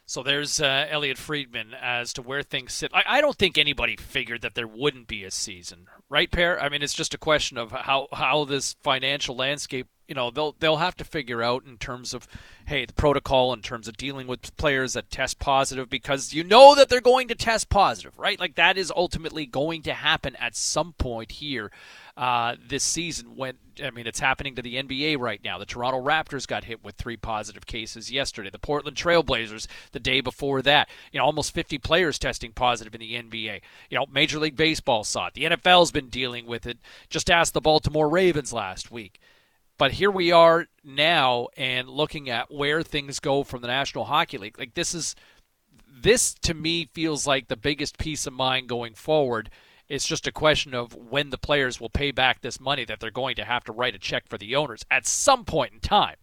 So 0.09 0.23
there's 0.23 0.59
uh, 0.59 0.87
Elliotte 0.89 1.19
Friedman 1.19 1.75
as 1.79 2.13
to 2.13 2.23
where 2.23 2.41
things 2.41 2.73
sit. 2.73 2.89
I, 2.95 3.03
I, 3.05 3.21
don't 3.21 3.37
think 3.37 3.59
anybody 3.59 3.95
figured 3.95 4.41
that 4.41 4.55
there 4.55 4.65
wouldn't 4.65 5.05
be 5.05 5.23
a 5.23 5.29
season, 5.29 5.85
right, 6.09 6.31
Pair? 6.31 6.59
I 6.59 6.67
mean, 6.67 6.81
it's 6.81 6.95
just 6.95 7.13
a 7.13 7.19
question 7.19 7.59
of 7.59 7.71
how 7.71 8.07
how 8.11 8.43
this 8.43 8.75
financial 8.81 9.35
landscape. 9.35 9.85
You 10.09 10.15
know, 10.15 10.31
they'll 10.31 10.55
they'll 10.59 10.77
have 10.77 10.97
to 10.97 11.03
figure 11.03 11.43
out 11.43 11.65
in 11.65 11.77
terms 11.77 12.15
of, 12.15 12.27
hey, 12.65 12.83
the 12.83 12.93
protocol 12.93 13.53
in 13.53 13.61
terms 13.61 13.87
of 13.87 13.95
dealing 13.95 14.25
with 14.25 14.57
players 14.57 14.93
that 14.93 15.11
test 15.11 15.37
positive 15.37 15.87
because 15.87 16.33
you 16.33 16.43
know 16.43 16.73
that 16.73 16.89
they're 16.89 16.99
going 16.99 17.27
to 17.27 17.35
test 17.35 17.69
positive, 17.69 18.17
right? 18.17 18.39
Like 18.39 18.55
that 18.55 18.75
is 18.75 18.91
ultimately 18.95 19.45
going 19.45 19.83
to 19.83 19.93
happen 19.93 20.35
at 20.37 20.55
some 20.55 20.93
point 20.93 21.33
here 21.33 21.69
uh, 22.17 22.55
this 22.67 22.83
season. 22.83 23.35
When 23.35 23.53
I 23.83 23.91
mean, 23.91 24.07
it's 24.07 24.19
happening 24.19 24.55
to 24.55 24.63
the 24.63 24.81
NBA 24.81 25.19
right 25.19 25.41
now. 25.43 25.59
The 25.59 25.65
Toronto 25.67 26.01
Raptors 26.01 26.47
got 26.47 26.63
hit 26.63 26.83
with 26.83 26.95
three 26.95 27.15
positive 27.15 27.67
cases 27.67 28.11
yesterday. 28.11 28.49
The 28.49 28.57
Portland 28.57 28.97
Trailblazers 28.97 29.67
the 29.91 29.99
day 29.99 30.21
before 30.21 30.63
that. 30.63 30.89
You 31.11 31.19
know, 31.19 31.25
almost 31.25 31.53
50 31.53 31.77
players 31.77 32.17
testing 32.17 32.51
positive 32.51 32.95
in 32.95 32.99
the 33.01 33.13
NBA. 33.13 33.61
You 33.91 33.99
know, 33.99 34.05
Major 34.11 34.39
League 34.39 34.55
Baseball 34.57 35.03
saw 35.03 35.27
it. 35.27 35.35
The 35.35 35.43
NFL's 35.43 35.91
been 35.91 36.09
dealing 36.09 36.47
with 36.47 36.65
it. 36.65 36.79
Just 37.11 37.29
ask 37.29 37.53
the 37.53 37.61
Baltimore 37.61 38.09
Ravens 38.09 38.51
last 38.51 38.91
week. 38.91 39.21
But 39.79 39.93
here 39.93 40.11
we 40.11 40.31
are 40.31 40.67
now 40.83 41.47
and 41.57 41.89
looking 41.89 42.29
at 42.29 42.53
where 42.53 42.83
things 42.83 43.19
go 43.19 43.43
from 43.43 43.61
the 43.61 43.67
National 43.67 44.03
Hockey 44.03 44.37
League. 44.37 44.59
Like 44.59 44.75
this 44.75 44.93
is 44.93 45.15
this 45.91 46.35
to 46.43 46.53
me 46.53 46.89
feels 46.93 47.25
like 47.25 47.47
the 47.47 47.57
biggest 47.57 47.97
peace 47.97 48.27
of 48.27 48.33
mind 48.33 48.69
going 48.69 48.93
forward 48.93 49.49
it's 49.89 50.05
just 50.05 50.27
a 50.27 50.31
question 50.31 50.75
of 50.75 50.95
when 50.95 51.31
the 51.31 51.37
players 51.37 51.81
will 51.81 51.89
pay 51.89 52.11
back 52.11 52.41
this 52.41 52.59
money 52.59 52.85
that 52.85 52.99
they're 52.99 53.09
going 53.09 53.35
to 53.35 53.43
have 53.43 53.63
to 53.65 53.71
write 53.71 53.95
a 53.95 53.99
check 53.99 54.27
for 54.29 54.37
the 54.37 54.55
owners 54.55 54.85
at 54.89 55.07
some 55.07 55.43
point 55.43 55.73
in 55.73 55.79
time. 55.79 56.15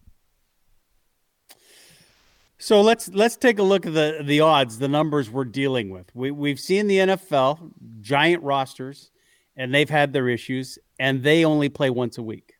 So 2.57 2.81
let's 2.81 3.09
let's 3.09 3.35
take 3.35 3.59
a 3.59 3.63
look 3.63 3.85
at 3.85 3.93
the 3.93 4.21
the 4.23 4.39
odds, 4.39 4.79
the 4.79 4.87
numbers 4.87 5.29
we're 5.29 5.45
dealing 5.45 5.89
with. 5.89 6.09
We 6.15 6.31
we've 6.31 6.59
seen 6.59 6.87
the 6.87 6.97
NFL 6.97 7.71
giant 8.01 8.41
rosters, 8.41 9.11
and 9.55 9.75
they've 9.75 9.89
had 9.89 10.11
their 10.11 10.27
issues, 10.27 10.79
and 10.97 11.21
they 11.21 11.45
only 11.45 11.69
play 11.69 11.91
once 11.91 12.17
a 12.17 12.23
week. 12.23 12.56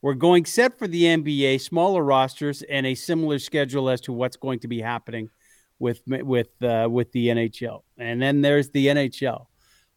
We're 0.00 0.14
going 0.14 0.44
set 0.44 0.78
for 0.78 0.86
the 0.86 1.02
NBA, 1.04 1.60
smaller 1.60 2.04
rosters, 2.04 2.62
and 2.62 2.86
a 2.86 2.94
similar 2.94 3.38
schedule 3.38 3.90
as 3.90 4.00
to 4.02 4.12
what's 4.12 4.36
going 4.36 4.60
to 4.60 4.68
be 4.68 4.80
happening 4.80 5.30
with 5.78 6.00
with 6.06 6.48
uh, 6.62 6.88
with 6.90 7.10
the 7.12 7.28
NHL. 7.28 7.82
And 7.98 8.22
then 8.22 8.40
there's 8.40 8.70
the 8.70 8.86
NHL 8.86 9.46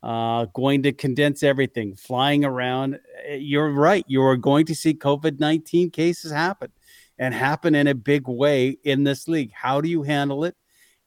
uh, 0.04 0.46
going 0.54 0.84
to 0.84 0.92
condense 0.92 1.44
everything, 1.44 1.96
flying 1.96 2.44
around. 2.44 3.00
Eh, 3.26 3.36
you're 3.36 3.72
right. 3.72 4.04
You're 4.08 4.38
going 4.38 4.66
to 4.68 4.76
see 4.76 4.94
COVID 4.94 5.40
19 5.40 5.92
cases 5.92 6.32
happen 6.32 6.72
and 7.20 7.34
happen 7.34 7.76
in 7.76 7.88
a 7.88 7.96
big 7.96 8.28
way 8.28 8.78
in 8.84 9.04
this 9.04 9.28
league. 9.28 9.52
How 9.54 9.82
do 9.82 9.90
you 9.90 10.04
handle 10.04 10.44
it? 10.44 10.56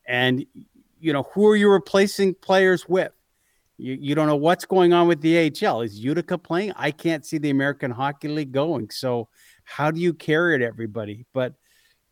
And, 0.07 0.45
you 1.01 1.13
know, 1.13 1.25
who 1.35 1.47
are 1.49 1.57
you 1.57 1.71
replacing 1.71 2.35
players 2.35 2.89
with? 2.89 3.13
You, 3.77 3.97
you 4.01 4.15
don't 4.15 4.27
know 4.27 4.37
what's 4.37 4.65
going 4.65 4.93
on 4.93 5.09
with 5.09 5.21
the 5.21 5.51
AHL. 5.67 5.83
Is 5.83 5.99
Utica 5.99 6.39
playing? 6.39 6.73
I 6.77 6.91
can't 6.91 7.27
see 7.27 7.39
the 7.39 7.51
American 7.51 7.91
Hockey 7.91 8.29
League 8.29 8.53
going. 8.53 8.91
So, 8.91 9.29
how 9.65 9.91
do 9.91 10.01
you 10.01 10.13
carry 10.13 10.55
it, 10.55 10.63
everybody? 10.63 11.27
But 11.33 11.55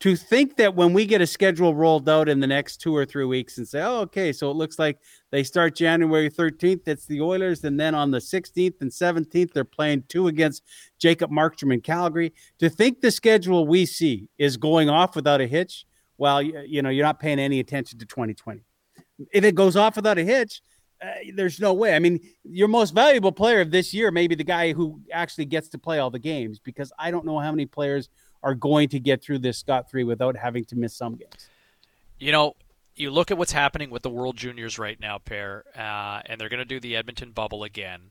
to 0.03 0.17
think 0.17 0.57
that 0.57 0.75
when 0.75 0.93
we 0.93 1.07
get 1.07 1.21
a 1.21 1.27
schedule 1.29 1.77
rolled 1.77 2.09
out 2.09 2.29
in 2.29 2.41
the 2.41 2.47
next 2.47 2.79
two 2.79 2.97
or 2.97 3.05
three 3.05 3.25
weeks 3.25 3.59
and 3.59 3.69
say, 3.69 3.81
oh, 3.83 4.01
okay, 4.01 4.33
so 4.33 4.51
it 4.51 4.57
looks 4.57 4.77
like 4.77 4.99
they 5.31 5.45
start 5.45 5.77
January 5.77 6.29
13th, 6.29 6.89
it's 6.89 7.07
the 7.07 7.21
Oilers, 7.21 7.63
and 7.63 7.79
then 7.79 7.95
on 7.95 8.11
the 8.11 8.19
16th 8.19 8.81
and 8.81 8.91
17th, 8.91 9.53
they're 9.53 9.63
playing 9.63 10.03
two 10.09 10.27
against 10.27 10.65
Jacob 10.99 11.31
Markstrom 11.31 11.73
in 11.73 11.81
Calgary. 11.81 12.33
To 12.59 12.69
think 12.69 13.01
the 13.01 13.13
schedule 13.13 13.65
we 13.65 13.87
see 13.87 14.29
is 14.39 14.57
going 14.57 14.91
off 14.91 15.15
without 15.15 15.41
a 15.41 15.47
hitch, 15.47 15.87
well, 16.19 16.43
you 16.43 16.83
know, 16.83 16.91
you're 16.91 17.07
not 17.07 17.21
paying 17.21 17.39
any 17.39 17.61
attention 17.61 18.01
to 18.01 18.05
2020. 18.05 18.61
If 19.33 19.45
it 19.45 19.55
goes 19.55 19.77
off 19.77 19.95
without 19.95 20.19
a 20.19 20.25
hitch, 20.25 20.63
uh, 21.03 21.15
there's 21.35 21.61
no 21.61 21.75
way. 21.75 21.95
I 21.95 21.99
mean, 21.99 22.21
your 22.45 22.69
most 22.69 22.95
valuable 22.95 23.33
player 23.33 23.61
of 23.61 23.71
this 23.71 23.93
year 23.93 24.11
may 24.11 24.27
be 24.27 24.35
the 24.35 24.45
guy 24.45 24.73
who 24.73 25.01
actually 25.13 25.47
gets 25.47 25.69
to 25.69 25.79
play 25.79 25.99
all 25.99 26.11
the 26.11 26.19
games 26.19 26.59
because 26.59 26.93
I 26.99 27.11
don't 27.11 27.25
know 27.25 27.39
how 27.39 27.51
many 27.51 27.67
players– 27.67 28.09
are 28.43 28.55
going 28.55 28.89
to 28.89 29.01
get 29.01 29.23
through 29.23 29.39
this 29.39 29.59
scot 29.59 29.91
free 29.91 30.05
without 30.05 30.37
having 30.37 30.65
to 30.67 30.77
miss 30.77 30.95
some 30.95 31.15
games. 31.15 31.49
You 32.19 32.33
know, 32.33 32.55
you 32.97 33.11
look 33.11 33.31
at 33.31 33.39
what's 33.39 33.53
happening 33.53 33.91
with 33.91 34.03
the 34.03 34.11
World 34.11 34.37
Juniors 34.37 34.79
right 34.79 34.99
now, 34.99 35.19
pair, 35.19 35.65
uh, 35.77 36.23
and 36.27 36.41
they're 36.41 36.49
going 36.49 36.59
to 36.59 36.65
do 36.65 36.81
the 36.81 36.97
Edmonton 36.97 37.33
bubble 37.33 37.65
again. 37.65 38.11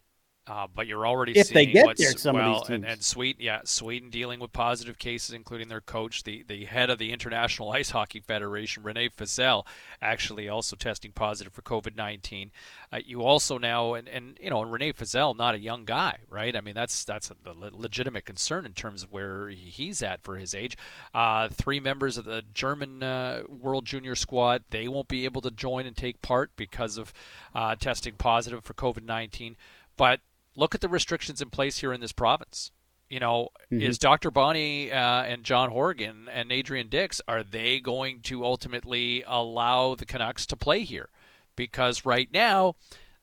Uh, 0.52 0.68
but 0.76 0.86
you're 0.86 1.08
already 1.08 1.32
if 1.32 1.48
seeing 1.48 1.54
they 1.56 1.66
get 1.72 1.86
what's 1.86 2.02
there, 2.02 2.12
some 2.18 2.36
well, 2.36 2.58
of 2.58 2.58
these 2.58 2.68
teams. 2.68 2.84
and, 2.84 2.86
and 2.86 3.02
Sweden, 3.02 3.42
yeah, 3.42 3.62
Sweden 3.64 4.10
dealing 4.10 4.38
with 4.42 4.52
positive 4.52 4.98
cases, 4.98 5.34
including 5.34 5.70
their 5.70 5.80
coach, 5.80 6.24
the 6.24 6.44
the 6.46 6.66
head 6.66 6.90
of 6.90 7.00
the 7.00 7.14
International 7.14 7.72
Ice 7.72 7.92
Hockey 7.92 8.20
Federation, 8.20 8.84
Rene 8.84 9.08
Fasel, 9.10 9.66
actually 10.02 10.50
also 10.50 10.76
testing 10.76 11.14
positive 11.14 11.54
for 11.54 11.62
COVID 11.62 11.96
nineteen. 11.96 12.52
Uh, 12.92 13.00
you 13.06 13.22
also 13.22 13.58
now, 13.58 13.94
and, 13.94 14.10
and 14.10 14.38
you 14.42 14.50
know, 14.50 14.62
and 14.62 14.74
Rene 14.74 14.92
Fasel, 14.92 15.38
not 15.38 15.56
a 15.56 15.60
young 15.60 15.86
guy, 15.86 16.18
right? 16.30 16.54
I 16.54 16.60
mean, 16.60 16.76
that's 16.76 17.06
that's 17.06 17.32
a, 17.32 17.36
a 17.50 17.56
legitimate 17.72 18.26
concern 18.26 18.66
in 18.66 18.74
terms 18.74 19.04
of 19.04 19.14
where 19.14 19.48
he's 19.48 20.04
at 20.04 20.22
for 20.22 20.36
his 20.36 20.54
age. 20.54 20.76
Uh, 21.14 21.48
three 21.48 21.80
members 21.80 22.18
of 22.18 22.26
the 22.26 22.44
German 22.54 23.02
uh, 23.02 23.44
World 23.48 23.86
Junior 23.86 24.16
squad, 24.16 24.66
they 24.70 24.90
won't 24.90 25.08
be 25.08 25.24
able 25.24 25.40
to 25.44 25.52
join 25.52 25.86
and 25.86 25.96
take 25.96 26.22
part 26.22 26.52
because 26.58 26.98
of 26.98 27.14
uh, 27.56 27.76
testing 27.76 28.16
positive 28.16 28.66
for 28.66 28.74
COVID 28.74 29.06
nineteen, 29.06 29.56
but 29.96 30.20
look 30.56 30.76
at 30.76 30.82
the 30.82 30.90
restrictions 30.90 31.42
in 31.42 31.50
place 31.50 31.80
here 31.80 31.94
in 31.94 32.02
this 32.02 32.12
province. 32.12 32.72
You 33.10 33.20
know, 33.20 33.50
mm-hmm. 33.72 33.82
is 33.82 33.98
Dr. 33.98 34.32
Bonnie 34.32 34.92
uh, 34.92 35.24
and 35.24 35.44
John 35.44 35.70
Horgan 35.70 36.30
and 36.32 36.52
Adrian 36.52 36.88
Dix 36.88 37.22
are 37.28 37.44
they 37.44 37.80
going 37.80 38.22
to 38.22 38.46
ultimately 38.46 39.24
allow 39.28 39.96
the 39.96 40.06
Canucks 40.06 40.46
to 40.48 40.56
play 40.56 40.84
here? 40.84 41.10
Because 41.58 42.06
right 42.06 42.30
now, 42.32 42.76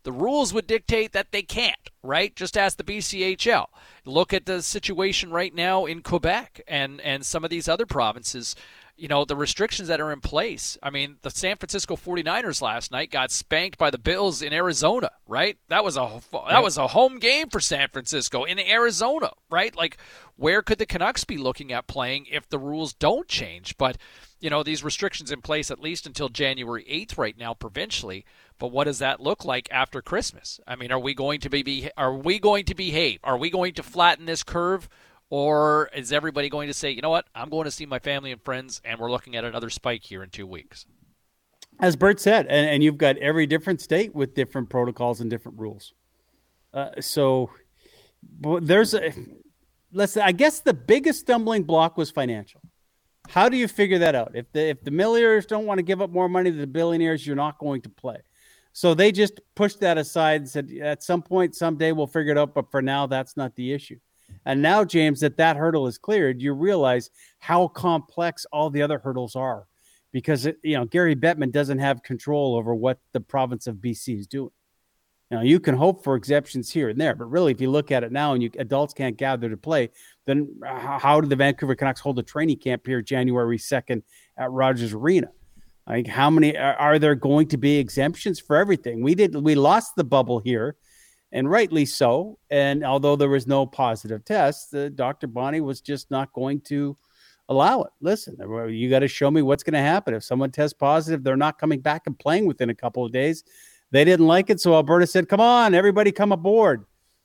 the 0.03 0.13
rules 0.13 0.53
would 0.53 0.67
dictate 0.67 1.13
that 1.13 1.33
they 1.33 1.43
can't, 1.43 1.91
right? 2.03 2.37
Just 2.37 2.57
ask 2.57 2.77
the 2.77 2.85
BCHL. 2.85 3.67
Look 4.05 4.33
at 4.33 4.47
the 4.47 4.63
situation 4.63 5.31
right 5.31 5.55
now 5.55 5.87
in 5.87 6.03
Quebec 6.03 6.61
and, 6.69 7.01
and 7.01 7.25
some 7.25 7.43
of 7.43 7.51
these 7.51 7.69
other 7.69 7.87
provinces 7.87 8.55
you 8.99 9.09
know, 9.09 9.25
the 9.25 9.37
restrictions 9.37 9.89
that 9.89 10.01
are 10.01 10.13
in 10.13 10.21
place. 10.21 10.77
I 10.83 10.91
mean, 10.91 11.17
the 11.23 11.31
San 11.31 11.57
Francisco 11.57 11.97
49ers 11.97 12.61
last 12.61 12.91
night 12.91 13.11
got 13.11 13.31
spanked 13.31 13.79
by 13.79 13.91
the 13.91 13.99
Bills 13.99 14.43
in 14.43 14.53
Arizona, 14.53 15.11
right? 15.27 15.57
That 15.69 15.85
was 15.85 15.97
a 15.97 16.21
that 16.51 16.63
was 16.63 16.77
a 16.77 16.89
home 16.89 17.19
game 17.19 17.49
for 17.49 17.61
San 17.61 17.89
Francisco 17.89 18.45
in 18.45 18.59
Arizona, 18.59 19.31
right? 19.51 19.75
Like 19.75 19.99
where 20.39 20.63
could 20.63 20.79
the 20.79 20.87
Canucks 20.87 21.25
be 21.25 21.37
looking 21.37 21.73
at 21.73 21.89
playing 21.89 22.27
if 22.31 22.49
the 22.49 22.59
rules 22.59 22.93
don't 22.93 23.27
change? 23.27 23.77
But, 23.77 23.99
you 24.41 24.49
know, 24.51 24.63
these 24.63 24.85
restrictions 24.85 25.33
in 25.33 25.43
place 25.43 25.71
at 25.71 25.81
least 25.81 26.07
until 26.07 26.29
January 26.29 26.85
8th 26.85 27.19
right 27.19 27.37
now 27.37 27.55
provincially, 27.55 28.25
but 28.59 28.69
what 28.69 28.85
does 28.85 29.01
that 29.01 29.21
look 29.21 29.45
like 29.45 29.69
after 29.73 30.01
Christmas? 30.01 30.61
I 30.67 30.77
mean, 30.77 30.93
are 30.93 30.99
we 30.99 31.13
going 31.13 31.41
to 31.41 31.51
be 31.51 31.91
are 31.97 32.15
we 32.15 32.39
going 32.39 32.65
to 32.67 32.75
behave? 32.75 33.19
Are 33.25 33.37
we 33.37 33.51
going 33.51 33.75
to 33.75 33.83
flatten 33.83 34.27
this 34.27 34.45
curve? 34.45 34.89
Or 35.31 35.91
is 35.95 36.13
everybody 36.13 36.49
going 36.49 36.69
to 36.69 36.75
say, 36.75 36.91
you 36.91 37.03
know 37.03 37.11
what, 37.11 37.27
I'm 37.35 37.51
going 37.51 37.67
to 37.67 37.71
see 37.71 37.85
my 37.85 37.99
family 37.99 38.33
and 38.33 38.43
friends, 38.43 38.81
and 38.85 38.99
we're 38.99 39.11
looking 39.11 39.37
at 39.37 39.45
another 39.45 39.69
spike 39.69 40.05
here 40.05 40.23
in 40.23 40.31
two 40.31 40.47
weeks? 40.47 40.87
As 41.81 41.97
Bert 41.97 42.19
said, 42.19 42.47
and, 42.47 42.69
and 42.69 42.83
you've 42.83 42.99
got 42.99 43.19
every 43.19 43.47
different 43.47 43.81
state 43.81 44.15
with 44.15 44.35
different 44.35 44.71
protocols 44.71 45.21
and 45.21 45.31
different 45.31 45.59
rules. 45.59 45.93
Uh, 46.73 46.91
so 47.01 47.51
there's 48.63 48.95
a, 48.95 49.13
let's 49.93 50.17
I 50.17 50.33
guess 50.33 50.61
the 50.61 50.75
biggest 50.75 51.21
stumbling 51.21 51.63
block 51.63 51.97
was 51.97 52.11
financial. 52.11 52.61
How 53.29 53.49
do 53.49 53.57
you 53.57 53.69
figure 53.69 53.99
that 53.99 54.15
out? 54.15 54.33
If 54.35 54.51
the 54.53 54.69
if 54.71 54.83
the 54.83 54.91
millionaires 54.91 55.47
don't 55.47 55.67
want 55.67 55.79
to 55.79 55.83
give 55.83 56.01
up 56.01 56.11
more 56.11 56.29
money 56.29 56.51
to 56.51 56.57
the 56.57 56.67
billionaires, 56.67 57.27
you're 57.27 57.37
not 57.37 57.59
going 57.59 57.83
to 57.83 57.89
play. 57.91 58.17
So 58.73 58.95
they 58.95 59.13
just 59.13 59.41
pushed 59.55 59.81
that 59.81 59.99
aside 59.99 60.43
and 60.43 60.49
said, 60.49 60.71
at 60.83 61.03
some 61.03 61.23
point, 61.23 61.55
someday 61.55 61.93
we'll 61.93 62.07
figure 62.07 62.33
it 62.33 62.39
out. 62.39 62.55
But 62.55 62.71
for 62.71 62.81
now, 62.81 63.07
that's 63.07 63.37
not 63.37 63.55
the 63.55 63.73
issue. 63.73 63.99
And 64.45 64.63
now, 64.63 64.85
James, 64.85 65.21
that 65.21 65.37
that 65.37 65.57
hurdle 65.57 65.87
is 65.87 65.99
cleared, 65.99 66.41
you 66.41 66.53
realize 66.53 67.11
how 67.39 67.69
complex 67.69 68.47
all 68.53 68.71
the 68.71 68.83
other 68.83 68.99
hurdles 68.99 69.37
are, 69.37 69.67
because 70.13 70.47
it, 70.47 70.59
you 70.63 70.77
know 70.77 70.85
Gary 70.85 71.15
Bettman 71.15 71.53
doesn't 71.53 71.79
have 71.79 72.03
control 72.03 72.57
over 72.57 72.75
what 72.75 72.99
the 73.13 73.21
province 73.21 73.67
of 73.67 73.77
BC 73.77 74.19
is 74.19 74.27
doing. 74.27 74.51
Now 75.31 75.43
you 75.43 75.61
can 75.61 75.77
hope 75.77 76.03
for 76.03 76.17
exceptions 76.17 76.71
here 76.71 76.89
and 76.89 76.99
there, 76.99 77.15
but 77.15 77.27
really, 77.27 77.53
if 77.53 77.61
you 77.61 77.71
look 77.71 77.93
at 77.93 78.05
it 78.05 78.13
now 78.13 78.33
and 78.33 78.43
you 78.43 78.51
adults 78.59 78.95
can't 78.95 79.17
gather 79.17 79.51
to 79.51 79.57
play, 79.57 79.91
then 80.27 80.49
uh, 80.67 80.99
how 80.99 81.21
did 81.21 81.29
the 81.29 81.37
Vancouver 81.37 81.75
Canucks 81.75 82.01
hold 82.01 82.19
a 82.19 82.23
training 82.23 82.59
camp 82.59 82.87
here 82.87 83.03
January 83.03 83.59
second 83.59 84.03
at 84.39 84.51
Rogers 84.51 84.95
Arena? 84.95 85.29
Like 85.87 86.07
how 86.07 86.31
many 86.31 86.57
are 86.57 86.99
there 86.99 87.15
going 87.15 87.49
to 87.49 87.57
be 87.57 87.79
exemptions 87.79 88.39
for 88.41 88.57
everything? 88.57 89.03
We 89.03 89.15
did 89.15 89.35
we 89.35 89.55
lost 89.55 89.97
the 89.97 90.05
bubble 90.05 90.39
here, 90.39 90.77
and 91.33 91.51
rightly 91.51 91.85
so. 91.85 92.39
And 92.51 92.85
although 92.85 93.17
there 93.17 93.29
was 93.29 93.47
no 93.47 93.67
positive 93.67 94.25
test, 94.25 94.71
the 94.71 94.91
Dr. 94.91 95.27
Bonnie 95.27 95.61
was 95.61 95.81
just 95.81 96.11
not 96.11 96.33
going 96.33 96.61
to 96.63 96.97
allow 97.49 97.83
it. 97.83 97.91
Listen, 98.01 98.37
uh, 98.41 98.65
you 98.65 98.91
got 98.91 99.01
to 99.01 99.09
show 99.09 99.31
me 99.31 99.43
what's 99.43 99.63
going 99.63 99.75
to 99.75 99.81
happen 99.81 100.15
if 100.15 100.25
someone 100.25 100.51
tests 100.51 100.77
positive. 100.79 101.23
They're 101.23 101.37
not 101.37 101.59
coming 101.59 101.81
back 101.81 102.03
and 102.07 102.19
playing 102.19 102.47
within 102.47 102.71
a 102.71 102.75
couple 102.75 103.05
of 103.05 103.13
days. 103.13 103.45
They 103.91 104.05
didn't 104.05 104.27
like 104.27 104.51
it, 104.51 104.61
so 104.61 104.75
Alberta 104.75 105.07
said, 105.07 105.29
"Come 105.29 105.41
on, 105.41 105.75
everybody, 105.75 106.13
come 106.13 106.33
aboard." 106.33 106.85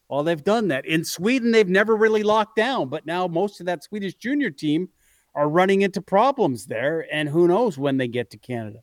Well, 0.09 0.23
they've 0.23 0.43
done 0.43 0.69
that 0.69 0.85
in 0.85 1.03
Sweden. 1.03 1.51
They've 1.51 1.67
never 1.67 1.95
really 1.95 2.23
locked 2.23 2.55
down, 2.55 2.87
but 2.87 3.05
now 3.05 3.27
most 3.27 3.59
of 3.59 3.65
that 3.65 3.83
Swedish 3.83 4.15
junior 4.15 4.49
team 4.49 4.89
are 5.35 5.49
running 5.49 5.81
into 5.81 6.01
problems 6.01 6.65
there, 6.65 7.07
and 7.11 7.27
who 7.27 7.47
knows 7.47 7.77
when 7.77 7.97
they 7.97 8.07
get 8.07 8.29
to 8.29 8.37
Canada. 8.37 8.79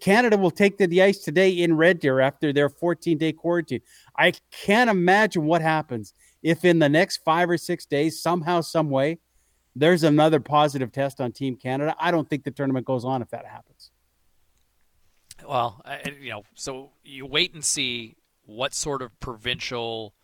Canada 0.00 0.36
will 0.36 0.50
take 0.50 0.78
to 0.78 0.86
the 0.86 1.02
ice 1.02 1.18
today 1.18 1.50
in 1.50 1.76
Red 1.76 2.00
Deer 2.00 2.20
after 2.20 2.52
their 2.52 2.68
14 2.68 3.18
day 3.18 3.32
quarantine. 3.32 3.80
I 4.18 4.32
can't 4.50 4.90
imagine 4.90 5.44
what 5.44 5.62
happens 5.62 6.14
if 6.42 6.64
in 6.64 6.78
the 6.78 6.88
next 6.88 7.18
five 7.18 7.48
or 7.48 7.56
six 7.56 7.86
days, 7.86 8.20
somehow, 8.20 8.60
some 8.60 8.90
way, 8.90 9.18
there's 9.74 10.02
another 10.02 10.40
positive 10.40 10.92
test 10.92 11.20
on 11.20 11.32
Team 11.32 11.56
Canada. 11.56 11.94
I 11.98 12.10
don't 12.10 12.28
think 12.28 12.44
the 12.44 12.50
tournament 12.50 12.86
goes 12.86 13.04
on 13.04 13.22
if 13.22 13.30
that 13.30 13.46
happens. 13.46 13.90
Well, 15.48 15.82
you 16.20 16.30
know, 16.30 16.42
so 16.54 16.90
you 17.02 17.26
wait 17.26 17.54
and 17.54 17.64
see 17.64 18.16
what 18.44 18.74
sort 18.74 19.02
of 19.02 19.18
provincial 19.20 20.14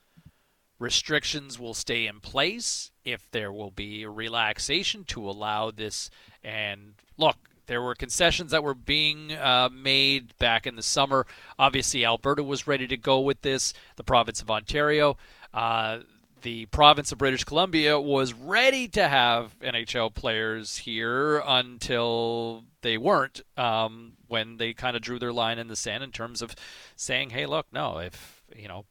restrictions 0.79 1.59
will 1.59 1.75
stay 1.75 2.07
in 2.07 2.21
place, 2.21 2.91
if 3.05 3.29
there 3.31 3.53
will 3.53 3.71
be 3.71 4.03
a 4.03 4.11
relaxation 4.11 5.05
to 5.05 5.29
allow 5.29 5.71
this. 5.71 6.11
And 6.45 6.95
look, 7.17 7.37
there 7.69 7.83
were 7.83 7.95
concessions 7.95 8.51
that 8.51 8.65
were 8.65 8.75
being 8.75 9.33
uh, 9.33 9.69
made 9.71 10.37
back 10.39 10.67
in 10.67 10.75
the 10.75 10.83
summer. 10.83 11.27
Obviously, 11.59 12.05
Alberta 12.05 12.43
was 12.43 12.67
ready 12.67 12.89
to 12.89 12.97
go 12.97 13.21
with 13.21 13.43
this, 13.43 13.75
the 13.97 14.03
province 14.03 14.41
of 14.41 14.51
Ontario. 14.51 15.17
Uh, 15.55 15.99
the 16.43 16.67
province 16.67 17.13
of 17.13 17.19
British 17.19 17.45
Columbia 17.45 18.01
was 18.01 18.33
ready 18.33 18.89
to 18.89 19.07
have 19.07 19.59
NHL 19.61 20.15
players 20.15 20.79
here 20.79 21.43
until 21.47 22.65
they 22.81 22.97
weren't, 22.97 23.43
um, 23.57 24.13
when 24.29 24.57
they 24.57 24.73
kind 24.73 24.97
of 24.97 25.03
drew 25.03 25.19
their 25.19 25.33
line 25.33 25.59
in 25.59 25.69
the 25.69 25.77
sand 25.77 26.03
in 26.03 26.11
terms 26.11 26.41
of 26.41 26.55
saying, 26.97 27.31
hey, 27.31 27.45
look, 27.45 27.67
no, 27.73 27.99
if, 27.99 28.43
you 28.57 28.69
know, 28.69 28.85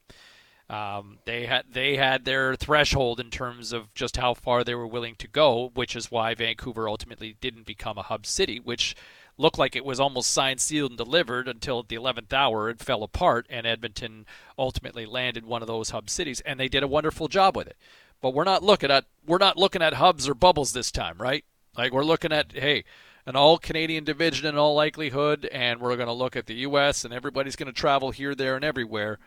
um, 0.69 1.19
they 1.25 1.45
had 1.45 1.65
they 1.71 1.95
had 1.95 2.25
their 2.25 2.55
threshold 2.55 3.19
in 3.19 3.29
terms 3.29 3.71
of 3.71 3.93
just 3.93 4.17
how 4.17 4.33
far 4.33 4.63
they 4.63 4.75
were 4.75 4.87
willing 4.87 5.15
to 5.15 5.27
go, 5.27 5.71
which 5.73 5.95
is 5.95 6.11
why 6.11 6.33
Vancouver 6.33 6.89
ultimately 6.89 7.37
didn't 7.39 7.65
become 7.65 7.97
a 7.97 8.03
hub 8.03 8.25
city, 8.25 8.59
which 8.59 8.95
looked 9.37 9.57
like 9.57 9.75
it 9.75 9.85
was 9.85 9.99
almost 9.99 10.31
signed, 10.31 10.59
sealed, 10.59 10.91
and 10.91 10.97
delivered 10.97 11.47
until 11.47 11.79
at 11.79 11.87
the 11.87 11.95
11th 11.95 12.33
hour 12.33 12.69
it 12.69 12.79
fell 12.79 13.03
apart, 13.03 13.45
and 13.49 13.65
Edmonton 13.65 14.25
ultimately 14.57 15.05
landed 15.05 15.45
one 15.45 15.61
of 15.61 15.67
those 15.67 15.91
hub 15.91 16.09
cities, 16.09 16.41
and 16.41 16.59
they 16.59 16.67
did 16.67 16.83
a 16.83 16.87
wonderful 16.87 17.27
job 17.27 17.55
with 17.55 17.67
it. 17.67 17.77
But 18.19 18.33
we're 18.33 18.43
not 18.43 18.63
looking 18.63 18.91
at 18.91 19.05
we're 19.25 19.37
not 19.37 19.57
looking 19.57 19.81
at 19.81 19.93
hubs 19.93 20.27
or 20.27 20.33
bubbles 20.33 20.73
this 20.73 20.91
time, 20.91 21.17
right? 21.17 21.45
Like 21.77 21.93
we're 21.93 22.03
looking 22.03 22.33
at 22.33 22.51
hey, 22.51 22.83
an 23.25 23.37
all 23.37 23.57
Canadian 23.57 24.03
division 24.03 24.45
in 24.45 24.57
all 24.57 24.75
likelihood, 24.75 25.45
and 25.45 25.79
we're 25.79 25.95
going 25.95 26.07
to 26.07 26.13
look 26.13 26.35
at 26.35 26.45
the 26.45 26.55
U.S. 26.55 27.05
and 27.05 27.13
everybody's 27.13 27.55
going 27.55 27.67
to 27.67 27.79
travel 27.79 28.11
here, 28.11 28.35
there, 28.35 28.57
and 28.57 28.65
everywhere 28.65 29.17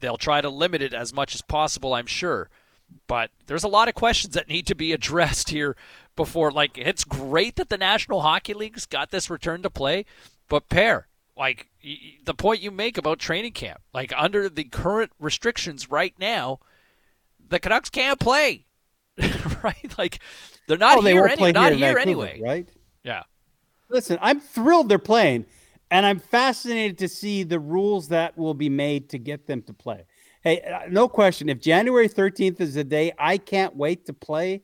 They'll 0.00 0.16
try 0.16 0.40
to 0.40 0.48
limit 0.48 0.82
it 0.82 0.94
as 0.94 1.12
much 1.12 1.34
as 1.34 1.42
possible, 1.42 1.94
I'm 1.94 2.06
sure. 2.06 2.48
But 3.06 3.30
there's 3.46 3.64
a 3.64 3.68
lot 3.68 3.88
of 3.88 3.94
questions 3.94 4.34
that 4.34 4.48
need 4.48 4.66
to 4.66 4.74
be 4.74 4.92
addressed 4.94 5.50
here 5.50 5.76
before. 6.16 6.50
Like, 6.50 6.78
it's 6.78 7.04
great 7.04 7.56
that 7.56 7.68
the 7.68 7.78
National 7.78 8.22
Hockey 8.22 8.54
League's 8.54 8.86
got 8.86 9.10
this 9.10 9.30
return 9.30 9.62
to 9.62 9.70
play, 9.70 10.04
but 10.48 10.68
pair, 10.68 11.08
like 11.36 11.68
the 12.24 12.34
point 12.34 12.60
you 12.60 12.70
make 12.70 12.96
about 12.96 13.18
training 13.18 13.52
camp, 13.52 13.80
like 13.92 14.12
under 14.16 14.48
the 14.48 14.64
current 14.64 15.10
restrictions 15.18 15.90
right 15.90 16.14
now, 16.18 16.60
the 17.48 17.58
Canucks 17.58 17.90
can't 17.90 18.20
play, 18.20 18.66
right? 19.62 19.98
Like 19.98 20.20
they're 20.68 20.78
not 20.78 20.98
oh, 20.98 21.02
they 21.02 21.12
here, 21.12 21.26
any, 21.26 21.52
not 21.52 21.72
here, 21.72 21.88
here 21.88 21.94
Vancouver, 21.96 22.26
anyway, 22.26 22.40
right? 22.42 22.68
Yeah. 23.02 23.24
Listen, 23.88 24.18
I'm 24.22 24.40
thrilled 24.40 24.88
they're 24.88 24.98
playing. 24.98 25.46
And 25.90 26.04
I'm 26.04 26.18
fascinated 26.18 26.98
to 26.98 27.08
see 27.08 27.42
the 27.42 27.60
rules 27.60 28.08
that 28.08 28.36
will 28.36 28.54
be 28.54 28.68
made 28.68 29.08
to 29.10 29.18
get 29.18 29.46
them 29.46 29.62
to 29.62 29.72
play. 29.72 30.04
Hey, 30.42 30.60
uh, 30.60 30.88
no 30.90 31.08
question. 31.08 31.48
If 31.48 31.60
January 31.60 32.08
13th 32.08 32.60
is 32.60 32.74
the 32.74 32.84
day, 32.84 33.12
I 33.18 33.38
can't 33.38 33.74
wait 33.76 34.06
to 34.06 34.12
play. 34.12 34.62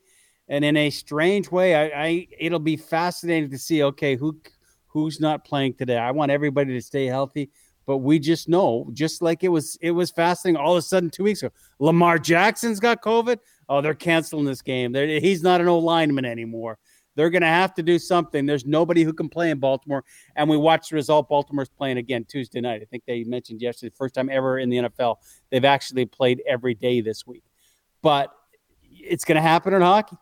And 0.48 0.64
in 0.64 0.76
a 0.76 0.90
strange 0.90 1.50
way, 1.50 1.74
I, 1.74 2.04
I 2.04 2.28
it'll 2.38 2.58
be 2.58 2.76
fascinating 2.76 3.50
to 3.50 3.58
see. 3.58 3.84
Okay, 3.84 4.16
who 4.16 4.40
who's 4.88 5.20
not 5.20 5.44
playing 5.44 5.74
today? 5.74 5.96
I 5.96 6.10
want 6.10 6.32
everybody 6.32 6.72
to 6.74 6.82
stay 6.82 7.06
healthy, 7.06 7.50
but 7.86 7.98
we 7.98 8.18
just 8.18 8.48
know, 8.48 8.90
just 8.92 9.22
like 9.22 9.42
it 9.44 9.48
was, 9.48 9.78
it 9.80 9.92
was 9.92 10.10
fascinating. 10.10 10.60
All 10.60 10.72
of 10.72 10.78
a 10.78 10.82
sudden, 10.82 11.10
two 11.10 11.24
weeks 11.24 11.42
ago, 11.42 11.52
Lamar 11.78 12.18
Jackson's 12.18 12.80
got 12.80 13.02
COVID. 13.02 13.38
Oh, 13.68 13.80
they're 13.80 13.94
canceling 13.94 14.44
this 14.44 14.62
game. 14.62 14.92
They're, 14.92 15.06
he's 15.20 15.42
not 15.42 15.60
an 15.60 15.68
old 15.68 15.84
lineman 15.84 16.24
anymore. 16.24 16.78
They're 17.16 17.30
going 17.30 17.42
to 17.42 17.48
have 17.48 17.74
to 17.74 17.82
do 17.82 17.98
something. 17.98 18.46
There's 18.46 18.64
nobody 18.64 19.02
who 19.02 19.12
can 19.12 19.28
play 19.28 19.50
in 19.50 19.58
Baltimore. 19.58 20.04
And 20.36 20.48
we 20.48 20.56
watched 20.56 20.90
the 20.90 20.96
result. 20.96 21.28
Baltimore's 21.28 21.68
playing 21.68 21.98
again 21.98 22.24
Tuesday 22.24 22.60
night. 22.60 22.82
I 22.82 22.84
think 22.84 23.04
they 23.06 23.24
mentioned 23.24 23.60
yesterday, 23.60 23.94
first 23.96 24.14
time 24.14 24.30
ever 24.30 24.58
in 24.58 24.70
the 24.70 24.78
NFL. 24.78 25.16
They've 25.50 25.64
actually 25.64 26.06
played 26.06 26.42
every 26.46 26.74
day 26.74 27.00
this 27.00 27.26
week. 27.26 27.44
But 28.02 28.32
it's 28.82 29.24
going 29.24 29.36
to 29.36 29.42
happen 29.42 29.74
in 29.74 29.82
hockey. 29.82 30.16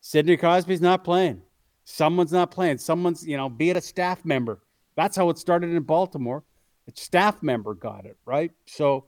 Sidney 0.00 0.36
Crosby's 0.36 0.80
not 0.80 1.04
playing. 1.04 1.42
Someone's 1.84 2.32
not 2.32 2.50
playing. 2.50 2.78
Someone's, 2.78 3.26
you 3.26 3.36
know, 3.36 3.48
be 3.48 3.70
it 3.70 3.76
a 3.76 3.80
staff 3.80 4.24
member. 4.24 4.60
That's 4.96 5.16
how 5.16 5.30
it 5.30 5.38
started 5.38 5.70
in 5.70 5.82
Baltimore. 5.82 6.44
A 6.88 6.92
staff 6.94 7.42
member 7.42 7.74
got 7.74 8.04
it, 8.04 8.16
right? 8.24 8.50
So, 8.66 9.06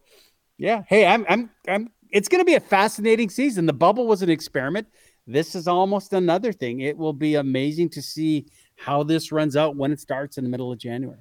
yeah. 0.56 0.82
Hey, 0.86 1.06
I'm, 1.06 1.26
I'm, 1.28 1.50
I'm, 1.68 1.90
it's 2.10 2.28
going 2.28 2.40
to 2.40 2.44
be 2.44 2.54
a 2.54 2.60
fascinating 2.60 3.28
season. 3.28 3.66
The 3.66 3.72
bubble 3.72 4.06
was 4.06 4.22
an 4.22 4.30
experiment 4.30 4.86
this 5.26 5.54
is 5.54 5.66
almost 5.66 6.12
another 6.12 6.52
thing. 6.52 6.80
It 6.80 6.96
will 6.96 7.12
be 7.12 7.36
amazing 7.36 7.90
to 7.90 8.02
see 8.02 8.46
how 8.76 9.02
this 9.02 9.32
runs 9.32 9.56
out 9.56 9.76
when 9.76 9.92
it 9.92 10.00
starts 10.00 10.38
in 10.38 10.44
the 10.44 10.50
middle 10.50 10.72
of 10.72 10.78
January. 10.78 11.20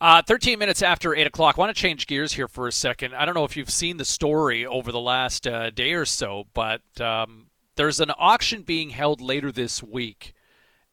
Uh, 0.00 0.22
13 0.22 0.58
minutes 0.58 0.82
after 0.82 1.14
8 1.14 1.26
o'clock. 1.26 1.58
I 1.58 1.60
want 1.60 1.74
to 1.74 1.80
change 1.80 2.06
gears 2.06 2.32
here 2.32 2.48
for 2.48 2.66
a 2.66 2.72
second. 2.72 3.14
I 3.14 3.26
don't 3.26 3.34
know 3.34 3.44
if 3.44 3.56
you've 3.56 3.70
seen 3.70 3.98
the 3.98 4.04
story 4.04 4.64
over 4.64 4.92
the 4.92 5.00
last 5.00 5.46
uh, 5.46 5.70
day 5.70 5.92
or 5.92 6.06
so, 6.06 6.46
but 6.54 6.82
um, 7.00 7.48
there's 7.76 8.00
an 8.00 8.10
auction 8.18 8.62
being 8.62 8.90
held 8.90 9.20
later 9.20 9.52
this 9.52 9.82
week, 9.82 10.32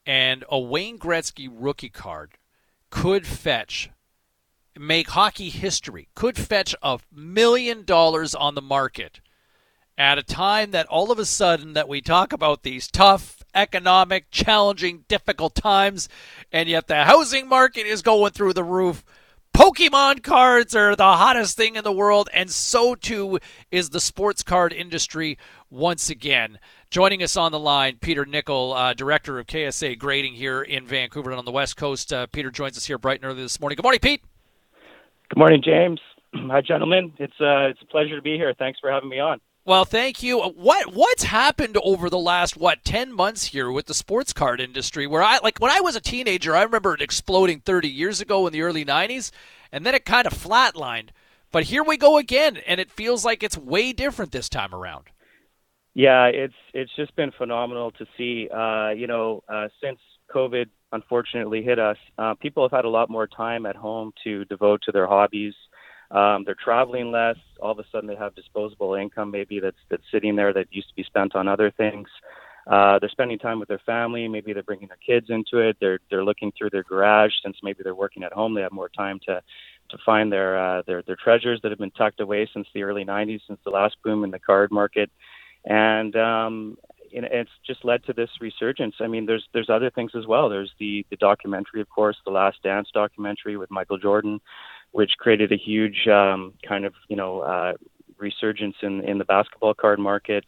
and 0.06 0.44
a 0.50 0.60
Wayne 0.60 1.00
Gretzky 1.00 1.50
rookie 1.50 1.90
card 1.90 2.38
could 2.90 3.26
fetch, 3.26 3.90
make 4.78 5.10
hockey 5.10 5.50
history, 5.50 6.10
could 6.14 6.38
fetch 6.38 6.76
a 6.82 7.00
million 7.10 7.86
dollars 7.86 8.36
on 8.36 8.56
the 8.56 8.62
market 8.62 9.22
at 9.98 10.20
a 10.20 10.24
time 10.24 10.72
that 10.72 10.86
all 10.88 11.12
of 11.12 11.18
a 11.18 11.26
sudden 11.26 11.74
that 11.74 11.90
we 11.90 12.02
talk 12.02 12.32
about 12.32 12.62
these 12.62 12.88
tough 12.88 13.44
economic 13.56 14.30
challenging 14.30 15.04
difficult 15.08 15.56
times 15.56 16.08
and 16.52 16.70
yet 16.70 16.88
the 16.88 17.06
housing 17.06 17.48
market 17.48 17.88
is 17.88 18.02
going 18.04 18.32
through 18.32 18.54
the 18.54 18.64
roof. 18.64 19.04
Pokemon 19.56 20.22
cards 20.22 20.76
are 20.76 20.96
the 20.96 21.04
hottest 21.04 21.58
thing 21.58 21.76
in 21.76 21.84
the 21.84 21.92
world 21.92 22.30
and 22.32 22.52
so 22.52 22.94
too 22.94 23.40
is 23.72 23.90
the 23.90 24.00
sports 24.00 24.44
card 24.44 24.72
industry 24.72 25.40
once 25.72 26.12
again. 26.12 26.60
Joining 26.92 27.24
us 27.24 27.36
on 27.36 27.52
the 27.52 27.60
line 27.60 27.98
peter 28.00 28.26
nickel 28.26 28.74
uh, 28.74 28.94
director 28.94 29.40
of 29.40 29.48
ksa 29.48 29.98
grading 29.98 30.34
here 30.34 30.62
in 30.62 30.86
vancouver 30.86 31.32
and 31.32 31.40
on 31.40 31.46
the 31.46 31.52
west 31.52 31.76
coast. 31.76 32.14
Uh, 32.14 32.28
peter 32.28 32.52
joins 32.52 32.78
us 32.78 32.86
here 32.86 33.00
bright 33.00 33.20
and 33.22 33.26
early 33.26 33.42
this 33.42 33.60
morning. 33.60 33.76
Good 33.76 33.84
morning 33.84 34.00
pete. 34.00 34.22
Good 35.30 35.40
morning 35.40 35.64
james. 35.66 36.00
Hi 36.36 36.62
gentlemen. 36.62 37.14
It's, 37.18 37.34
uh, 37.42 37.70
it's 37.70 37.82
a 37.82 37.88
pleasure 37.88 38.16
to 38.16 38.22
be 38.22 38.36
here. 38.36 38.54
Thanks 38.60 38.80
for 38.80 38.92
having 38.92 39.10
me 39.10 39.20
on 39.20 39.42
well, 39.68 39.84
thank 39.84 40.24
you. 40.24 40.40
What 40.40 40.94
what's 40.94 41.24
happened 41.24 41.78
over 41.84 42.10
the 42.10 42.18
last 42.18 42.56
what 42.56 42.86
ten 42.86 43.14
months 43.14 43.48
here 43.48 43.70
with 43.70 43.86
the 43.86 43.94
sports 43.94 44.32
card 44.32 44.62
industry? 44.62 45.06
Where 45.06 45.22
I 45.22 45.40
like 45.44 45.60
when 45.60 45.72
I 45.72 45.82
was 45.82 45.98
a 45.98 46.02
teenager, 46.02 46.56
I 46.56 46.64
remember 46.64 46.94
it 46.94 47.02
exploding 47.02 47.60
thirty 47.60 47.90
years 47.90 48.22
ago 48.22 48.48
in 48.48 48.54
the 48.54 48.62
early 48.62 48.86
'90s, 48.86 49.30
and 49.74 49.86
then 49.86 49.94
it 49.94 50.06
kind 50.06 50.26
of 50.26 50.32
flatlined. 50.32 51.10
But 51.52 51.66
here 51.66 51.84
we 51.84 51.98
go 51.98 52.18
again, 52.18 52.58
and 52.66 52.80
it 52.80 52.90
feels 52.90 53.26
like 53.26 53.44
it's 53.44 53.58
way 53.58 53.92
different 53.92 54.32
this 54.32 54.48
time 54.48 54.74
around. 54.74 55.08
Yeah, 55.94 56.28
it's 56.28 56.54
it's 56.74 56.96
just 56.96 57.14
been 57.18 57.32
phenomenal 57.38 57.92
to 57.92 58.06
see. 58.18 58.48
Uh, 58.50 58.92
you 58.92 59.08
know, 59.08 59.44
uh, 59.50 59.68
since 59.84 60.00
COVID 60.34 60.68
unfortunately 60.94 61.62
hit 61.62 61.78
us, 61.78 61.98
uh, 62.18 62.36
people 62.36 62.64
have 62.64 62.72
had 62.72 62.86
a 62.86 62.90
lot 62.90 63.10
more 63.10 63.28
time 63.28 63.66
at 63.66 63.76
home 63.76 64.14
to 64.24 64.46
devote 64.46 64.82
to 64.84 64.94
their 64.94 65.08
hobbies. 65.08 65.54
Um, 66.12 66.44
they're 66.46 66.56
traveling 66.56 67.12
less. 67.12 67.38
All 67.62 67.72
of 67.72 67.80
a 67.80 67.86
sudden, 67.92 68.08
they 68.08 68.16
have 68.16 68.36
disposable 68.36 68.94
income 68.96 69.32
maybe 69.32 69.60
that's 69.60 69.78
that's 69.90 70.04
sitting 70.12 70.36
there 70.36 70.54
that 70.54 70.68
used 70.72 70.90
to 70.90 70.96
be 70.96 71.04
spent 71.04 71.36
on 71.36 71.48
other 71.48 71.72
things. 71.72 72.08
Uh, 72.66 73.00
they're 73.00 73.10
spending 73.10 73.40
time 73.40 73.60
with 73.60 73.70
their 73.70 73.82
family. 73.86 74.28
Maybe 74.28 74.52
they're 74.52 74.64
bringing 74.64 74.90
their 74.90 74.98
kids 75.06 75.28
into 75.30 75.60
it. 75.60 75.78
They're 75.80 76.00
they're 76.10 76.24
looking 76.24 76.52
through 76.58 76.70
their 76.72 76.84
garage 76.84 77.32
since 77.44 77.58
maybe 77.64 77.80
they're 77.84 77.96
working 77.96 78.24
at 78.24 78.34
home. 78.34 78.54
They 78.54 78.62
have 78.62 78.72
more 78.72 78.90
time 78.90 79.20
to 79.28 79.42
to 79.90 79.98
find 80.06 80.32
their 80.32 80.58
uh, 80.58 80.82
their 80.86 81.02
their 81.02 81.16
treasures 81.16 81.60
that 81.64 81.72
have 81.72 81.80
been 81.80 81.92
tucked 81.92 82.20
away 82.20 82.50
since 82.54 82.68
the 82.74 82.84
early 82.84 83.06
'90s, 83.06 83.42
since 83.48 83.60
the 83.64 83.72
last 83.72 83.96
boom 84.04 84.24
in 84.24 84.32
the 84.32 84.40
card 84.40 84.72
market, 84.72 85.10
and 85.66 86.16
um, 86.16 86.78
it's 87.12 87.52
just 87.66 87.86
led 87.86 88.04
to 88.06 88.14
this 88.14 88.30
resurgence. 88.42 88.96
I 89.00 89.08
mean, 89.08 89.26
there's 89.26 89.46
there's 89.54 89.70
other 89.70 89.90
things 89.90 90.12
as 90.16 90.28
well. 90.28 90.50
There's 90.50 90.72
the 90.80 91.06
the 91.10 91.18
documentary, 91.18 91.82
of 91.82 91.90
course, 91.90 92.18
the 92.26 92.32
Last 92.32 92.62
Dance 92.64 92.90
documentary 92.94 93.58
with 93.58 93.72
Michael 93.72 93.98
Jordan, 93.98 94.40
which 94.98 95.12
created 95.20 95.52
a 95.52 95.56
huge 95.56 96.08
um, 96.08 96.56
kind 96.68 96.84
of 96.84 96.92
you 97.08 97.16
know 97.16 97.42
uh, 97.42 97.74
resurgence 98.18 98.76
in 98.82 99.08
in 99.08 99.20
the 99.20 99.26
basketball 99.26 99.76
card 99.76 100.00
market. 100.00 100.44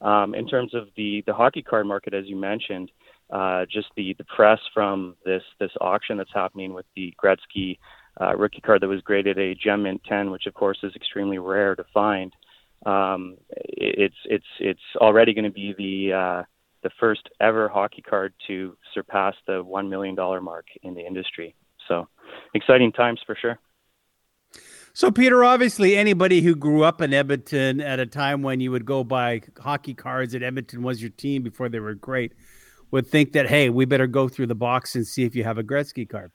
Um, 0.00 0.36
in 0.36 0.46
terms 0.46 0.72
of 0.72 0.86
the 0.96 1.24
the 1.26 1.34
hockey 1.34 1.62
card 1.62 1.84
market, 1.84 2.14
as 2.14 2.26
you 2.26 2.36
mentioned, 2.36 2.92
uh, 3.30 3.64
just 3.64 3.88
the 3.96 4.14
the 4.16 4.22
press 4.36 4.60
from 4.72 5.16
this 5.24 5.42
this 5.58 5.72
auction 5.80 6.16
that's 6.16 6.30
happening 6.32 6.74
with 6.74 6.86
the 6.94 7.12
Gretzky 7.20 7.78
uh, 8.20 8.36
rookie 8.36 8.60
card 8.60 8.82
that 8.82 8.88
was 8.88 9.00
graded 9.00 9.36
a 9.36 9.56
gem 9.56 9.82
mint 9.82 10.00
10, 10.08 10.30
which 10.30 10.46
of 10.46 10.54
course 10.54 10.78
is 10.84 10.94
extremely 10.94 11.38
rare 11.38 11.74
to 11.74 11.84
find. 11.92 12.32
Um, 12.86 13.36
it's 13.50 14.14
it's 14.26 14.52
it's 14.60 14.88
already 14.98 15.34
going 15.34 15.44
to 15.44 15.50
be 15.50 15.74
the 15.76 16.16
uh, 16.16 16.42
the 16.84 16.90
first 17.00 17.28
ever 17.40 17.68
hockey 17.68 18.02
card 18.02 18.32
to 18.46 18.76
surpass 18.94 19.34
the 19.48 19.60
one 19.64 19.88
million 19.88 20.14
dollar 20.14 20.40
mark 20.40 20.66
in 20.84 20.94
the 20.94 21.04
industry. 21.04 21.56
So 21.88 22.06
exciting 22.54 22.92
times 22.92 23.20
for 23.26 23.34
sure. 23.34 23.58
So, 24.98 25.12
Peter, 25.12 25.44
obviously, 25.44 25.96
anybody 25.96 26.40
who 26.40 26.56
grew 26.56 26.82
up 26.82 27.00
in 27.00 27.14
Edmonton 27.14 27.80
at 27.80 28.00
a 28.00 28.04
time 28.04 28.42
when 28.42 28.58
you 28.58 28.72
would 28.72 28.84
go 28.84 29.04
buy 29.04 29.42
hockey 29.56 29.94
cards 29.94 30.34
and 30.34 30.42
Edmonton 30.42 30.82
was 30.82 31.00
your 31.00 31.12
team 31.12 31.44
before 31.44 31.68
they 31.68 31.78
were 31.78 31.94
great 31.94 32.32
would 32.90 33.06
think 33.06 33.32
that, 33.34 33.48
hey, 33.48 33.70
we 33.70 33.84
better 33.84 34.08
go 34.08 34.28
through 34.28 34.48
the 34.48 34.56
box 34.56 34.96
and 34.96 35.06
see 35.06 35.22
if 35.22 35.36
you 35.36 35.44
have 35.44 35.56
a 35.56 35.62
Gretzky 35.62 36.08
card. 36.08 36.32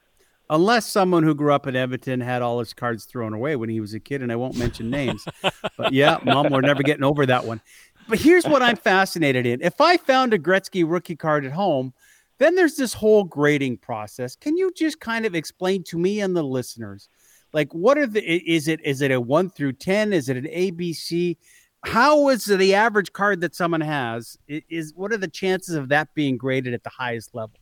Unless 0.50 0.90
someone 0.90 1.24
who 1.24 1.36
grew 1.36 1.52
up 1.52 1.68
in 1.68 1.76
Edmonton 1.76 2.22
had 2.22 2.42
all 2.42 2.60
his 2.60 2.74
cards 2.74 3.04
thrown 3.04 3.34
away 3.34 3.58
when 3.58 3.68
he 3.68 3.82
was 3.82 3.94
a 3.94 4.00
kid, 4.00 4.22
and 4.22 4.32
I 4.32 4.38
won't 4.38 4.56
mention 4.56 4.90
names. 4.90 5.28
but 5.78 5.92
yeah, 5.92 6.20
mom, 6.24 6.50
we're 6.50 6.62
never 6.62 6.84
getting 6.84 7.04
over 7.04 7.26
that 7.26 7.44
one. 7.44 7.60
But 8.08 8.20
here's 8.20 8.46
what 8.46 8.62
I'm 8.62 8.78
fascinated 8.78 9.46
in. 9.46 9.62
If 9.62 9.82
I 9.82 9.98
found 9.98 10.34
a 10.34 10.40
Gretzky 10.40 10.90
rookie 10.90 11.18
card 11.18 11.44
at 11.44 11.52
home, 11.52 11.94
then 12.38 12.56
there's 12.56 12.78
this 12.78 12.94
whole 12.94 13.26
grading 13.26 13.80
process. 13.80 14.38
Can 14.38 14.56
you 14.56 14.72
just 14.72 15.02
kind 15.02 15.26
of 15.26 15.36
explain 15.36 15.84
to 15.84 15.98
me 15.98 16.22
and 16.22 16.34
the 16.34 16.44
listeners– 16.44 17.10
like 17.54 17.74
what 17.74 17.98
are 17.98 18.08
the 18.08 18.22
is 18.22 18.68
it 18.68 18.80
is 18.84 19.02
it 19.02 19.12
a 19.12 19.22
1 19.22 19.50
through 19.50 19.74
10 19.74 20.14
is 20.14 20.30
it 20.30 20.38
an 20.38 20.46
abc 20.46 21.38
how 21.86 22.30
is 22.30 22.46
the 22.46 22.74
average 22.74 23.14
card 23.14 23.42
that 23.42 23.56
someone 23.56 23.82
has 23.82 24.38
is 24.48 24.94
what 24.96 25.12
are 25.14 25.18
the 25.18 25.28
chances 25.28 25.76
of 25.76 25.90
that 25.90 26.14
being 26.14 26.38
graded 26.38 26.74
at 26.74 26.84
the 26.84 26.92
highest 26.92 27.34
level 27.34 27.60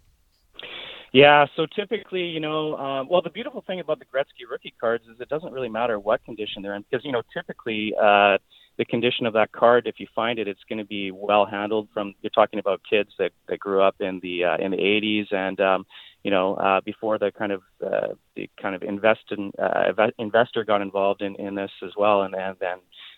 yeah, 1.13 1.45
so 1.57 1.65
typically, 1.65 2.23
you 2.23 2.39
know, 2.39 2.77
um, 2.77 3.09
well, 3.09 3.22
the 3.22 3.30
beautiful 3.30 3.61
thing 3.68 3.81
about 3.81 3.99
the 3.99 4.05
Gretzky 4.05 4.49
rookie 4.49 4.73
cards 4.80 5.03
is 5.13 5.19
it 5.19 5.27
doesn't 5.27 5.51
really 5.51 5.68
matter 5.68 5.99
what 5.99 6.23
condition 6.23 6.61
they're 6.61 6.73
in 6.73 6.85
because, 6.89 7.03
you 7.03 7.11
know, 7.11 7.22
typically 7.34 7.93
uh, 8.01 8.38
the 8.77 8.85
condition 8.85 9.26
of 9.26 9.34
that 9.34 9.51
card, 9.51 9.88
if 9.88 9.99
you 9.99 10.07
find 10.15 10.39
it, 10.39 10.47
it's 10.47 10.61
going 10.69 10.80
to 10.80 10.85
be 10.85 11.11
well 11.11 11.45
handled. 11.45 11.89
From 11.93 12.13
you're 12.22 12.30
talking 12.30 12.59
about 12.59 12.80
kids 12.89 13.09
that, 13.19 13.31
that 13.49 13.59
grew 13.59 13.81
up 13.81 13.95
in 13.99 14.22
the 14.23 14.45
uh, 14.45 14.57
in 14.57 14.72
the 14.72 14.77
80s, 14.77 15.34
and 15.34 15.59
um, 15.59 15.85
you 16.23 16.31
know, 16.31 16.56
uh, 16.56 16.81
before 16.81 17.18
the 17.18 17.31
kind 17.31 17.52
of 17.52 17.61
uh, 17.85 18.10
the 18.35 18.49
kind 18.61 18.76
of 18.76 18.84
invest 18.84 19.22
in, 19.31 19.52
uh, 19.61 19.91
investor 20.19 20.64
got 20.64 20.81
involved 20.81 21.22
in, 21.22 21.35
in 21.35 21.56
this 21.56 21.72
as 21.84 21.91
well, 21.98 22.22
and, 22.23 22.35
and 22.35 22.56
then 22.60 22.77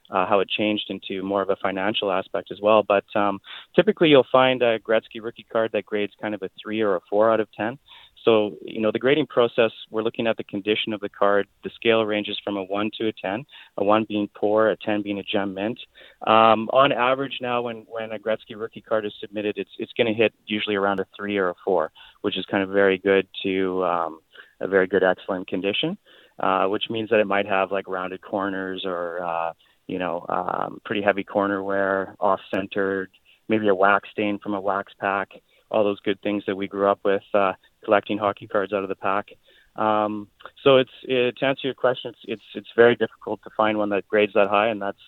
uh, 0.09 0.25
how 0.25 0.39
it 0.39 0.49
changed 0.49 0.85
into 0.89 1.23
more 1.23 1.41
of 1.41 1.49
a 1.49 1.55
financial 1.57 2.11
aspect 2.11 2.51
as 2.51 2.59
well. 2.61 2.83
But 2.83 3.05
um, 3.15 3.39
typically, 3.75 4.09
you'll 4.09 4.25
find 4.31 4.61
a 4.61 4.79
Gretzky 4.79 5.21
rookie 5.21 5.45
card 5.51 5.71
that 5.73 5.85
grades 5.85 6.13
kind 6.21 6.33
of 6.33 6.41
a 6.43 6.49
three 6.61 6.81
or 6.81 6.95
a 6.95 7.01
four 7.09 7.31
out 7.31 7.39
of 7.39 7.51
ten. 7.51 7.77
So, 8.23 8.57
you 8.61 8.79
know, 8.79 8.91
the 8.91 8.99
grading 8.99 9.27
process, 9.27 9.71
we're 9.89 10.01
looking 10.01 10.27
at 10.27 10.37
the 10.37 10.43
condition 10.43 10.93
of 10.93 11.01
the 11.01 11.09
card. 11.09 11.47
The 11.63 11.69
scale 11.75 12.05
ranges 12.05 12.39
from 12.43 12.55
a 12.55 12.63
1 12.63 12.91
to 12.99 13.07
a 13.07 13.11
10, 13.11 13.45
a 13.77 13.83
1 13.83 14.05
being 14.07 14.29
poor, 14.33 14.69
a 14.69 14.77
10 14.77 15.01
being 15.01 15.19
a 15.19 15.23
gem 15.23 15.53
mint. 15.53 15.79
Um, 16.25 16.69
on 16.71 16.91
average 16.91 17.39
now, 17.41 17.61
when, 17.61 17.85
when 17.89 18.11
a 18.11 18.19
Gretzky 18.19 18.55
rookie 18.55 18.81
card 18.81 19.05
is 19.05 19.13
submitted, 19.19 19.57
it's, 19.57 19.71
it's 19.77 19.91
going 19.97 20.07
to 20.07 20.13
hit 20.13 20.33
usually 20.45 20.75
around 20.75 20.99
a 20.99 21.05
3 21.17 21.37
or 21.37 21.49
a 21.49 21.55
4, 21.65 21.91
which 22.21 22.37
is 22.37 22.45
kind 22.45 22.63
of 22.63 22.69
very 22.69 22.97
good 22.97 23.27
to 23.43 23.83
um, 23.83 24.19
a 24.61 24.67
very 24.67 24.87
good, 24.87 25.03
excellent 25.03 25.47
condition, 25.47 25.97
uh, 26.39 26.65
which 26.67 26.85
means 26.89 27.09
that 27.09 27.19
it 27.19 27.27
might 27.27 27.45
have 27.45 27.71
like 27.71 27.87
rounded 27.89 28.21
corners 28.21 28.83
or, 28.85 29.21
uh, 29.21 29.51
you 29.87 29.99
know, 29.99 30.25
um, 30.29 30.79
pretty 30.85 31.01
heavy 31.01 31.25
corner 31.25 31.61
wear, 31.61 32.15
off-centered, 32.21 33.09
maybe 33.49 33.67
a 33.67 33.75
wax 33.75 34.07
stain 34.11 34.39
from 34.39 34.53
a 34.53 34.61
wax 34.61 34.93
pack 34.97 35.29
all 35.73 35.83
those 35.83 35.99
good 36.01 36.21
things 36.21 36.43
that 36.45 36.55
we 36.55 36.67
grew 36.67 36.87
up 36.87 36.99
with, 37.03 37.23
uh, 37.33 37.53
collecting 37.83 38.17
hockey 38.17 38.47
cards 38.47 38.73
out 38.73 38.83
of 38.83 38.89
the 38.89 38.95
pack. 38.95 39.29
Um, 39.75 40.27
so 40.63 40.77
it's 40.77 40.91
it, 41.03 41.37
to 41.37 41.45
answer 41.45 41.67
your 41.67 41.73
question, 41.73 42.11
it's, 42.11 42.19
it's 42.25 42.43
it's 42.55 42.69
very 42.75 42.95
difficult 42.95 43.41
to 43.43 43.49
find 43.57 43.77
one 43.77 43.89
that 43.89 44.07
grades 44.07 44.33
that 44.33 44.49
high, 44.49 44.67
and 44.67 44.81
that's 44.81 44.99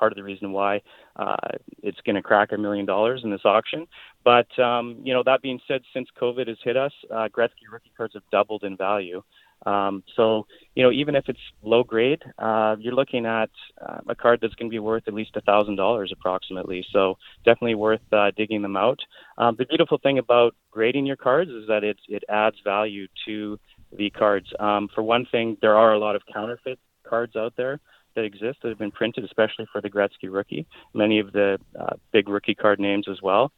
part 0.00 0.12
of 0.12 0.16
the 0.16 0.24
reason 0.24 0.52
why 0.52 0.80
uh, 1.16 1.36
it's 1.82 2.00
going 2.04 2.16
to 2.16 2.22
crack 2.22 2.52
a 2.52 2.58
million 2.58 2.86
dollars 2.86 3.20
in 3.22 3.30
this 3.30 3.42
auction. 3.44 3.86
But 4.24 4.58
um, 4.58 5.00
you 5.04 5.12
know, 5.14 5.22
that 5.24 5.42
being 5.42 5.60
said, 5.68 5.82
since 5.94 6.08
COVID 6.20 6.48
has 6.48 6.58
hit 6.64 6.76
us, 6.76 6.92
uh, 7.10 7.28
Gretzky 7.28 7.70
rookie 7.70 7.92
cards 7.96 8.14
have 8.14 8.22
doubled 8.32 8.64
in 8.64 8.76
value. 8.76 9.22
Um, 9.66 10.02
so, 10.16 10.46
you 10.74 10.82
know, 10.82 10.90
even 10.90 11.14
if 11.14 11.28
it's 11.28 11.40
low 11.62 11.82
grade, 11.84 12.22
uh, 12.38 12.76
you're 12.78 12.94
looking 12.94 13.26
at 13.26 13.50
uh, 13.80 13.98
a 14.08 14.14
card 14.14 14.40
that's 14.40 14.54
going 14.54 14.70
to 14.70 14.74
be 14.74 14.78
worth 14.78 15.04
at 15.06 15.14
least 15.14 15.36
a 15.36 15.40
thousand 15.42 15.76
dollars 15.76 16.12
approximately. 16.12 16.84
So, 16.92 17.18
definitely 17.44 17.74
worth 17.74 18.00
uh, 18.12 18.30
digging 18.36 18.62
them 18.62 18.76
out. 18.76 19.00
Um, 19.38 19.56
the 19.58 19.66
beautiful 19.66 19.98
thing 19.98 20.18
about 20.18 20.54
grading 20.70 21.06
your 21.06 21.16
cards 21.16 21.50
is 21.50 21.66
that 21.68 21.84
it 21.84 21.98
it 22.08 22.24
adds 22.28 22.56
value 22.64 23.06
to 23.26 23.58
the 23.96 24.10
cards. 24.10 24.46
Um, 24.58 24.88
for 24.94 25.02
one 25.02 25.26
thing, 25.30 25.56
there 25.60 25.76
are 25.76 25.92
a 25.92 25.98
lot 25.98 26.16
of 26.16 26.22
counterfeit 26.32 26.78
cards 27.04 27.36
out 27.36 27.54
there 27.56 27.80
that 28.14 28.24
exist 28.24 28.58
that 28.62 28.68
have 28.68 28.78
been 28.78 28.90
printed, 28.90 29.24
especially 29.24 29.66
for 29.72 29.80
the 29.80 29.90
Gretzky 29.90 30.30
rookie. 30.30 30.66
Many 30.94 31.18
of 31.18 31.32
the 31.32 31.58
uh, 31.78 31.94
big 32.12 32.28
rookie 32.28 32.54
card 32.54 32.80
names 32.80 33.06
as 33.08 33.20
well. 33.22 33.52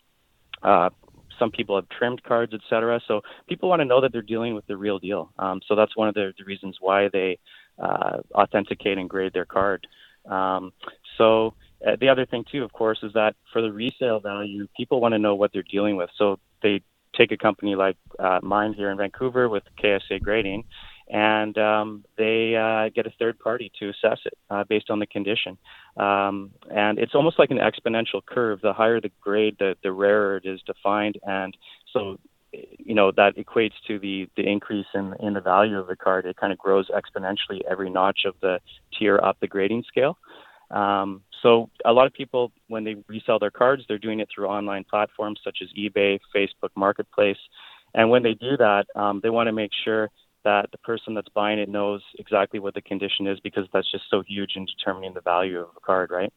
Some 1.39 1.51
people 1.51 1.77
have 1.77 1.89
trimmed 1.89 2.23
cards, 2.23 2.53
etc. 2.55 3.01
So 3.07 3.23
people 3.49 3.69
want 3.69 3.81
to 3.81 3.85
know 3.85 4.01
that 4.01 4.13
they're 4.13 4.23
dealing 4.23 4.55
with 4.55 4.67
the 4.67 4.77
real 4.77 4.99
deal. 4.99 5.33
Um, 5.39 5.61
so 5.67 5.75
that's 5.75 5.97
one 5.97 6.09
of 6.09 6.15
the, 6.15 6.33
the 6.39 6.45
reasons 6.45 6.77
why 6.81 7.09
they 7.13 7.39
uh, 7.83 8.19
authenticate 8.35 8.99
and 8.99 9.09
grade 9.09 9.33
their 9.33 9.45
card. 9.45 9.87
Um, 10.29 10.73
so 11.19 11.55
uh, 11.87 11.97
the 12.01 12.09
other 12.09 12.27
thing 12.27 12.45
too, 12.51 12.63
of 12.63 12.73
course, 12.73 12.99
is 13.03 13.13
that 13.15 13.35
for 13.53 13.63
the 13.63 13.73
resale 13.73 14.21
value, 14.21 14.67
people 14.77 15.01
want 15.01 15.13
to 15.13 15.19
know 15.19 15.35
what 15.35 15.53
they're 15.53 15.65
dealing 15.71 15.97
with. 15.97 16.11
So 16.17 16.39
they 16.63 16.83
take 17.17 17.33
a 17.33 17.37
company 17.37 17.75
like 17.75 17.97
uh, 18.19 18.41
mine 18.43 18.73
here 18.73 18.91
in 18.91 18.99
Vancouver 18.99 19.49
with 19.49 19.65
KSA 19.83 20.23
Grading, 20.23 20.65
and 21.13 21.59
um, 21.59 22.05
they 22.17 22.57
uh, 22.57 22.89
get 22.89 23.07
a 23.07 23.13
third 23.19 23.39
party 23.39 23.71
to 23.79 23.91
assess 23.91 24.19
it 24.25 24.33
uh, 24.49 24.65
based 24.65 24.89
on 24.89 24.99
the 24.99 25.07
condition. 25.07 25.59
Um, 25.99 26.53
and 26.75 26.99
it's 26.99 27.15
almost 27.15 27.39
like 27.39 27.51
an 27.51 27.59
exponential 27.59 28.25
curve. 28.25 28.63
The 28.63 28.73
higher 28.73 28.99
the 28.99 29.11
grade, 29.21 29.57
the, 29.59 29.77
the 29.83 29.93
rarer 29.93 30.39
it 30.39 30.47
is 30.47 30.63
to 30.63 30.75
find. 30.83 31.19
And 31.27 31.55
so, 31.93 32.19
you 32.51 32.95
know, 32.95 33.13
that 33.13 33.37
equates 33.37 33.75
to 33.89 33.99
the, 33.99 34.27
the 34.39 34.49
increase 34.49 34.87
in, 34.95 35.15
in 35.21 35.35
the 35.35 35.43
value 35.43 35.79
of 35.79 35.87
the 35.87 35.97
card. 35.97 36.25
It 36.25 36.39
kind 36.39 36.51
of 36.51 36.59
grows 36.59 36.89
exponentially 36.89 37.61
every 37.71 37.91
notch 37.91 38.21
of 38.25 38.35
the 38.41 38.61
tier 38.99 39.21
up 39.23 39.37
the 39.41 39.49
grading 39.49 39.85
scale. 39.87 40.17
Um, 40.71 41.21
so 41.43 41.69
a 41.85 41.93
lot 41.93 42.07
of 42.07 42.15
people, 42.15 42.53
when 42.69 42.85
they 42.85 42.97
resell 43.07 43.39
their 43.39 43.51
cards, 43.51 43.85
they're 43.87 43.99
doing 43.99 44.21
it 44.21 44.29
through 44.35 44.47
online 44.47 44.85
platforms 44.89 45.41
such 45.45 45.59
as 45.61 45.69
eBay, 45.79 46.21
Facebook 46.35 46.71
Marketplace. 46.75 47.37
And 47.93 48.09
when 48.09 48.23
they 48.23 48.33
do 48.33 48.57
that, 48.57 48.87
um, 48.97 49.21
they 49.23 49.29
want 49.29 49.49
to 49.49 49.53
make 49.53 49.73
sure 49.85 50.09
that 50.45 50.71
the 50.73 50.79
person 50.79 51.15
that's 51.15 51.29
buying 51.29 51.59
it 51.59 51.69
knows 51.69 52.03
exactly 52.19 52.61
what 52.61 52.75
the 52.75 52.83
condition 52.83 53.27
is 53.27 53.39
because 53.41 53.65
that's 53.73 53.91
just 53.91 54.05
so 54.11 54.23
huge 54.27 54.53
in 54.57 54.67
determining 54.67 55.15
the 55.15 55.21
value 55.21 55.61
of 55.61 55.69
a 55.77 55.81
card, 55.81 56.11
right? 56.11 56.33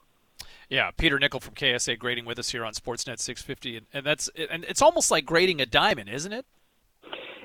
Yeah, 0.70 0.92
Peter 0.92 1.20
Nickel 1.20 1.40
from 1.40 1.54
KSA 1.54 2.00
grading 2.00 2.26
with 2.26 2.40
us 2.40 2.50
here 2.50 2.66
on 2.66 2.74
Sportsnet 2.74 3.20
650, 3.20 3.78
and, 3.78 3.86
and 3.94 4.06
that's 4.06 4.30
and 4.50 4.64
it's 4.66 4.82
almost 4.82 5.12
like 5.12 5.26
grading 5.26 5.62
a 5.62 5.66
diamond, 5.66 6.10
isn't 6.10 6.34
it? 6.34 6.46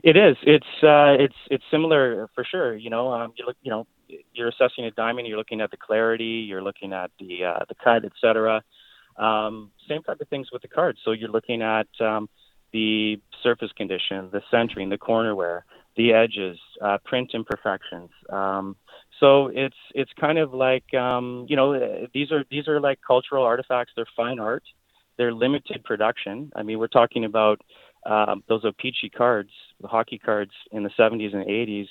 It 0.03 0.17
is. 0.17 0.37
It's 0.43 0.83
uh, 0.83 1.17
it's 1.19 1.35
it's 1.51 1.65
similar 1.71 2.29
for 2.35 2.45
sure. 2.45 2.75
You 2.75 2.89
know, 2.89 3.13
um, 3.13 3.33
you 3.37 3.45
look, 3.45 3.57
you 3.63 3.71
know, 3.71 3.87
you're 4.33 4.49
assessing 4.49 4.87
a 4.87 4.91
diamond. 4.91 5.29
You're 5.29 5.37
looking 5.37 5.61
at 5.61 5.71
the 5.71 5.77
clarity. 5.77 6.47
You're 6.49 6.63
looking 6.63 6.93
at 6.93 7.11
the 7.19 7.45
uh, 7.45 7.65
the 7.69 7.75
cut, 7.75 8.05
etc. 8.05 8.63
Um, 9.17 9.71
same 9.87 10.03
type 10.03 10.21
of 10.21 10.29
things 10.29 10.49
with 10.51 10.63
the 10.63 10.69
cards. 10.69 10.99
So 11.05 11.13
you're 11.13 11.31
looking 11.31 11.61
at 11.61 11.89
um, 12.01 12.31
the 12.73 13.21
surface 13.43 13.71
condition, 13.77 14.31
the 14.33 14.43
centering, 14.51 14.89
the 14.89 14.99
corner 14.99 15.35
wear 15.35 15.65
the 15.97 16.13
edges, 16.13 16.59
uh, 16.83 16.99
print 17.05 17.31
imperfections. 17.35 18.11
Um, 18.31 18.77
so 19.19 19.49
it's 19.49 19.77
it's 19.95 20.11
kind 20.19 20.39
of 20.39 20.55
like 20.55 20.95
um, 20.95 21.47
you 21.49 21.57
know 21.57 22.07
these 22.15 22.33
are 22.33 22.45
these 22.51 22.69
are 22.69 22.81
like 22.81 23.01
cultural 23.07 23.45
artifacts. 23.45 23.93
They're 23.95 24.07
fine 24.17 24.39
art. 24.39 24.65
They're 25.19 25.35
limited 25.35 25.85
production. 25.85 26.51
I 26.57 26.63
mean, 26.63 26.79
we're 26.79 26.89
talking 26.89 27.25
about 27.27 27.61
um, 28.07 28.43
those 28.49 28.65
O-Pee-Chee 28.65 29.11
cards, 29.11 29.51
the 29.81 29.89
hockey 29.89 30.19
cards 30.19 30.53
in 30.73 30.83
the 30.83 30.91
70s 30.99 31.35
and 31.35 31.45
80s, 31.45 31.89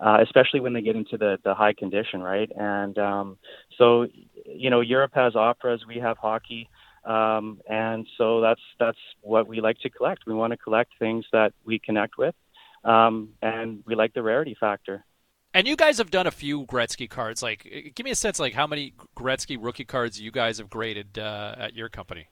uh, 0.00 0.18
especially 0.22 0.60
when 0.60 0.72
they 0.72 0.82
get 0.82 0.96
into 0.96 1.16
the, 1.16 1.38
the 1.44 1.54
high 1.54 1.72
condition, 1.72 2.20
right? 2.20 2.50
And 2.56 2.98
um, 2.98 3.38
so, 3.78 4.08
you 4.44 4.70
know, 4.70 4.80
Europe 4.80 5.12
has 5.14 5.36
operas, 5.36 5.84
we 5.86 5.98
have 5.98 6.18
hockey, 6.18 6.68
um, 7.04 7.60
and 7.68 8.06
so 8.16 8.40
that's 8.40 8.60
that's 8.78 8.98
what 9.22 9.48
we 9.48 9.60
like 9.60 9.78
to 9.80 9.90
collect. 9.90 10.22
We 10.26 10.34
want 10.34 10.52
to 10.52 10.56
collect 10.56 10.92
things 10.98 11.24
that 11.32 11.52
we 11.64 11.80
connect 11.80 12.16
with, 12.16 12.34
um, 12.84 13.30
and 13.40 13.82
we 13.86 13.94
like 13.94 14.14
the 14.14 14.22
rarity 14.22 14.56
factor. 14.58 15.04
And 15.54 15.68
you 15.68 15.76
guys 15.76 15.98
have 15.98 16.10
done 16.10 16.26
a 16.26 16.30
few 16.30 16.64
Gretzky 16.64 17.08
cards. 17.08 17.42
Like, 17.42 17.92
give 17.94 18.04
me 18.04 18.10
a 18.10 18.16
sense, 18.16 18.38
like 18.38 18.54
how 18.54 18.66
many 18.66 18.94
Gretzky 19.16 19.58
rookie 19.60 19.84
cards 19.84 20.18
you 20.20 20.30
guys 20.30 20.58
have 20.58 20.70
graded 20.70 21.18
uh, 21.18 21.54
at 21.58 21.74
your 21.74 21.90
company. 21.90 22.28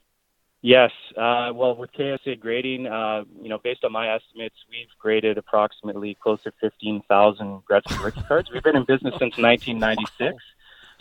Yes. 0.62 0.90
Uh, 1.16 1.52
well, 1.54 1.74
with 1.74 1.90
KSA 1.92 2.38
grading, 2.38 2.86
uh, 2.86 3.24
you 3.40 3.48
know, 3.48 3.58
based 3.58 3.84
on 3.84 3.92
my 3.92 4.14
estimates, 4.14 4.56
we've 4.70 4.88
graded 4.98 5.38
approximately 5.38 6.16
close 6.22 6.42
to 6.42 6.52
15,000 6.60 7.62
Gretzky 7.70 8.04
rookie 8.04 8.22
cards. 8.22 8.50
We've 8.50 8.62
been 8.62 8.76
in 8.76 8.84
business 8.84 9.14
since 9.18 9.36
1996. 9.38 10.36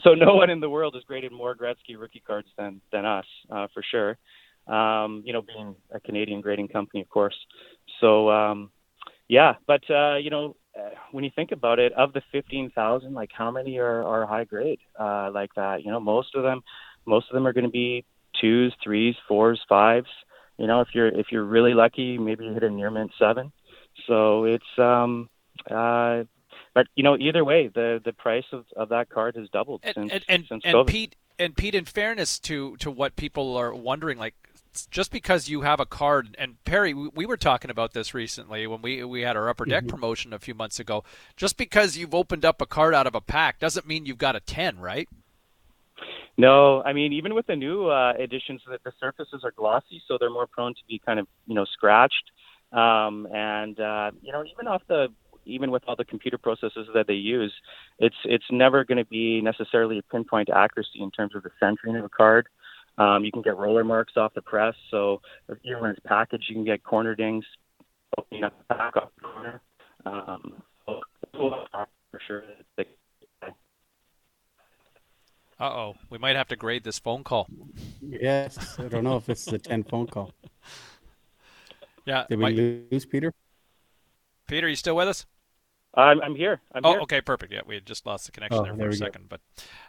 So 0.02 0.14
no 0.14 0.36
one 0.36 0.50
in 0.50 0.62
the 0.62 0.70
world 0.70 0.96
has 0.96 1.04
graded 1.04 1.34
more 1.34 1.56
Gretzky 1.56 1.98
rookie 1.98 2.24
cards 2.26 2.48
than, 2.58 2.80
than 2.92 3.06
us, 3.06 3.26
uh, 3.50 3.68
for 3.74 3.84
sure. 3.84 4.18
Um, 4.68 5.24
you 5.26 5.34
know, 5.34 5.42
being 5.42 5.76
a 5.92 6.00
Canadian 6.00 6.42
grading 6.42 6.70
company, 6.70 7.02
of 7.02 7.10
course. 7.10 7.36
So, 8.00 8.30
um, 8.30 8.72
yeah, 9.30 9.54
but, 9.68 9.90
uh, 9.90 10.16
you 10.16 10.30
know, 10.30 10.56
uh, 10.78 10.90
when 11.12 11.24
you 11.24 11.32
think 11.36 11.52
about 11.52 11.80
it, 11.80 11.94
of 11.94 12.14
the 12.14 12.22
15,000, 12.32 13.14
like 13.14 13.30
how 13.32 13.52
many 13.52 13.78
are, 13.78 14.04
are 14.04 14.26
high 14.26 14.44
grade, 14.44 14.80
uh, 15.00 15.30
like 15.34 15.54
that? 15.56 15.86
You 15.86 15.92
know, 15.92 16.00
most 16.00 16.36
of 16.36 16.44
them, 16.44 16.62
most 17.06 17.28
of 17.30 17.36
them 17.36 17.48
are 17.48 17.54
going 17.54 17.66
to 17.66 17.72
be 17.72 18.06
twos, 18.40 18.74
threes, 18.84 19.16
fours, 19.28 19.62
fives. 19.70 20.10
You 20.58 20.68
know, 20.68 20.82
if 20.82 20.90
you're 20.94 21.08
if 21.08 21.28
you're 21.32 21.46
really 21.46 21.74
lucky, 21.74 22.18
maybe 22.18 22.44
you 22.46 22.54
hit 22.54 22.64
a 22.64 22.70
near 22.70 22.92
mint 22.92 23.12
seven. 23.18 23.52
So 24.08 24.44
it's 24.44 24.78
um 24.78 25.30
uh 25.72 26.24
but 26.74 26.88
you 26.96 27.04
know, 27.04 27.18
either 27.18 27.44
way, 27.46 27.68
the 27.68 28.02
the 28.04 28.14
price 28.14 28.46
of, 28.52 28.66
of 28.76 28.90
that 28.90 29.10
card 29.10 29.36
has 29.36 29.50
doubled 29.50 29.82
and, 29.84 29.96
since 29.96 30.12
and, 30.12 30.26
and, 30.28 30.46
since 30.48 30.64
and 30.66 30.88
Pete 30.88 31.16
and 31.38 31.56
Pete, 31.56 31.76
in 31.76 31.86
fairness 31.86 32.40
to 32.40 32.76
to 32.78 32.92
what 32.92 33.16
people 33.16 33.56
are 33.58 33.74
wondering, 33.74 34.18
like 34.18 34.36
just 34.88 35.12
because 35.12 35.50
you 35.50 35.62
have 35.62 35.80
a 35.80 35.86
card, 35.86 36.36
and 36.38 36.64
Perry, 36.66 36.94
we, 36.94 37.10
we 37.14 37.26
were 37.26 37.38
talking 37.38 37.72
about 37.72 37.94
this 37.94 38.14
recently 38.14 38.68
when 38.68 38.82
we 38.82 39.04
we 39.04 39.22
had 39.22 39.36
our 39.36 39.50
upper 39.50 39.66
deck 39.66 39.84
Mhm. 39.86 39.90
promotion 39.90 40.34
a 40.34 40.40
few 40.40 40.54
months 40.54 40.80
ago. 40.80 41.04
Just 41.36 41.58
because 41.58 41.98
you've 41.98 42.16
opened 42.16 42.46
up 42.46 42.62
a 42.62 42.66
card 42.66 42.94
out 42.94 43.08
of 43.08 43.16
a 43.16 43.22
pack 43.22 43.60
doesn't 43.60 43.88
mean 43.88 44.06
you've 44.06 44.18
got 44.18 44.36
a 44.36 44.40
ten, 44.40 44.80
right? 44.80 45.08
No, 46.38 46.82
I 46.84 46.94
mean 46.94 47.14
even 47.14 47.34
with 47.34 47.48
the 47.48 47.56
new 47.56 47.88
uh, 47.88 48.14
editions, 48.18 48.62
the, 48.66 48.80
the 48.84 48.94
surfaces 49.00 49.42
are 49.44 49.52
glossy, 49.52 50.02
so 50.08 50.18
they're 50.20 50.30
more 50.30 50.48
prone 50.48 50.74
to 50.74 50.82
be 50.88 51.00
kind 51.06 51.20
of 51.20 51.28
you 51.48 51.56
know 51.56 51.66
scratched. 51.66 52.32
Um, 52.72 53.28
and 53.34 53.80
uh, 53.80 54.12
you 54.22 54.32
know 54.32 54.44
even 54.46 54.68
off 54.68 54.82
the 54.88 55.10
even 55.46 55.72
with 55.72 55.84
all 55.88 55.96
the 55.96 56.06
computer 56.06 56.38
processes 56.38 56.88
that 56.94 57.08
they 57.08 57.14
use, 57.16 57.54
it's 57.98 58.16
it's 58.24 58.46
never 58.52 58.84
going 58.86 59.00
to 59.00 59.06
be 59.06 59.42
necessarily 59.42 59.98
a 59.98 60.04
pinpoint 60.04 60.50
accuracy 60.50 61.02
in 61.02 61.12
terms 61.12 61.36
of 61.36 61.44
the 61.44 61.50
centering 61.60 61.96
of 61.98 62.06
a 62.06 62.10
card. 62.10 62.48
Um, 63.00 63.24
you 63.24 63.32
can 63.32 63.42
get 63.42 63.58
roller 63.58 63.84
marks 63.84 64.14
off 64.18 64.34
the 64.34 64.42
press, 64.42 64.76
so 64.92 65.22
if 65.48 65.58
even 65.64 65.80
when 65.82 65.92
it's 65.92 66.00
packaged, 66.06 66.46
you 66.50 66.56
can 66.56 66.66
get 66.66 66.84
corner 66.84 67.16
dings 67.16 67.46
opening 68.18 68.44
up 68.44 68.54
the 68.68 68.76
back 68.76 68.98
off 68.98 69.10
the 69.16 69.22
corner. 69.28 69.62
Um, 70.06 70.62
so 70.86 71.00
for 72.12 72.20
sure. 72.28 72.44
Uh 75.62 75.64
oh, 75.66 75.96
we 76.10 76.18
might 76.18 76.36
have 76.38 76.48
to 76.50 76.56
grade 76.56 76.84
this 76.86 77.00
phone 77.00 77.24
call. 77.24 77.48
Yes, 78.02 78.80
I 78.80 78.88
don't 78.88 79.04
know 79.04 79.18
if 79.18 79.28
it's 79.30 79.44
the 79.46 79.60
10 79.60 79.84
phone 79.84 80.08
call. 80.08 80.32
Yeah, 82.06 82.26
Did 82.28 82.40
we 82.40 82.44
might- 82.44 82.56
lose 82.56 83.06
Peter? 83.06 83.34
Peter, 84.48 84.68
you 84.68 84.76
still 84.76 84.96
with 84.96 85.08
us? 85.10 85.28
I'm 85.96 86.22
I'm 86.22 86.36
here. 86.36 86.62
I'm 86.74 86.82
oh, 86.86 86.92
here. 86.92 87.00
okay, 87.02 87.22
perfect. 87.22 87.52
Yeah, 87.52 87.62
we 87.66 87.76
had 87.76 87.86
just 87.86 88.06
lost 88.06 88.26
the 88.26 88.32
connection 88.32 88.60
Oh, 88.60 88.64
there 88.64 88.74
for 88.74 88.78
there 88.78 88.88
a 88.88 88.92
we 88.92 88.98
go. 89.00 89.06
second. 89.06 89.26
But 89.28 89.42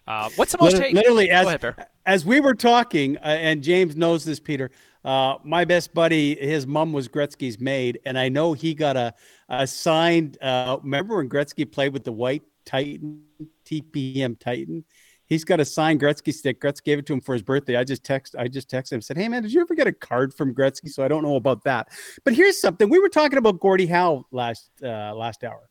uh, 0.07 0.31
what's 0.37 0.53
the 0.53 0.59
most 0.59 0.75
Liter- 0.75 0.85
take? 0.87 0.95
Literally, 0.95 1.31
as, 1.31 1.47
ahead, 1.47 1.87
as 2.07 2.25
we 2.25 2.41
were 2.41 2.55
talking, 2.55 3.19
uh, 3.19 3.21
and 3.21 3.63
James 3.63 3.97
knows 3.97 4.25
this, 4.25 4.41
Peter. 4.41 4.71
Uh, 5.05 5.37
my 5.45 5.65
best 5.65 5.95
buddy, 5.95 6.35
his 6.37 6.67
mom 6.67 6.93
was 6.93 7.09
Gretzky's 7.09 7.61
maid, 7.61 8.01
and 8.05 8.19
I 8.19 8.29
know 8.29 8.53
he 8.53 8.75
got 8.75 8.97
a, 8.97 9.15
a 9.49 9.67
signed. 9.67 10.39
Uh, 10.43 10.79
remember 10.83 11.17
when 11.17 11.29
Gretzky 11.29 11.71
played 11.71 11.93
with 11.93 12.05
the 12.05 12.13
White 12.13 12.43
Titan, 12.65 13.23
TPM 13.65 14.39
Titan? 14.39 14.85
He's 15.27 15.45
got 15.45 15.61
a 15.61 15.65
signed 15.65 16.01
Gretzky 16.01 16.35
stick. 16.35 16.61
Gretzky 16.61 16.85
gave 16.85 16.99
it 16.99 17.07
to 17.07 17.13
him 17.13 17.21
for 17.21 17.35
his 17.35 17.43
birthday. 17.43 17.77
I 17.77 17.85
just 17.85 18.05
text, 18.05 18.35
I 18.37 18.49
just 18.49 18.69
texted 18.69 18.95
him, 18.95 19.01
said, 19.01 19.17
"Hey 19.17 19.29
man, 19.29 19.43
did 19.43 19.53
you 19.53 19.61
ever 19.61 19.75
get 19.75 19.87
a 19.87 19.93
card 19.93 20.35
from 20.35 20.55
Gretzky?" 20.55 20.89
So 20.89 21.05
I 21.05 21.09
don't 21.09 21.23
know 21.23 21.37
about 21.37 21.63
that. 21.65 21.89
But 22.25 22.35
here's 22.35 22.61
something: 22.61 22.89
we 22.89 22.99
were 22.99 23.09
talking 23.09 23.39
about 23.39 23.61
Gordie 23.61 23.87
Howe 23.87 24.25
last 24.33 24.71
uh, 24.83 25.15
last 25.15 25.45
hour. 25.45 25.70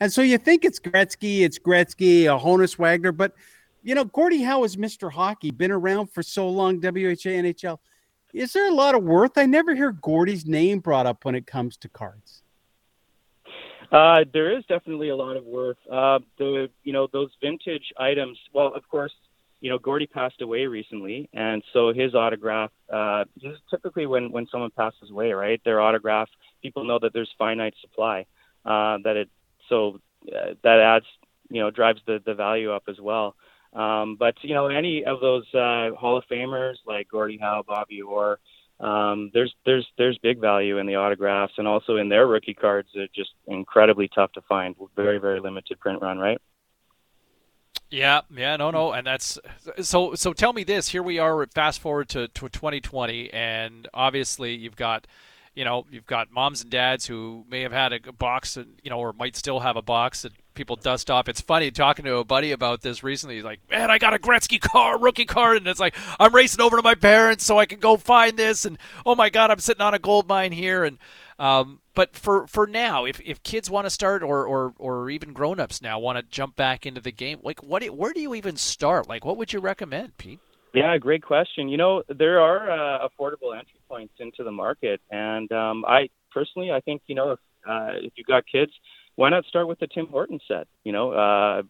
And 0.00 0.12
so 0.12 0.22
you 0.22 0.38
think 0.38 0.64
it's 0.64 0.78
Gretzky, 0.78 1.40
it's 1.40 1.58
Gretzky, 1.58 2.24
a 2.24 2.38
Honus 2.38 2.78
Wagner, 2.78 3.12
but 3.12 3.32
you 3.82 3.94
know, 3.94 4.04
Gordie 4.04 4.42
Howe 4.42 4.64
is 4.64 4.76
Mr. 4.76 5.12
Hockey, 5.12 5.52
been 5.52 5.70
around 5.70 6.08
for 6.08 6.22
so 6.22 6.48
long, 6.48 6.80
WHA, 6.80 7.30
NHL. 7.30 7.78
Is 8.34 8.52
there 8.52 8.68
a 8.68 8.74
lot 8.74 8.94
of 8.94 9.04
worth? 9.04 9.38
I 9.38 9.46
never 9.46 9.74
hear 9.74 9.92
Gordie's 9.92 10.44
name 10.44 10.80
brought 10.80 11.06
up 11.06 11.24
when 11.24 11.34
it 11.34 11.46
comes 11.46 11.76
to 11.78 11.88
cards. 11.88 12.42
Uh, 13.90 14.24
there 14.32 14.58
is 14.58 14.64
definitely 14.66 15.10
a 15.10 15.16
lot 15.16 15.36
of 15.36 15.44
worth. 15.44 15.78
Uh, 15.90 16.18
the 16.36 16.68
you 16.82 16.92
know 16.92 17.06
those 17.12 17.30
vintage 17.40 17.92
items. 17.96 18.36
Well, 18.52 18.74
of 18.74 18.86
course, 18.88 19.12
you 19.60 19.70
know 19.70 19.78
Gordie 19.78 20.08
passed 20.08 20.42
away 20.42 20.66
recently, 20.66 21.30
and 21.32 21.62
so 21.72 21.92
his 21.92 22.14
autograph. 22.14 22.72
Uh, 22.92 23.24
typically 23.70 24.06
when 24.06 24.32
when 24.32 24.48
someone 24.50 24.72
passes 24.72 25.10
away, 25.10 25.32
right, 25.32 25.60
their 25.64 25.80
autograph. 25.80 26.28
People 26.62 26.84
know 26.84 26.98
that 26.98 27.12
there's 27.12 27.30
finite 27.38 27.74
supply. 27.80 28.26
Uh, 28.64 28.98
that 29.04 29.16
it 29.16 29.30
so 29.68 30.00
uh, 30.28 30.54
that 30.62 30.80
adds 30.80 31.06
you 31.50 31.60
know 31.60 31.70
drives 31.70 32.00
the 32.06 32.20
the 32.24 32.34
value 32.34 32.72
up 32.72 32.84
as 32.88 33.00
well. 33.00 33.34
Um, 33.72 34.16
but 34.18 34.34
you 34.42 34.54
know 34.54 34.66
any 34.66 35.04
of 35.04 35.20
those 35.20 35.44
uh, 35.54 35.90
Hall 35.98 36.16
of 36.16 36.24
Famers 36.30 36.76
like 36.86 37.08
Gordie 37.08 37.38
Howe, 37.38 37.64
Bobby 37.66 38.02
Orr. 38.02 38.38
Um, 38.78 39.30
there's 39.32 39.54
there's 39.64 39.86
there's 39.96 40.18
big 40.18 40.40
value 40.40 40.78
in 40.78 40.86
the 40.86 40.96
autographs 40.96 41.54
and 41.56 41.66
also 41.66 41.96
in 41.96 42.08
their 42.08 42.26
rookie 42.26 42.54
cards. 42.54 42.88
They're 42.94 43.08
just 43.14 43.30
incredibly 43.46 44.08
tough 44.14 44.32
to 44.32 44.42
find. 44.42 44.76
Very 44.94 45.18
very 45.18 45.40
limited 45.40 45.80
print 45.80 46.02
run, 46.02 46.18
right? 46.18 46.40
Yeah, 47.90 48.22
yeah, 48.34 48.56
no, 48.56 48.70
no, 48.72 48.92
and 48.92 49.06
that's 49.06 49.38
so. 49.80 50.14
So 50.14 50.32
tell 50.32 50.52
me 50.52 50.64
this: 50.64 50.88
here 50.88 51.04
we 51.04 51.18
are, 51.20 51.46
fast 51.54 51.80
forward 51.80 52.08
to, 52.10 52.26
to 52.26 52.48
2020, 52.48 53.32
and 53.32 53.86
obviously 53.94 54.54
you've 54.56 54.74
got, 54.74 55.06
you 55.56 55.64
know, 55.64 55.86
you've 55.90 56.06
got 56.06 56.30
moms 56.30 56.60
and 56.60 56.70
dads 56.70 57.06
who 57.06 57.44
may 57.50 57.62
have 57.62 57.72
had 57.72 57.92
a 57.92 58.12
box, 58.12 58.56
and 58.56 58.78
you 58.82 58.90
know, 58.90 58.98
or 58.98 59.12
might 59.14 59.34
still 59.34 59.60
have 59.60 59.76
a 59.76 59.82
box 59.82 60.22
that 60.22 60.32
people 60.54 60.76
dust 60.76 61.10
off. 61.10 61.28
It's 61.28 61.40
funny 61.40 61.70
talking 61.70 62.04
to 62.04 62.18
a 62.18 62.24
buddy 62.24 62.52
about 62.52 62.82
this 62.82 63.02
recently. 63.02 63.36
He's 63.36 63.44
like, 63.44 63.60
"Man, 63.70 63.90
I 63.90 63.96
got 63.98 64.14
a 64.14 64.18
Gretzky 64.18 64.60
car, 64.60 64.98
rookie 64.98 65.24
card," 65.24 65.56
and 65.56 65.66
it's 65.66 65.80
like 65.80 65.96
I'm 66.20 66.34
racing 66.34 66.60
over 66.60 66.76
to 66.76 66.82
my 66.82 66.94
parents 66.94 67.44
so 67.44 67.58
I 67.58 67.64
can 67.64 67.80
go 67.80 67.96
find 67.96 68.36
this, 68.36 68.66
and 68.66 68.78
oh 69.06 69.14
my 69.14 69.30
god, 69.30 69.50
I'm 69.50 69.58
sitting 69.58 69.82
on 69.82 69.94
a 69.94 69.98
gold 69.98 70.28
mine 70.28 70.52
here, 70.52 70.84
and 70.84 70.98
um, 71.38 71.80
but 71.94 72.14
for 72.14 72.46
for 72.46 72.66
now, 72.66 73.06
if, 73.06 73.18
if 73.20 73.42
kids 73.42 73.70
want 73.70 73.86
to 73.86 73.90
start, 73.90 74.22
or 74.22 74.44
or 74.46 74.74
or 74.78 75.08
even 75.08 75.32
grown 75.32 75.58
ups 75.58 75.80
now 75.80 75.98
want 75.98 76.18
to 76.18 76.22
jump 76.22 76.54
back 76.54 76.84
into 76.84 77.00
the 77.00 77.12
game, 77.12 77.40
like 77.42 77.62
what 77.62 77.82
where 77.86 78.12
do 78.12 78.20
you 78.20 78.34
even 78.34 78.56
start? 78.56 79.08
Like, 79.08 79.24
what 79.24 79.38
would 79.38 79.54
you 79.54 79.60
recommend, 79.60 80.18
Pete? 80.18 80.40
Yeah, 80.76 80.98
great 80.98 81.22
question. 81.22 81.70
You 81.70 81.78
know, 81.78 82.02
there 82.06 82.38
are 82.38 82.70
uh, 82.70 83.08
affordable 83.08 83.56
entry 83.56 83.80
points 83.88 84.12
into 84.18 84.44
the 84.44 84.52
market, 84.52 85.00
and 85.10 85.50
um, 85.50 85.86
I 85.86 86.10
personally, 86.30 86.70
I 86.70 86.80
think 86.80 87.00
you 87.06 87.14
know, 87.14 87.32
if 87.32 87.38
uh, 87.66 87.92
if 87.94 88.12
you've 88.16 88.26
got 88.26 88.44
kids, 88.46 88.72
why 89.14 89.30
not 89.30 89.46
start 89.46 89.68
with 89.68 89.78
the 89.78 89.86
Tim 89.86 90.06
Horton 90.06 90.38
set? 90.46 90.68
You 90.84 90.92
know, 90.92 91.12
uh, 91.12 91.62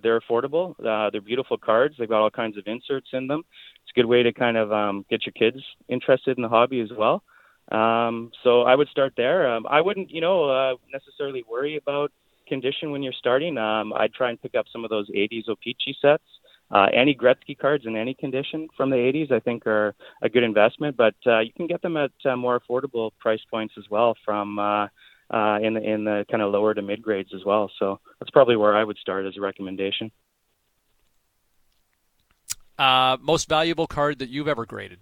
they're 0.00 0.20
affordable. 0.20 0.76
Uh, 0.78 1.10
they're 1.10 1.20
beautiful 1.20 1.58
cards. 1.58 1.96
They've 1.98 2.08
got 2.08 2.22
all 2.22 2.30
kinds 2.30 2.56
of 2.56 2.62
inserts 2.68 3.08
in 3.12 3.26
them. 3.26 3.42
It's 3.82 3.90
a 3.96 3.98
good 4.00 4.06
way 4.06 4.22
to 4.22 4.32
kind 4.32 4.56
of 4.56 4.72
um, 4.72 5.04
get 5.10 5.26
your 5.26 5.32
kids 5.32 5.60
interested 5.88 6.38
in 6.38 6.42
the 6.42 6.48
hobby 6.48 6.80
as 6.80 6.90
well. 6.96 7.24
Um, 7.72 8.30
so 8.44 8.62
I 8.62 8.76
would 8.76 8.88
start 8.90 9.14
there. 9.16 9.52
Um, 9.52 9.66
I 9.68 9.80
wouldn't, 9.80 10.08
you 10.12 10.20
know, 10.20 10.48
uh, 10.48 10.74
necessarily 10.92 11.42
worry 11.50 11.76
about 11.76 12.12
condition 12.46 12.92
when 12.92 13.02
you're 13.02 13.12
starting. 13.12 13.58
Um, 13.58 13.92
I'd 13.92 14.14
try 14.14 14.30
and 14.30 14.40
pick 14.40 14.54
up 14.54 14.66
some 14.72 14.84
of 14.84 14.90
those 14.90 15.10
80s 15.10 15.48
O-Pee-Chee 15.48 15.96
sets. 16.00 16.22
Uh, 16.70 16.86
any 16.92 17.14
Gretzky 17.14 17.56
cards 17.56 17.84
in 17.86 17.96
any 17.96 18.14
condition 18.14 18.68
from 18.76 18.90
the 18.90 18.96
80s, 18.96 19.30
I 19.30 19.38
think, 19.38 19.66
are 19.66 19.94
a 20.22 20.28
good 20.28 20.42
investment. 20.42 20.96
But 20.96 21.14
uh, 21.26 21.40
you 21.40 21.52
can 21.56 21.66
get 21.66 21.82
them 21.82 21.96
at 21.96 22.10
uh, 22.24 22.36
more 22.36 22.60
affordable 22.60 23.10
price 23.20 23.40
points 23.50 23.74
as 23.78 23.84
well, 23.88 24.16
from 24.24 24.58
uh, 24.58 24.88
uh, 25.30 25.58
in 25.62 25.74
the 25.74 25.80
in 25.82 26.04
the 26.04 26.24
kind 26.30 26.42
of 26.42 26.52
lower 26.52 26.74
to 26.74 26.82
mid 26.82 27.02
grades 27.02 27.30
as 27.34 27.44
well. 27.44 27.70
So 27.78 28.00
that's 28.18 28.30
probably 28.30 28.56
where 28.56 28.76
I 28.76 28.82
would 28.82 28.98
start 28.98 29.26
as 29.26 29.36
a 29.36 29.40
recommendation. 29.40 30.10
Uh, 32.78 33.16
most 33.20 33.48
valuable 33.48 33.86
card 33.86 34.18
that 34.18 34.28
you've 34.28 34.48
ever 34.48 34.66
graded? 34.66 34.98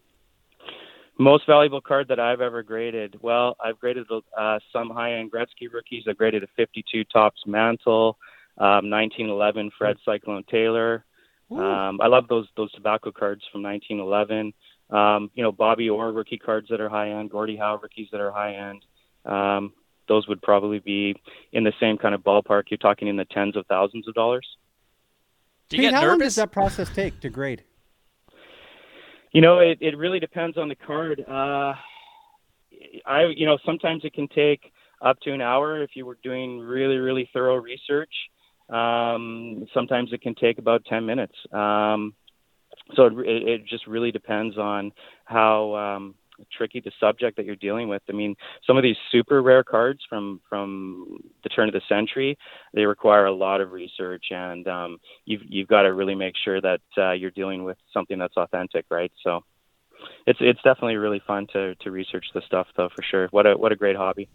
Most 1.18 1.46
valuable 1.46 1.80
card 1.80 2.08
that 2.08 2.18
I've 2.18 2.40
ever 2.40 2.62
graded. 2.62 3.16
Well, 3.20 3.56
I've 3.64 3.78
graded 3.78 4.06
uh, 4.10 4.58
some 4.72 4.90
high-end 4.90 5.30
Gretzky 5.30 5.72
rookies. 5.72 6.04
I've 6.08 6.18
graded 6.18 6.42
a 6.42 6.48
52 6.56 7.04
Topps 7.04 7.42
Mantle, 7.46 8.18
um, 8.58 8.90
1911 8.90 9.70
Fred 9.78 9.96
Cyclone 10.04 10.44
Taylor. 10.50 11.04
Um, 11.50 12.00
I 12.00 12.06
love 12.06 12.26
those 12.28 12.46
those 12.56 12.72
tobacco 12.72 13.12
cards 13.12 13.42
from 13.52 13.62
1911. 13.62 14.52
Um, 14.90 15.30
you 15.34 15.42
know, 15.42 15.52
Bobby 15.52 15.88
Orr 15.88 16.12
rookie 16.12 16.38
cards 16.38 16.68
that 16.70 16.80
are 16.80 16.88
high 16.88 17.10
end, 17.10 17.30
Gordie 17.30 17.56
Howe 17.56 17.78
rookies 17.82 18.08
that 18.12 18.20
are 18.20 18.30
high 18.30 18.54
end. 18.54 18.84
Um, 19.24 19.72
those 20.08 20.28
would 20.28 20.42
probably 20.42 20.78
be 20.78 21.16
in 21.52 21.64
the 21.64 21.72
same 21.80 21.96
kind 21.96 22.14
of 22.14 22.22
ballpark. 22.22 22.64
You're 22.70 22.78
talking 22.78 23.08
in 23.08 23.16
the 23.16 23.24
tens 23.24 23.56
of 23.56 23.66
thousands 23.66 24.06
of 24.08 24.14
dollars. 24.14 24.46
Do 25.68 25.76
you 25.76 25.82
Pete, 25.82 25.90
get 25.92 26.00
how 26.00 26.08
long 26.08 26.18
does 26.18 26.34
that 26.34 26.52
process 26.52 26.90
take 26.94 27.20
to 27.20 27.30
grade? 27.30 27.64
You 29.32 29.40
know, 29.40 29.58
it, 29.58 29.78
it 29.80 29.96
really 29.96 30.20
depends 30.20 30.56
on 30.58 30.68
the 30.68 30.74
card. 30.74 31.24
Uh, 31.26 31.74
I, 33.06 33.24
you 33.34 33.46
know, 33.46 33.58
sometimes 33.64 34.04
it 34.04 34.12
can 34.12 34.28
take 34.28 34.72
up 35.00 35.18
to 35.20 35.32
an 35.32 35.40
hour 35.40 35.82
if 35.82 35.90
you 35.94 36.06
were 36.06 36.18
doing 36.22 36.60
really, 36.60 36.96
really 36.96 37.28
thorough 37.32 37.56
research. 37.56 38.12
Um, 38.74 39.66
sometimes 39.72 40.12
it 40.12 40.20
can 40.20 40.34
take 40.34 40.58
about 40.58 40.84
10 40.86 41.06
minutes. 41.06 41.34
Um, 41.52 42.14
so 42.96 43.06
it, 43.06 43.48
it, 43.48 43.66
just 43.66 43.86
really 43.86 44.10
depends 44.10 44.58
on 44.58 44.92
how 45.24 45.74
um, 45.76 46.14
tricky 46.56 46.80
the 46.80 46.90
subject 46.98 47.36
that 47.36 47.46
you're 47.46 47.56
dealing 47.56 47.88
with. 47.88 48.02
I 48.08 48.12
mean, 48.12 48.34
some 48.66 48.76
of 48.76 48.82
these 48.82 48.96
super 49.12 49.42
rare 49.42 49.62
cards 49.62 50.00
from 50.08 50.40
from 50.48 51.18
the 51.44 51.48
turn 51.50 51.68
of 51.68 51.74
the 51.74 51.80
century, 51.88 52.36
they 52.74 52.84
require 52.84 53.26
a 53.26 53.32
lot 53.32 53.60
of 53.60 53.70
research, 53.70 54.24
and 54.30 54.66
um, 54.66 54.98
you've 55.24 55.42
you've 55.48 55.68
got 55.68 55.82
to 55.82 55.94
really 55.94 56.16
make 56.16 56.34
sure 56.44 56.60
that 56.60 56.80
uh, 56.98 57.12
you're 57.12 57.30
dealing 57.30 57.64
with 57.64 57.78
something 57.92 58.18
that's 58.18 58.36
authentic, 58.36 58.86
right? 58.90 59.12
So 59.22 59.44
it's 60.26 60.40
it's 60.42 60.62
definitely 60.62 60.96
really 60.96 61.22
fun 61.26 61.46
to 61.52 61.74
to 61.76 61.90
research 61.90 62.26
the 62.34 62.42
stuff, 62.46 62.66
though, 62.76 62.88
for 62.94 63.02
sure. 63.02 63.28
What 63.30 63.46
a 63.46 63.56
what 63.56 63.72
a 63.72 63.76
great 63.76 63.96
hobby. 63.96 64.28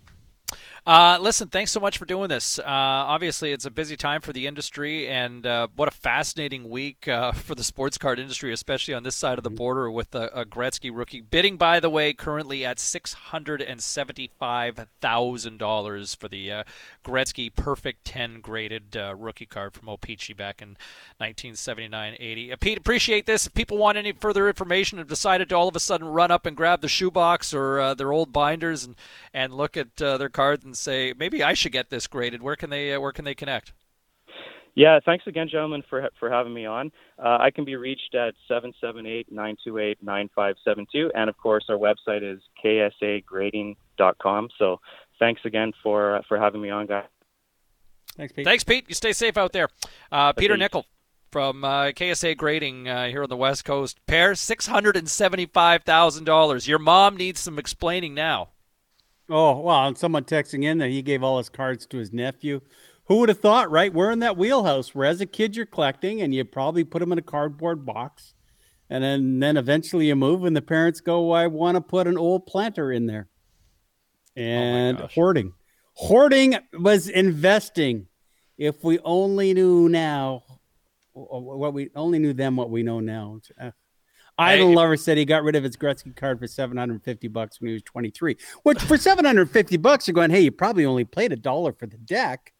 Uh, 0.85 1.17
listen, 1.21 1.47
thanks 1.49 1.71
so 1.71 1.79
much 1.79 1.97
for 1.97 2.05
doing 2.05 2.29
this. 2.29 2.57
Uh, 2.59 2.63
obviously, 2.65 3.51
it's 3.51 3.65
a 3.65 3.71
busy 3.71 3.97
time 3.97 4.21
for 4.21 4.33
the 4.33 4.47
industry, 4.47 5.07
and 5.07 5.45
uh, 5.45 5.67
what 5.75 5.87
a 5.87 5.91
fascinating 5.91 6.69
week 6.69 7.07
uh, 7.07 7.31
for 7.33 7.55
the 7.55 7.63
sports 7.63 7.97
card 7.97 8.19
industry, 8.19 8.53
especially 8.53 8.93
on 8.93 9.03
this 9.03 9.15
side 9.15 9.37
of 9.37 9.43
the 9.43 9.49
border 9.49 9.91
with 9.91 10.15
a, 10.15 10.27
a 10.33 10.45
Gretzky 10.45 10.89
rookie 10.93 11.21
bidding. 11.21 11.57
By 11.57 11.79
the 11.79 11.89
way, 11.89 12.13
currently 12.13 12.65
at 12.65 12.79
six 12.79 13.13
hundred 13.13 13.61
and 13.61 13.81
seventy-five 13.81 14.87
thousand 15.01 15.57
dollars 15.57 16.15
for 16.15 16.27
the 16.27 16.51
uh, 16.51 16.63
Gretzky 17.03 17.53
Perfect 17.53 18.05
Ten 18.05 18.39
graded 18.39 18.95
uh, 18.95 19.15
rookie 19.15 19.45
card 19.45 19.73
from 19.73 19.89
O-Pee-Chee 19.89 20.33
back 20.33 20.61
in 20.61 20.77
1979-80. 21.21 22.53
Uh, 22.53 22.55
Pete, 22.59 22.77
appreciate 22.77 23.25
this. 23.25 23.47
If 23.47 23.53
people 23.53 23.77
want 23.77 23.97
any 23.97 24.11
further 24.11 24.47
information, 24.47 24.97
have 24.97 25.07
decided 25.07 25.49
to 25.49 25.55
all 25.55 25.67
of 25.67 25.75
a 25.75 25.79
sudden 25.79 26.07
run 26.07 26.31
up 26.31 26.45
and 26.45 26.55
grab 26.55 26.81
the 26.81 26.87
shoebox 26.87 27.53
or 27.53 27.79
uh, 27.79 27.93
their 27.93 28.13
old 28.13 28.31
binders 28.31 28.83
and 28.83 28.95
and 29.33 29.53
look 29.53 29.77
at 29.77 30.01
uh, 30.01 30.17
their 30.17 30.29
cards 30.29 30.63
and 30.69 30.77
say 30.77 31.13
maybe 31.17 31.43
I 31.43 31.53
should 31.53 31.71
get 31.71 31.89
this 31.89 32.07
graded. 32.07 32.41
Where 32.41 32.55
can 32.55 32.69
they 32.69 32.93
uh, 32.93 32.99
where 32.99 33.11
can 33.11 33.25
they 33.25 33.35
connect? 33.35 33.73
Yeah, 34.75 34.99
thanks 35.03 35.25
again, 35.27 35.49
gentlemen, 35.49 35.83
for 35.89 36.09
for 36.19 36.29
having 36.29 36.53
me 36.53 36.65
on. 36.65 36.91
Uh, 37.17 37.37
I 37.39 37.51
can 37.51 37.65
be 37.65 37.75
reached 37.75 38.15
at 38.15 38.33
778-928-9572, 38.49 41.09
and 41.15 41.29
of 41.29 41.37
course, 41.37 41.65
our 41.69 41.75
website 41.75 42.23
is 42.23 42.39
ksagrading.com. 42.63 44.49
So, 44.57 44.79
thanks 45.19 45.41
again 45.43 45.73
for 45.83 46.15
uh, 46.17 46.21
for 46.27 46.39
having 46.39 46.61
me 46.61 46.69
on, 46.69 46.85
guys. 46.85 47.07
Thanks, 48.15 48.33
Pete. 48.33 48.45
Thanks, 48.45 48.63
Pete. 48.63 48.85
You 48.87 48.95
stay 48.95 49.11
safe 49.11 49.37
out 49.37 49.51
there. 49.51 49.67
Uh, 50.11 50.33
Peter 50.33 50.53
Pete. 50.53 50.59
Nickel 50.59 50.85
from 51.31 51.63
uh, 51.63 51.85
KSA 51.87 52.37
Grading 52.37 52.87
uh, 52.87 53.07
here 53.07 53.23
on 53.23 53.29
the 53.29 53.37
West 53.37 53.65
Coast. 53.65 53.99
Pair 54.07 54.35
six 54.35 54.67
hundred 54.67 54.95
and 54.95 55.09
seventy-five 55.09 55.83
thousand 55.83 56.25
dollars. 56.25 56.67
Your 56.67 56.79
mom 56.79 57.17
needs 57.17 57.39
some 57.39 57.59
explaining 57.59 58.13
now. 58.13 58.49
Oh, 59.29 59.59
well, 59.59 59.87
and 59.87 59.97
someone 59.97 60.23
texting 60.23 60.63
in 60.63 60.79
that 60.79 60.89
he 60.89 61.01
gave 61.01 61.23
all 61.23 61.37
his 61.37 61.49
cards 61.49 61.85
to 61.87 61.97
his 61.97 62.11
nephew. 62.11 62.61
Who 63.05 63.17
would 63.17 63.29
have 63.29 63.39
thought, 63.39 63.71
right? 63.71 63.93
We're 63.93 64.11
in 64.11 64.19
that 64.19 64.37
wheelhouse 64.37 64.93
where 64.93 65.07
as 65.07 65.21
a 65.21 65.25
kid 65.25 65.55
you're 65.55 65.65
collecting 65.65 66.21
and 66.21 66.33
you 66.33 66.45
probably 66.45 66.83
put 66.83 66.99
them 66.99 67.11
in 67.11 67.17
a 67.17 67.23
cardboard 67.23 67.85
box. 67.85 68.33
And 68.89 69.03
then, 69.03 69.39
then 69.39 69.57
eventually 69.57 70.07
you 70.07 70.15
move 70.15 70.45
and 70.45 70.55
the 70.55 70.61
parents 70.61 70.99
go, 70.99 71.31
I 71.31 71.47
want 71.47 71.75
to 71.75 71.81
put 71.81 72.07
an 72.07 72.17
old 72.17 72.47
planter 72.47 72.91
in 72.91 73.05
there. 73.05 73.27
Oh, 74.37 74.41
and 74.41 74.99
hoarding. 75.13 75.53
Hoarding 75.93 76.57
was 76.73 77.07
investing. 77.07 78.07
If 78.57 78.83
we 78.83 78.99
only 78.99 79.53
knew 79.53 79.89
now 79.89 80.43
what 81.13 81.73
we 81.73 81.89
only 81.95 82.19
knew 82.19 82.33
then 82.33 82.55
what 82.55 82.69
we 82.69 82.83
know 82.83 82.99
now. 82.99 83.39
Idle 84.39 84.69
Hey. 84.69 84.75
Lover 84.75 84.97
said 84.97 85.17
he 85.17 85.25
got 85.25 85.43
rid 85.43 85.55
of 85.55 85.63
his 85.63 85.75
Gretzky 85.75 86.15
card 86.15 86.39
for 86.39 86.47
750 86.47 87.27
bucks 87.27 87.59
when 87.59 87.67
he 87.67 87.73
was 87.73 87.83
23. 87.83 88.37
Which 88.63 88.81
for 88.81 88.97
750 88.97 89.77
bucks, 89.77 90.07
you're 90.07 90.13
going, 90.13 90.31
hey, 90.31 90.41
you 90.41 90.51
probably 90.51 90.85
only 90.85 91.03
played 91.03 91.33
a 91.33 91.35
dollar 91.35 91.73
for 91.73 91.85
the 91.85 91.97
deck. 91.97 92.53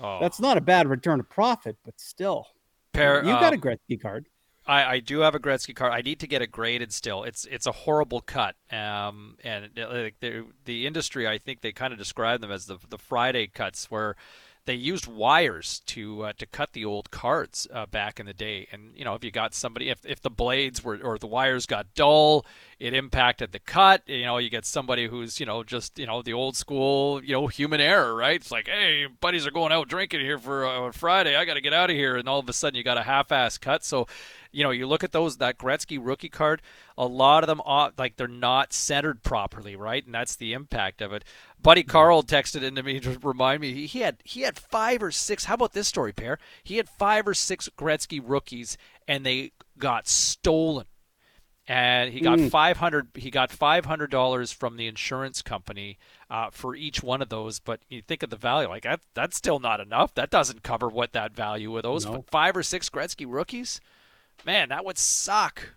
Oh. 0.00 0.18
That's 0.20 0.40
not 0.40 0.56
a 0.56 0.60
bad 0.60 0.88
return 0.88 1.20
of 1.20 1.28
profit, 1.28 1.76
but 1.84 2.00
still. 2.00 2.46
Pair, 2.92 3.24
you 3.24 3.32
got 3.32 3.52
a 3.52 3.56
um, 3.56 3.60
Gretzky 3.60 4.00
card. 4.00 4.26
I, 4.66 4.84
I 4.84 5.00
do 5.00 5.20
have 5.20 5.34
a 5.34 5.40
Gretzky 5.40 5.74
card. 5.74 5.92
I 5.92 6.00
need 6.00 6.20
to 6.20 6.26
get 6.26 6.40
it 6.40 6.50
graded 6.50 6.92
still. 6.92 7.24
It's 7.24 7.44
it's 7.44 7.66
a 7.66 7.72
horrible 7.72 8.20
cut. 8.20 8.54
Um, 8.70 9.36
and 9.44 9.70
uh, 9.78 9.88
like 9.90 10.20
the 10.20 10.46
the 10.64 10.86
industry, 10.86 11.28
I 11.28 11.38
think 11.38 11.60
they 11.60 11.72
kind 11.72 11.92
of 11.92 11.98
describe 11.98 12.40
them 12.40 12.50
as 12.50 12.66
the 12.66 12.78
the 12.88 12.98
Friday 12.98 13.46
cuts, 13.48 13.90
where 13.90 14.16
they 14.66 14.74
used 14.74 15.06
wires 15.06 15.82
to 15.86 16.24
uh, 16.24 16.32
to 16.38 16.46
cut 16.46 16.72
the 16.72 16.84
old 16.84 17.10
cards 17.10 17.68
uh, 17.72 17.86
back 17.86 18.18
in 18.18 18.26
the 18.26 18.32
day. 18.32 18.66
And 18.72 18.92
you 18.96 19.04
know, 19.04 19.14
if 19.14 19.22
you 19.22 19.30
got 19.30 19.54
somebody, 19.54 19.90
if 19.90 20.04
if 20.06 20.20
the 20.22 20.30
blades 20.30 20.82
were 20.82 20.98
or 21.02 21.18
the 21.18 21.26
wires 21.26 21.66
got 21.66 21.94
dull, 21.94 22.46
it 22.78 22.94
impacted 22.94 23.52
the 23.52 23.58
cut. 23.58 24.02
You 24.06 24.24
know, 24.24 24.38
you 24.38 24.48
get 24.48 24.64
somebody 24.64 25.06
who's 25.06 25.38
you 25.38 25.46
know 25.46 25.62
just 25.62 25.98
you 25.98 26.06
know 26.06 26.22
the 26.22 26.32
old 26.32 26.56
school 26.56 27.22
you 27.22 27.32
know 27.32 27.46
human 27.46 27.80
error, 27.80 28.14
right? 28.14 28.36
It's 28.36 28.50
like, 28.50 28.68
hey, 28.68 29.06
buddies 29.20 29.46
are 29.46 29.50
going 29.50 29.72
out 29.72 29.88
drinking 29.88 30.20
here 30.20 30.38
for 30.38 30.66
uh, 30.66 30.92
Friday. 30.92 31.36
I 31.36 31.44
got 31.44 31.54
to 31.54 31.60
get 31.60 31.74
out 31.74 31.90
of 31.90 31.96
here, 31.96 32.16
and 32.16 32.28
all 32.28 32.38
of 32.38 32.48
a 32.48 32.52
sudden 32.52 32.76
you 32.76 32.82
got 32.82 32.98
a 32.98 33.02
half-ass 33.02 33.58
cut. 33.58 33.84
So 33.84 34.06
you 34.54 34.62
know, 34.62 34.70
you 34.70 34.86
look 34.86 35.02
at 35.04 35.12
those 35.12 35.38
that 35.38 35.58
Gretzky 35.58 35.98
rookie 36.00 36.28
card, 36.28 36.62
a 36.96 37.06
lot 37.06 37.42
of 37.42 37.48
them 37.48 37.60
are 37.64 37.92
like 37.98 38.16
they're 38.16 38.28
not 38.28 38.72
centered 38.72 39.22
properly, 39.22 39.76
right? 39.76 40.04
And 40.04 40.14
that's 40.14 40.36
the 40.36 40.52
impact 40.52 41.02
of 41.02 41.12
it. 41.12 41.24
Buddy 41.60 41.82
Carl 41.82 42.22
texted 42.22 42.62
into 42.62 42.82
me 42.82 43.00
to 43.00 43.18
remind 43.22 43.60
me 43.60 43.86
he- 43.86 44.00
had 44.00 44.18
he 44.24 44.42
had 44.42 44.58
five 44.58 45.02
or 45.02 45.10
six. 45.10 45.44
How 45.46 45.54
about 45.54 45.72
this 45.72 45.88
story, 45.88 46.12
pair? 46.12 46.38
He 46.62 46.76
had 46.76 46.88
five 46.88 47.26
or 47.26 47.34
six 47.34 47.68
Gretzky 47.76 48.20
rookies, 48.22 48.76
and 49.08 49.26
they 49.26 49.52
got 49.78 50.06
stolen. 50.08 50.86
And 51.66 52.12
he 52.12 52.20
got 52.20 52.38
Mm. 52.38 52.50
five 52.50 52.76
hundred. 52.76 53.08
He 53.14 53.30
got 53.30 53.50
five 53.50 53.86
hundred 53.86 54.10
dollars 54.10 54.52
from 54.52 54.76
the 54.76 54.86
insurance 54.86 55.40
company 55.40 55.96
uh, 56.28 56.50
for 56.50 56.74
each 56.76 57.02
one 57.02 57.22
of 57.22 57.30
those. 57.30 57.58
But 57.58 57.80
you 57.88 58.02
think 58.02 58.22
of 58.22 58.28
the 58.28 58.36
value, 58.36 58.68
like 58.68 58.82
that. 58.82 59.00
That's 59.14 59.34
still 59.38 59.58
not 59.60 59.80
enough. 59.80 60.12
That 60.12 60.28
doesn't 60.28 60.62
cover 60.62 60.88
what 60.90 61.12
that 61.12 61.32
value 61.32 61.74
of 61.74 61.82
those. 61.82 62.04
No. 62.04 62.22
Five 62.30 62.54
or 62.58 62.62
six 62.62 62.90
Gretzky 62.90 63.24
rookies, 63.26 63.80
man, 64.44 64.68
that 64.70 64.84
would 64.84 64.98
suck. 64.98 65.74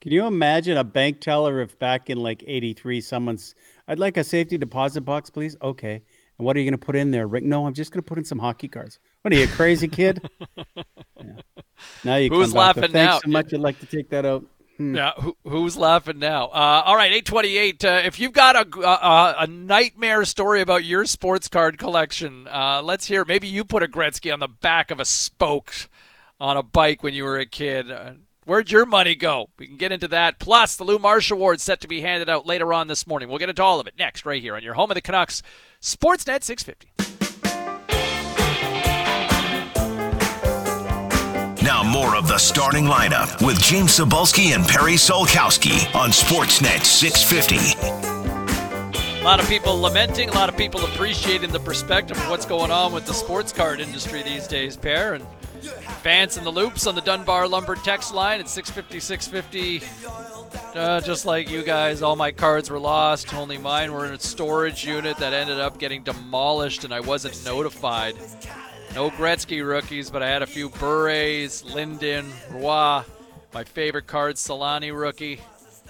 Can 0.00 0.12
you 0.12 0.26
imagine 0.26 0.76
a 0.76 0.84
bank 0.84 1.20
teller 1.20 1.60
if 1.60 1.78
back 1.78 2.08
in 2.08 2.18
like 2.18 2.44
83 2.46 3.00
someone's, 3.00 3.54
I'd 3.88 3.98
like 3.98 4.16
a 4.16 4.24
safety 4.24 4.56
deposit 4.56 5.00
box, 5.02 5.28
please? 5.28 5.56
Okay. 5.60 6.02
And 6.38 6.46
what 6.46 6.56
are 6.56 6.60
you 6.60 6.64
going 6.70 6.78
to 6.78 6.84
put 6.86 6.94
in 6.94 7.10
there, 7.10 7.26
Rick? 7.26 7.42
No, 7.42 7.66
I'm 7.66 7.74
just 7.74 7.90
going 7.90 8.02
to 8.02 8.06
put 8.08 8.16
in 8.16 8.24
some 8.24 8.38
hockey 8.38 8.68
cards. 8.68 9.00
What 9.22 9.34
are 9.34 9.36
you, 9.36 9.44
a 9.44 9.48
crazy 9.48 9.88
kid? 9.88 10.28
Yeah. 11.20 11.32
Now 12.04 12.16
you 12.16 12.28
Who's 12.28 12.52
come 12.52 12.54
back 12.54 12.76
with, 12.76 12.92
Thanks 12.92 12.94
now? 12.94 13.18
so 13.18 13.28
much. 13.28 13.52
I'd 13.52 13.60
like 13.60 13.80
to 13.80 13.86
take 13.86 14.08
that 14.10 14.24
out. 14.24 14.44
Hmm. 14.76 14.94
Yeah, 14.94 15.12
who, 15.16 15.36
who's 15.44 15.76
laughing 15.76 16.20
now? 16.20 16.46
Uh, 16.46 16.82
all 16.86 16.94
right, 16.94 17.10
eight 17.10 17.24
twenty-eight. 17.24 17.84
Uh, 17.84 18.02
if 18.04 18.20
you've 18.20 18.32
got 18.32 18.54
a, 18.54 18.80
a 18.80 19.34
a 19.40 19.46
nightmare 19.48 20.24
story 20.24 20.60
about 20.60 20.84
your 20.84 21.04
sports 21.06 21.48
card 21.48 21.78
collection, 21.78 22.46
uh, 22.48 22.80
let's 22.84 23.06
hear. 23.06 23.24
Maybe 23.24 23.48
you 23.48 23.64
put 23.64 23.82
a 23.82 23.88
Gretzky 23.88 24.32
on 24.32 24.38
the 24.38 24.46
back 24.46 24.92
of 24.92 25.00
a 25.00 25.04
spoke 25.04 25.88
on 26.40 26.56
a 26.56 26.62
bike 26.62 27.02
when 27.02 27.14
you 27.14 27.24
were 27.24 27.38
a 27.38 27.46
kid. 27.46 27.90
Uh, 27.90 28.12
where'd 28.44 28.70
your 28.70 28.86
money 28.86 29.14
go? 29.14 29.50
We 29.58 29.66
can 29.66 29.76
get 29.76 29.92
into 29.92 30.08
that. 30.08 30.38
Plus, 30.38 30.76
the 30.76 30.84
Lou 30.84 30.98
Marsh 30.98 31.30
Award 31.30 31.60
set 31.60 31.80
to 31.80 31.88
be 31.88 32.00
handed 32.00 32.28
out 32.28 32.46
later 32.46 32.72
on 32.72 32.88
this 32.88 33.06
morning. 33.06 33.28
We'll 33.28 33.38
get 33.38 33.48
into 33.48 33.62
all 33.62 33.80
of 33.80 33.86
it 33.86 33.94
next, 33.98 34.24
right 34.24 34.42
here 34.42 34.56
on 34.56 34.62
your 34.62 34.74
home 34.74 34.90
of 34.90 34.94
the 34.94 35.00
Canucks, 35.00 35.42
Sportsnet 35.80 36.42
six 36.42 36.62
fifty. 36.62 36.90
Now 41.62 41.82
more 41.82 42.16
of 42.16 42.28
the 42.28 42.38
starting 42.38 42.84
lineup 42.84 43.44
with 43.46 43.60
James 43.60 43.98
Cybulski 43.98 44.54
and 44.54 44.66
Perry 44.66 44.94
Solkowski 44.94 45.94
on 45.94 46.10
Sportsnet 46.10 46.82
650. 46.82 49.20
A 49.20 49.22
lot 49.22 49.38
of 49.38 49.46
people 49.48 49.78
lamenting, 49.78 50.30
a 50.30 50.32
lot 50.32 50.48
of 50.48 50.56
people 50.56 50.82
appreciating 50.84 51.50
the 51.50 51.60
perspective 51.60 52.16
of 52.16 52.30
what's 52.30 52.46
going 52.46 52.70
on 52.70 52.92
with 52.94 53.04
the 53.04 53.12
sports 53.12 53.52
card 53.52 53.80
industry 53.80 54.22
these 54.22 54.46
days, 54.46 54.78
pair. 54.78 55.12
And 55.12 55.26
fans 56.02 56.36
in 56.36 56.44
the 56.44 56.52
loops 56.52 56.86
on 56.86 56.94
the 56.94 57.00
Dunbar 57.00 57.48
Lumber 57.48 57.74
text 57.76 58.14
line 58.14 58.40
at 58.40 58.48
650 58.48 59.00
650. 59.00 60.78
Uh, 60.78 61.00
just 61.00 61.26
like 61.26 61.50
you 61.50 61.62
guys, 61.62 62.02
all 62.02 62.16
my 62.16 62.30
cards 62.30 62.70
were 62.70 62.78
lost. 62.78 63.34
Only 63.34 63.58
mine 63.58 63.92
were 63.92 64.06
in 64.06 64.12
a 64.12 64.18
storage 64.18 64.84
unit 64.86 65.16
that 65.18 65.32
ended 65.32 65.58
up 65.58 65.78
getting 65.78 66.02
demolished, 66.02 66.84
and 66.84 66.92
I 66.92 67.00
wasn't 67.00 67.42
notified. 67.44 68.16
No 68.94 69.10
Gretzky 69.10 69.66
rookies, 69.66 70.10
but 70.10 70.22
I 70.22 70.28
had 70.28 70.42
a 70.42 70.46
few 70.46 70.70
Bures, 70.70 71.64
Linden, 71.74 72.32
Roy. 72.50 73.02
My 73.52 73.64
favorite 73.64 74.06
card, 74.06 74.36
Solani 74.36 74.98
rookie. 74.98 75.40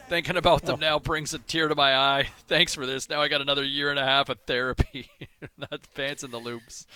Thinking 0.08 0.38
about 0.38 0.62
them 0.62 0.80
now 0.80 0.98
brings 0.98 1.34
a 1.34 1.38
tear 1.38 1.68
to 1.68 1.74
my 1.74 1.94
eye. 1.94 2.28
Thanks 2.46 2.74
for 2.74 2.86
this. 2.86 3.10
Now 3.10 3.20
I 3.20 3.28
got 3.28 3.42
another 3.42 3.62
year 3.62 3.90
and 3.90 3.98
a 3.98 4.04
half 4.04 4.30
of 4.30 4.38
therapy. 4.46 5.10
Not 5.58 5.86
fans 5.94 6.24
in 6.24 6.30
the 6.30 6.38
loops. 6.38 6.86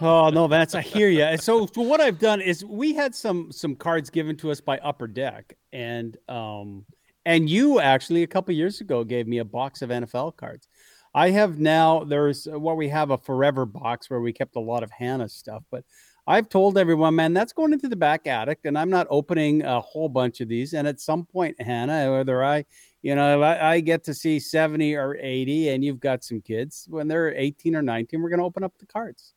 oh 0.00 0.30
no, 0.30 0.46
Vance, 0.46 0.74
I 0.74 0.80
hear 0.80 1.10
you. 1.10 1.36
So, 1.36 1.66
so 1.74 1.82
what 1.82 2.00
I've 2.00 2.18
done 2.18 2.40
is 2.40 2.64
we 2.64 2.94
had 2.94 3.14
some 3.14 3.52
some 3.52 3.76
cards 3.76 4.08
given 4.08 4.34
to 4.38 4.50
us 4.50 4.62
by 4.62 4.78
Upper 4.78 5.06
Deck, 5.06 5.56
and 5.74 6.16
um, 6.28 6.86
And 7.26 7.50
you 7.50 7.80
actually 7.80 8.22
a 8.22 8.26
couple 8.26 8.54
years 8.54 8.80
ago 8.80 9.04
gave 9.04 9.26
me 9.26 9.38
a 9.38 9.44
box 9.44 9.82
of 9.82 9.90
NFL 9.90 10.36
cards. 10.38 10.68
I 11.14 11.30
have 11.30 11.58
now 11.58 12.04
there's 12.04 12.46
what 12.46 12.78
we 12.78 12.88
have 12.88 13.10
a 13.10 13.18
forever 13.18 13.66
box 13.66 14.08
where 14.08 14.20
we 14.20 14.32
kept 14.32 14.56
a 14.56 14.60
lot 14.60 14.82
of 14.82 14.90
Hannah 14.90 15.28
stuff, 15.28 15.64
but 15.70 15.84
I've 16.28 16.50
told 16.50 16.76
everyone, 16.76 17.16
man, 17.16 17.32
that's 17.32 17.54
going 17.54 17.72
into 17.72 17.88
the 17.88 17.96
back 17.96 18.26
attic, 18.26 18.58
and 18.64 18.76
I'm 18.76 18.90
not 18.90 19.06
opening 19.08 19.64
a 19.64 19.80
whole 19.80 20.10
bunch 20.10 20.42
of 20.42 20.48
these. 20.48 20.74
And 20.74 20.86
at 20.86 21.00
some 21.00 21.24
point, 21.24 21.58
Hannah, 21.58 22.12
whether 22.12 22.44
I, 22.44 22.66
you 23.00 23.14
know, 23.14 23.40
I, 23.40 23.76
I, 23.76 23.80
get 23.80 24.04
to 24.04 24.12
see 24.12 24.38
70 24.38 24.94
or 24.94 25.16
80, 25.18 25.70
and 25.70 25.82
you've 25.82 26.00
got 26.00 26.22
some 26.22 26.42
kids, 26.42 26.86
when 26.90 27.08
they're 27.08 27.34
18 27.34 27.74
or 27.74 27.80
19, 27.80 28.20
we're 28.20 28.28
going 28.28 28.40
to 28.40 28.44
open 28.44 28.62
up 28.62 28.76
the 28.78 28.84
cards. 28.84 29.32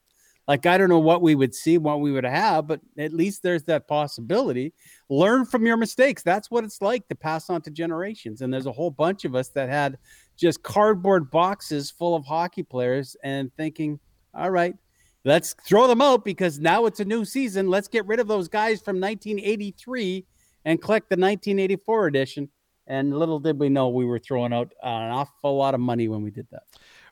Like, 0.49 0.65
I 0.65 0.77
don't 0.77 0.89
know 0.89 0.99
what 0.99 1.21
we 1.21 1.33
would 1.33 1.55
see, 1.55 1.77
what 1.77 2.01
we 2.01 2.11
would 2.11 2.25
have, 2.25 2.67
but 2.67 2.81
at 2.97 3.13
least 3.13 3.41
there's 3.41 3.63
that 3.63 3.87
possibility. 3.87 4.73
Learn 5.09 5.45
from 5.45 5.65
your 5.65 5.77
mistakes. 5.77 6.23
That's 6.23 6.51
what 6.51 6.65
it's 6.65 6.81
like 6.81 7.07
to 7.07 7.15
pass 7.15 7.49
on 7.49 7.61
to 7.61 7.71
generations. 7.71 8.41
And 8.41 8.53
there's 8.53 8.65
a 8.65 8.71
whole 8.71 8.91
bunch 8.91 9.23
of 9.23 9.33
us 9.33 9.47
that 9.49 9.69
had 9.69 9.97
just 10.35 10.61
cardboard 10.61 11.31
boxes 11.31 11.89
full 11.89 12.17
of 12.17 12.25
hockey 12.25 12.63
players 12.63 13.15
and 13.23 13.49
thinking, 13.55 13.97
all 14.33 14.49
right, 14.49 14.75
let's 15.23 15.53
throw 15.65 15.87
them 15.87 16.01
out 16.01 16.25
because 16.25 16.59
now 16.59 16.85
it's 16.85 16.99
a 16.99 17.05
new 17.05 17.25
season. 17.25 17.69
Let's 17.69 17.87
get 17.87 18.05
rid 18.05 18.19
of 18.19 18.27
those 18.27 18.47
guys 18.47 18.81
from 18.81 18.99
1983 18.99 20.25
and 20.65 20.81
collect 20.81 21.09
the 21.09 21.15
1984 21.15 22.07
edition. 22.07 22.49
And 22.87 23.17
little 23.17 23.39
did 23.39 23.59
we 23.59 23.69
know 23.69 23.89
we 23.89 24.05
were 24.05 24.19
throwing 24.19 24.53
out 24.53 24.73
an 24.83 25.11
awful 25.11 25.55
lot 25.55 25.73
of 25.73 25.79
money 25.79 26.07
when 26.07 26.23
we 26.23 26.31
did 26.31 26.47
that. 26.51 26.63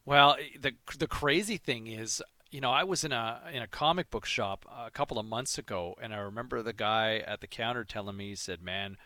Well, 0.06 0.38
the 0.60 0.74
the 0.98 1.08
crazy 1.08 1.58
thing 1.58 1.88
is, 1.88 2.22
you 2.52 2.62
know, 2.62 2.72
I 2.72 2.84
was 2.84 3.04
in 3.04 3.12
a 3.12 3.42
in 3.54 3.62
a 3.62 3.68
comic 3.68 4.10
book 4.10 4.26
shop 4.26 4.66
a 4.76 4.90
couple 4.90 5.20
of 5.20 5.26
months 5.26 5.58
ago, 5.58 5.96
and 6.02 6.14
I 6.14 6.18
remember 6.18 6.64
the 6.64 6.74
guy 6.74 7.18
at 7.18 7.42
the 7.42 7.48
counter 7.48 7.84
telling 7.84 8.18
me, 8.18 8.30
he 8.30 8.36
said, 8.36 8.62
"Man, 8.62 8.98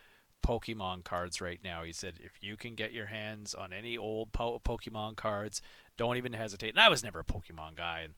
Pokemon 0.45 1.03
cards 1.03 1.41
right 1.41 1.59
now." 1.61 1.83
He 1.83 1.91
said, 1.91 2.15
"If 2.23 2.41
you 2.41 2.55
can 2.55 2.75
get 2.75 2.93
your 2.93 3.07
hands 3.07 3.53
on 3.53 3.73
any 3.73 3.97
old 3.97 4.31
po- 4.31 4.59
Pokemon 4.59 5.17
cards, 5.17 5.61
don't 5.97 6.15
even 6.15 6.33
hesitate." 6.33 6.69
And 6.69 6.79
I 6.79 6.89
was 6.89 7.03
never 7.03 7.19
a 7.19 7.25
Pokemon 7.25 7.75
guy, 7.75 7.99
and 7.99 8.13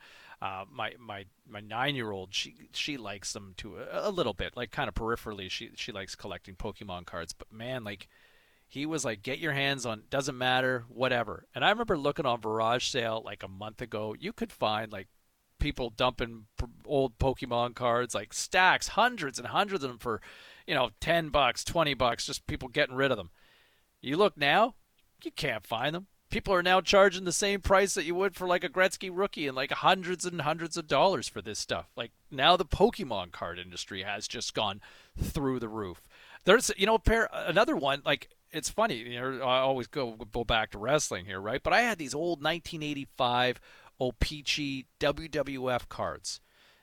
uh, 0.46 0.64
my 0.72 0.94
my 1.00 1.26
my 1.50 1.60
nine 1.60 1.96
year 1.96 2.12
old 2.12 2.32
she 2.32 2.56
she 2.72 2.98
likes 2.98 3.34
them 3.34 3.56
to 3.58 3.78
a, 3.78 4.10
a, 4.10 4.12
little 4.12 4.34
bit, 4.34 4.56
like 4.56 4.70
kind 4.70 4.88
of 4.88 4.94
peripherally. 4.94 5.50
She 5.50 5.72
she 5.76 5.92
likes 5.92 6.14
collecting 6.14 6.56
Pokemon 6.56 7.08
cards, 7.08 7.34
but 7.34 7.52
man, 7.52 7.84
like 7.84 8.08
he 8.68 8.86
was 8.86 9.04
like, 9.04 9.24
get 9.24 9.40
your 9.40 9.54
hands 9.54 9.86
on, 9.88 10.04
doesn't 10.12 10.38
matter, 10.38 10.86
whatever. 10.88 11.46
And 11.56 11.66
I 11.66 11.70
remember 11.72 11.98
looking 11.98 12.28
on 12.28 12.42
Garage 12.42 12.86
Sale 12.86 13.24
like 13.26 13.42
a 13.42 13.48
month 13.48 13.82
ago. 13.82 14.16
You 14.20 14.34
could 14.34 14.52
find 14.52 14.92
like 14.92 15.08
people 15.60 15.90
dumping 15.90 16.46
old 16.86 17.18
Pokemon 17.18 17.74
cards, 17.74 18.14
like 18.14 18.32
stacks, 18.32 18.90
hundreds 18.90 19.40
and 19.40 19.48
hundreds 19.48 19.84
of 19.84 19.90
them 19.90 20.00
for, 20.00 20.22
you 20.68 20.76
know, 20.76 20.92
ten 21.00 21.30
bucks, 21.30 21.64
twenty 21.64 21.96
bucks, 21.96 22.28
just 22.28 22.46
people 22.46 22.70
getting 22.70 22.96
rid 22.96 23.10
of 23.10 23.18
them. 23.18 23.32
You 24.00 24.18
look 24.18 24.38
now, 24.38 24.76
you 25.24 25.32
can't 25.32 25.66
find 25.66 25.96
them 25.96 26.06
people 26.36 26.54
are 26.54 26.62
now 26.62 26.82
charging 26.82 27.24
the 27.24 27.32
same 27.32 27.62
price 27.62 27.94
that 27.94 28.04
you 28.04 28.14
would 28.14 28.36
for 28.36 28.46
like 28.46 28.66
a 28.66 28.70
Gretzky 28.70 29.10
rookie 29.10 29.48
and 29.48 29.56
like 29.56 29.72
hundreds 29.72 30.26
and 30.26 30.42
hundreds 30.42 30.76
of 30.76 30.86
dollars 30.86 31.30
for 31.30 31.42
this 31.42 31.58
stuff. 31.58 31.86
Like 31.96 32.12
now 32.30 32.58
the 32.58 32.66
Pokemon 32.66 33.32
card 33.32 33.58
industry 33.58 34.04
has 34.04 34.28
just 34.28 34.54
gone 34.54 34.82
through 35.18 35.62
the 35.62 35.70
roof. 35.70 36.10
There's 36.44 36.72
you 36.76 36.86
know 36.88 36.98
pair 36.98 37.30
another 37.32 37.78
one 37.78 38.02
like 38.06 38.28
it's 38.52 38.70
funny 38.70 38.98
you 38.98 39.18
know 39.18 39.46
I 39.46 39.60
always 39.60 39.88
go 39.88 40.18
go 40.34 40.44
back 40.44 40.72
to 40.72 40.78
wrestling 40.78 41.26
here 41.26 41.40
right 41.40 41.64
but 41.64 41.72
I 41.72 41.84
had 41.84 42.00
these 42.00 42.14
old 42.14 42.44
1985 42.44 43.62
O-Pee-Chee 44.02 44.88
WWF 45.00 45.88
cards. 45.88 46.42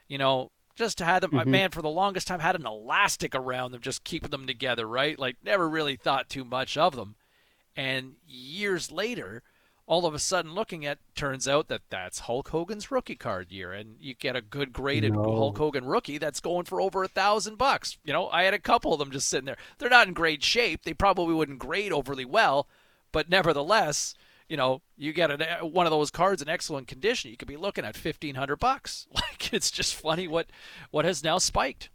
You 0.08 0.16
know, 0.16 0.50
just 0.74 0.98
had 0.98 1.22
them. 1.22 1.32
Mm-hmm. 1.32 1.50
Man, 1.50 1.70
for 1.70 1.82
the 1.82 1.90
longest 1.90 2.26
time, 2.26 2.40
had 2.40 2.56
an 2.56 2.64
elastic 2.64 3.34
around 3.34 3.72
them, 3.72 3.82
just 3.82 4.02
keeping 4.02 4.30
them 4.30 4.46
together. 4.46 4.88
Right, 4.88 5.18
like 5.18 5.36
never 5.44 5.68
really 5.68 5.96
thought 5.96 6.30
too 6.30 6.46
much 6.46 6.78
of 6.78 6.96
them. 6.96 7.16
And 7.76 8.14
years 8.26 8.90
later, 8.90 9.42
all 9.86 10.06
of 10.06 10.14
a 10.14 10.18
sudden 10.18 10.54
looking 10.54 10.86
at 10.86 10.98
turns 11.14 11.48
out 11.48 11.68
that 11.68 11.82
that's 11.90 12.20
Hulk 12.20 12.48
Hogan's 12.48 12.90
rookie 12.90 13.16
card 13.16 13.50
year 13.50 13.72
and 13.72 13.96
you 14.00 14.14
get 14.14 14.36
a 14.36 14.40
good 14.40 14.72
graded 14.72 15.12
no. 15.12 15.22
Hulk 15.22 15.58
Hogan 15.58 15.84
rookie 15.84 16.18
that's 16.18 16.40
going 16.40 16.64
for 16.64 16.80
over 16.80 17.02
a 17.02 17.08
thousand 17.08 17.58
bucks. 17.58 17.98
You 18.04 18.12
know, 18.12 18.28
I 18.28 18.44
had 18.44 18.54
a 18.54 18.58
couple 18.58 18.92
of 18.92 18.98
them 18.98 19.10
just 19.10 19.28
sitting 19.28 19.46
there. 19.46 19.56
They're 19.78 19.90
not 19.90 20.06
in 20.06 20.14
great 20.14 20.44
shape. 20.44 20.84
They 20.84 20.94
probably 20.94 21.34
wouldn't 21.34 21.58
grade 21.58 21.92
overly 21.92 22.24
well, 22.24 22.68
but 23.10 23.28
nevertheless, 23.28 24.14
you 24.48 24.56
know, 24.56 24.82
you 24.96 25.12
get 25.12 25.30
a, 25.30 25.62
uh, 25.62 25.66
one 25.66 25.86
of 25.86 25.92
those 25.92 26.10
cards 26.10 26.42
in 26.42 26.48
excellent 26.48 26.86
condition, 26.86 27.30
you 27.30 27.36
could 27.36 27.48
be 27.48 27.56
looking 27.56 27.84
at 27.84 27.96
fifteen 27.96 28.34
hundred 28.34 28.56
bucks. 28.56 29.06
Like 29.14 29.52
it's 29.52 29.70
just 29.70 29.94
funny 29.94 30.28
what 30.28 30.46
what 30.90 31.04
has 31.04 31.24
now 31.24 31.38
spiked. 31.38 31.90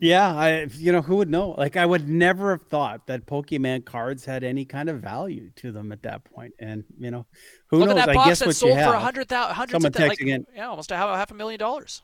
Yeah, 0.00 0.34
I 0.34 0.62
you 0.78 0.92
know 0.92 1.02
who 1.02 1.16
would 1.16 1.28
know? 1.28 1.50
Like 1.50 1.76
I 1.76 1.84
would 1.84 2.08
never 2.08 2.52
have 2.52 2.62
thought 2.62 3.06
that 3.06 3.26
Pokemon 3.26 3.84
cards 3.84 4.24
had 4.24 4.42
any 4.42 4.64
kind 4.64 4.88
of 4.88 5.00
value 5.00 5.50
to 5.56 5.72
them 5.72 5.92
at 5.92 6.02
that 6.04 6.24
point. 6.24 6.54
And 6.58 6.84
you 6.98 7.10
know, 7.10 7.26
who 7.68 7.78
Look 7.78 7.90
knows? 7.90 7.98
At 7.98 8.06
that 8.06 8.08
I 8.10 8.14
box 8.14 8.28
guess 8.28 8.38
that 8.38 8.46
what 8.46 8.56
sold 8.56 8.70
you 8.72 8.78
have. 8.78 8.90
for 8.90 8.96
a 8.96 9.00
hundred 9.00 9.28
thousand, 9.28 9.56
hundreds 9.56 9.72
Someone 9.72 9.88
of 9.88 9.96
th- 9.96 10.08
like, 10.08 10.20
in. 10.22 10.46
yeah, 10.56 10.68
almost 10.68 10.90
a 10.90 10.96
half, 10.96 11.14
half 11.14 11.30
a 11.30 11.34
million 11.34 11.58
dollars. 11.58 12.02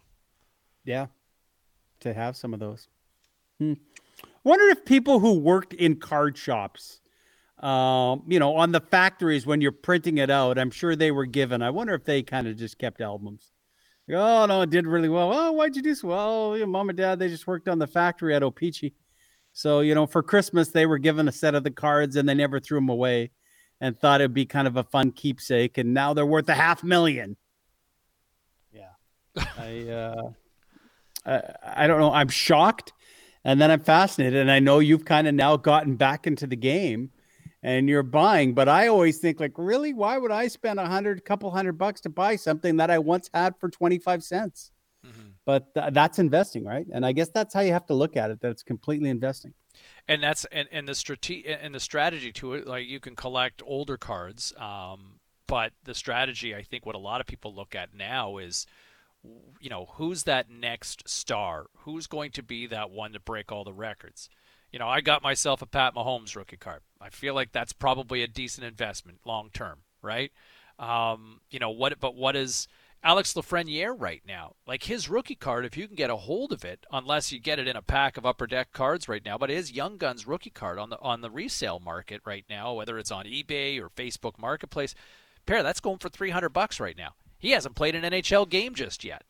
Yeah, 0.85 1.07
to 2.01 2.13
have 2.13 2.37
some 2.37 2.53
of 2.53 2.61
those. 2.61 2.87
Hmm. 3.59 3.73
Wonder 4.45 4.69
if 4.69 4.85
people 4.85 5.19
who 5.21 5.39
worked 5.39 5.73
in 5.73 5.97
card 5.97 6.37
shops, 6.37 7.01
um, 7.61 8.25
you 8.29 8.39
know, 8.39 8.57
on 8.57 8.73
the 8.73 8.81
factories 8.81 9.47
when 9.47 9.63
you're 9.63 9.73
printing 9.73 10.19
it 10.19 10.29
out, 10.29 10.59
I'm 10.59 10.71
sure 10.71 10.95
they 10.95 11.11
were 11.11 11.27
given. 11.27 11.63
I 11.63 11.71
wonder 11.71 11.95
if 11.95 12.05
they 12.05 12.23
kind 12.23 12.47
of 12.47 12.57
just 12.59 12.79
kept 12.79 13.01
albums. 13.01 13.53
Oh 14.13 14.47
no, 14.47 14.63
it 14.63 14.71
did 14.71 14.87
really 14.87 15.09
well. 15.09 15.33
Oh, 15.33 15.53
why'd 15.53 15.75
you 15.75 15.83
do 15.83 15.95
so 15.95 16.09
well? 16.09 16.57
Your 16.57 16.67
mom 16.67 16.89
and 16.89 16.99
dad 16.99 17.19
they 17.19 17.29
just 17.29 17.47
worked 17.47 17.69
on 17.69 17.79
the 17.79 17.87
factory 17.87 18.35
at 18.35 18.43
O-Pee-Chee. 18.43 18.95
So 19.53 19.81
you 19.81 19.95
know, 19.95 20.07
for 20.07 20.23
Christmas 20.23 20.69
they 20.69 20.87
were 20.87 20.99
given 20.99 21.29
a 21.29 21.33
set 21.33 21.55
of 21.55 21.65
the 21.65 21.71
cards 21.71 22.17
and 22.17 22.29
they 22.29 22.35
never 22.35 22.61
threw 22.61 22.79
them 22.79 22.89
away, 22.89 23.31
and 23.81 23.99
thought 23.99 24.21
it'd 24.21 24.35
be 24.35 24.47
kind 24.47 24.69
of 24.69 24.77
a 24.77 24.85
fun 24.85 25.11
keepsake. 25.11 25.79
And 25.79 25.93
now 25.93 26.15
they're 26.15 26.27
worth 26.27 26.49
a 26.49 26.55
half 26.55 26.85
million. 26.85 27.37
Yeah, 28.73 28.91
I, 29.59 29.89
uh, 29.89 30.31
I 31.25 31.43
I 31.85 31.87
don't 31.87 31.99
know. 31.99 32.13
I'm 32.13 32.29
shocked, 32.29 32.93
and 33.45 33.61
then 33.61 33.71
I'm 33.71 33.81
fascinated. 33.81 34.41
And 34.41 34.53
I 34.53 34.61
know 34.61 34.79
you've 34.79 35.05
kind 35.05 35.27
of 35.27 35.35
now 35.35 35.57
gotten 35.57 35.97
back 35.97 36.27
into 36.27 36.47
the 36.47 36.57
game 36.57 37.11
and 37.63 37.89
you're 37.89 38.03
buying. 38.03 38.55
But 38.55 38.69
I 38.69 38.89
always 38.89 39.19
think 39.19 39.41
like, 39.41 39.53
really, 39.57 39.93
why 39.93 40.19
would 40.19 40.31
I 40.31 40.49
spend 40.49 40.79
a 40.79 40.87
hundred, 40.87 41.25
couple 41.25 41.51
hundred 41.51 41.75
bucks 41.75 42.01
to 42.03 42.09
buy 42.09 42.37
something 42.37 42.77
that 42.77 42.91
I 42.91 42.99
once 42.99 43.31
had 43.33 43.55
for 43.59 43.69
25 43.69 44.23
cents? 44.23 44.71
Mm-hmm. 45.07 45.29
But 45.45 45.75
th- 45.75 45.93
that's 45.93 46.19
investing, 46.19 46.65
right? 46.65 46.87
And 46.93 47.07
I 47.07 47.13
guess 47.13 47.29
that's 47.29 47.55
how 47.55 47.61
you 47.61 47.73
have 47.73 47.87
to 47.87 47.95
look 47.95 48.17
at 48.17 48.31
it. 48.31 48.41
That 48.41 48.51
it's 48.51 48.63
completely 48.63 49.11
investing. 49.11 49.55
And 50.09 50.23
that's 50.23 50.45
and, 50.47 50.69
and 50.73 50.89
the 50.89 50.95
strategy 50.95 51.45
and 51.47 51.75
the 51.75 51.81
strategy 51.81 52.33
to 52.33 52.55
it, 52.55 52.67
like 52.67 52.87
you 52.87 53.01
can 53.01 53.15
collect 53.15 53.63
older 53.65 53.97
cards, 53.97 54.53
um, 54.59 55.21
but 55.47 55.73
the 55.85 55.95
strategy, 55.95 56.55
I 56.55 56.63
think, 56.63 56.87
what 56.87 56.95
a 56.95 56.99
lot 56.99 57.21
of 57.21 57.27
people 57.27 57.55
look 57.55 57.75
at 57.75 57.95
now 57.95 58.39
is, 58.39 58.67
you 59.61 59.71
know, 59.71 59.91
who's 59.95 60.25
that 60.25 60.51
next 60.51 61.09
star? 61.09 61.67
Who's 61.81 62.07
going 62.07 62.33
to 62.33 62.43
be 62.43 62.67
that 62.67 62.91
one 62.91 63.13
to 63.13 63.21
break 63.21 63.53
all 63.53 63.65
the 63.65 63.73
records? 63.73 64.29
You 64.73 64.79
know, 64.79 64.89
I 64.89 65.01
got 65.01 65.23
myself 65.23 65.63
a 65.63 65.67
Pat 65.67 65.95
Mahomes 65.95 66.37
rookie 66.37 66.57
card. 66.57 66.81
I 67.01 67.11
feel 67.11 67.35
like 67.35 67.53
that's 67.53 67.73
probably 67.73 68.23
a 68.23 68.29
decent 68.29 68.67
investment 68.67 69.21
long 69.25 69.51
term, 69.53 69.81
right? 70.03 70.33
Um, 70.79 71.41
you 71.51 71.59
know 71.59 71.71
what? 71.71 71.99
But 72.01 72.15
what 72.15 72.37
is 72.37 72.69
Alex 73.03 73.35
Lafreniere 73.35 73.95
right 73.97 74.23
now? 74.27 74.55
Like 74.67 74.85
his 74.85 75.09
rookie 75.09 75.35
card, 75.35 75.65
if 75.65 75.77
you 75.77 75.87
can 75.87 75.97
get 75.97 76.11
a 76.11 76.17
hold 76.17 76.53
of 76.53 76.65
it, 76.65 76.85
unless 76.93 77.33
you 77.33 77.39
get 77.39 77.59
it 77.59 77.69
in 77.69 77.77
a 77.77 77.83
pack 77.83 78.17
of 78.17 78.27
upper 78.27 78.47
deck 78.47 78.73
cards 78.73 79.09
right 79.09 79.25
now, 79.25 79.39
but 79.39 79.51
his 79.51 79.73
Young 79.73 79.97
Guns 79.97 80.27
rookie 80.27 80.51
card 80.51 80.79
on 80.79 80.91
the 80.91 80.99
on 81.01 81.21
the 81.21 81.31
resale 81.31 81.81
market 81.81 82.21
right 82.25 82.45
now, 82.51 82.75
whether 82.75 82.99
it's 82.99 83.13
on 83.13 83.25
eBay 83.25 83.81
or 83.81 83.89
Facebook 83.89 84.39
Marketplace, 84.39 84.95
pair 85.47 85.63
that's 85.63 85.81
going 85.81 85.99
for 85.99 86.09
three 86.09 86.31
hundred 86.31 86.51
bucks 86.51 86.81
right 86.81 86.97
now. 86.97 87.15
He 87.39 87.51
hasn't 87.51 87.77
played 87.77 87.95
an 87.95 88.03
NHL 88.03 88.49
game 88.49 88.75
just 88.75 89.05
yet 89.05 89.23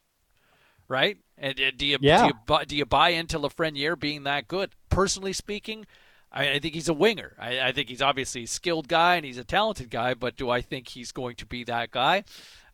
right? 0.89 1.19
And, 1.39 1.59
and 1.59 1.77
do 1.77 1.87
you 1.87 1.99
yeah. 2.01 2.23
do 2.23 2.27
you 2.29 2.33
buy, 2.47 2.65
do 2.65 2.77
you 2.77 2.87
buy 2.87 3.11
into 3.11 3.39
Lafreniere 3.39 3.99
being 3.99 4.25
that 4.25 4.49
good? 4.49 4.71
Personally 4.89 5.33
speaking, 5.33 5.87
I, 6.33 6.53
I 6.53 6.59
think 6.59 6.75
he's 6.75 6.89
a 6.89 6.95
winger. 6.95 7.35
I, 7.39 7.61
I, 7.61 7.73
think 7.73 7.89
he's 7.89 8.03
obviously 8.03 8.45
a 8.45 8.47
skilled 8.49 8.89
guy 8.89 9.17
and 9.17 9.25
he's 9.25 9.39
a 9.39 9.45
talented 9.45 9.91
guy, 9.91 10.15
but 10.15 10.37
do 10.37 10.51
I 10.51 10.61
think 10.61 10.89
he's 10.89 11.13
going 11.13 11.37
to 11.37 11.47
be 11.47 11.65
that 11.65 11.91
guy? 11.91 12.25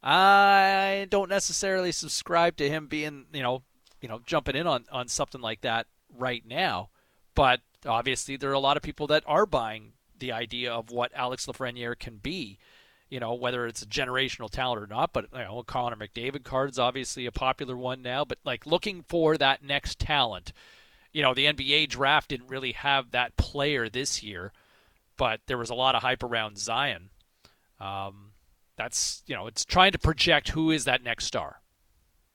I 0.03 1.07
don't 1.11 1.29
necessarily 1.29 1.93
subscribe 1.93 2.57
to 2.57 2.69
him 2.69 2.87
being, 2.87 3.27
you 3.33 3.43
know, 3.43 3.63
you 4.01 4.09
know, 4.09 4.21
jumping 4.27 4.57
in 4.57 4.67
on, 4.67 4.85
on 4.91 5.07
something 5.09 5.41
like 5.41 5.61
that 5.61 5.87
right 6.19 6.43
now. 6.45 6.91
But 7.35 7.61
obviously, 7.87 8.37
there 8.37 8.51
are 8.51 8.55
a 8.55 8.59
lot 8.59 8.77
of 8.77 8.83
people 8.83 9.07
that 9.09 9.23
are 9.27 9.47
buying 9.47 9.93
the 10.19 10.33
idea 10.33 10.73
of 10.73 10.91
what 10.91 11.13
Alex 11.15 11.47
Lafreniere 11.47 11.99
can 11.99 12.17
be 12.17 12.59
you 13.13 13.21
know, 13.21 13.35
whether 13.35 13.67
it's 13.67 13.83
a 13.83 13.87
generational 13.87 14.49
talent 14.49 14.83
or 14.83 14.87
not. 14.87 15.13
But 15.13 15.27
you 15.35 15.41
know, 15.41 15.63
Connor 15.67 15.97
McDavid 15.97 16.45
card's 16.45 16.79
obviously 16.79 17.27
a 17.27 17.31
popular 17.31 17.77
one 17.77 18.01
now. 18.01 18.25
But 18.25 18.39
like 18.43 18.65
looking 18.65 19.05
for 19.07 19.37
that 19.37 19.63
next 19.63 19.99
talent, 19.99 20.55
you 21.13 21.21
know, 21.21 21.35
the 21.35 21.45
NBA 21.45 21.91
draft 21.91 22.31
didn't 22.31 22.49
really 22.49 22.73
have 22.73 23.11
that 23.11 23.37
player 23.37 23.91
this 23.91 24.23
year, 24.23 24.51
but 25.19 25.41
there 25.47 25.59
was 25.59 25.69
a 25.69 25.75
lot 25.75 25.95
of 25.95 26.01
hype 26.01 26.23
around 26.23 26.57
Zion. 26.57 27.11
Um, 27.79 28.33
that's 28.79 29.23
you 29.27 29.37
know, 29.37 29.47
it's 29.47 29.67
trying 29.67 29.93
to 29.93 29.99
project 29.99 30.49
who 30.49 30.71
is 30.71 30.87
that 30.87 31.05
next 31.05 31.27
star. 31.27 31.61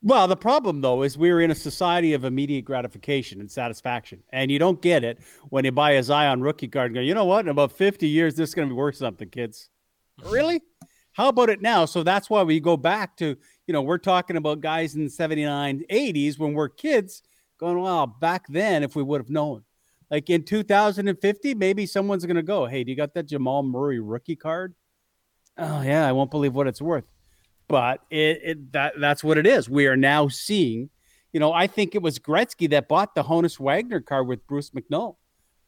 Well, 0.00 0.28
the 0.28 0.36
problem 0.36 0.80
though 0.80 1.02
is 1.02 1.18
we're 1.18 1.40
in 1.40 1.50
a 1.50 1.56
society 1.56 2.12
of 2.12 2.24
immediate 2.24 2.64
gratification 2.64 3.40
and 3.40 3.50
satisfaction, 3.50 4.22
and 4.30 4.48
you 4.48 4.60
don't 4.60 4.80
get 4.80 5.02
it 5.02 5.18
when 5.48 5.64
you 5.64 5.72
buy 5.72 5.92
a 5.92 6.04
Zion 6.04 6.40
rookie 6.40 6.68
card 6.68 6.92
and 6.92 6.94
go, 6.94 7.00
you 7.00 7.14
know 7.14 7.24
what? 7.24 7.46
In 7.46 7.48
about 7.48 7.72
fifty 7.72 8.06
years, 8.06 8.36
this 8.36 8.50
is 8.50 8.54
going 8.54 8.68
to 8.68 8.72
be 8.72 8.78
worth 8.78 8.94
something, 8.94 9.28
kids. 9.28 9.70
Really? 10.24 10.62
How 11.12 11.28
about 11.28 11.50
it 11.50 11.60
now? 11.60 11.84
So 11.84 12.02
that's 12.02 12.30
why 12.30 12.42
we 12.42 12.60
go 12.60 12.76
back 12.76 13.16
to, 13.18 13.36
you 13.66 13.72
know, 13.72 13.82
we're 13.82 13.98
talking 13.98 14.36
about 14.36 14.60
guys 14.60 14.94
in 14.94 15.04
the 15.04 15.10
79, 15.10 15.84
80s 15.90 16.38
when 16.38 16.54
we're 16.54 16.68
kids 16.68 17.22
going, 17.58 17.80
well, 17.80 18.06
back 18.06 18.46
then, 18.48 18.82
if 18.82 18.94
we 18.94 19.02
would 19.02 19.20
have 19.20 19.30
known. 19.30 19.64
Like 20.10 20.30
in 20.30 20.44
2050, 20.44 21.54
maybe 21.54 21.86
someone's 21.86 22.24
going 22.24 22.36
to 22.36 22.42
go, 22.42 22.66
hey, 22.66 22.84
do 22.84 22.90
you 22.90 22.96
got 22.96 23.14
that 23.14 23.26
Jamal 23.26 23.62
Murray 23.62 24.00
rookie 24.00 24.36
card? 24.36 24.74
Oh, 25.58 25.82
yeah, 25.82 26.06
I 26.06 26.12
won't 26.12 26.30
believe 26.30 26.54
what 26.54 26.68
it's 26.68 26.80
worth 26.80 27.04
but 27.68 28.00
it, 28.10 28.40
it, 28.42 28.72
that 28.72 28.94
that's 28.98 29.22
what 29.22 29.38
it 29.38 29.46
is. 29.46 29.68
We 29.68 29.86
are 29.86 29.96
now 29.96 30.28
seeing, 30.28 30.88
you 31.32 31.38
know, 31.38 31.52
I 31.52 31.66
think 31.66 31.94
it 31.94 32.02
was 32.02 32.18
Gretzky 32.18 32.68
that 32.70 32.88
bought 32.88 33.14
the 33.14 33.22
Honus 33.22 33.60
Wagner 33.60 34.00
card 34.00 34.26
with 34.26 34.46
Bruce 34.46 34.70
McNall 34.70 35.16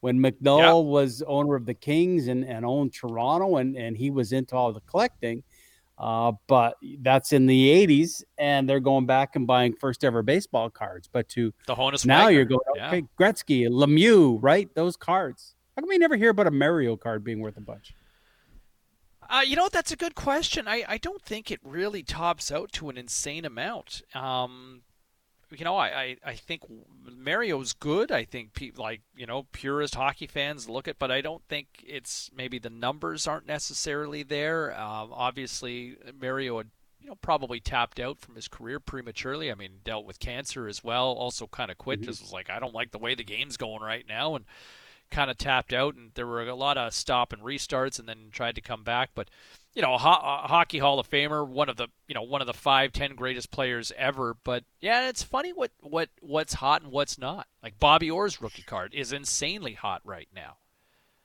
when 0.01 0.21
yep. 0.23 0.35
was 0.41 1.23
owner 1.25 1.55
of 1.55 1.65
the 1.65 1.73
Kings 1.73 2.27
and, 2.27 2.43
and 2.43 2.65
owned 2.65 2.93
Toronto 2.93 3.57
and, 3.57 3.75
and 3.75 3.95
he 3.95 4.09
was 4.09 4.33
into 4.33 4.55
all 4.55 4.73
the 4.73 4.81
collecting. 4.81 5.43
Uh, 5.97 6.31
but 6.47 6.77
that's 7.01 7.31
in 7.31 7.45
the 7.45 7.87
80s, 7.87 8.23
and 8.39 8.67
they're 8.67 8.79
going 8.79 9.05
back 9.05 9.35
and 9.35 9.45
buying 9.45 9.71
first 9.79 10.03
ever 10.03 10.23
baseball 10.23 10.67
cards. 10.67 11.07
But 11.07 11.29
to 11.29 11.53
the 11.67 11.75
Honus 11.75 12.07
now, 12.07 12.21
Wagner. 12.21 12.31
you're 12.31 12.45
going 12.45 12.59
okay, 12.71 12.97
yeah. 12.97 13.01
Gretzky, 13.19 13.67
Lemieux, 13.69 14.39
right? 14.41 14.67
Those 14.73 14.97
cards. 14.97 15.53
How 15.75 15.83
come 15.83 15.89
we 15.89 15.99
never 15.99 16.15
hear 16.15 16.31
about 16.31 16.47
a 16.47 16.51
Mario 16.51 16.97
card 16.97 17.23
being 17.23 17.39
worth 17.39 17.57
a 17.57 17.61
bunch? 17.61 17.93
Uh, 19.29 19.41
you 19.45 19.55
know, 19.55 19.69
that's 19.71 19.91
a 19.91 19.95
good 19.95 20.15
question. 20.15 20.67
I, 20.67 20.83
I 20.87 20.97
don't 20.97 21.21
think 21.21 21.51
it 21.51 21.59
really 21.63 22.01
tops 22.01 22.51
out 22.51 22.71
to 22.73 22.89
an 22.89 22.97
insane 22.97 23.45
amount. 23.45 24.01
Um, 24.15 24.81
you 25.51 25.65
know, 25.65 25.75
I, 25.75 25.87
I, 25.87 26.17
I 26.25 26.33
think 26.35 26.61
Mario's 27.05 27.73
good. 27.73 28.11
I 28.11 28.23
think 28.23 28.53
people 28.53 28.83
like 28.83 29.01
you 29.15 29.25
know 29.25 29.47
purist 29.51 29.95
hockey 29.95 30.27
fans 30.27 30.69
look 30.69 30.87
at, 30.87 30.99
but 30.99 31.11
I 31.11 31.21
don't 31.21 31.43
think 31.49 31.67
it's 31.85 32.29
maybe 32.35 32.59
the 32.59 32.69
numbers 32.69 33.27
aren't 33.27 33.47
necessarily 33.47 34.23
there. 34.23 34.77
Um, 34.79 35.11
obviously, 35.13 35.97
Mario 36.19 36.57
had 36.57 36.69
you 36.99 37.07
know 37.09 37.15
probably 37.15 37.59
tapped 37.59 37.99
out 37.99 38.19
from 38.19 38.35
his 38.35 38.47
career 38.47 38.79
prematurely. 38.79 39.51
I 39.51 39.55
mean, 39.55 39.79
dealt 39.83 40.05
with 40.05 40.19
cancer 40.19 40.67
as 40.67 40.83
well. 40.83 41.07
Also, 41.07 41.47
kind 41.47 41.71
of 41.71 41.77
quit. 41.77 41.99
Mm-hmm. 41.99 42.09
Just 42.09 42.21
was 42.21 42.33
like, 42.33 42.49
I 42.49 42.59
don't 42.59 42.75
like 42.75 42.91
the 42.91 42.99
way 42.99 43.15
the 43.15 43.23
game's 43.23 43.57
going 43.57 43.81
right 43.81 44.05
now, 44.07 44.35
and 44.35 44.45
kind 45.09 45.29
of 45.29 45.37
tapped 45.37 45.73
out, 45.73 45.95
and 45.95 46.11
there 46.15 46.27
were 46.27 46.47
a 46.47 46.55
lot 46.55 46.77
of 46.77 46.93
stop 46.93 47.33
and 47.33 47.41
restarts, 47.41 47.99
and 47.99 48.07
then 48.07 48.29
tried 48.31 48.55
to 48.55 48.61
come 48.61 48.83
back. 48.83 49.09
But 49.13 49.29
you 49.73 49.81
know, 49.81 49.93
a, 49.93 49.97
ho- 49.97 50.41
a 50.43 50.47
hockey 50.47 50.79
Hall 50.79 50.99
of 50.99 51.09
Famer, 51.09 51.47
one 51.47 51.69
of 51.69 51.77
the 51.77 51.87
you 52.07 52.15
know 52.15 52.23
one 52.23 52.41
of 52.41 52.47
the 52.47 52.53
five, 52.53 52.91
ten 52.91 53.15
greatest 53.15 53.51
players 53.51 53.91
ever. 53.97 54.35
But 54.43 54.63
yeah, 54.79 55.07
it's 55.09 55.23
funny 55.23 55.53
what 55.53 55.71
what 55.81 56.09
what's 56.19 56.55
hot 56.55 56.81
and 56.83 56.91
what's 56.91 57.17
not. 57.17 57.47
Like 57.63 57.79
Bobby 57.79 58.11
Orr's 58.11 58.41
rookie 58.41 58.63
card 58.63 58.93
is 58.93 59.13
insanely 59.13 59.73
hot 59.73 60.01
right 60.03 60.27
now. 60.35 60.57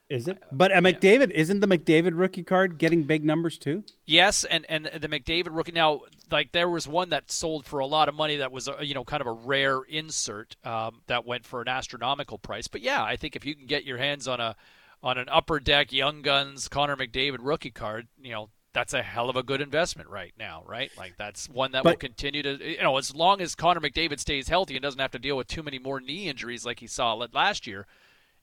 Is 0.08 0.28
it? 0.28 0.40
But 0.52 0.70
uh, 0.70 0.80
McDavid 0.80 1.32
isn't 1.32 1.58
the 1.58 1.66
McDavid 1.66 2.12
rookie 2.14 2.44
card 2.44 2.78
getting 2.78 3.02
big 3.02 3.24
numbers 3.24 3.58
too? 3.58 3.82
Yes, 4.04 4.44
and 4.44 4.64
and 4.68 4.86
the 4.86 5.08
McDavid 5.08 5.48
rookie 5.50 5.72
now 5.72 6.02
like 6.30 6.52
there 6.52 6.68
was 6.68 6.86
one 6.86 7.08
that 7.10 7.32
sold 7.32 7.66
for 7.66 7.80
a 7.80 7.86
lot 7.86 8.08
of 8.08 8.14
money 8.14 8.36
that 8.36 8.52
was 8.52 8.68
a, 8.68 8.86
you 8.86 8.94
know 8.94 9.02
kind 9.02 9.20
of 9.20 9.26
a 9.26 9.32
rare 9.32 9.80
insert 9.88 10.54
um, 10.64 11.02
that 11.08 11.26
went 11.26 11.44
for 11.44 11.60
an 11.60 11.66
astronomical 11.66 12.38
price. 12.38 12.68
But 12.68 12.82
yeah, 12.82 13.02
I 13.02 13.16
think 13.16 13.34
if 13.34 13.44
you 13.44 13.56
can 13.56 13.66
get 13.66 13.84
your 13.84 13.98
hands 13.98 14.28
on 14.28 14.38
a 14.38 14.54
on 15.02 15.18
an 15.18 15.28
upper 15.28 15.60
deck 15.60 15.92
Young 15.92 16.22
Guns 16.22 16.68
Connor 16.68 16.96
McDavid 16.96 17.38
rookie 17.40 17.70
card, 17.70 18.08
you 18.20 18.32
know 18.32 18.50
that's 18.72 18.92
a 18.92 19.02
hell 19.02 19.30
of 19.30 19.36
a 19.36 19.42
good 19.42 19.62
investment 19.62 20.10
right 20.10 20.34
now, 20.38 20.62
right? 20.66 20.90
Like 20.98 21.14
that's 21.16 21.48
one 21.48 21.72
that 21.72 21.82
but, 21.82 21.92
will 21.92 21.96
continue 21.96 22.42
to, 22.42 22.72
you 22.72 22.82
know, 22.82 22.98
as 22.98 23.14
long 23.14 23.40
as 23.40 23.54
Connor 23.54 23.80
McDavid 23.80 24.20
stays 24.20 24.48
healthy 24.48 24.76
and 24.76 24.82
doesn't 24.82 25.00
have 25.00 25.12
to 25.12 25.18
deal 25.18 25.38
with 25.38 25.46
too 25.46 25.62
many 25.62 25.78
more 25.78 25.98
knee 25.98 26.28
injuries 26.28 26.66
like 26.66 26.80
he 26.80 26.86
saw 26.86 27.14
last 27.14 27.66
year 27.66 27.86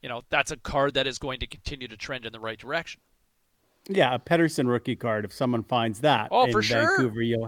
you 0.04 0.10
know, 0.10 0.22
that's 0.28 0.50
a 0.50 0.58
card 0.58 0.92
that 0.94 1.06
is 1.06 1.18
going 1.18 1.40
to 1.40 1.46
continue 1.46 1.88
to 1.88 1.96
trend 1.96 2.26
in 2.26 2.32
the 2.34 2.38
right 2.38 2.58
direction. 2.58 3.00
Yeah, 3.88 4.14
a 4.14 4.18
Pettersson 4.18 4.68
rookie 4.68 4.96
card. 4.96 5.24
If 5.24 5.32
someone 5.32 5.62
finds 5.62 6.00
that, 6.00 6.28
oh 6.30 6.44
in 6.44 6.52
for 6.52 6.60
Vancouver, 6.60 7.14
sure, 7.14 7.22
you'll 7.22 7.46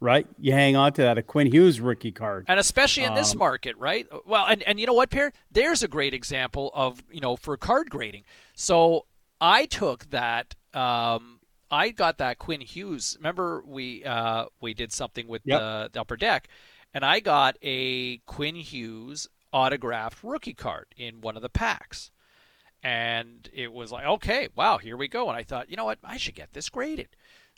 right, 0.00 0.26
you 0.38 0.52
hang 0.52 0.76
on 0.76 0.92
to 0.94 1.02
that. 1.02 1.18
A 1.18 1.22
Quinn 1.22 1.50
Hughes 1.50 1.80
rookie 1.80 2.12
card, 2.12 2.46
and 2.48 2.58
especially 2.58 3.04
in 3.04 3.14
this 3.14 3.32
um, 3.32 3.38
market, 3.38 3.76
right? 3.76 4.06
Well, 4.26 4.46
and 4.46 4.62
and 4.62 4.78
you 4.80 4.86
know 4.86 4.92
what, 4.92 5.10
Pierre? 5.10 5.32
There's 5.50 5.82
a 5.82 5.88
great 5.88 6.14
example 6.14 6.70
of 6.74 7.02
you 7.10 7.20
know 7.20 7.36
for 7.36 7.56
card 7.56 7.90
grading. 7.90 8.24
So 8.54 9.06
I 9.40 9.66
took 9.66 10.10
that. 10.10 10.54
Um, 10.74 11.40
I 11.70 11.90
got 11.90 12.18
that 12.18 12.38
Quinn 12.38 12.60
Hughes. 12.60 13.16
Remember 13.18 13.62
we 13.66 14.04
uh, 14.04 14.46
we 14.60 14.74
did 14.74 14.92
something 14.92 15.28
with 15.28 15.42
yep. 15.44 15.60
the, 15.60 15.90
the 15.92 16.00
upper 16.00 16.16
deck, 16.16 16.48
and 16.94 17.04
I 17.04 17.20
got 17.20 17.56
a 17.62 18.18
Quinn 18.18 18.56
Hughes 18.56 19.28
autographed 19.52 20.22
rookie 20.22 20.54
card 20.54 20.86
in 20.96 21.20
one 21.20 21.36
of 21.36 21.42
the 21.42 21.48
packs. 21.48 22.10
And 22.82 23.48
it 23.52 23.72
was 23.72 23.90
like, 23.90 24.06
okay, 24.06 24.48
wow, 24.54 24.78
here 24.78 24.96
we 24.96 25.08
go. 25.08 25.28
And 25.28 25.36
I 25.36 25.42
thought, 25.42 25.68
you 25.68 25.76
know 25.76 25.84
what? 25.84 25.98
I 26.04 26.16
should 26.16 26.36
get 26.36 26.52
this 26.52 26.68
graded. 26.68 27.08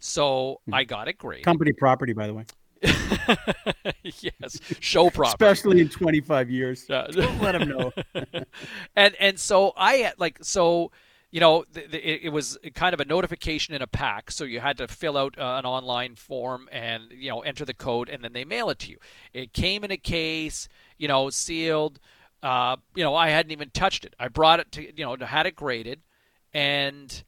So 0.01 0.61
hmm. 0.67 0.75
I 0.75 0.85
got 0.85 1.09
it 1.09 1.19
graded. 1.19 1.45
Company 1.45 1.73
property, 1.73 2.13
by 2.13 2.27
the 2.27 2.35
way. 2.35 2.45
yes, 4.03 4.59
show 4.81 5.11
property, 5.11 5.45
especially 5.45 5.81
in 5.81 5.89
25 5.89 6.51
years. 6.51 6.89
Uh, 6.89 7.11
let 7.41 7.53
them 7.53 7.69
know. 7.69 7.93
and 8.97 9.15
and 9.21 9.39
so 9.39 9.73
I 9.77 9.95
had 9.97 10.15
like 10.19 10.39
so 10.43 10.91
you 11.31 11.39
know, 11.39 11.65
the, 11.73 11.85
it, 11.85 12.23
it, 12.25 12.29
was 12.31 12.59
kind 12.75 12.93
of 12.93 12.99
a 12.99 13.05
notification 13.05 13.73
in 13.73 13.83
a 13.83 13.87
pack, 13.87 14.33
so 14.33 14.43
you 14.43 14.59
had 14.59 14.77
to 14.79 14.89
fill 14.89 15.17
out 15.17 15.39
uh, 15.39 15.61
an 15.61 15.65
online 15.65 16.17
form 16.17 16.69
and 16.73 17.05
you 17.13 17.29
know 17.29 17.41
enter 17.43 17.65
the 17.65 17.75
code, 17.75 18.09
and 18.09 18.25
then 18.25 18.33
they 18.33 18.45
mail 18.45 18.69
it 18.71 18.81
to 18.81 18.91
you. 18.91 18.97
It 19.33 19.53
came 19.53 19.85
in 19.85 19.93
a 19.93 19.97
case 19.97 20.69
you 21.01 21.09
know, 21.09 21.31
sealed. 21.31 21.99
Uh, 22.43 22.77
you 22.95 23.03
know, 23.03 23.17
I 23.17 23.31
hadn't 23.31 23.51
even 23.51 23.71
touched 23.71 24.05
it. 24.05 24.15
I 24.21 24.29
brought 24.29 24.61
it 24.61 24.71
to, 24.73 24.83
you 24.83 25.05
know, 25.05 25.17
had 25.27 25.47
it 25.47 25.57
graded, 25.57 26.03
and 26.55 27.25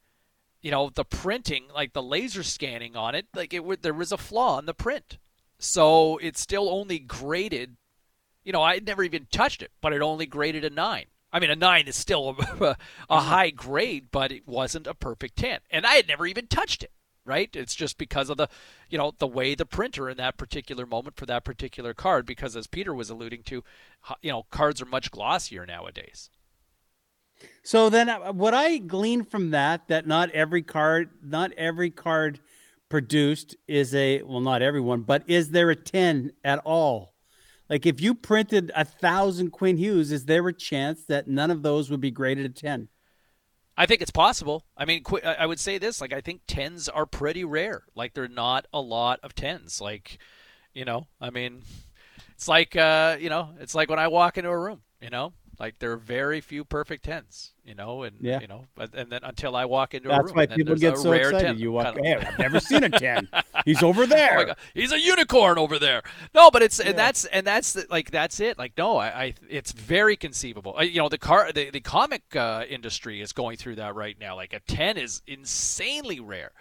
you 0.62 0.70
know, 0.70 0.90
the 0.90 1.04
printing, 1.04 1.64
like 1.74 1.92
the 1.92 2.02
laser 2.02 2.42
scanning 2.42 2.96
on 2.96 3.14
it, 3.14 3.26
like 3.34 3.52
it 3.52 3.64
would 3.64 3.82
there 3.82 3.92
was 3.92 4.12
a 4.12 4.16
flaw 4.16 4.58
in 4.58 4.66
the 4.66 4.74
print, 4.74 5.18
so 5.58 6.18
it's 6.18 6.40
still 6.40 6.70
only 6.70 6.98
graded. 6.98 7.76
You 8.44 8.52
know, 8.52 8.62
I 8.62 8.78
never 8.78 9.02
even 9.02 9.26
touched 9.30 9.62
it, 9.62 9.72
but 9.80 9.92
it 9.92 10.02
only 10.02 10.26
graded 10.26 10.64
a 10.64 10.70
nine. 10.70 11.06
I 11.32 11.40
mean, 11.40 11.50
a 11.50 11.56
nine 11.56 11.88
is 11.88 11.96
still 11.96 12.28
a, 12.30 12.32
a 12.32 12.36
mm-hmm. 12.36 13.14
high 13.14 13.50
grade, 13.50 14.08
but 14.10 14.32
it 14.32 14.46
wasn't 14.46 14.86
a 14.86 14.94
perfect 14.94 15.36
ten, 15.36 15.60
and 15.70 15.84
I 15.84 15.94
had 15.94 16.08
never 16.08 16.26
even 16.26 16.46
touched 16.46 16.82
it 16.82 16.92
right? 17.24 17.54
It's 17.54 17.74
just 17.74 17.98
because 17.98 18.30
of 18.30 18.36
the, 18.36 18.48
you 18.90 18.98
know, 18.98 19.12
the 19.18 19.26
way 19.26 19.54
the 19.54 19.66
printer 19.66 20.08
in 20.08 20.16
that 20.16 20.36
particular 20.36 20.86
moment 20.86 21.16
for 21.16 21.26
that 21.26 21.44
particular 21.44 21.94
card. 21.94 22.26
Because 22.26 22.56
as 22.56 22.66
Peter 22.66 22.92
was 22.92 23.10
alluding 23.10 23.42
to, 23.44 23.62
you 24.22 24.32
know, 24.32 24.44
cards 24.50 24.82
are 24.82 24.86
much 24.86 25.10
glossier 25.10 25.64
nowadays. 25.66 26.30
So 27.62 27.88
then, 27.90 28.08
uh, 28.08 28.32
what 28.32 28.54
I 28.54 28.78
glean 28.78 29.24
from 29.24 29.50
that 29.50 29.88
that 29.88 30.06
not 30.06 30.30
every 30.30 30.62
card, 30.62 31.10
not 31.22 31.52
every 31.52 31.90
card 31.90 32.40
produced 32.88 33.56
is 33.68 33.94
a 33.94 34.22
well, 34.22 34.40
not 34.40 34.62
everyone, 34.62 35.02
but 35.02 35.22
is 35.26 35.50
there 35.50 35.70
a 35.70 35.76
ten 35.76 36.32
at 36.44 36.58
all? 36.60 37.14
Like 37.70 37.86
if 37.86 38.00
you 38.00 38.14
printed 38.14 38.70
a 38.74 38.84
thousand 38.84 39.50
Quinn 39.50 39.78
Hughes, 39.78 40.12
is 40.12 40.26
there 40.26 40.46
a 40.48 40.52
chance 40.52 41.04
that 41.06 41.28
none 41.28 41.50
of 41.50 41.62
those 41.62 41.90
would 41.90 42.00
be 42.00 42.10
graded 42.10 42.44
a 42.44 42.50
ten? 42.50 42.88
I 43.76 43.86
think 43.86 44.02
it's 44.02 44.10
possible. 44.10 44.66
I 44.76 44.84
mean, 44.84 45.02
I 45.24 45.46
would 45.46 45.60
say 45.60 45.78
this: 45.78 46.00
like, 46.00 46.12
I 46.12 46.20
think 46.20 46.42
tens 46.46 46.88
are 46.88 47.06
pretty 47.06 47.44
rare. 47.44 47.84
Like, 47.94 48.12
they're 48.12 48.28
not 48.28 48.66
a 48.72 48.80
lot 48.80 49.20
of 49.22 49.34
tens. 49.34 49.80
Like, 49.80 50.18
you 50.74 50.84
know, 50.84 51.06
I 51.20 51.30
mean, 51.30 51.62
it's 52.34 52.48
like, 52.48 52.76
uh, 52.76 53.16
you 53.18 53.30
know, 53.30 53.54
it's 53.60 53.74
like 53.74 53.88
when 53.88 53.98
I 53.98 54.08
walk 54.08 54.36
into 54.36 54.50
a 54.50 54.58
room. 54.58 54.82
You 55.00 55.10
know, 55.10 55.32
like 55.58 55.78
there 55.78 55.92
are 55.92 55.96
very 55.96 56.40
few 56.40 56.64
perfect 56.64 57.04
tens, 57.04 57.52
you 57.64 57.74
know, 57.74 58.02
and 58.02 58.16
yeah. 58.20 58.40
you 58.40 58.46
know, 58.46 58.66
but 58.74 58.94
and 58.94 59.10
then 59.10 59.20
until 59.22 59.54
I 59.54 59.64
walk 59.64 59.94
into 59.94 60.08
That's 60.08 60.20
a 60.20 60.24
room, 60.24 60.34
why 60.34 60.46
people 60.46 60.76
get 60.76 60.98
so 60.98 61.12
excited. 61.12 61.46
10. 61.46 61.58
You 61.58 61.72
walk, 61.72 61.96
hey, 61.98 62.14
I've 62.26 62.38
never 62.38 62.60
seen 62.60 62.84
a 62.84 62.90
ten. 62.90 63.28
He's 63.64 63.82
over 63.82 64.06
there. 64.06 64.50
Oh 64.50 64.54
He's 64.74 64.92
a 64.92 65.00
unicorn 65.00 65.58
over 65.58 65.78
there. 65.78 66.02
No, 66.34 66.50
but 66.50 66.62
it's 66.62 66.78
yeah. 66.78 66.90
and 66.90 66.98
that's 66.98 67.24
and 67.26 67.46
that's 67.46 67.74
the, 67.74 67.86
like 67.90 68.10
that's 68.10 68.40
it. 68.40 68.58
Like 68.58 68.72
no, 68.76 68.96
I, 68.96 69.06
I 69.06 69.34
it's 69.48 69.72
very 69.72 70.16
conceivable. 70.16 70.82
You 70.82 70.98
know, 70.98 71.08
the 71.08 71.18
car 71.18 71.52
the 71.52 71.70
the 71.70 71.80
comic 71.80 72.34
uh, 72.34 72.64
industry 72.68 73.20
is 73.20 73.32
going 73.32 73.56
through 73.56 73.76
that 73.76 73.94
right 73.94 74.16
now. 74.18 74.36
Like 74.36 74.52
a 74.52 74.60
ten 74.60 74.96
is 74.96 75.22
insanely 75.26 76.20
rare. 76.20 76.52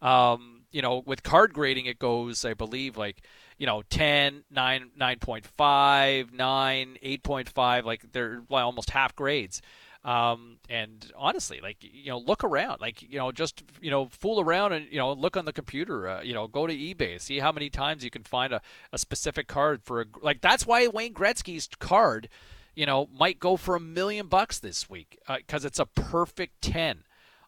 Um, 0.00 0.57
you 0.70 0.82
know, 0.82 1.02
with 1.04 1.22
card 1.22 1.54
grading, 1.54 1.86
it 1.86 1.98
goes, 1.98 2.44
I 2.44 2.54
believe, 2.54 2.96
like 2.96 3.22
you 3.58 3.66
know 3.66 3.82
10 3.90 4.44
9 4.50 4.90
9.5 4.98 6.32
9 6.32 6.98
8.5 7.04 7.84
like 7.84 8.12
they're 8.12 8.42
almost 8.50 8.90
half 8.90 9.14
grades. 9.14 9.60
Um, 10.04 10.58
and 10.70 11.10
honestly 11.16 11.60
like 11.60 11.78
you 11.80 12.10
know 12.10 12.18
look 12.18 12.44
around 12.44 12.80
like 12.80 13.02
you 13.02 13.18
know 13.18 13.32
just 13.32 13.64
you 13.80 13.90
know 13.90 14.06
fool 14.06 14.40
around 14.40 14.72
and 14.72 14.86
you 14.90 14.96
know 14.96 15.12
look 15.12 15.36
on 15.36 15.44
the 15.44 15.52
computer 15.52 16.08
uh, 16.08 16.22
you 16.22 16.32
know 16.32 16.46
go 16.46 16.68
to 16.68 16.72
ebay 16.72 17.20
see 17.20 17.40
how 17.40 17.50
many 17.50 17.68
times 17.68 18.04
you 18.04 18.08
can 18.08 18.22
find 18.22 18.52
a, 18.52 18.62
a 18.92 18.96
specific 18.96 19.48
card 19.48 19.82
for 19.82 20.02
a 20.02 20.04
like 20.22 20.40
that's 20.40 20.64
why 20.64 20.86
wayne 20.86 21.12
gretzky's 21.12 21.68
card 21.80 22.28
you 22.76 22.86
know 22.86 23.08
might 23.12 23.40
go 23.40 23.56
for 23.56 23.74
a 23.74 23.80
million 23.80 24.28
bucks 24.28 24.60
this 24.60 24.88
week 24.88 25.18
because 25.26 25.64
uh, 25.64 25.66
it's 25.66 25.80
a 25.80 25.86
perfect 25.86 26.62
10 26.62 27.02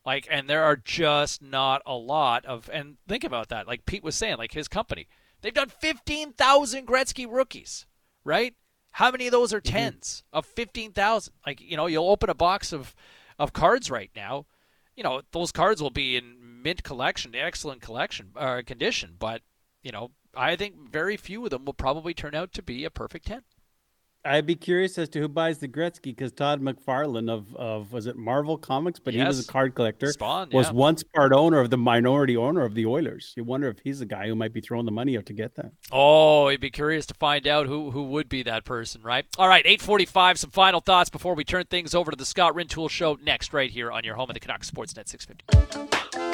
like 0.04 0.26
and 0.30 0.48
there 0.48 0.64
are 0.64 0.76
just 0.76 1.42
not 1.42 1.82
a 1.86 1.94
lot 1.94 2.44
of 2.46 2.70
and 2.72 2.96
think 3.06 3.24
about 3.24 3.48
that 3.48 3.66
like 3.66 3.84
pete 3.86 4.02
was 4.02 4.14
saying 4.14 4.36
like 4.38 4.52
his 4.52 4.68
company 4.68 5.06
They've 5.42 5.54
done 5.54 5.68
15,000 5.68 6.86
Gretzky 6.86 7.26
rookies, 7.30 7.86
right? 8.24 8.54
How 8.92 9.10
many 9.10 9.26
of 9.26 9.32
those 9.32 9.52
are 9.52 9.60
10s 9.60 9.98
mm-hmm. 9.98 10.38
of 10.38 10.46
15,000? 10.46 11.32
Like, 11.46 11.60
you 11.60 11.76
know, 11.76 11.86
you'll 11.86 12.08
open 12.08 12.30
a 12.30 12.34
box 12.34 12.72
of, 12.72 12.94
of 13.38 13.52
cards 13.52 13.90
right 13.90 14.10
now. 14.14 14.46
You 14.96 15.02
know, 15.02 15.22
those 15.32 15.52
cards 15.52 15.80
will 15.80 15.90
be 15.90 16.16
in 16.16 16.62
mint 16.62 16.82
collection, 16.82 17.34
excellent 17.34 17.80
collection 17.80 18.32
uh, 18.36 18.62
condition, 18.66 19.16
but, 19.18 19.42
you 19.82 19.92
know, 19.92 20.10
I 20.34 20.56
think 20.56 20.90
very 20.90 21.16
few 21.16 21.44
of 21.44 21.50
them 21.50 21.64
will 21.64 21.72
probably 21.72 22.12
turn 22.12 22.34
out 22.34 22.52
to 22.52 22.62
be 22.62 22.84
a 22.84 22.90
perfect 22.90 23.26
10. 23.26 23.42
I'd 24.24 24.46
be 24.46 24.54
curious 24.54 24.98
as 24.98 25.08
to 25.10 25.20
who 25.20 25.28
buys 25.28 25.58
the 25.58 25.68
Gretzky 25.68 26.02
because 26.02 26.30
Todd 26.32 26.60
McFarlane 26.60 27.30
of, 27.30 27.54
of 27.56 27.92
was 27.92 28.06
it 28.06 28.16
Marvel 28.16 28.58
Comics, 28.58 28.98
but 28.98 29.14
yes. 29.14 29.22
he 29.22 29.26
was 29.26 29.48
a 29.48 29.50
card 29.50 29.74
collector. 29.74 30.12
Spawn, 30.12 30.50
was 30.52 30.70
once 30.70 31.02
part 31.02 31.32
owner 31.32 31.58
of 31.58 31.70
the 31.70 31.78
minority 31.78 32.36
owner 32.36 32.62
of 32.62 32.74
the 32.74 32.84
Oilers. 32.84 33.32
You 33.36 33.44
wonder 33.44 33.68
if 33.68 33.78
he's 33.82 34.00
the 34.00 34.06
guy 34.06 34.26
who 34.26 34.34
might 34.34 34.52
be 34.52 34.60
throwing 34.60 34.84
the 34.84 34.92
money 34.92 35.16
out 35.16 35.26
to 35.26 35.32
get 35.32 35.54
that. 35.54 35.72
Oh, 35.90 36.48
you'd 36.48 36.60
be 36.60 36.70
curious 36.70 37.06
to 37.06 37.14
find 37.14 37.46
out 37.46 37.66
who 37.66 37.90
who 37.90 38.04
would 38.04 38.28
be 38.28 38.42
that 38.42 38.64
person, 38.64 39.02
right? 39.02 39.24
All 39.38 39.48
right, 39.48 39.64
eight 39.66 39.80
forty 39.80 40.04
five. 40.04 40.38
Some 40.38 40.50
final 40.50 40.80
thoughts 40.80 41.08
before 41.08 41.34
we 41.34 41.44
turn 41.44 41.64
things 41.64 41.94
over 41.94 42.10
to 42.10 42.16
the 42.16 42.26
Scott 42.26 42.54
Rintoul 42.54 42.90
Show 42.90 43.18
next, 43.22 43.54
right 43.54 43.70
here 43.70 43.90
on 43.90 44.04
your 44.04 44.16
home 44.16 44.28
of 44.28 44.34
the 44.34 44.40
Canucks 44.40 44.70
Sportsnet 44.70 45.08
six 45.08 45.24
fifty. 45.24 46.29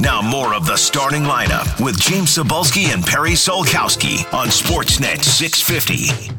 Now, 0.00 0.22
more 0.22 0.54
of 0.54 0.64
the 0.64 0.76
starting 0.76 1.22
lineup 1.22 1.84
with 1.84 1.98
James 1.98 2.36
Cybulski 2.36 2.94
and 2.94 3.04
Perry 3.04 3.32
Solkowski 3.32 4.32
on 4.32 4.46
Sportsnet 4.46 5.24
650. 5.24 6.32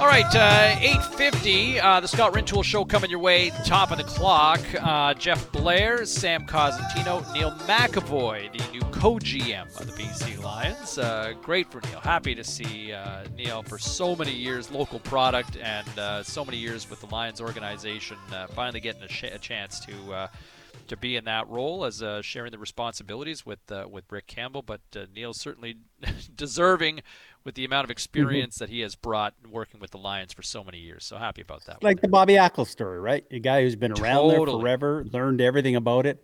All 0.00 0.06
right, 0.06 0.32
uh, 0.32 0.76
8.50, 0.76 1.82
uh, 1.82 1.98
the 1.98 2.06
Scott 2.06 2.34
Rintoul 2.34 2.62
Show 2.62 2.84
coming 2.84 3.10
your 3.10 3.18
way, 3.18 3.50
top 3.64 3.90
of 3.90 3.98
the 3.98 4.04
clock. 4.04 4.60
Uh, 4.80 5.12
Jeff 5.14 5.50
Blair, 5.50 6.06
Sam 6.06 6.46
Cosentino, 6.46 7.34
Neil 7.34 7.50
McEvoy, 7.66 8.56
the 8.56 8.72
new 8.72 8.82
co-GM 8.92 9.76
of 9.80 9.86
the 9.88 10.00
BC 10.00 10.40
Lions. 10.40 10.98
Uh, 10.98 11.32
great 11.42 11.68
for 11.68 11.80
Neil. 11.80 11.98
Happy 11.98 12.36
to 12.36 12.44
see 12.44 12.92
uh, 12.92 13.24
Neil 13.36 13.64
for 13.64 13.76
so 13.76 14.14
many 14.14 14.32
years, 14.32 14.70
local 14.70 15.00
product, 15.00 15.56
and 15.60 15.98
uh, 15.98 16.22
so 16.22 16.44
many 16.44 16.58
years 16.58 16.88
with 16.88 17.00
the 17.00 17.06
Lions 17.12 17.40
organization, 17.40 18.18
finally 18.54 18.78
getting 18.78 19.02
a, 19.02 19.08
sh- 19.08 19.24
a 19.24 19.38
chance 19.38 19.80
to 19.80 19.92
to 20.88 20.96
be 20.96 21.16
in 21.16 21.24
that 21.24 21.48
role 21.48 21.84
as 21.84 22.02
uh, 22.02 22.22
sharing 22.22 22.52
the 22.52 22.58
responsibilities 22.58 23.46
with 23.46 23.60
uh, 23.70 23.86
with 23.90 24.04
Rick 24.10 24.26
Campbell. 24.26 24.62
But 24.62 24.80
uh, 24.96 25.06
Neil's 25.14 25.40
certainly 25.40 25.78
deserving 26.34 27.02
with 27.44 27.54
the 27.54 27.64
amount 27.64 27.84
of 27.84 27.90
experience 27.90 28.56
mm-hmm. 28.56 28.64
that 28.64 28.70
he 28.70 28.80
has 28.80 28.94
brought 28.94 29.34
working 29.50 29.80
with 29.80 29.90
the 29.90 29.98
Lions 29.98 30.32
for 30.32 30.42
so 30.42 30.64
many 30.64 30.78
years. 30.78 31.04
So 31.04 31.16
happy 31.16 31.42
about 31.42 31.64
that. 31.66 31.82
Like 31.82 32.00
the 32.00 32.08
Bobby 32.08 32.34
Ackle 32.34 32.66
story, 32.66 33.00
right? 33.00 33.24
A 33.30 33.38
guy 33.38 33.62
who's 33.62 33.76
been 33.76 33.92
around 33.92 34.28
totally. 34.28 34.46
there 34.46 34.60
forever, 34.60 35.04
learned 35.12 35.40
everything 35.40 35.76
about 35.76 36.06
it. 36.06 36.22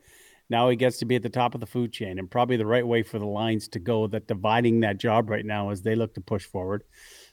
Now 0.51 0.69
he 0.69 0.77
gets 0.77 0.99
to 0.99 1.07
be 1.07 1.17
at 1.17 1.23
the 1.23 1.31
top 1.31 1.55
of 1.55 1.61
the 1.61 1.67
food 1.67 1.93
chain, 1.93 2.19
and 2.19 2.31
probably 2.31 2.57
the 2.57 2.67
right 2.67 2.87
way 2.87 3.03
for 3.03 3.19
the 3.19 3.27
Lions 3.27 3.69
to 3.69 3.79
go. 3.79 4.07
That 4.07 4.27
dividing 4.27 4.81
that 4.81 4.99
job 4.99 5.31
right 5.31 5.45
now 5.45 5.71
as 5.71 5.83
they 5.83 5.95
look 5.95 6.15
to 6.15 6.21
push 6.21 6.45
forward. 6.45 6.85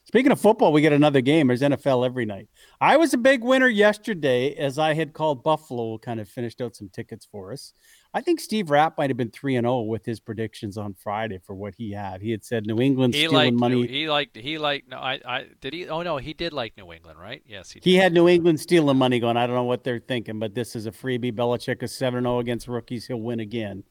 Speaking 0.03 0.31
of 0.31 0.41
football, 0.41 0.73
we 0.73 0.81
get 0.81 0.93
another 0.93 1.21
game. 1.21 1.47
There's 1.47 1.61
NFL 1.61 2.05
every 2.05 2.25
night. 2.25 2.49
I 2.81 2.97
was 2.97 3.13
a 3.13 3.17
big 3.17 3.43
winner 3.43 3.67
yesterday 3.67 4.55
as 4.55 4.79
I 4.79 4.93
had 4.93 5.13
called 5.13 5.43
Buffalo 5.43 5.99
kind 5.99 6.19
of 6.19 6.27
finished 6.27 6.59
out 6.59 6.75
some 6.75 6.89
tickets 6.89 7.27
for 7.31 7.53
us. 7.53 7.73
I 8.13 8.19
think 8.19 8.39
Steve 8.39 8.71
Rapp 8.71 8.97
might 8.97 9.09
have 9.09 9.15
been 9.15 9.29
3 9.29 9.55
and 9.55 9.65
0 9.65 9.81
with 9.81 10.03
his 10.05 10.19
predictions 10.19 10.77
on 10.77 10.95
Friday 10.95 11.39
for 11.45 11.53
what 11.55 11.75
he 11.77 11.91
had. 11.91 12.21
He 12.21 12.31
had 12.31 12.43
said 12.43 12.65
New 12.65 12.81
England 12.81 13.13
he 13.13 13.21
stealing 13.21 13.35
liked, 13.35 13.57
money. 13.57 13.87
He 13.87 14.09
liked 14.09 14.35
he 14.35 14.57
liked 14.57 14.89
no 14.89 14.97
I 14.97 15.19
I 15.25 15.45
did 15.61 15.73
he 15.73 15.87
Oh 15.87 16.01
no, 16.01 16.17
he 16.17 16.33
did 16.33 16.51
like 16.51 16.75
New 16.75 16.91
England, 16.91 17.19
right? 17.19 17.41
Yes, 17.45 17.71
he 17.71 17.79
did. 17.79 17.89
He 17.89 17.95
had 17.95 18.11
New 18.11 18.27
England 18.27 18.59
stealing 18.59 18.97
money 18.97 19.19
going. 19.19 19.37
I 19.37 19.45
don't 19.45 19.55
know 19.55 19.63
what 19.63 19.83
they're 19.83 19.99
thinking, 19.99 20.39
but 20.39 20.55
this 20.55 20.75
is 20.75 20.87
a 20.87 20.91
freebie. 20.91 21.31
Belichick 21.31 21.83
is 21.83 21.95
7 21.95 22.23
0 22.23 22.39
against 22.39 22.67
rookies. 22.67 23.05
He'll 23.05 23.21
win 23.21 23.39
again. 23.39 23.83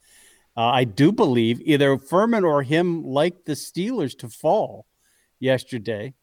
Uh, 0.56 0.66
I 0.66 0.84
do 0.84 1.12
believe 1.12 1.62
either 1.64 1.96
Furman 1.96 2.44
or 2.44 2.62
him 2.62 3.04
liked 3.04 3.46
the 3.46 3.52
Steelers 3.52 4.18
to 4.18 4.28
fall 4.28 4.86
yesterday. 5.40 6.14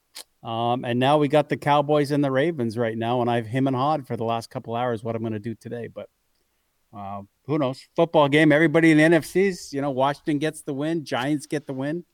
Um, 0.44 0.85
and 0.85 0.99
now 0.99 1.18
we 1.18 1.27
got 1.27 1.49
the 1.49 1.57
Cowboys 1.57 2.11
and 2.11 2.23
the 2.23 2.31
Ravens 2.31 2.77
right 2.77 2.98
now, 2.98 3.22
and 3.22 3.30
I've 3.30 3.48
him 3.48 3.68
and 3.68 3.76
hawed 3.76 4.07
for 4.07 4.15
the 4.15 4.23
last 4.23 4.49
couple 4.49 4.76
hours 4.76 5.03
what 5.03 5.15
I'm 5.15 5.22
going 5.22 5.34
to 5.34 5.39
do 5.39 5.56
today. 5.56 5.88
But 5.88 6.10
uh, 6.95 7.23
who 7.45 7.57
knows? 7.57 7.85
Football 7.95 8.30
game. 8.30 8.52
Everybody 8.52 8.91
in 8.91 8.98
the 8.98 9.18
NFCs, 9.18 9.73
you 9.73 9.81
know, 9.81 9.91
Washington 9.91 10.38
gets 10.38 10.61
the 10.61 10.73
win, 10.73 11.03
Giants 11.03 11.48
get 11.48 11.68
the 11.68 11.73
win. 11.73 12.06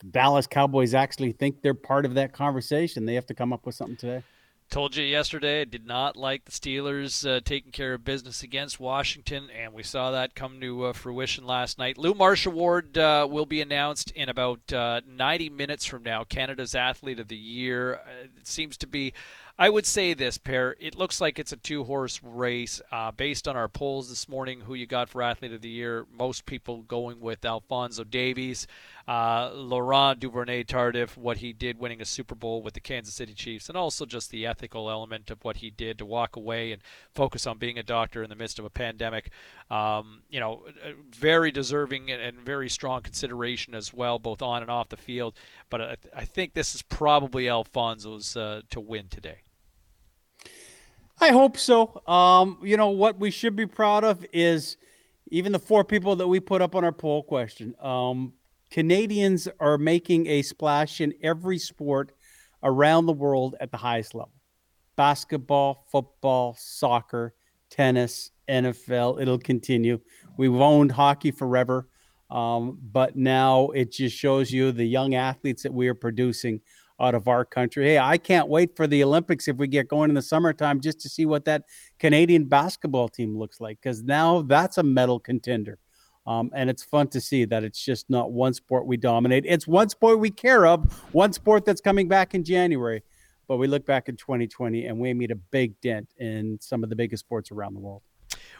The 0.00 0.06
Dallas 0.06 0.46
Cowboys 0.46 0.94
actually 0.94 1.32
think 1.32 1.62
they're 1.62 1.74
part 1.74 2.04
of 2.04 2.14
that 2.14 2.32
conversation. 2.32 3.06
They 3.06 3.14
have 3.14 3.26
to 3.26 3.34
come 3.34 3.52
up 3.52 3.64
with 3.64 3.74
something 3.74 3.96
today. 3.96 4.22
Told 4.68 4.96
you 4.96 5.04
yesterday 5.04 5.60
I 5.60 5.64
did 5.64 5.86
not 5.86 6.16
like 6.16 6.44
the 6.44 6.50
Steelers 6.50 7.26
uh, 7.28 7.40
taking 7.44 7.70
care 7.70 7.94
of 7.94 8.04
business 8.04 8.42
against 8.42 8.80
Washington, 8.80 9.48
and 9.56 9.72
we 9.72 9.84
saw 9.84 10.10
that 10.10 10.34
come 10.34 10.60
to 10.60 10.86
uh, 10.86 10.92
fruition 10.92 11.46
last 11.46 11.78
night. 11.78 11.96
Lou 11.96 12.14
Marsh 12.14 12.46
Award 12.46 12.98
uh, 12.98 13.28
will 13.30 13.46
be 13.46 13.60
announced 13.60 14.10
in 14.10 14.28
about 14.28 14.72
uh, 14.72 15.02
90 15.08 15.50
minutes 15.50 15.84
from 15.84 16.02
now. 16.02 16.24
Canada's 16.24 16.74
Athlete 16.74 17.20
of 17.20 17.28
the 17.28 17.36
Year. 17.36 17.94
Uh, 17.94 18.24
it 18.36 18.46
seems 18.46 18.76
to 18.78 18.88
be 18.88 19.12
I 19.58 19.70
would 19.70 19.86
say 19.86 20.12
this, 20.12 20.36
pair. 20.36 20.76
It 20.78 20.96
looks 20.96 21.18
like 21.18 21.38
it's 21.38 21.52
a 21.52 21.56
two 21.56 21.84
horse 21.84 22.20
race. 22.22 22.82
Uh, 22.92 23.10
based 23.10 23.48
on 23.48 23.56
our 23.56 23.68
polls 23.68 24.10
this 24.10 24.28
morning, 24.28 24.60
who 24.60 24.74
you 24.74 24.86
got 24.86 25.08
for 25.08 25.22
Athlete 25.22 25.52
of 25.52 25.62
the 25.62 25.70
Year, 25.70 26.06
most 26.12 26.44
people 26.44 26.82
going 26.82 27.20
with 27.20 27.42
Alphonso 27.42 28.04
Davies. 28.04 28.66
Uh, 29.08 29.52
Laurent 29.54 30.18
Duvernay 30.18 30.64
Tardif, 30.64 31.16
what 31.16 31.36
he 31.36 31.52
did 31.52 31.78
winning 31.78 32.00
a 32.00 32.04
Super 32.04 32.34
Bowl 32.34 32.60
with 32.60 32.74
the 32.74 32.80
Kansas 32.80 33.14
City 33.14 33.34
Chiefs, 33.34 33.68
and 33.68 33.78
also 33.78 34.04
just 34.04 34.30
the 34.30 34.44
ethical 34.44 34.90
element 34.90 35.30
of 35.30 35.44
what 35.44 35.58
he 35.58 35.70
did 35.70 35.96
to 35.98 36.04
walk 36.04 36.34
away 36.34 36.72
and 36.72 36.82
focus 37.14 37.46
on 37.46 37.56
being 37.56 37.78
a 37.78 37.84
doctor 37.84 38.24
in 38.24 38.30
the 38.30 38.34
midst 38.34 38.58
of 38.58 38.64
a 38.64 38.70
pandemic. 38.70 39.30
Um, 39.70 40.22
you 40.28 40.40
know, 40.40 40.64
very 41.10 41.52
deserving 41.52 42.10
and 42.10 42.40
very 42.40 42.68
strong 42.68 43.02
consideration 43.02 43.76
as 43.76 43.94
well, 43.94 44.18
both 44.18 44.42
on 44.42 44.62
and 44.62 44.70
off 44.72 44.88
the 44.88 44.96
field. 44.96 45.34
But 45.70 45.80
I, 45.80 45.96
I 46.16 46.24
think 46.24 46.54
this 46.54 46.74
is 46.74 46.82
probably 46.82 47.48
Alphonso's 47.48 48.36
uh, 48.36 48.62
to 48.70 48.80
win 48.80 49.06
today. 49.08 49.42
I 51.20 51.28
hope 51.28 51.56
so. 51.56 52.02
Um, 52.08 52.58
you 52.62 52.76
know 52.76 52.90
what 52.90 53.18
we 53.20 53.30
should 53.30 53.54
be 53.54 53.66
proud 53.66 54.02
of 54.02 54.26
is 54.32 54.76
even 55.28 55.52
the 55.52 55.58
four 55.58 55.84
people 55.84 56.16
that 56.16 56.28
we 56.28 56.40
put 56.40 56.60
up 56.60 56.74
on 56.74 56.84
our 56.84 56.92
poll 56.92 57.22
question. 57.22 57.74
Um, 57.80 58.34
Canadians 58.70 59.48
are 59.60 59.78
making 59.78 60.26
a 60.26 60.42
splash 60.42 61.00
in 61.00 61.14
every 61.22 61.58
sport 61.58 62.12
around 62.62 63.06
the 63.06 63.12
world 63.12 63.54
at 63.60 63.70
the 63.70 63.76
highest 63.76 64.14
level: 64.14 64.32
basketball, 64.96 65.86
football, 65.90 66.56
soccer, 66.58 67.34
tennis, 67.70 68.30
NFL. 68.48 69.20
It'll 69.20 69.38
continue. 69.38 70.00
We've 70.36 70.54
owned 70.54 70.92
hockey 70.92 71.30
forever, 71.30 71.88
um, 72.30 72.78
but 72.92 73.16
now 73.16 73.68
it 73.68 73.92
just 73.92 74.16
shows 74.16 74.52
you 74.52 74.72
the 74.72 74.84
young 74.84 75.14
athletes 75.14 75.62
that 75.62 75.72
we 75.72 75.88
are 75.88 75.94
producing 75.94 76.60
out 76.98 77.14
of 77.14 77.28
our 77.28 77.44
country. 77.44 77.84
Hey, 77.86 77.98
I 77.98 78.18
can't 78.18 78.48
wait 78.48 78.74
for 78.74 78.86
the 78.86 79.04
Olympics 79.04 79.48
if 79.48 79.56
we 79.56 79.66
get 79.66 79.88
going 79.88 80.10
in 80.10 80.14
the 80.14 80.22
summertime 80.22 80.80
just 80.80 81.00
to 81.00 81.08
see 81.08 81.26
what 81.26 81.44
that 81.44 81.64
Canadian 81.98 82.44
basketball 82.44 83.08
team 83.08 83.36
looks 83.36 83.60
like 83.60 83.78
because 83.80 84.02
now 84.02 84.42
that's 84.42 84.78
a 84.78 84.82
medal 84.82 85.20
contender. 85.20 85.78
Um, 86.26 86.50
and 86.54 86.68
it's 86.68 86.82
fun 86.82 87.08
to 87.08 87.20
see 87.20 87.44
that 87.44 87.62
it's 87.62 87.82
just 87.82 88.10
not 88.10 88.32
one 88.32 88.52
sport 88.52 88.86
we 88.86 88.96
dominate. 88.96 89.44
It's 89.46 89.66
one 89.66 89.88
sport 89.88 90.18
we 90.18 90.30
care 90.30 90.66
of, 90.66 90.92
one 91.12 91.32
sport 91.32 91.64
that's 91.64 91.80
coming 91.80 92.08
back 92.08 92.34
in 92.34 92.42
January. 92.42 93.02
But 93.48 93.58
we 93.58 93.68
look 93.68 93.86
back 93.86 94.08
in 94.08 94.16
2020 94.16 94.86
and 94.86 94.98
we 94.98 95.14
made 95.14 95.30
a 95.30 95.36
big 95.36 95.80
dent 95.80 96.12
in 96.18 96.58
some 96.60 96.82
of 96.82 96.90
the 96.90 96.96
biggest 96.96 97.24
sports 97.24 97.52
around 97.52 97.74
the 97.74 97.80
world. 97.80 98.02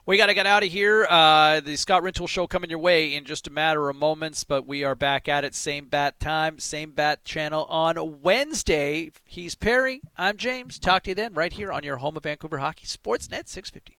We 0.05 0.17
got 0.17 0.27
to 0.27 0.35
get 0.35 0.47
out 0.47 0.63
of 0.63 0.71
here. 0.71 1.05
Uh, 1.11 1.59
the 1.59 1.75
Scott 1.75 2.05
Rintoul 2.05 2.29
Show 2.29 2.47
coming 2.47 2.71
your 2.71 2.79
way 2.79 3.15
in 3.15 3.25
just 3.25 3.49
a 3.49 3.51
matter 3.51 3.89
of 3.89 3.97
moments, 3.97 4.45
but 4.45 4.65
we 4.65 4.85
are 4.85 4.95
back 4.95 5.29
at 5.29 5.45
it. 5.45 5.55
Same 5.55 5.87
bat 5.87 6.21
time, 6.21 6.61
same 6.61 6.93
bat 6.93 7.25
channel 7.25 7.65
on 7.65 8.21
Wednesday. 8.23 9.11
He's 9.25 9.57
Perry. 9.57 10.03
I'm 10.17 10.37
James. 10.37 10.79
Talk 10.79 11.03
to 11.05 11.11
you 11.11 11.17
then, 11.17 11.35
right 11.35 11.53
here 11.53 11.73
on 11.73 11.83
your 11.83 11.97
home 11.97 12.17
of 12.17 12.23
Vancouver 12.23 12.59
Hockey, 12.59 12.87
Sportsnet 12.87 13.49
650. 13.49 13.95